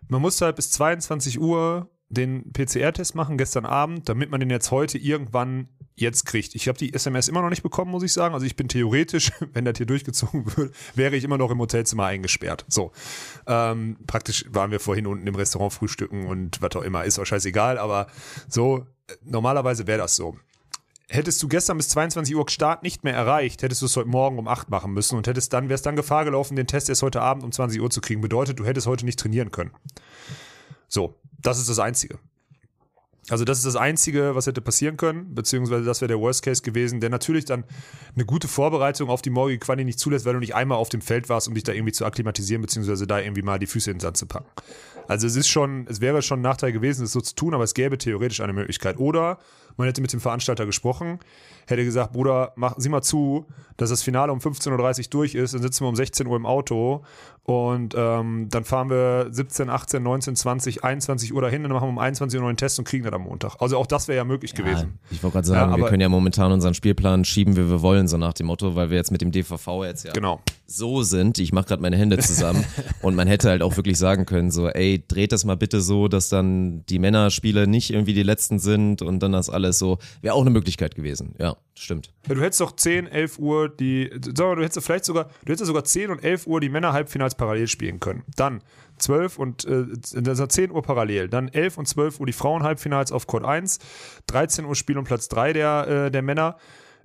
man 0.06 0.22
musste 0.22 0.44
halt 0.44 0.54
bis 0.54 0.70
22 0.70 1.40
Uhr 1.40 1.90
den 2.08 2.52
PCR-Test 2.52 3.16
machen 3.16 3.36
gestern 3.36 3.66
Abend, 3.66 4.08
damit 4.08 4.30
man 4.30 4.38
den 4.38 4.50
jetzt 4.50 4.70
heute 4.70 4.96
irgendwann 4.96 5.68
jetzt 6.00 6.26
kriegt. 6.26 6.54
Ich 6.54 6.68
habe 6.68 6.78
die 6.78 6.94
SMS 6.94 7.28
immer 7.28 7.42
noch 7.42 7.50
nicht 7.50 7.62
bekommen, 7.62 7.90
muss 7.90 8.02
ich 8.02 8.12
sagen. 8.12 8.34
Also 8.34 8.46
ich 8.46 8.56
bin 8.56 8.68
theoretisch, 8.68 9.32
wenn 9.52 9.64
das 9.64 9.76
hier 9.76 9.86
durchgezogen 9.86 10.44
wird, 10.56 10.74
wäre 10.94 11.16
ich 11.16 11.24
immer 11.24 11.38
noch 11.38 11.50
im 11.50 11.58
Hotelzimmer 11.58 12.06
eingesperrt. 12.06 12.64
So. 12.68 12.92
Ähm, 13.46 13.96
praktisch 14.06 14.44
waren 14.50 14.70
wir 14.70 14.80
vorhin 14.80 15.06
unten 15.06 15.26
im 15.26 15.34
Restaurant 15.34 15.72
frühstücken 15.72 16.26
und 16.26 16.60
was 16.62 16.74
auch 16.76 16.82
immer. 16.82 17.04
Ist 17.04 17.18
auch 17.18 17.24
scheißegal, 17.24 17.78
aber 17.78 18.08
so, 18.48 18.86
äh, 19.08 19.14
normalerweise 19.24 19.86
wäre 19.86 19.98
das 19.98 20.16
so. 20.16 20.36
Hättest 21.10 21.42
du 21.42 21.48
gestern 21.48 21.78
bis 21.78 21.88
22 21.88 22.36
Uhr 22.36 22.48
Start 22.50 22.82
nicht 22.82 23.02
mehr 23.02 23.14
erreicht, 23.14 23.62
hättest 23.62 23.80
du 23.80 23.86
es 23.86 23.96
heute 23.96 24.10
Morgen 24.10 24.38
um 24.38 24.46
8 24.46 24.68
machen 24.68 24.92
müssen 24.92 25.16
und 25.16 25.26
hättest 25.26 25.54
dann, 25.54 25.70
wärst 25.70 25.86
dann 25.86 25.96
Gefahr 25.96 26.26
gelaufen, 26.26 26.54
den 26.54 26.66
Test 26.66 26.90
erst 26.90 27.02
heute 27.02 27.22
Abend 27.22 27.44
um 27.44 27.52
20 27.52 27.80
Uhr 27.80 27.88
zu 27.88 28.02
kriegen. 28.02 28.20
Bedeutet, 28.20 28.58
du 28.58 28.66
hättest 28.66 28.86
heute 28.86 29.06
nicht 29.06 29.18
trainieren 29.18 29.50
können. 29.50 29.70
So, 30.86 31.14
das 31.38 31.58
ist 31.58 31.70
das 31.70 31.78
Einzige. 31.78 32.18
Also 33.30 33.44
das 33.44 33.58
ist 33.58 33.66
das 33.66 33.76
Einzige, 33.76 34.34
was 34.34 34.46
hätte 34.46 34.60
passieren 34.60 34.96
können, 34.96 35.34
beziehungsweise 35.34 35.84
das 35.84 36.00
wäre 36.00 36.08
der 36.08 36.20
Worst 36.20 36.42
Case 36.42 36.62
gewesen, 36.62 37.00
der 37.00 37.10
natürlich 37.10 37.44
dann 37.44 37.64
eine 38.14 38.24
gute 38.24 38.48
Vorbereitung 38.48 39.10
auf 39.10 39.22
die 39.22 39.30
morgige 39.30 39.58
Quali 39.58 39.84
nicht 39.84 39.98
zulässt, 39.98 40.24
weil 40.24 40.34
du 40.34 40.40
nicht 40.40 40.54
einmal 40.54 40.78
auf 40.78 40.88
dem 40.88 41.00
Feld 41.00 41.28
warst, 41.28 41.48
um 41.48 41.54
dich 41.54 41.64
da 41.64 41.72
irgendwie 41.72 41.92
zu 41.92 42.04
akklimatisieren, 42.04 42.62
beziehungsweise 42.62 43.06
da 43.06 43.20
irgendwie 43.20 43.42
mal 43.42 43.58
die 43.58 43.66
Füße 43.66 43.90
in 43.90 43.96
den 43.96 44.00
Sand 44.00 44.16
zu 44.16 44.26
packen. 44.26 44.48
Also 45.08 45.26
es 45.26 45.36
ist 45.36 45.48
schon, 45.48 45.86
es 45.88 46.00
wäre 46.02 46.20
schon 46.20 46.40
ein 46.40 46.42
Nachteil 46.42 46.70
gewesen, 46.70 47.02
das 47.02 47.12
so 47.12 47.20
zu 47.22 47.34
tun, 47.34 47.54
aber 47.54 47.64
es 47.64 47.72
gäbe 47.72 47.96
theoretisch 47.96 48.40
eine 48.40 48.52
Möglichkeit. 48.52 48.98
Oder 48.98 49.38
man 49.78 49.86
hätte 49.86 50.02
mit 50.02 50.12
dem 50.12 50.20
Veranstalter 50.20 50.66
gesprochen, 50.66 51.18
hätte 51.66 51.84
gesagt, 51.84 52.12
Bruder, 52.12 52.52
mach, 52.56 52.74
sieh 52.76 52.90
mal 52.90 53.00
zu, 53.00 53.46
dass 53.78 53.88
das 53.90 54.02
Finale 54.02 54.32
um 54.32 54.38
15.30 54.38 54.98
Uhr 54.98 55.04
durch 55.10 55.34
ist, 55.34 55.54
dann 55.54 55.62
sitzen 55.62 55.84
wir 55.84 55.88
um 55.88 55.96
16 55.96 56.26
Uhr 56.26 56.36
im 56.36 56.44
Auto 56.44 57.04
und 57.48 57.94
ähm, 57.96 58.48
dann 58.50 58.64
fahren 58.64 58.90
wir 58.90 59.28
17, 59.30 59.70
18, 59.70 60.02
19, 60.02 60.36
20, 60.36 60.84
21 60.84 61.32
Uhr 61.32 61.40
dahin, 61.40 61.62
dann 61.62 61.72
machen 61.72 61.86
wir 61.86 61.88
um 61.88 61.98
21 61.98 62.38
Uhr 62.38 62.46
einen 62.46 62.58
Test 62.58 62.78
und 62.78 62.84
kriegen 62.86 63.04
dann 63.04 63.14
am 63.14 63.22
Montag. 63.22 63.56
Also 63.58 63.78
auch 63.78 63.86
das 63.86 64.06
wäre 64.06 64.18
ja 64.18 64.24
möglich 64.24 64.52
gewesen. 64.52 64.98
Ich 65.10 65.22
wollte 65.22 65.36
gerade 65.36 65.46
sagen, 65.46 65.72
Ja, 65.72 65.78
wir 65.78 65.86
können 65.86 66.02
ja 66.02 66.10
momentan 66.10 66.52
unseren 66.52 66.74
Spielplan 66.74 67.24
schieben, 67.24 67.56
wie 67.56 67.70
wir 67.70 67.80
wollen, 67.80 68.06
so 68.06 68.18
nach 68.18 68.34
dem 68.34 68.48
Motto, 68.48 68.74
weil 68.74 68.90
wir 68.90 68.98
jetzt 68.98 69.10
mit 69.10 69.22
dem 69.22 69.32
DVV 69.32 69.84
jetzt 69.84 70.04
ja 70.04 70.12
Genau. 70.12 70.42
so 70.66 71.02
sind. 71.02 71.38
Ich 71.38 71.54
mache 71.54 71.68
gerade 71.68 71.80
meine 71.80 71.96
Hände 71.96 72.18
zusammen 72.18 72.66
und 73.00 73.14
man 73.14 73.26
hätte 73.26 73.48
halt 73.48 73.62
auch 73.62 73.74
wirklich 73.78 73.96
sagen 73.96 74.26
können, 74.26 74.50
so, 74.50 74.68
ey, 74.68 75.02
dreht 75.08 75.32
das 75.32 75.46
mal 75.46 75.56
bitte 75.56 75.80
so, 75.80 76.06
dass 76.08 76.28
dann 76.28 76.84
die 76.84 76.98
Männerspiele 76.98 77.66
nicht 77.66 77.88
irgendwie 77.90 78.12
die 78.12 78.24
letzten 78.24 78.58
sind 78.58 79.00
und 79.00 79.20
dann 79.22 79.32
das 79.32 79.48
alles 79.48 79.78
so, 79.78 79.96
wäre 80.20 80.34
auch 80.34 80.42
eine 80.42 80.50
Möglichkeit 80.50 80.94
gewesen. 80.94 81.34
Ja, 81.38 81.56
stimmt. 81.74 82.12
Du 82.28 82.40
hättest 82.42 82.60
doch 82.60 82.76
10, 82.76 83.06
11 83.06 83.38
Uhr 83.38 83.68
die, 83.68 84.10
sag 84.12 84.38
mal, 84.38 84.56
du 84.56 84.62
hättest 84.62 84.84
vielleicht 84.84 85.04
sogar, 85.04 85.30
du 85.44 85.52
hättest 85.52 85.66
sogar 85.66 85.84
10 85.84 86.10
und 86.10 86.22
11 86.22 86.46
Uhr 86.46 86.60
die 86.60 86.68
Männer-Halbfinals 86.68 87.36
parallel 87.36 87.68
spielen 87.68 88.00
können. 88.00 88.22
Dann 88.36 88.62
12 88.98 89.38
und, 89.38 89.64
äh, 89.64 89.86
also 90.26 90.46
10 90.46 90.70
Uhr 90.70 90.82
parallel. 90.82 91.28
Dann 91.28 91.48
11 91.48 91.78
und 91.78 91.86
12 91.86 92.20
Uhr 92.20 92.26
die 92.26 92.32
Frauen-Halbfinals 92.32 93.12
auf 93.12 93.26
Court 93.26 93.44
1. 93.44 93.78
13 94.26 94.64
Uhr 94.64 94.74
Spiel 94.74 94.98
um 94.98 95.04
Platz 95.04 95.28
3 95.28 95.52
der, 95.52 95.86
äh, 95.88 96.10
der 96.10 96.22
Männer. 96.22 96.56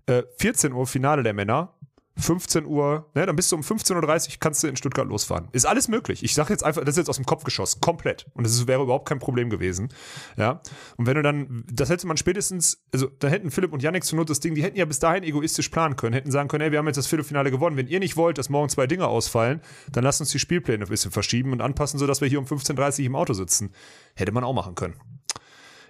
Äh, 0.05 0.23
14 0.39 0.73
Uhr 0.73 0.85
Finale 0.85 1.23
der 1.23 1.33
Männer. 1.33 1.73
15 2.15 2.65
Uhr, 2.65 3.09
ne, 3.15 3.25
dann 3.25 3.35
bist 3.35 3.51
du 3.51 3.55
um 3.55 3.63
15.30 3.63 4.29
Uhr, 4.29 4.35
kannst 4.39 4.63
du 4.63 4.67
in 4.67 4.75
Stuttgart 4.75 5.07
losfahren. 5.07 5.47
Ist 5.51 5.65
alles 5.65 5.87
möglich. 5.87 6.23
Ich 6.23 6.35
sage 6.35 6.53
jetzt 6.53 6.63
einfach, 6.63 6.81
das 6.81 6.91
ist 6.91 6.97
jetzt 6.97 7.09
aus 7.09 7.15
dem 7.15 7.25
Kopf 7.25 7.43
geschossen, 7.43 7.81
komplett. 7.81 8.27
Und 8.33 8.45
das 8.45 8.67
wäre 8.67 8.83
überhaupt 8.83 9.07
kein 9.09 9.19
Problem 9.19 9.49
gewesen. 9.49 9.89
Ja. 10.37 10.61
Und 10.97 11.07
wenn 11.07 11.15
du 11.15 11.23
dann, 11.23 11.63
das 11.71 11.89
hätte 11.89 12.05
man 12.05 12.17
spätestens, 12.17 12.83
also 12.93 13.07
da 13.19 13.27
hätten 13.27 13.49
Philipp 13.49 13.73
und 13.73 13.81
Yannick 13.81 14.03
zur 14.03 14.17
Not 14.17 14.29
das 14.29 14.39
Ding, 14.39 14.53
die 14.53 14.63
hätten 14.63 14.77
ja 14.77 14.85
bis 14.85 14.99
dahin 14.99 15.23
egoistisch 15.23 15.69
planen 15.69 15.95
können, 15.95 16.13
hätten 16.13 16.31
sagen 16.31 16.49
können, 16.49 16.63
ey, 16.63 16.71
wir 16.71 16.79
haben 16.79 16.87
jetzt 16.87 16.97
das 16.97 17.07
Viertelfinale 17.07 17.49
gewonnen. 17.49 17.77
Wenn 17.77 17.87
ihr 17.87 17.99
nicht 17.99 18.15
wollt, 18.15 18.37
dass 18.37 18.49
morgen 18.49 18.69
zwei 18.69 18.85
Dinge 18.85 19.07
ausfallen, 19.07 19.61
dann 19.91 20.03
lasst 20.03 20.21
uns 20.21 20.29
die 20.29 20.39
Spielpläne 20.39 20.85
ein 20.85 20.89
bisschen 20.89 21.11
verschieben 21.11 21.51
und 21.51 21.61
anpassen, 21.61 21.99
sodass 21.99 22.21
wir 22.21 22.27
hier 22.27 22.39
um 22.39 22.45
15.30 22.45 22.99
Uhr 22.99 23.05
im 23.07 23.15
Auto 23.15 23.33
sitzen. 23.33 23.73
Hätte 24.15 24.31
man 24.31 24.43
auch 24.43 24.53
machen 24.53 24.75
können. 24.75 24.95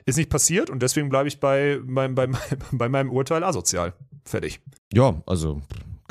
Ist 0.06 0.18
nicht 0.18 0.30
passiert 0.30 0.70
und 0.70 0.82
deswegen 0.82 1.10
bleibe 1.10 1.28
ich 1.28 1.40
bei, 1.40 1.80
bei, 1.84 2.08
bei, 2.08 2.28
bei 2.72 2.90
meinem 2.90 3.12
Urteil 3.12 3.44
asozial. 3.44 3.94
Fertig. 4.26 4.62
Ja, 4.94 5.22
also 5.26 5.62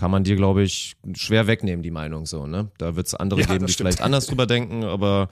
kann 0.02 0.10
man 0.10 0.24
dir, 0.24 0.34
glaube 0.34 0.64
ich, 0.64 0.96
schwer 1.14 1.46
wegnehmen, 1.46 1.84
die 1.84 1.92
Meinung 1.92 2.26
so, 2.26 2.44
ne? 2.44 2.72
Da 2.76 2.96
wird 2.96 3.06
es 3.06 3.14
andere 3.14 3.38
Ja, 3.42 3.46
geben, 3.46 3.66
die 3.66 3.72
stimmt. 3.72 3.86
vielleicht 3.86 4.02
anders 4.02 4.26
drüber 4.26 4.46
denken, 4.48 4.82
aber 4.82 5.28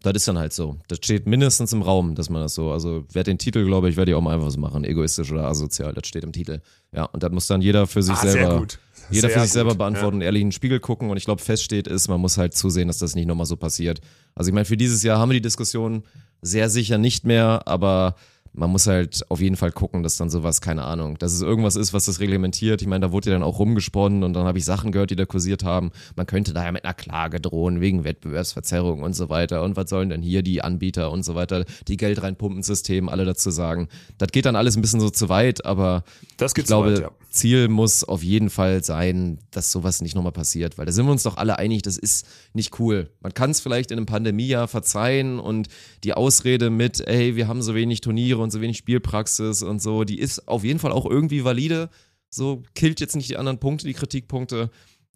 das 0.00 0.12
ist 0.14 0.28
dann 0.28 0.38
halt 0.38 0.52
so. 0.52 0.76
Das 0.86 0.98
steht 0.98 1.26
mindestens 1.26 1.72
im 1.72 1.82
Raum, 1.82 2.14
dass 2.14 2.30
man 2.30 2.40
das 2.40 2.54
so, 2.54 2.70
also 2.70 3.04
wer 3.12 3.24
den 3.24 3.38
Titel, 3.38 3.64
glaube 3.64 3.88
ich, 3.88 3.96
werde 3.96 4.12
ich 4.12 4.14
auch 4.16 4.20
mal 4.20 4.32
einfach 4.36 4.52
so 4.52 4.60
machen, 4.60 4.84
egoistisch 4.84 5.32
oder 5.32 5.48
asozial, 5.48 5.92
das 5.92 6.06
steht 6.06 6.22
im 6.22 6.30
Titel. 6.32 6.60
Ja, 6.94 7.06
und 7.06 7.20
das 7.24 7.32
muss 7.32 7.48
dann 7.48 7.62
jeder 7.62 7.88
für 7.88 8.00
sich 8.00 8.14
Ah, 8.14 8.20
selber, 8.20 8.64
jeder 9.10 9.26
Sehr 9.28 9.30
für 9.38 9.40
sich 9.42 9.50
selber 9.50 9.70
gut, 9.70 9.78
beantworten 9.78 10.18
und 10.18 10.22
ehrlich 10.22 10.42
in 10.42 10.48
den 10.50 10.52
Spiegel 10.52 10.78
gucken 10.78 11.10
und 11.10 11.16
ich 11.16 11.24
glaube, 11.24 11.42
feststeht 11.42 11.88
ist, 11.88 12.06
man 12.06 12.20
muss 12.20 12.38
halt 12.38 12.54
zusehen, 12.54 12.86
dass 12.86 12.98
das 12.98 13.16
nicht 13.16 13.26
nochmal 13.26 13.46
so 13.46 13.56
passiert. 13.56 14.00
Also 14.36 14.50
ich 14.50 14.54
meine, 14.54 14.66
für 14.66 14.76
dieses 14.76 15.02
Jahr 15.02 15.18
haben 15.18 15.30
wir 15.30 15.34
die 15.34 15.42
Diskussion 15.42 16.04
sehr 16.42 16.70
sicher 16.70 16.96
nicht 16.96 17.24
mehr, 17.26 17.62
aber 17.66 18.14
man 18.54 18.70
muss 18.70 18.86
halt 18.86 19.24
auf 19.30 19.40
jeden 19.40 19.56
Fall 19.56 19.72
gucken, 19.72 20.02
dass 20.02 20.16
dann 20.16 20.28
sowas, 20.28 20.60
keine 20.60 20.84
Ahnung, 20.84 21.18
dass 21.18 21.32
es 21.32 21.40
irgendwas 21.40 21.74
ist, 21.74 21.94
was 21.94 22.04
das 22.04 22.20
reglementiert. 22.20 22.82
Ich 22.82 22.88
meine, 22.88 23.06
da 23.06 23.12
wurde 23.12 23.30
ja 23.30 23.34
dann 23.34 23.42
auch 23.42 23.58
rumgesponnen 23.58 24.24
und 24.24 24.34
dann 24.34 24.44
habe 24.44 24.58
ich 24.58 24.64
Sachen 24.64 24.92
gehört, 24.92 25.10
die 25.10 25.16
da 25.16 25.24
kursiert 25.24 25.64
haben. 25.64 25.90
Man 26.16 26.26
könnte 26.26 26.52
da 26.52 26.64
ja 26.64 26.72
mit 26.72 26.84
einer 26.84 26.92
Klage 26.92 27.40
drohen 27.40 27.80
wegen 27.80 28.04
Wettbewerbsverzerrung 28.04 29.02
und 29.02 29.14
so 29.14 29.30
weiter. 29.30 29.62
Und 29.62 29.76
was 29.76 29.88
sollen 29.88 30.10
denn 30.10 30.20
hier 30.20 30.42
die 30.42 30.62
Anbieter 30.62 31.10
und 31.10 31.24
so 31.24 31.34
weiter, 31.34 31.64
die 31.88 31.96
Geld 31.96 32.22
reinpumpen 32.22 32.62
System, 32.62 33.08
alle 33.08 33.24
dazu 33.24 33.50
sagen. 33.50 33.88
Das 34.18 34.30
geht 34.32 34.44
dann 34.44 34.56
alles 34.56 34.76
ein 34.76 34.82
bisschen 34.82 35.00
so 35.00 35.08
zu 35.08 35.30
weit, 35.30 35.64
aber 35.64 36.04
Das 36.36 36.52
ich 36.54 36.64
glaube, 36.64 36.92
weit, 36.92 37.00
ja. 37.00 37.10
Ziel 37.30 37.68
muss 37.68 38.04
auf 38.04 38.22
jeden 38.22 38.50
Fall 38.50 38.84
sein, 38.84 39.38
dass 39.50 39.72
sowas 39.72 40.02
nicht 40.02 40.14
nochmal 40.14 40.32
passiert, 40.32 40.76
weil 40.76 40.84
da 40.84 40.92
sind 40.92 41.06
wir 41.06 41.12
uns 41.12 41.22
doch 41.22 41.38
alle 41.38 41.58
einig, 41.58 41.80
das 41.80 41.96
ist 41.96 42.26
nicht 42.52 42.78
cool. 42.78 43.08
Man 43.20 43.32
kann 43.32 43.50
es 43.50 43.60
vielleicht 43.60 43.90
in 43.90 43.96
einem 43.96 44.06
Pandemiejahr 44.06 44.68
verzeihen 44.68 45.38
und 45.38 45.68
die 46.04 46.12
Ausrede 46.12 46.68
mit, 46.68 47.00
ey, 47.00 47.34
wir 47.34 47.48
haben 47.48 47.62
so 47.62 47.74
wenig 47.74 48.02
Turniere 48.02 48.41
und 48.42 48.50
so 48.50 48.60
wenig 48.60 48.76
Spielpraxis 48.78 49.62
und 49.62 49.80
so, 49.80 50.04
die 50.04 50.18
ist 50.18 50.48
auf 50.48 50.64
jeden 50.64 50.78
Fall 50.78 50.92
auch 50.92 51.06
irgendwie 51.06 51.44
valide. 51.44 51.88
So 52.30 52.62
killt 52.74 53.00
jetzt 53.00 53.16
nicht 53.16 53.28
die 53.28 53.36
anderen 53.36 53.58
Punkte, 53.58 53.86
die 53.86 53.94
Kritikpunkte, 53.94 54.70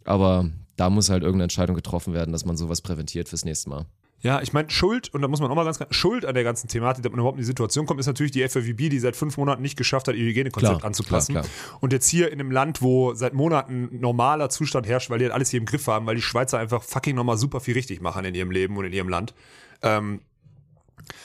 aber 0.05 0.51
da 0.77 0.91
muss 0.91 1.09
halt 1.09 1.23
irgendeine 1.23 1.45
Entscheidung 1.45 1.75
getroffen 1.77 2.13
werden, 2.13 2.33
dass 2.33 2.45
man 2.45 2.57
sowas 2.57 2.83
präventiert 2.83 3.29
fürs 3.29 3.45
nächste 3.45 3.71
Mal. 3.71 3.87
Ja, 4.21 4.41
ich 4.41 4.53
meine, 4.53 4.71
Schuld, 4.71 5.13
und 5.13 5.21
da 5.21 5.29
muss 5.29 5.41
man 5.41 5.51
auch 5.51 5.55
mal 5.55 5.65
ganz 5.65 5.77
klar, 5.77 5.89
Schuld 5.93 6.25
an 6.25 6.35
der 6.35 6.43
ganzen 6.43 6.69
Thematik, 6.69 7.03
dass 7.03 7.11
man 7.13 7.21
überhaupt 7.21 7.37
in 7.37 7.43
die 7.43 7.47
Situation 7.47 7.85
kommt, 7.87 8.01
ist 8.01 8.07
natürlich 8.07 8.33
die 8.33 8.47
FFVB, 8.49 8.89
die 8.89 8.99
seit 8.99 9.15
fünf 9.15 9.37
Monaten 9.37 9.61
nicht 9.61 9.77
geschafft 9.77 10.09
hat, 10.09 10.15
ihr 10.15 10.25
Hygienekonzept 10.25 10.79
Klar, 10.79 10.85
anzupassen. 10.85 11.35
klar, 11.35 11.45
Und 11.81 11.93
jetzt 11.93 12.09
hier 12.09 12.33
in 12.33 12.41
einem 12.41 12.51
Land, 12.51 12.81
wo 12.81 13.15
seit 13.15 13.35
Monaten 13.35 13.89
normaler 14.01 14.49
Zustand 14.49 14.87
herrscht, 14.87 15.11
weil 15.11 15.19
die 15.19 15.27
halt 15.27 15.35
alles 15.35 15.51
hier 15.51 15.61
im 15.61 15.67
Griff 15.67 15.87
haben, 15.87 16.07
weil 16.07 16.17
die 16.17 16.23
Schweizer 16.23 16.59
einfach 16.59 16.83
fucking 16.83 17.15
nochmal 17.15 17.37
super 17.37 17.61
viel 17.61 17.75
richtig 17.75 18.01
machen 18.01 18.25
in 18.25 18.35
ihrem 18.35 18.51
Leben 18.51 18.77
und 18.77 18.87
in 18.87 18.93
ihrem 18.93 19.09
Land. 19.09 19.35
Ähm, 19.83 20.21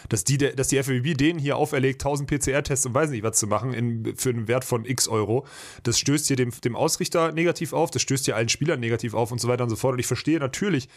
dass 0.09 0.23
die, 0.23 0.37
dass 0.37 0.67
die 0.67 0.81
FWB 0.81 1.13
denen 1.15 1.39
hier 1.39 1.57
auferlegt, 1.57 2.01
1000 2.01 2.29
PCR-Tests 2.29 2.85
und 2.85 2.93
weiß 2.93 3.09
nicht 3.09 3.23
was 3.23 3.37
zu 3.37 3.47
machen 3.47 3.73
in, 3.73 4.15
für 4.15 4.29
einen 4.29 4.47
Wert 4.47 4.65
von 4.65 4.85
x 4.85 5.07
Euro. 5.07 5.45
Das 5.83 5.99
stößt 5.99 6.27
hier 6.27 6.35
dem, 6.35 6.51
dem 6.63 6.75
Ausrichter 6.75 7.31
negativ 7.31 7.73
auf, 7.73 7.91
das 7.91 8.01
stößt 8.01 8.25
hier 8.25 8.35
allen 8.35 8.49
Spielern 8.49 8.79
negativ 8.79 9.13
auf 9.13 9.31
und 9.31 9.39
so 9.39 9.47
weiter 9.47 9.63
und 9.63 9.69
so 9.69 9.75
fort. 9.75 9.93
Und 9.93 9.99
ich 9.99 10.07
verstehe 10.07 10.39
natürlich, 10.39 10.89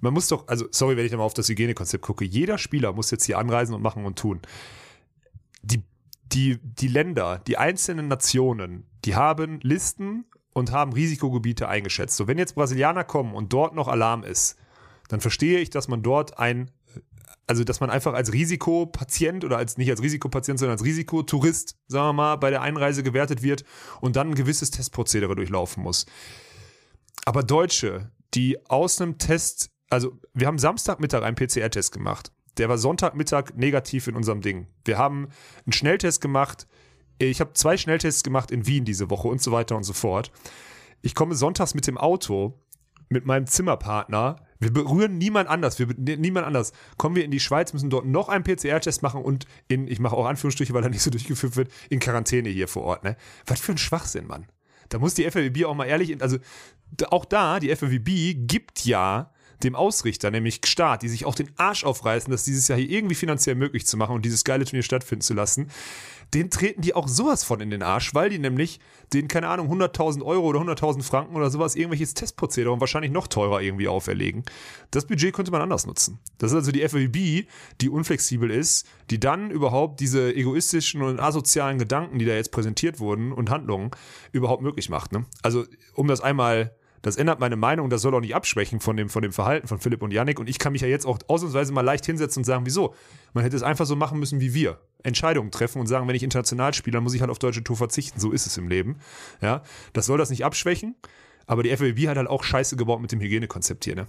man 0.00 0.12
muss 0.12 0.28
doch, 0.28 0.46
also 0.48 0.66
sorry, 0.70 0.96
wenn 0.96 1.04
ich 1.04 1.10
da 1.10 1.16
mal 1.16 1.24
auf 1.24 1.34
das 1.34 1.48
Hygienekonzept 1.48 2.02
gucke, 2.02 2.24
jeder 2.24 2.58
Spieler 2.58 2.92
muss 2.92 3.10
jetzt 3.10 3.24
hier 3.24 3.38
anreisen 3.38 3.74
und 3.74 3.82
machen 3.82 4.04
und 4.04 4.18
tun. 4.18 4.40
Die, 5.62 5.82
die, 6.32 6.58
die 6.62 6.88
Länder, 6.88 7.40
die 7.46 7.56
einzelnen 7.56 8.08
Nationen, 8.08 8.86
die 9.04 9.14
haben 9.14 9.60
Listen 9.62 10.26
und 10.52 10.72
haben 10.72 10.92
Risikogebiete 10.92 11.68
eingeschätzt. 11.68 12.16
So, 12.16 12.26
wenn 12.26 12.38
jetzt 12.38 12.54
Brasilianer 12.54 13.04
kommen 13.04 13.34
und 13.34 13.52
dort 13.52 13.74
noch 13.74 13.88
Alarm 13.88 14.22
ist, 14.22 14.56
dann 15.08 15.20
verstehe 15.20 15.58
ich, 15.60 15.70
dass 15.70 15.88
man 15.88 16.02
dort 16.02 16.38
ein 16.38 16.70
also 17.46 17.64
dass 17.64 17.80
man 17.80 17.90
einfach 17.90 18.14
als 18.14 18.32
Risikopatient 18.32 19.44
oder 19.44 19.56
als 19.56 19.78
nicht 19.78 19.90
als 19.90 20.02
Risikopatient, 20.02 20.58
sondern 20.58 20.74
als 20.76 20.84
Risikotourist, 20.84 21.76
sagen 21.86 22.08
wir 22.08 22.12
mal, 22.12 22.36
bei 22.36 22.50
der 22.50 22.62
Einreise 22.62 23.02
gewertet 23.02 23.42
wird 23.42 23.64
und 24.00 24.16
dann 24.16 24.30
ein 24.30 24.34
gewisses 24.34 24.70
Testprozedere 24.70 25.36
durchlaufen 25.36 25.82
muss. 25.82 26.06
Aber 27.24 27.42
Deutsche, 27.42 28.10
die 28.34 28.58
aus 28.68 29.00
einem 29.00 29.18
Test, 29.18 29.70
also 29.90 30.18
wir 30.34 30.46
haben 30.46 30.58
Samstagmittag 30.58 31.22
einen 31.22 31.36
PCR-Test 31.36 31.92
gemacht. 31.92 32.32
Der 32.58 32.68
war 32.68 32.78
Sonntagmittag 32.78 33.54
negativ 33.54 34.06
in 34.06 34.16
unserem 34.16 34.40
Ding. 34.40 34.66
Wir 34.84 34.98
haben 34.98 35.28
einen 35.64 35.72
Schnelltest 35.72 36.20
gemacht. 36.20 36.66
Ich 37.18 37.40
habe 37.40 37.52
zwei 37.52 37.76
Schnelltests 37.76 38.22
gemacht 38.22 38.50
in 38.50 38.66
Wien 38.66 38.84
diese 38.84 39.10
Woche 39.10 39.28
und 39.28 39.42
so 39.42 39.52
weiter 39.52 39.76
und 39.76 39.84
so 39.84 39.92
fort. 39.92 40.32
Ich 41.02 41.14
komme 41.14 41.34
sonntags 41.34 41.74
mit 41.74 41.86
dem 41.86 41.98
Auto 41.98 42.58
mit 43.08 43.26
meinem 43.26 43.46
Zimmerpartner 43.46 44.36
wir 44.58 44.72
berühren 44.72 45.18
niemand 45.18 45.48
anders. 45.48 45.78
Wir, 45.78 45.86
niemand 45.96 46.46
anders. 46.46 46.72
Kommen 46.96 47.16
wir 47.16 47.24
in 47.24 47.30
die 47.30 47.40
Schweiz, 47.40 47.72
müssen 47.72 47.90
dort 47.90 48.06
noch 48.06 48.28
einen 48.28 48.44
PCR-Test 48.44 49.02
machen 49.02 49.22
und 49.22 49.46
in, 49.68 49.86
ich 49.86 50.00
mache 50.00 50.16
auch 50.16 50.26
Anführungsstriche, 50.26 50.72
weil 50.72 50.82
er 50.82 50.90
nicht 50.90 51.02
so 51.02 51.10
durchgeführt 51.10 51.56
wird, 51.56 51.70
in 51.90 52.00
Quarantäne 52.00 52.48
hier 52.48 52.68
vor 52.68 52.82
Ort. 52.84 53.04
Ne? 53.04 53.16
Was 53.46 53.60
für 53.60 53.72
ein 53.72 53.78
Schwachsinn, 53.78 54.26
Mann. 54.26 54.46
Da 54.88 54.98
muss 54.98 55.14
die 55.14 55.28
FWB 55.28 55.64
auch 55.64 55.74
mal 55.74 55.86
ehrlich, 55.86 56.20
also 56.22 56.38
auch 57.10 57.24
da, 57.24 57.58
die 57.58 57.74
FWB 57.74 58.46
gibt 58.46 58.84
ja 58.84 59.32
dem 59.62 59.74
Ausrichter, 59.74 60.30
nämlich 60.30 60.60
Staat, 60.64 61.02
die 61.02 61.08
sich 61.08 61.24
auch 61.24 61.34
den 61.34 61.50
Arsch 61.56 61.84
aufreißen, 61.84 62.30
das 62.30 62.44
dieses 62.44 62.68
Jahr 62.68 62.78
hier 62.78 62.90
irgendwie 62.90 63.14
finanziell 63.14 63.56
möglich 63.56 63.86
zu 63.86 63.96
machen 63.96 64.14
und 64.14 64.24
dieses 64.24 64.44
geile 64.44 64.64
Turnier 64.64 64.82
stattfinden 64.82 65.22
zu 65.22 65.34
lassen, 65.34 65.70
den 66.34 66.50
treten 66.50 66.82
die 66.82 66.94
auch 66.94 67.08
sowas 67.08 67.44
von 67.44 67.60
in 67.60 67.70
den 67.70 67.82
Arsch, 67.82 68.14
weil 68.14 68.30
die 68.30 68.38
nämlich 68.38 68.80
den, 69.12 69.28
keine 69.28 69.48
Ahnung, 69.48 69.70
100.000 69.70 70.22
Euro 70.22 70.46
oder 70.46 70.60
100.000 70.60 71.02
Franken 71.02 71.36
oder 71.36 71.50
sowas, 71.50 71.76
irgendwelches 71.76 72.14
Testprozedere 72.14 72.72
und 72.72 72.80
wahrscheinlich 72.80 73.12
noch 73.12 73.28
teurer 73.28 73.60
irgendwie 73.60 73.88
auferlegen. 73.88 74.44
Das 74.90 75.06
Budget 75.06 75.32
könnte 75.32 75.52
man 75.52 75.62
anders 75.62 75.86
nutzen. 75.86 76.18
Das 76.38 76.50
ist 76.50 76.56
also 76.56 76.72
die 76.72 76.86
FWB, 76.86 77.46
die 77.80 77.88
unflexibel 77.88 78.50
ist, 78.50 78.86
die 79.10 79.20
dann 79.20 79.50
überhaupt 79.50 80.00
diese 80.00 80.34
egoistischen 80.34 81.02
und 81.02 81.20
asozialen 81.20 81.78
Gedanken, 81.78 82.18
die 82.18 82.24
da 82.24 82.34
jetzt 82.34 82.50
präsentiert 82.50 82.98
wurden 82.98 83.32
und 83.32 83.50
Handlungen 83.50 83.90
überhaupt 84.32 84.62
möglich 84.62 84.88
macht. 84.88 85.12
Ne? 85.12 85.24
Also, 85.42 85.64
um 85.94 86.08
das 86.08 86.20
einmal 86.20 86.74
das 87.06 87.16
ändert 87.16 87.38
meine 87.38 87.54
Meinung, 87.54 87.88
das 87.88 88.02
soll 88.02 88.16
auch 88.16 88.20
nicht 88.20 88.34
abschwächen 88.34 88.80
von 88.80 88.96
dem, 88.96 89.08
von 89.08 89.22
dem 89.22 89.30
Verhalten 89.30 89.68
von 89.68 89.78
Philipp 89.78 90.02
und 90.02 90.12
Yannick. 90.12 90.40
Und 90.40 90.48
ich 90.48 90.58
kann 90.58 90.72
mich 90.72 90.82
ja 90.82 90.88
jetzt 90.88 91.06
auch 91.06 91.20
ausnahmsweise 91.28 91.72
mal 91.72 91.82
leicht 91.82 92.04
hinsetzen 92.04 92.40
und 92.40 92.44
sagen, 92.44 92.66
wieso? 92.66 92.96
Man 93.32 93.44
hätte 93.44 93.54
es 93.54 93.62
einfach 93.62 93.86
so 93.86 93.94
machen 93.94 94.18
müssen 94.18 94.40
wie 94.40 94.54
wir. 94.54 94.80
Entscheidungen 95.04 95.52
treffen 95.52 95.78
und 95.80 95.86
sagen, 95.86 96.08
wenn 96.08 96.16
ich 96.16 96.24
international 96.24 96.74
spiele, 96.74 96.94
dann 96.94 97.04
muss 97.04 97.14
ich 97.14 97.20
halt 97.20 97.30
auf 97.30 97.38
deutsche 97.38 97.62
Tour 97.62 97.76
verzichten. 97.76 98.18
So 98.18 98.32
ist 98.32 98.48
es 98.48 98.56
im 98.56 98.66
Leben. 98.66 98.96
Ja, 99.40 99.62
das 99.92 100.06
soll 100.06 100.18
das 100.18 100.30
nicht 100.30 100.44
abschwächen. 100.44 100.96
Aber 101.46 101.62
die 101.62 101.70
FWB 101.70 102.08
hat 102.08 102.16
halt 102.16 102.26
auch 102.26 102.42
Scheiße 102.42 102.74
gebaut 102.74 103.00
mit 103.00 103.12
dem 103.12 103.20
Hygienekonzept 103.20 103.84
hier, 103.84 103.94
ne? 103.94 104.06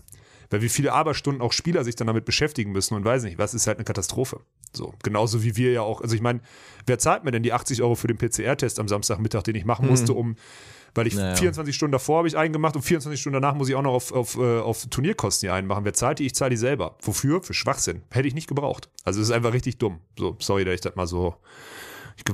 Weil 0.49 0.63
wie 0.63 0.69
viele 0.69 0.91
Aberstunden 0.93 1.43
auch 1.43 1.51
Spieler 1.51 1.83
sich 1.83 1.95
dann 1.95 2.07
damit 2.07 2.25
beschäftigen 2.25 2.71
müssen 2.71 2.95
und 2.95 3.05
weiß 3.05 3.23
nicht, 3.23 3.37
was 3.37 3.53
ist 3.53 3.67
halt 3.67 3.77
eine 3.77 3.85
Katastrophe. 3.85 4.39
So, 4.73 4.95
genauso 5.03 5.43
wie 5.43 5.55
wir 5.55 5.71
ja 5.71 5.81
auch. 5.81 6.01
Also 6.01 6.15
ich 6.15 6.21
meine, 6.21 6.39
wer 6.87 6.97
zahlt 6.97 7.25
mir 7.25 7.31
denn 7.31 7.43
die 7.43 7.53
80 7.53 7.83
Euro 7.83 7.93
für 7.93 8.07
den 8.07 8.17
PCR-Test 8.17 8.79
am 8.79 8.87
Samstagmittag, 8.87 9.43
den 9.43 9.55
ich 9.55 9.65
machen 9.65 9.87
musste, 9.87 10.13
um 10.13 10.35
weil 10.97 11.07
ich 11.07 11.15
naja. 11.15 11.35
24 11.35 11.75
Stunden 11.75 11.91
davor 11.93 12.19
habe 12.19 12.27
ich 12.27 12.35
einen 12.35 12.51
gemacht 12.51 12.75
und 12.75 12.81
24 12.81 13.19
Stunden 13.19 13.41
danach 13.41 13.55
muss 13.55 13.69
ich 13.69 13.75
auch 13.75 13.81
noch 13.81 13.93
auf, 13.93 14.11
auf, 14.11 14.35
äh, 14.37 14.59
auf 14.59 14.85
Turnierkosten 14.87 15.47
hier 15.47 15.53
einen 15.53 15.67
machen. 15.67 15.85
Wer 15.85 15.93
zahlt 15.93 16.19
die? 16.19 16.25
Ich 16.25 16.35
zahle 16.35 16.49
die 16.49 16.57
selber. 16.57 16.97
Wofür? 17.01 17.41
Für 17.41 17.53
Schwachsinn. 17.53 18.01
Hätte 18.09 18.27
ich 18.27 18.33
nicht 18.33 18.47
gebraucht. 18.47 18.89
Also 19.03 19.21
es 19.21 19.29
ist 19.29 19.33
einfach 19.33 19.53
richtig 19.53 19.77
dumm. 19.77 19.99
So, 20.17 20.35
sorry, 20.39 20.65
dass 20.65 20.75
ich 20.75 20.81
das 20.81 20.95
mal 20.95 21.07
so 21.07 21.35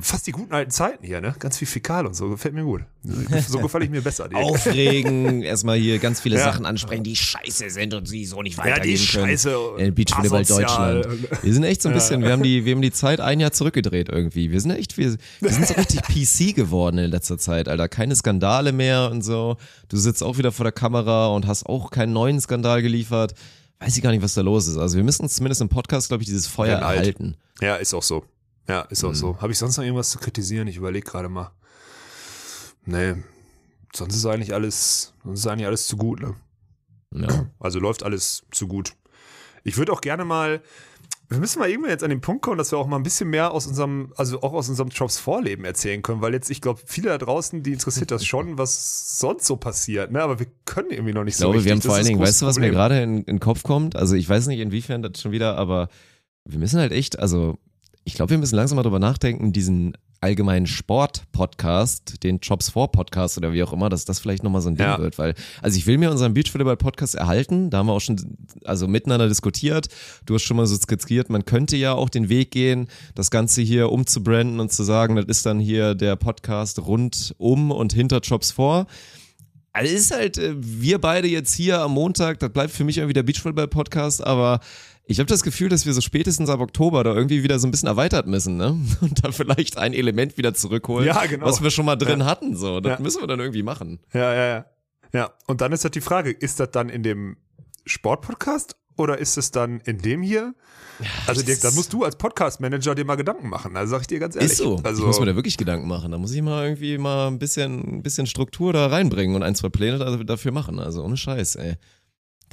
fast 0.00 0.26
die 0.26 0.32
guten 0.32 0.52
alten 0.54 0.70
Zeiten 0.70 1.04
hier, 1.04 1.20
ne? 1.20 1.34
Ganz 1.38 1.58
viel 1.58 1.68
Fäkal 1.68 2.06
und 2.06 2.14
so, 2.14 2.30
gefällt 2.30 2.54
mir 2.54 2.64
gut. 2.64 2.82
So 3.48 3.58
gefalle 3.58 3.84
ich 3.84 3.90
mir 3.90 4.00
besser. 4.00 4.28
Aufregen, 4.32 5.42
erstmal 5.42 5.78
hier 5.78 5.98
ganz 5.98 6.20
viele 6.20 6.36
ja. 6.36 6.44
Sachen 6.44 6.64
ansprechen, 6.64 7.04
die 7.04 7.16
scheiße 7.16 7.68
sind 7.68 7.92
und 7.92 8.06
sie 8.06 8.24
so 8.24 8.42
nicht 8.42 8.56
weitergehen 8.56 8.96
ja, 8.96 9.02
die 9.02 9.06
können. 9.06 9.26
Scheiße. 9.28 9.56
In 9.78 9.94
Beachvolleyball 9.94 10.44
Deutschland. 10.44 11.06
Wir 11.42 11.52
sind 11.52 11.64
echt 11.64 11.82
so 11.82 11.90
ein 11.90 11.94
bisschen, 11.94 12.22
wir 12.22 12.32
haben 12.32 12.42
die, 12.42 12.64
wir 12.64 12.74
haben 12.74 12.82
die 12.82 12.92
Zeit 12.92 13.20
ein 13.20 13.40
Jahr 13.40 13.52
zurückgedreht 13.52 14.08
irgendwie. 14.08 14.50
Wir 14.50 14.60
sind 14.60 14.70
echt, 14.70 14.96
wir, 14.96 15.16
wir 15.40 15.50
sind 15.50 15.66
so 15.66 15.74
richtig 15.74 16.02
PC 16.02 16.56
geworden 16.56 16.98
in 16.98 17.10
letzter 17.10 17.38
Zeit, 17.38 17.68
Alter. 17.68 17.88
Keine 17.88 18.16
Skandale 18.16 18.72
mehr 18.72 19.10
und 19.10 19.22
so. 19.22 19.56
Du 19.88 19.96
sitzt 19.98 20.22
auch 20.22 20.38
wieder 20.38 20.52
vor 20.52 20.64
der 20.64 20.72
Kamera 20.72 21.28
und 21.28 21.46
hast 21.46 21.66
auch 21.66 21.90
keinen 21.90 22.12
neuen 22.12 22.40
Skandal 22.40 22.82
geliefert. 22.82 23.34
Weiß 23.80 23.96
ich 23.96 24.02
gar 24.02 24.10
nicht, 24.10 24.22
was 24.22 24.34
da 24.34 24.40
los 24.40 24.66
ist. 24.66 24.78
Also 24.78 24.96
wir 24.96 25.04
müssen 25.04 25.22
uns 25.22 25.34
zumindest 25.34 25.60
im 25.60 25.68
Podcast, 25.68 26.08
glaube 26.08 26.22
ich, 26.22 26.28
dieses 26.28 26.46
Feuer 26.46 26.78
erhalten. 26.78 27.36
Ja, 27.60 27.76
ist 27.76 27.92
auch 27.92 28.02
so. 28.02 28.24
Ja, 28.68 28.82
ist 28.82 29.04
auch 29.04 29.10
mhm. 29.10 29.14
so. 29.14 29.40
Habe 29.40 29.52
ich 29.52 29.58
sonst 29.58 29.76
noch 29.76 29.84
irgendwas 29.84 30.10
zu 30.10 30.18
kritisieren? 30.18 30.68
Ich 30.68 30.76
überlege 30.76 31.08
gerade 31.08 31.28
mal. 31.28 31.52
Nee, 32.86 33.14
sonst 33.94 34.16
ist 34.16 34.26
eigentlich 34.26 34.54
alles, 34.54 35.14
sonst 35.24 35.40
ist 35.40 35.46
eigentlich 35.46 35.66
alles 35.66 35.86
zu 35.86 35.96
gut, 35.96 36.20
ne? 36.20 36.34
Ja. 37.12 37.46
Also 37.60 37.78
läuft 37.78 38.02
alles 38.02 38.44
zu 38.50 38.66
gut. 38.66 38.94
Ich 39.62 39.76
würde 39.76 39.92
auch 39.92 40.00
gerne 40.00 40.24
mal, 40.24 40.62
wir 41.28 41.38
müssen 41.38 41.58
mal 41.58 41.70
irgendwann 41.70 41.90
jetzt 41.90 42.04
an 42.04 42.10
den 42.10 42.20
Punkt 42.20 42.42
kommen, 42.42 42.58
dass 42.58 42.72
wir 42.72 42.78
auch 42.78 42.86
mal 42.86 42.96
ein 42.96 43.02
bisschen 43.02 43.30
mehr 43.30 43.52
aus 43.52 43.66
unserem, 43.66 44.12
also 44.16 44.42
auch 44.42 44.52
aus 44.52 44.68
unserem 44.68 44.88
Jobs 44.88 45.18
Vorleben 45.18 45.64
erzählen 45.64 46.02
können, 46.02 46.20
weil 46.20 46.34
jetzt, 46.34 46.50
ich 46.50 46.60
glaube, 46.60 46.80
viele 46.84 47.08
da 47.08 47.18
draußen, 47.18 47.62
die 47.62 47.72
interessiert 47.72 48.10
das 48.10 48.26
schon, 48.26 48.58
was 48.58 49.18
sonst 49.18 49.46
so 49.46 49.56
passiert, 49.56 50.10
ne? 50.10 50.22
Aber 50.22 50.38
wir 50.38 50.46
können 50.64 50.90
irgendwie 50.90 51.14
noch 51.14 51.24
nicht 51.24 51.34
ich 51.34 51.38
so 51.38 51.44
glaube, 51.44 51.58
richtig. 51.58 51.66
Wir 51.66 51.72
haben 51.72 51.82
vor 51.82 51.94
allen 51.94 52.06
Dingen, 52.06 52.20
weißt 52.20 52.42
du, 52.42 52.46
was 52.46 52.56
Problem. 52.56 52.72
mir 52.72 52.76
gerade 52.76 53.02
in, 53.02 53.18
in 53.18 53.24
den 53.24 53.40
Kopf 53.40 53.62
kommt? 53.62 53.96
Also 53.96 54.16
ich 54.16 54.28
weiß 54.28 54.48
nicht, 54.48 54.60
inwiefern 54.60 55.02
das 55.02 55.20
schon 55.20 55.32
wieder, 55.32 55.56
aber 55.56 55.88
wir 56.44 56.58
müssen 56.58 56.78
halt 56.78 56.92
echt, 56.92 57.18
also 57.18 57.58
ich 58.04 58.14
glaube, 58.14 58.30
wir 58.30 58.38
müssen 58.38 58.56
langsam 58.56 58.76
mal 58.76 58.82
drüber 58.82 58.98
nachdenken, 58.98 59.52
diesen 59.52 59.96
allgemeinen 60.24 60.66
Sport-Podcast, 60.66 62.22
den 62.22 62.38
Jobs 62.38 62.70
4 62.70 62.88
Podcast 62.88 63.36
oder 63.36 63.52
wie 63.52 63.62
auch 63.62 63.74
immer, 63.74 63.90
dass 63.90 64.06
das 64.06 64.18
vielleicht 64.18 64.42
nochmal 64.42 64.62
so 64.62 64.70
ein 64.70 64.76
Ding 64.76 64.86
ja. 64.86 64.98
wird, 64.98 65.18
weil, 65.18 65.34
also 65.60 65.76
ich 65.76 65.86
will 65.86 65.98
mir 65.98 66.10
unseren 66.10 66.32
Beachvolleyball-Podcast 66.32 67.14
erhalten, 67.14 67.68
da 67.68 67.78
haben 67.78 67.88
wir 67.88 67.92
auch 67.92 68.00
schon, 68.00 68.38
also 68.64 68.88
miteinander 68.88 69.28
diskutiert, 69.28 69.88
du 70.24 70.34
hast 70.34 70.44
schon 70.44 70.56
mal 70.56 70.66
so 70.66 70.76
skizziert, 70.76 71.28
man 71.28 71.44
könnte 71.44 71.76
ja 71.76 71.92
auch 71.92 72.08
den 72.08 72.30
Weg 72.30 72.52
gehen, 72.52 72.88
das 73.14 73.30
Ganze 73.30 73.60
hier 73.60 73.92
umzubranden 73.92 74.60
und 74.60 74.72
zu 74.72 74.82
sagen, 74.82 75.16
das 75.16 75.26
ist 75.26 75.44
dann 75.44 75.60
hier 75.60 75.94
der 75.94 76.16
Podcast 76.16 76.78
rund 76.86 77.34
um 77.36 77.70
und 77.70 77.92
hinter 77.92 78.20
Jobs 78.20 78.52
4. 78.52 78.86
Also 79.74 79.94
ist 79.94 80.14
halt, 80.14 80.38
äh, 80.38 80.54
wir 80.56 81.00
beide 81.00 81.28
jetzt 81.28 81.52
hier 81.52 81.80
am 81.80 81.92
Montag, 81.92 82.38
das 82.38 82.50
bleibt 82.50 82.70
für 82.70 82.84
mich 82.84 82.96
irgendwie 82.96 83.12
der 83.12 83.24
Beachvolleyball-Podcast, 83.24 84.24
aber 84.24 84.60
ich 85.06 85.18
habe 85.18 85.26
das 85.26 85.42
Gefühl, 85.42 85.68
dass 85.68 85.84
wir 85.84 85.92
so 85.92 86.00
spätestens 86.00 86.48
ab 86.48 86.60
Oktober 86.60 87.04
da 87.04 87.14
irgendwie 87.14 87.42
wieder 87.42 87.58
so 87.58 87.66
ein 87.66 87.70
bisschen 87.70 87.88
erweitert 87.88 88.26
müssen, 88.26 88.56
ne? 88.56 88.78
Und 89.00 89.24
da 89.24 89.32
vielleicht 89.32 89.76
ein 89.76 89.92
Element 89.92 90.38
wieder 90.38 90.54
zurückholen, 90.54 91.06
ja, 91.06 91.26
genau. 91.26 91.46
was 91.46 91.62
wir 91.62 91.70
schon 91.70 91.84
mal 91.84 91.96
drin 91.96 92.20
ja. 92.20 92.26
hatten. 92.26 92.56
So, 92.56 92.80
das 92.80 92.98
ja. 92.98 93.02
müssen 93.02 93.20
wir 93.20 93.26
dann 93.26 93.40
irgendwie 93.40 93.62
machen. 93.62 94.00
Ja, 94.12 94.32
ja, 94.32 94.46
ja. 94.46 94.66
Ja, 95.12 95.32
und 95.46 95.60
dann 95.60 95.72
ist 95.72 95.84
halt 95.84 95.94
die 95.94 96.00
Frage, 96.00 96.30
ist 96.30 96.58
das 96.58 96.72
dann 96.72 96.88
in 96.88 97.04
dem 97.04 97.36
Sportpodcast 97.86 98.76
oder 98.96 99.18
ist 99.18 99.36
es 99.36 99.52
dann 99.52 99.80
in 99.80 99.98
dem 99.98 100.22
hier? 100.22 100.54
Also 101.26 101.42
dir, 101.42 101.56
da 101.56 101.70
musst 101.72 101.92
du 101.92 102.04
als 102.04 102.16
Podcast-Manager 102.16 102.94
dir 102.94 103.04
mal 103.04 103.16
Gedanken 103.16 103.48
machen. 103.48 103.76
Also 103.76 103.92
sag 103.92 104.02
ich 104.02 104.06
dir 104.06 104.18
ganz 104.18 104.36
ehrlich. 104.36 104.52
Ist 104.52 104.58
so. 104.58 104.80
Also, 104.82 105.02
ich 105.02 105.06
muss 105.06 105.20
mir 105.20 105.26
da 105.26 105.34
wirklich 105.34 105.56
Gedanken 105.56 105.88
machen. 105.88 106.10
Da 106.12 106.18
muss 106.18 106.32
ich 106.32 106.42
mal 106.42 106.64
irgendwie 106.64 106.98
mal 106.98 107.28
ein 107.28 107.38
bisschen, 107.38 107.98
ein 107.98 108.02
bisschen 108.02 108.26
Struktur 108.26 108.72
da 108.72 108.86
reinbringen 108.86 109.36
und 109.36 109.42
ein, 109.42 109.54
zwei 109.54 109.68
Pläne 109.68 110.24
dafür 110.24 110.52
machen. 110.52 110.78
Also 110.78 111.02
ohne 111.04 111.16
Scheiß, 111.16 111.56
ey. 111.56 111.74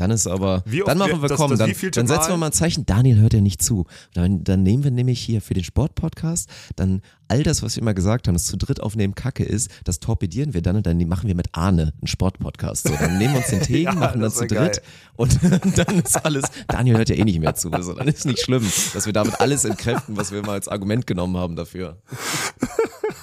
Dann 0.02 0.10
ist 0.10 0.26
aber, 0.26 0.64
wie 0.66 0.82
dann 0.84 0.98
machen 0.98 1.22
wir, 1.22 1.30
das, 1.30 1.38
komm, 1.38 1.52
das, 1.52 1.60
dann, 1.60 1.76
dann 1.92 2.08
setzen 2.08 2.30
wir 2.30 2.38
mal 2.38 2.48
ein 2.48 2.52
Zeichen, 2.54 2.88
Daniel 2.88 3.20
hört 3.20 3.36
ja 3.36 3.40
nicht 3.40 3.62
zu. 3.62 3.86
Dann, 4.16 4.44
dann 4.44 4.64
nehmen 4.64 4.84
wir 4.84 4.90
nämlich 4.90 5.22
hier 5.22 5.42
für 5.42 5.54
den 5.54 5.64
Sportpodcast, 5.64 6.50
dann 6.76 7.04
all 7.28 7.44
das, 7.44 7.62
was 7.62 7.76
wir 7.76 7.84
immer 7.84 7.94
gesagt 7.94 8.28
haben, 8.28 8.34
dass 8.34 8.46
zu 8.46 8.58
dritt 8.58 8.82
aufnehmen 8.82 9.14
Kacke 9.14 9.44
ist, 9.44 9.70
das 9.84 10.00
torpedieren 10.00 10.56
wir 10.56 10.64
dann 10.64 10.76
und 10.76 10.88
dann 10.88 10.98
machen 11.08 11.28
wir 11.28 11.36
mit 11.36 11.50
Arne 11.52 11.94
einen 12.02 12.08
Sportpodcast. 12.08 12.88
So, 12.88 12.96
dann 12.96 13.20
nehmen 13.20 13.36
wir 13.36 13.42
uns 13.42 13.50
den 13.50 13.62
Tee, 13.62 13.84
ja, 13.84 13.94
machen 13.94 14.22
dann 14.22 14.32
zu 14.32 14.48
dritt 14.48 14.50
geil. 14.50 14.82
und 15.18 15.38
dann 15.78 16.00
ist 16.00 16.26
alles, 16.26 16.46
Daniel 16.68 16.98
hört 16.98 17.10
ja 17.10 17.16
eh 17.16 17.24
nicht 17.24 17.40
mehr 17.40 17.54
zu, 17.54 17.70
also 17.72 17.94
dann 17.94 18.08
ist 18.08 18.26
nicht 18.26 18.40
schlimm, 18.40 18.66
dass 18.96 19.06
wir 19.06 19.14
damit 19.14 19.40
alles 19.40 19.66
entkräften, 19.66 20.18
was 20.18 20.32
wir 20.32 20.42
mal 20.42 20.54
als 20.54 20.68
Argument 20.68 21.06
genommen 21.06 21.38
haben 21.38 21.56
dafür. 21.56 22.00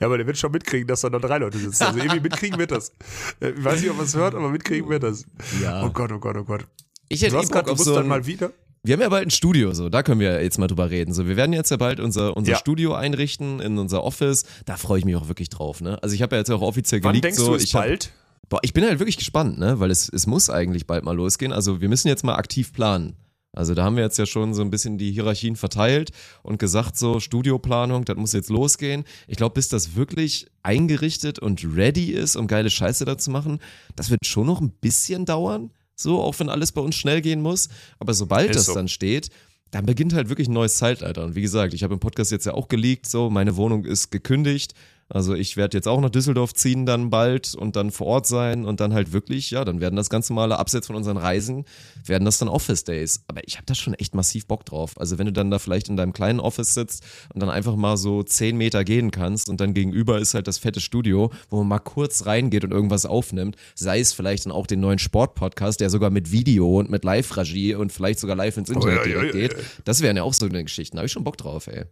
Ja, 0.00 0.06
aber 0.06 0.18
der 0.18 0.26
wird 0.26 0.38
schon 0.38 0.52
mitkriegen, 0.52 0.86
dass 0.86 1.00
da 1.00 1.10
noch 1.10 1.20
drei 1.20 1.38
Leute 1.38 1.58
sitzen. 1.58 1.84
Also 1.84 1.98
irgendwie 1.98 2.20
mitkriegen 2.20 2.58
wird 2.58 2.70
das. 2.70 2.92
Äh, 3.40 3.50
ich 3.50 3.64
weiß 3.64 3.80
nicht, 3.80 3.90
ob 3.90 3.96
man 3.96 4.06
es 4.06 4.14
hört, 4.14 4.34
aber 4.34 4.48
mitkriegen 4.48 4.88
wird 4.88 5.02
das. 5.02 5.24
Ja. 5.62 5.84
Oh 5.84 5.90
Gott, 5.90 6.12
oh 6.12 6.18
Gott, 6.18 6.36
oh 6.36 6.44
Gott. 6.44 6.66
Ich 7.08 7.22
hätte 7.22 7.32
du 7.32 7.38
hast 7.38 7.52
grad, 7.52 7.66
du 7.66 7.72
musst 7.72 7.84
so 7.84 7.94
dann 7.94 8.08
mal 8.08 8.26
wieder. 8.26 8.52
Wir 8.82 8.92
haben 8.92 9.00
ja 9.00 9.08
bald 9.08 9.26
ein 9.26 9.30
Studio, 9.30 9.72
so 9.74 9.88
da 9.88 10.04
können 10.04 10.20
wir 10.20 10.42
jetzt 10.42 10.58
mal 10.58 10.68
drüber 10.68 10.90
reden. 10.90 11.12
So, 11.12 11.26
wir 11.26 11.36
werden 11.36 11.52
jetzt 11.52 11.70
ja 11.70 11.76
bald 11.76 11.98
unser, 11.98 12.36
unser 12.36 12.52
ja. 12.52 12.58
Studio 12.58 12.94
einrichten 12.94 13.60
in 13.60 13.78
unser 13.78 14.04
Office. 14.04 14.44
Da 14.64 14.76
freue 14.76 15.00
ich 15.00 15.04
mich 15.04 15.16
auch 15.16 15.26
wirklich 15.26 15.48
drauf. 15.48 15.80
Ne? 15.80 16.00
Also 16.02 16.14
ich 16.14 16.22
habe 16.22 16.36
ja 16.36 16.40
jetzt 16.40 16.50
auch 16.50 16.62
offiziell 16.62 17.02
Wann 17.02 17.12
geleakt. 17.12 17.24
denkst 17.24 17.38
so, 17.38 17.48
du, 17.48 17.54
ist 17.56 17.64
ich 17.64 17.72
bald? 17.72 18.12
Hab, 18.42 18.48
boah, 18.48 18.60
ich 18.62 18.72
bin 18.72 18.84
halt 18.84 19.00
wirklich 19.00 19.16
gespannt, 19.16 19.58
ne? 19.58 19.80
Weil 19.80 19.90
es, 19.90 20.08
es 20.08 20.28
muss 20.28 20.50
eigentlich 20.50 20.86
bald 20.86 21.04
mal 21.04 21.16
losgehen. 21.16 21.52
Also 21.52 21.80
wir 21.80 21.88
müssen 21.88 22.06
jetzt 22.06 22.22
mal 22.22 22.36
aktiv 22.36 22.72
planen. 22.72 23.16
Also 23.56 23.74
da 23.74 23.84
haben 23.84 23.96
wir 23.96 24.04
jetzt 24.04 24.18
ja 24.18 24.26
schon 24.26 24.54
so 24.54 24.62
ein 24.62 24.70
bisschen 24.70 24.98
die 24.98 25.10
Hierarchien 25.10 25.56
verteilt 25.56 26.10
und 26.42 26.58
gesagt, 26.58 26.96
so 26.96 27.20
Studioplanung, 27.20 28.04
das 28.04 28.16
muss 28.16 28.32
jetzt 28.32 28.50
losgehen. 28.50 29.04
Ich 29.26 29.36
glaube, 29.36 29.54
bis 29.54 29.68
das 29.68 29.96
wirklich 29.96 30.46
eingerichtet 30.62 31.38
und 31.38 31.64
ready 31.74 32.12
ist, 32.12 32.36
um 32.36 32.46
geile 32.46 32.70
Scheiße 32.70 33.04
da 33.04 33.18
zu 33.18 33.30
machen, 33.30 33.58
das 33.96 34.10
wird 34.10 34.26
schon 34.26 34.46
noch 34.46 34.60
ein 34.60 34.70
bisschen 34.70 35.24
dauern. 35.24 35.70
So, 35.94 36.20
auch 36.20 36.38
wenn 36.38 36.50
alles 36.50 36.72
bei 36.72 36.82
uns 36.82 36.94
schnell 36.94 37.22
gehen 37.22 37.40
muss. 37.40 37.68
Aber 37.98 38.12
sobald 38.12 38.50
Ist 38.50 38.56
das 38.56 38.66
so. 38.66 38.74
dann 38.74 38.88
steht, 38.88 39.30
dann 39.70 39.86
beginnt 39.86 40.12
halt 40.12 40.28
wirklich 40.28 40.48
ein 40.48 40.54
neues 40.54 40.76
Zeitalter. 40.76 41.24
Und 41.24 41.34
wie 41.34 41.42
gesagt, 41.42 41.72
ich 41.74 41.82
habe 41.82 41.94
im 41.94 42.00
Podcast 42.00 42.30
jetzt 42.32 42.46
ja 42.46 42.54
auch 42.54 42.68
geleakt, 42.68 43.06
so, 43.06 43.30
meine 43.30 43.56
Wohnung 43.56 43.84
ist 43.84 44.10
gekündigt. 44.10 44.74
Also 45.08 45.34
ich 45.34 45.56
werde 45.56 45.76
jetzt 45.76 45.86
auch 45.86 46.00
nach 46.00 46.10
Düsseldorf 46.10 46.52
ziehen 46.52 46.84
dann 46.84 47.10
bald 47.10 47.54
und 47.54 47.76
dann 47.76 47.92
vor 47.92 48.08
Ort 48.08 48.26
sein 48.26 48.64
und 48.64 48.80
dann 48.80 48.92
halt 48.92 49.12
wirklich, 49.12 49.50
ja, 49.52 49.64
dann 49.64 49.80
werden 49.80 49.94
das 49.94 50.10
ganz 50.10 50.28
normale, 50.30 50.58
abseits 50.58 50.88
von 50.88 50.96
unseren 50.96 51.16
Reisen, 51.16 51.64
werden 52.04 52.24
das 52.24 52.38
dann 52.38 52.48
Office 52.48 52.82
Days. 52.82 53.22
Aber 53.28 53.46
ich 53.46 53.56
habe 53.56 53.66
da 53.66 53.74
schon 53.74 53.94
echt 53.94 54.14
massiv 54.16 54.46
Bock 54.46 54.64
drauf. 54.64 54.98
Also 54.98 55.18
wenn 55.18 55.26
du 55.26 55.32
dann 55.32 55.50
da 55.50 55.60
vielleicht 55.60 55.88
in 55.88 55.96
deinem 55.96 56.12
kleinen 56.12 56.40
Office 56.40 56.74
sitzt 56.74 57.04
und 57.32 57.40
dann 57.40 57.50
einfach 57.50 57.76
mal 57.76 57.96
so 57.96 58.24
zehn 58.24 58.56
Meter 58.56 58.84
gehen 58.84 59.12
kannst 59.12 59.48
und 59.48 59.60
dann 59.60 59.74
gegenüber 59.74 60.18
ist 60.18 60.34
halt 60.34 60.48
das 60.48 60.58
fette 60.58 60.80
Studio, 60.80 61.30
wo 61.50 61.58
man 61.58 61.68
mal 61.68 61.78
kurz 61.78 62.26
reingeht 62.26 62.64
und 62.64 62.72
irgendwas 62.72 63.06
aufnimmt, 63.06 63.56
sei 63.76 64.00
es 64.00 64.12
vielleicht 64.12 64.46
dann 64.46 64.52
auch 64.52 64.66
den 64.66 64.80
neuen 64.80 64.98
Sportpodcast, 64.98 65.80
der 65.80 65.90
sogar 65.90 66.10
mit 66.10 66.32
Video 66.32 66.80
und 66.80 66.90
mit 66.90 67.04
Live-Regie 67.04 67.76
und 67.76 67.92
vielleicht 67.92 68.18
sogar 68.18 68.34
live 68.34 68.56
ins 68.56 68.70
Internet 68.70 68.86
Oh, 69.04 69.08
ja, 69.08 69.14
ja, 69.14 69.20
direkt 69.20 69.34
ja, 69.34 69.40
geht. 69.40 69.56
Das 69.84 70.00
wären 70.00 70.16
ja 70.16 70.22
auch 70.24 70.34
so 70.34 70.46
eine 70.46 70.64
Geschichten. 70.64 70.96
Da 70.96 71.00
habe 71.00 71.06
ich 71.06 71.12
schon 71.12 71.24
Bock 71.24 71.36
drauf, 71.36 71.68
ey. 71.68 71.84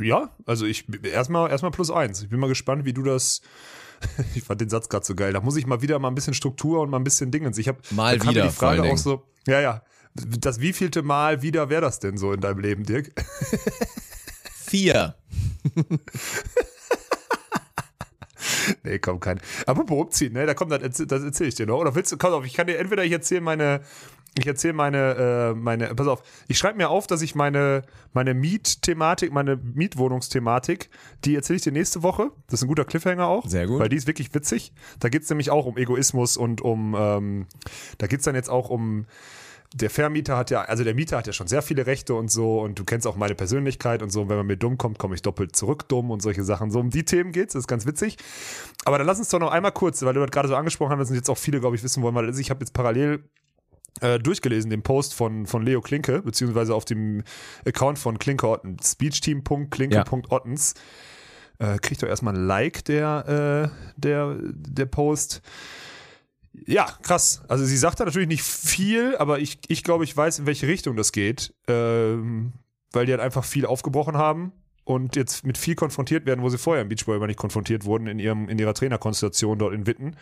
Ja, 0.00 0.30
also 0.46 0.66
ich 0.66 0.86
erstmal 1.04 1.50
erstmal 1.50 1.72
plus 1.72 1.90
eins. 1.90 2.22
Ich 2.22 2.28
bin 2.28 2.38
mal 2.38 2.48
gespannt, 2.48 2.84
wie 2.84 2.92
du 2.92 3.02
das. 3.02 3.40
Ich 4.34 4.42
fand 4.42 4.60
den 4.60 4.68
Satz 4.68 4.90
gerade 4.90 5.06
so 5.06 5.14
geil. 5.14 5.32
Da 5.32 5.40
muss 5.40 5.56
ich 5.56 5.66
mal 5.66 5.80
wieder 5.80 5.98
mal 5.98 6.08
ein 6.08 6.14
bisschen 6.14 6.34
Struktur 6.34 6.82
und 6.82 6.90
mal 6.90 6.98
ein 6.98 7.04
bisschen 7.04 7.30
Dingens. 7.30 7.56
Ich 7.56 7.66
habe 7.66 7.78
Mal 7.92 8.20
wieder, 8.22 8.42
die 8.42 8.50
Frage 8.50 8.82
auch 8.82 8.98
so. 8.98 9.26
Ja, 9.46 9.60
ja. 9.60 9.82
Das 10.14 10.60
wievielte 10.60 11.02
Mal 11.02 11.40
wieder 11.40 11.70
wäre 11.70 11.80
das 11.80 11.98
denn 11.98 12.18
so 12.18 12.32
in 12.34 12.42
deinem 12.42 12.58
Leben, 12.58 12.84
Dirk? 12.84 13.12
Vier. 14.66 15.14
Nee, 18.82 18.98
komm, 18.98 19.20
kein. 19.20 19.40
Apropos 19.66 20.06
umziehen, 20.06 20.32
ne? 20.32 20.46
Da 20.46 20.54
kommt, 20.54 20.72
das, 20.72 20.82
erzähl- 20.82 21.06
das 21.06 21.22
erzähle 21.22 21.48
ich 21.48 21.54
dir 21.54 21.66
noch. 21.66 21.78
Oder 21.78 21.94
willst 21.94 22.12
du, 22.12 22.16
komm 22.16 22.32
auf, 22.32 22.44
ich 22.44 22.54
kann 22.54 22.66
dir 22.66 22.78
entweder 22.78 23.04
ich 23.04 23.12
erzähle 23.12 23.40
meine, 23.40 23.80
ich 24.38 24.46
erzähle 24.46 24.74
meine, 24.74 25.52
äh, 25.52 25.54
meine, 25.54 25.94
pass 25.94 26.06
auf, 26.06 26.22
ich 26.46 26.58
schreibe 26.58 26.76
mir 26.76 26.90
auf, 26.90 27.06
dass 27.06 27.22
ich 27.22 27.34
meine, 27.34 27.82
meine 28.12 28.34
Mietthematik, 28.34 29.32
meine 29.32 29.56
Mietwohnungsthematik, 29.56 30.90
die 31.24 31.34
erzähle 31.34 31.56
ich 31.56 31.62
dir 31.62 31.72
nächste 31.72 32.02
Woche. 32.02 32.30
Das 32.48 32.60
ist 32.60 32.64
ein 32.64 32.68
guter 32.68 32.84
Cliffhanger 32.84 33.26
auch. 33.26 33.46
Sehr 33.46 33.66
gut. 33.66 33.80
Weil 33.80 33.88
die 33.88 33.96
ist 33.96 34.06
wirklich 34.06 34.34
witzig. 34.34 34.72
Da 35.00 35.08
geht's 35.08 35.28
nämlich 35.30 35.50
auch 35.50 35.66
um 35.66 35.76
Egoismus 35.76 36.36
und 36.36 36.60
um, 36.60 36.94
ähm, 36.98 37.46
da 37.98 38.06
geht's 38.06 38.24
dann 38.24 38.34
jetzt 38.34 38.50
auch 38.50 38.68
um, 38.68 39.06
der 39.74 39.90
Vermieter 39.90 40.36
hat 40.36 40.50
ja, 40.50 40.62
also 40.62 40.84
der 40.84 40.94
Mieter 40.94 41.16
hat 41.16 41.26
ja 41.26 41.32
schon 41.32 41.46
sehr 41.46 41.62
viele 41.62 41.86
Rechte 41.86 42.14
und 42.14 42.30
so 42.30 42.60
und 42.60 42.78
du 42.78 42.84
kennst 42.84 43.06
auch 43.06 43.16
meine 43.16 43.34
Persönlichkeit 43.34 44.02
und 44.02 44.10
so. 44.10 44.22
Und 44.22 44.28
wenn 44.28 44.36
man 44.36 44.46
mir 44.46 44.56
dumm 44.56 44.78
kommt, 44.78 44.98
komme 44.98 45.14
ich 45.14 45.22
doppelt 45.22 45.56
zurück 45.56 45.88
dumm 45.88 46.10
und 46.10 46.22
solche 46.22 46.44
Sachen. 46.44 46.70
So 46.70 46.80
um 46.80 46.90
die 46.90 47.04
Themen 47.04 47.32
geht's, 47.32 47.54
das 47.54 47.60
ist 47.60 47.68
ganz 47.68 47.86
witzig. 47.86 48.16
Aber 48.84 48.98
dann 48.98 49.06
lass 49.06 49.18
uns 49.18 49.28
doch 49.28 49.40
noch 49.40 49.50
einmal 49.50 49.72
kurz, 49.72 50.02
weil 50.02 50.14
du 50.14 50.20
das 50.20 50.30
gerade 50.30 50.48
so 50.48 50.56
angesprochen 50.56 50.98
hast, 50.98 51.10
und 51.10 51.16
jetzt 51.16 51.30
auch 51.30 51.38
viele, 51.38 51.60
glaube 51.60 51.76
ich, 51.76 51.82
wissen 51.82 52.02
wollen, 52.02 52.14
weil 52.14 52.38
ich 52.38 52.50
habe 52.50 52.60
jetzt 52.60 52.72
parallel 52.72 53.24
äh, 54.00 54.18
durchgelesen, 54.18 54.70
den 54.70 54.82
Post 54.82 55.14
von, 55.14 55.46
von 55.46 55.62
Leo 55.62 55.80
Klinke, 55.80 56.22
beziehungsweise 56.22 56.74
auf 56.74 56.84
dem 56.84 57.22
Account 57.66 57.98
von 57.98 58.18
Klinke 58.18 58.48
Ottens, 58.48 58.92
speechteam.klinke.ottens. 58.92 60.74
Äh, 61.58 61.78
kriegt 61.78 62.02
doch 62.02 62.08
erstmal 62.08 62.34
ein 62.34 62.46
Like, 62.46 62.84
der, 62.84 63.70
äh, 63.72 63.92
der, 63.96 64.36
der 64.42 64.86
Post. 64.86 65.40
Ja, 66.64 66.86
krass. 67.02 67.42
Also 67.48 67.64
sie 67.64 67.76
sagt 67.76 68.00
da 68.00 68.04
natürlich 68.04 68.28
nicht 68.28 68.42
viel, 68.42 69.16
aber 69.16 69.38
ich, 69.38 69.58
ich 69.68 69.84
glaube, 69.84 70.04
ich 70.04 70.16
weiß, 70.16 70.38
in 70.38 70.46
welche 70.46 70.66
Richtung 70.66 70.96
das 70.96 71.12
geht. 71.12 71.54
Ähm, 71.68 72.52
weil 72.92 73.06
die 73.06 73.12
halt 73.12 73.20
einfach 73.20 73.44
viel 73.44 73.66
aufgebrochen 73.66 74.16
haben 74.16 74.52
und 74.84 75.16
jetzt 75.16 75.44
mit 75.44 75.58
viel 75.58 75.74
konfrontiert 75.74 76.26
werden, 76.26 76.42
wo 76.42 76.48
sie 76.48 76.58
vorher 76.58 76.82
im 76.82 76.88
Beachvolleyball 76.88 77.28
nicht 77.28 77.38
konfrontiert 77.38 77.84
wurden, 77.84 78.06
in, 78.06 78.18
ihrem, 78.18 78.48
in 78.48 78.58
ihrer 78.58 78.74
Trainerkonstellation 78.74 79.58
dort 79.58 79.74
in 79.74 79.86
Witten, 79.86 80.16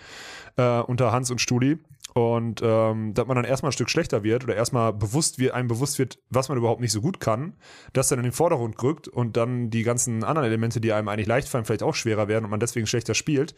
äh, 0.57 0.81
unter 0.81 1.13
Hans 1.13 1.31
und 1.31 1.41
Studi. 1.41 1.79
Und 2.15 2.61
ähm, 2.63 3.13
dass 3.13 3.27
man 3.27 3.37
dann 3.37 3.45
erstmal 3.45 3.71
ein 3.71 3.73
Stück 3.73 3.91
schlechter 3.91 4.23
wird 4.23 4.45
oder 4.45 4.55
erstmal 4.55 4.93
bewusst 4.93 5.39
wird, 5.39 5.53
einem 5.53 5.69
bewusst 5.69 5.99
wird, 5.99 6.19
was 6.31 6.49
man 6.49 6.57
überhaupt 6.57 6.81
nicht 6.81 6.93
so 6.93 7.01
gut 7.01 7.19
kann, 7.19 7.55
das 7.93 8.09
dann 8.09 8.21
in 8.21 8.25
den 8.25 8.33
Vordergrund 8.33 8.81
rückt 8.83 9.09
und 9.09 9.37
dann 9.37 9.69
die 9.71 9.83
ganzen 9.83 10.23
anderen 10.23 10.47
Elemente, 10.47 10.81
die 10.81 10.93
einem 10.93 11.09
eigentlich 11.09 11.27
leicht 11.27 11.49
fallen, 11.49 11.65
vielleicht 11.65 11.83
auch 11.83 11.95
schwerer 11.95 12.29
werden 12.29 12.45
und 12.45 12.51
man 12.51 12.61
deswegen 12.61 12.87
schlechter 12.87 13.15
spielt. 13.15 13.55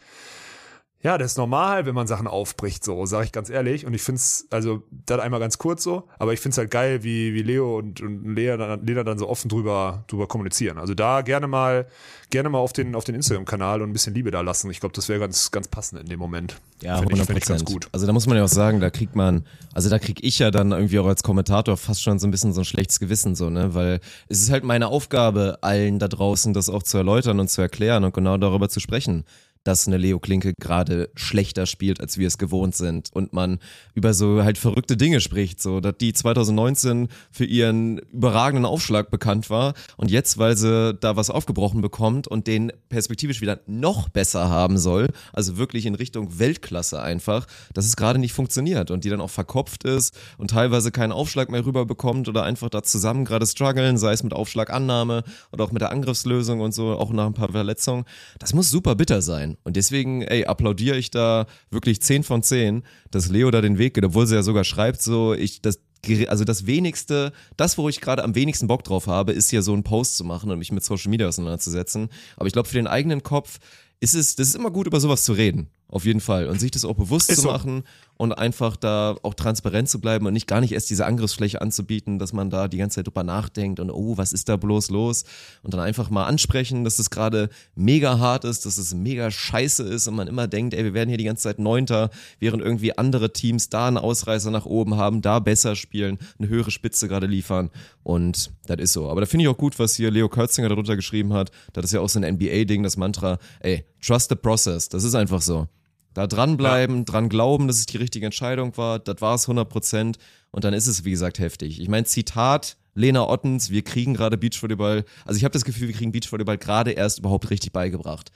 Ja, 1.02 1.18
das 1.18 1.32
ist 1.32 1.38
normal, 1.38 1.84
wenn 1.84 1.94
man 1.94 2.06
Sachen 2.06 2.26
aufbricht, 2.26 2.82
so, 2.82 3.04
sage 3.04 3.26
ich 3.26 3.32
ganz 3.32 3.50
ehrlich. 3.50 3.84
Und 3.86 3.92
ich 3.92 4.02
finde 4.02 4.18
es, 4.18 4.48
also, 4.50 4.82
das 5.04 5.20
einmal 5.20 5.40
ganz 5.40 5.58
kurz 5.58 5.82
so, 5.82 6.08
aber 6.18 6.32
ich 6.32 6.40
finde 6.40 6.54
es 6.54 6.58
halt 6.58 6.70
geil, 6.70 7.04
wie, 7.04 7.34
wie 7.34 7.42
Leo 7.42 7.78
und, 7.78 8.00
und 8.00 8.34
Lea, 8.34 8.56
dann, 8.56 8.84
Lena 8.84 9.04
dann 9.04 9.18
so 9.18 9.28
offen 9.28 9.48
drüber, 9.48 10.04
drüber 10.08 10.26
kommunizieren. 10.26 10.78
Also 10.78 10.94
da 10.94 11.20
gerne 11.20 11.48
mal, 11.48 11.86
gerne 12.30 12.48
mal 12.48 12.58
auf 12.58 12.72
den, 12.72 12.94
auf 12.94 13.04
den 13.04 13.14
Instagram-Kanal 13.14 13.82
und 13.82 13.90
ein 13.90 13.92
bisschen 13.92 14.14
Liebe 14.14 14.30
da 14.30 14.40
lassen. 14.40 14.70
Ich 14.70 14.80
glaube, 14.80 14.94
das 14.94 15.08
wäre 15.08 15.20
ganz, 15.20 15.50
ganz 15.50 15.68
passend 15.68 16.00
in 16.00 16.08
dem 16.08 16.18
Moment. 16.18 16.60
Ja, 16.82 16.96
Find 16.96 17.12
100 17.12 17.18
ich, 17.20 17.26
find 17.26 17.38
ich 17.38 17.44
ganz 17.44 17.64
gut. 17.64 17.88
Also 17.92 18.06
da 18.06 18.12
muss 18.12 18.26
man 18.26 18.38
ja 18.38 18.44
auch 18.44 18.48
sagen, 18.48 18.80
da 18.80 18.88
kriegt 18.90 19.14
man, 19.14 19.46
also 19.74 19.90
da 19.90 19.98
krieg 19.98 20.24
ich 20.24 20.38
ja 20.38 20.50
dann 20.50 20.72
irgendwie 20.72 20.98
auch 20.98 21.06
als 21.06 21.22
Kommentator 21.22 21.76
fast 21.76 22.02
schon 22.02 22.18
so 22.18 22.26
ein 22.26 22.30
bisschen 22.30 22.54
so 22.54 22.62
ein 22.62 22.64
schlechtes 22.64 23.00
Gewissen 23.00 23.34
so, 23.34 23.50
ne, 23.50 23.74
weil 23.74 24.00
es 24.28 24.40
ist 24.40 24.50
halt 24.50 24.64
meine 24.64 24.88
Aufgabe, 24.88 25.58
allen 25.60 25.98
da 25.98 26.08
draußen 26.08 26.54
das 26.54 26.70
auch 26.70 26.82
zu 26.82 26.96
erläutern 26.96 27.38
und 27.38 27.48
zu 27.48 27.60
erklären 27.60 28.02
und 28.02 28.14
genau 28.14 28.38
darüber 28.38 28.68
zu 28.68 28.80
sprechen 28.80 29.24
dass 29.66 29.88
eine 29.88 29.96
Leo 29.96 30.20
Klinke 30.20 30.54
gerade 30.60 31.10
schlechter 31.16 31.66
spielt, 31.66 32.00
als 32.00 32.18
wir 32.18 32.28
es 32.28 32.38
gewohnt 32.38 32.76
sind 32.76 33.10
und 33.12 33.32
man 33.32 33.58
über 33.94 34.14
so 34.14 34.44
halt 34.44 34.58
verrückte 34.58 34.96
Dinge 34.96 35.20
spricht, 35.20 35.60
so 35.60 35.80
dass 35.80 35.94
die 35.98 36.12
2019 36.12 37.08
für 37.32 37.44
ihren 37.44 37.98
überragenden 38.12 38.64
Aufschlag 38.64 39.10
bekannt 39.10 39.50
war 39.50 39.74
und 39.96 40.10
jetzt, 40.10 40.38
weil 40.38 40.56
sie 40.56 40.94
da 40.94 41.16
was 41.16 41.30
aufgebrochen 41.30 41.80
bekommt 41.80 42.28
und 42.28 42.46
den 42.46 42.72
perspektivisch 42.88 43.40
wieder 43.40 43.58
noch 43.66 44.08
besser 44.08 44.48
haben 44.48 44.78
soll, 44.78 45.08
also 45.32 45.56
wirklich 45.56 45.84
in 45.86 45.96
Richtung 45.96 46.38
Weltklasse 46.38 47.02
einfach, 47.02 47.46
dass 47.74 47.86
es 47.86 47.96
gerade 47.96 48.20
nicht 48.20 48.34
funktioniert 48.34 48.92
und 48.92 49.04
die 49.04 49.10
dann 49.10 49.20
auch 49.20 49.30
verkopft 49.30 49.82
ist 49.82 50.16
und 50.38 50.50
teilweise 50.50 50.92
keinen 50.92 51.12
Aufschlag 51.12 51.50
mehr 51.50 51.66
rüber 51.66 51.86
bekommt 51.86 52.28
oder 52.28 52.44
einfach 52.44 52.70
da 52.70 52.84
zusammen 52.84 53.24
gerade 53.24 53.46
strugglen, 53.46 53.98
sei 53.98 54.12
es 54.12 54.22
mit 54.22 54.32
Aufschlagannahme 54.32 55.24
oder 55.50 55.64
auch 55.64 55.72
mit 55.72 55.82
der 55.82 55.90
Angriffslösung 55.90 56.60
und 56.60 56.72
so, 56.72 56.92
auch 56.92 57.10
nach 57.10 57.26
ein 57.26 57.34
paar 57.34 57.50
Verletzungen. 57.50 58.04
Das 58.38 58.54
muss 58.54 58.70
super 58.70 58.94
bitter 58.94 59.22
sein. 59.22 59.55
Und 59.64 59.76
deswegen, 59.76 60.22
ey, 60.22 60.44
applaudiere 60.44 60.96
ich 60.96 61.10
da 61.10 61.46
wirklich 61.70 62.00
10 62.00 62.22
von 62.22 62.42
10, 62.42 62.82
dass 63.10 63.28
Leo 63.28 63.50
da 63.50 63.60
den 63.60 63.78
Weg 63.78 63.94
geht, 63.94 64.04
obwohl 64.04 64.26
sie 64.26 64.34
ja 64.34 64.42
sogar 64.42 64.64
schreibt, 64.64 65.02
so, 65.02 65.34
ich, 65.34 65.62
das, 65.62 65.80
also 66.28 66.44
das 66.44 66.66
wenigste, 66.66 67.32
das, 67.56 67.78
wo 67.78 67.88
ich 67.88 68.00
gerade 68.00 68.22
am 68.22 68.34
wenigsten 68.34 68.66
Bock 68.66 68.84
drauf 68.84 69.06
habe, 69.06 69.32
ist 69.32 69.50
hier 69.50 69.62
so 69.62 69.72
einen 69.72 69.82
Post 69.82 70.16
zu 70.16 70.24
machen 70.24 70.50
und 70.50 70.58
mich 70.58 70.72
mit 70.72 70.84
Social 70.84 71.10
Media 71.10 71.26
auseinanderzusetzen. 71.26 72.08
Aber 72.36 72.46
ich 72.46 72.52
glaube, 72.52 72.68
für 72.68 72.76
den 72.76 72.86
eigenen 72.86 73.22
Kopf 73.22 73.58
ist 74.00 74.14
es, 74.14 74.36
das 74.36 74.48
ist 74.48 74.54
immer 74.54 74.70
gut, 74.70 74.86
über 74.86 75.00
sowas 75.00 75.24
zu 75.24 75.32
reden. 75.32 75.68
Auf 75.88 76.04
jeden 76.04 76.20
Fall. 76.20 76.48
Und 76.48 76.58
sich 76.58 76.72
das 76.72 76.84
auch 76.84 76.96
bewusst 76.96 77.30
Ist 77.30 77.36
zu 77.36 77.42
so. 77.42 77.48
machen 77.48 77.84
und 78.16 78.32
einfach 78.32 78.76
da 78.76 79.14
auch 79.22 79.34
transparent 79.34 79.88
zu 79.88 80.00
bleiben 80.00 80.26
und 80.26 80.32
nicht 80.32 80.48
gar 80.48 80.60
nicht 80.60 80.72
erst 80.72 80.90
diese 80.90 81.06
Angriffsfläche 81.06 81.60
anzubieten, 81.60 82.18
dass 82.18 82.32
man 82.32 82.50
da 82.50 82.66
die 82.66 82.78
ganze 82.78 82.96
Zeit 82.96 83.06
drüber 83.06 83.22
nachdenkt 83.22 83.78
und 83.78 83.90
oh, 83.90 84.16
was 84.16 84.32
ist 84.32 84.48
da 84.48 84.56
bloß 84.56 84.90
los? 84.90 85.24
Und 85.62 85.74
dann 85.74 85.80
einfach 85.80 86.10
mal 86.10 86.24
ansprechen, 86.24 86.82
dass 86.82 86.98
es 86.98 87.10
gerade 87.10 87.50
mega 87.76 88.18
hart 88.18 88.44
ist, 88.44 88.66
dass 88.66 88.78
es 88.78 88.94
mega 88.94 89.30
scheiße 89.30 89.84
ist 89.84 90.08
und 90.08 90.16
man 90.16 90.26
immer 90.26 90.48
denkt, 90.48 90.74
ey, 90.74 90.82
wir 90.82 90.94
werden 90.94 91.08
hier 91.08 91.18
die 91.18 91.24
ganze 91.24 91.44
Zeit 91.44 91.58
Neunter, 91.58 92.10
während 92.40 92.62
irgendwie 92.62 92.96
andere 92.96 93.32
Teams 93.32 93.68
da 93.68 93.86
einen 93.86 93.98
Ausreißer 93.98 94.50
nach 94.50 94.66
oben 94.66 94.96
haben, 94.96 95.22
da 95.22 95.38
besser 95.38 95.76
spielen, 95.76 96.18
eine 96.38 96.48
höhere 96.48 96.70
Spitze 96.70 97.06
gerade 97.06 97.26
liefern. 97.26 97.70
Und 98.02 98.50
das 98.66 98.78
ist 98.78 98.92
so. 98.92 99.08
Aber 99.08 99.20
da 99.20 99.26
finde 99.26 99.44
ich 99.44 99.48
auch 99.48 99.58
gut, 99.58 99.78
was 99.78 99.94
hier 99.94 100.10
Leo 100.10 100.28
Kürzinger 100.28 100.68
darunter 100.68 100.96
geschrieben 100.96 101.32
hat. 101.32 101.50
Das 101.72 101.84
ist 101.84 101.92
ja 101.92 102.00
auch 102.00 102.08
so 102.08 102.18
ein 102.18 102.34
NBA-Ding, 102.34 102.82
das 102.82 102.96
Mantra, 102.96 103.38
ey, 103.60 103.84
trust 104.06 104.28
the 104.28 104.36
process. 104.36 104.88
Das 104.88 105.04
ist 105.04 105.14
einfach 105.14 105.42
so. 105.42 105.68
Da 106.14 106.26
dranbleiben, 106.26 107.04
dran 107.04 107.28
glauben, 107.28 107.66
dass 107.66 107.76
es 107.76 107.86
die 107.86 107.98
richtige 107.98 108.24
Entscheidung 108.24 108.76
war. 108.78 108.98
Das 108.98 109.20
war 109.20 109.34
es 109.34 109.44
100 109.44 109.68
Prozent. 109.68 110.18
Und 110.50 110.64
dann 110.64 110.72
ist 110.72 110.86
es, 110.86 111.04
wie 111.04 111.10
gesagt, 111.10 111.38
heftig. 111.38 111.80
Ich 111.80 111.88
meine, 111.88 112.06
Zitat 112.06 112.78
Lena 112.94 113.28
Ottens, 113.28 113.70
wir 113.70 113.82
kriegen 113.82 114.14
gerade 114.14 114.38
Beachvolleyball. 114.38 115.04
Also 115.26 115.36
ich 115.36 115.44
habe 115.44 115.52
das 115.52 115.66
Gefühl, 115.66 115.88
wir 115.88 115.94
kriegen 115.94 116.12
Beachvolleyball 116.12 116.56
gerade 116.56 116.92
erst 116.92 117.18
überhaupt 117.18 117.50
richtig 117.50 117.72
beigebracht. 117.72 118.32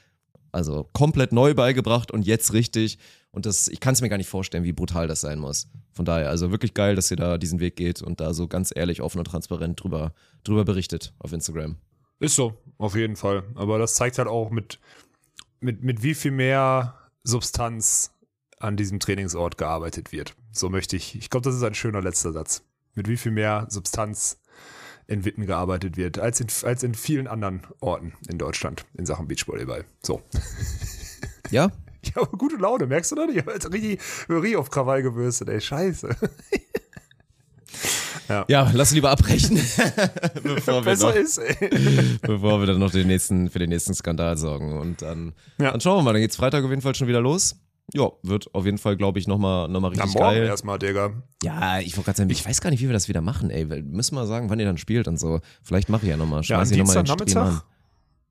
Also 0.52 0.86
komplett 0.92 1.32
neu 1.32 1.54
beigebracht 1.54 2.10
und 2.10 2.26
jetzt 2.26 2.52
richtig. 2.52 2.98
Und 3.30 3.46
das, 3.46 3.68
ich 3.68 3.80
kann 3.80 3.94
es 3.94 4.02
mir 4.02 4.10
gar 4.10 4.18
nicht 4.18 4.28
vorstellen, 4.28 4.64
wie 4.64 4.72
brutal 4.72 5.08
das 5.08 5.22
sein 5.22 5.38
muss. 5.38 5.68
Von 5.92 6.04
daher, 6.04 6.28
also 6.28 6.50
wirklich 6.50 6.74
geil, 6.74 6.96
dass 6.96 7.10
ihr 7.10 7.16
da 7.16 7.38
diesen 7.38 7.60
Weg 7.60 7.76
geht 7.76 8.02
und 8.02 8.20
da 8.20 8.34
so 8.34 8.48
ganz 8.48 8.72
ehrlich, 8.74 9.00
offen 9.00 9.18
und 9.18 9.24
transparent 9.24 9.82
drüber, 9.82 10.12
drüber 10.44 10.66
berichtet 10.66 11.14
auf 11.18 11.32
Instagram. 11.32 11.76
Ist 12.18 12.34
so, 12.34 12.52
auf 12.76 12.96
jeden 12.96 13.16
Fall. 13.16 13.44
Aber 13.54 13.78
das 13.78 13.94
zeigt 13.94 14.18
halt 14.18 14.28
auch 14.28 14.50
mit, 14.50 14.78
mit, 15.60 15.82
mit 15.82 16.02
wie 16.02 16.14
viel 16.14 16.32
mehr 16.32 16.94
Substanz 17.22 18.12
an 18.58 18.76
diesem 18.76 19.00
Trainingsort 19.00 19.58
gearbeitet 19.58 20.12
wird. 20.12 20.34
So 20.52 20.68
möchte 20.68 20.96
ich. 20.96 21.16
Ich 21.16 21.30
glaube, 21.30 21.44
das 21.44 21.54
ist 21.54 21.62
ein 21.62 21.74
schöner 21.74 22.02
letzter 22.02 22.32
Satz. 22.32 22.62
Mit 22.94 23.08
wie 23.08 23.16
viel 23.16 23.32
mehr 23.32 23.66
Substanz 23.70 24.40
in 25.06 25.24
Witten 25.24 25.46
gearbeitet 25.46 25.96
wird, 25.96 26.18
als 26.18 26.40
in, 26.40 26.48
als 26.62 26.82
in 26.82 26.94
vielen 26.94 27.26
anderen 27.26 27.62
Orten 27.80 28.12
in 28.28 28.38
Deutschland 28.38 28.84
in 28.94 29.06
Sachen 29.06 29.28
Beachvolleyball. 29.28 29.84
So. 30.02 30.22
Ja? 31.50 31.72
Ich 32.02 32.14
habe 32.14 32.36
gute 32.36 32.56
Laune, 32.56 32.86
merkst 32.86 33.10
du 33.10 33.16
das? 33.16 33.28
Ich 33.30 33.38
habe 33.38 33.52
jetzt 33.52 33.72
richtig, 33.72 34.00
richtig 34.28 34.56
auf 34.56 34.70
Krawall 34.70 35.02
gebürstet, 35.02 35.48
ey, 35.48 35.60
scheiße. 35.60 36.08
Ja, 38.48 38.70
lass 38.72 38.92
lieber 38.92 39.10
abbrechen, 39.10 39.56
bevor, 40.42 40.84
wir 40.84 40.96
noch, 40.96 41.14
bevor 42.22 42.60
wir 42.60 42.66
dann 42.66 42.78
noch 42.78 42.90
den 42.90 43.06
nächsten, 43.06 43.50
für 43.50 43.58
den 43.58 43.70
nächsten 43.70 43.94
Skandal 43.94 44.36
sorgen. 44.36 44.78
Und 44.78 45.02
dann, 45.02 45.32
Ja. 45.58 45.72
dann 45.72 45.80
schauen 45.80 45.98
wir 45.98 46.02
mal, 46.02 46.12
dann 46.12 46.22
geht's 46.22 46.36
Freitag 46.36 46.64
auf 46.64 46.70
jeden 46.70 46.82
Fall 46.82 46.94
schon 46.94 47.08
wieder 47.08 47.20
los. 47.20 47.56
Ja, 47.92 48.08
wird 48.22 48.54
auf 48.54 48.64
jeden 48.64 48.78
Fall, 48.78 48.96
glaube 48.96 49.18
ich, 49.18 49.26
nochmal 49.26 49.68
noch 49.68 49.80
mal 49.80 49.90
Na, 49.94 50.02
richtig 50.04 50.20
morgen 50.20 50.34
geil. 50.36 50.46
erstmal, 50.46 50.78
Digga. 50.78 51.12
Ja, 51.42 51.80
ich 51.80 51.96
wollte 51.96 52.06
gerade 52.06 52.18
sagen, 52.18 52.30
ich 52.30 52.46
weiß 52.46 52.60
gar 52.60 52.70
nicht, 52.70 52.80
wie 52.80 52.86
wir 52.86 52.92
das 52.92 53.08
wieder 53.08 53.20
machen, 53.20 53.50
ey. 53.50 53.68
Wir 53.68 53.82
müssen 53.82 54.14
mal 54.14 54.26
sagen, 54.26 54.48
wann 54.48 54.60
ihr 54.60 54.66
dann 54.66 54.78
spielt 54.78 55.08
und 55.08 55.18
so. 55.18 55.40
Vielleicht 55.62 55.88
mache 55.88 56.04
ich 56.04 56.10
ja 56.10 56.16
nochmal. 56.16 56.42
Ja, 56.44 56.58
am 56.58 56.66
Schmeiß 56.66 56.70
ich 56.70 56.76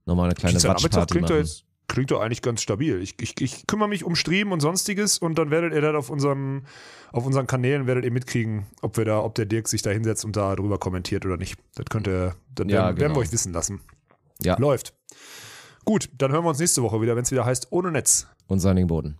nochmal 0.06 0.26
eine 0.26 0.36
kleine 0.36 0.60
doch, 0.60 0.74
machen. 1.30 1.36
jetzt, 1.36 1.66
klingt 1.90 2.12
doch 2.12 2.22
eigentlich 2.22 2.42
ganz 2.42 2.62
stabil. 2.62 3.02
Ich, 3.02 3.16
ich, 3.20 3.40
ich 3.42 3.68
kümmere 3.68 3.90
mich 3.90 4.06
um 4.06 4.16
Stream 4.16 4.54
und 4.54 4.62
sonstiges 4.62 5.18
und 5.18 5.38
dann 5.38 5.52
werdet 5.52 5.74
ihr 5.74 5.82
dann 5.82 5.98
auf 5.98 6.10
unseren, 6.10 6.66
auf 7.12 7.26
unseren 7.26 7.48
Kanälen 7.48 7.86
werdet 7.88 8.06
ihr 8.06 8.12
mitkriegen, 8.12 8.68
ob 8.82 8.96
wir 8.96 9.04
da, 9.04 9.20
ob 9.22 9.36
der 9.36 9.46
Dirk 9.46 9.68
sich 9.68 9.82
da 9.82 9.90
hinsetzt 9.90 10.24
und 10.24 10.38
da 10.38 10.56
drüber 10.56 10.78
kommentiert 10.78 11.26
oder 11.26 11.36
nicht. 11.36 11.60
Das 11.76 11.86
könnt 11.90 12.08
ihr, 12.08 12.36
dann 12.56 12.70
Ja, 12.70 12.76
werden, 12.76 12.86
werden 12.86 12.96
genau. 12.96 13.16
wir 13.16 13.20
euch 13.22 13.32
wissen 13.34 13.52
lassen. 13.52 13.82
Ja. 14.42 14.58
Läuft. 14.58 14.94
Gut, 15.84 16.10
dann 16.18 16.32
hören 16.32 16.46
wir 16.46 16.50
uns 16.50 16.60
nächste 16.60 16.84
Woche 16.84 17.02
wieder, 17.02 17.16
wenn 17.16 17.24
es 17.24 17.32
wieder 17.32 17.46
heißt, 17.46 17.68
ohne 17.72 17.92
Netz. 17.92 18.28
Und 18.48 18.60
Sanning 18.60 18.88
Boden. 18.88 19.18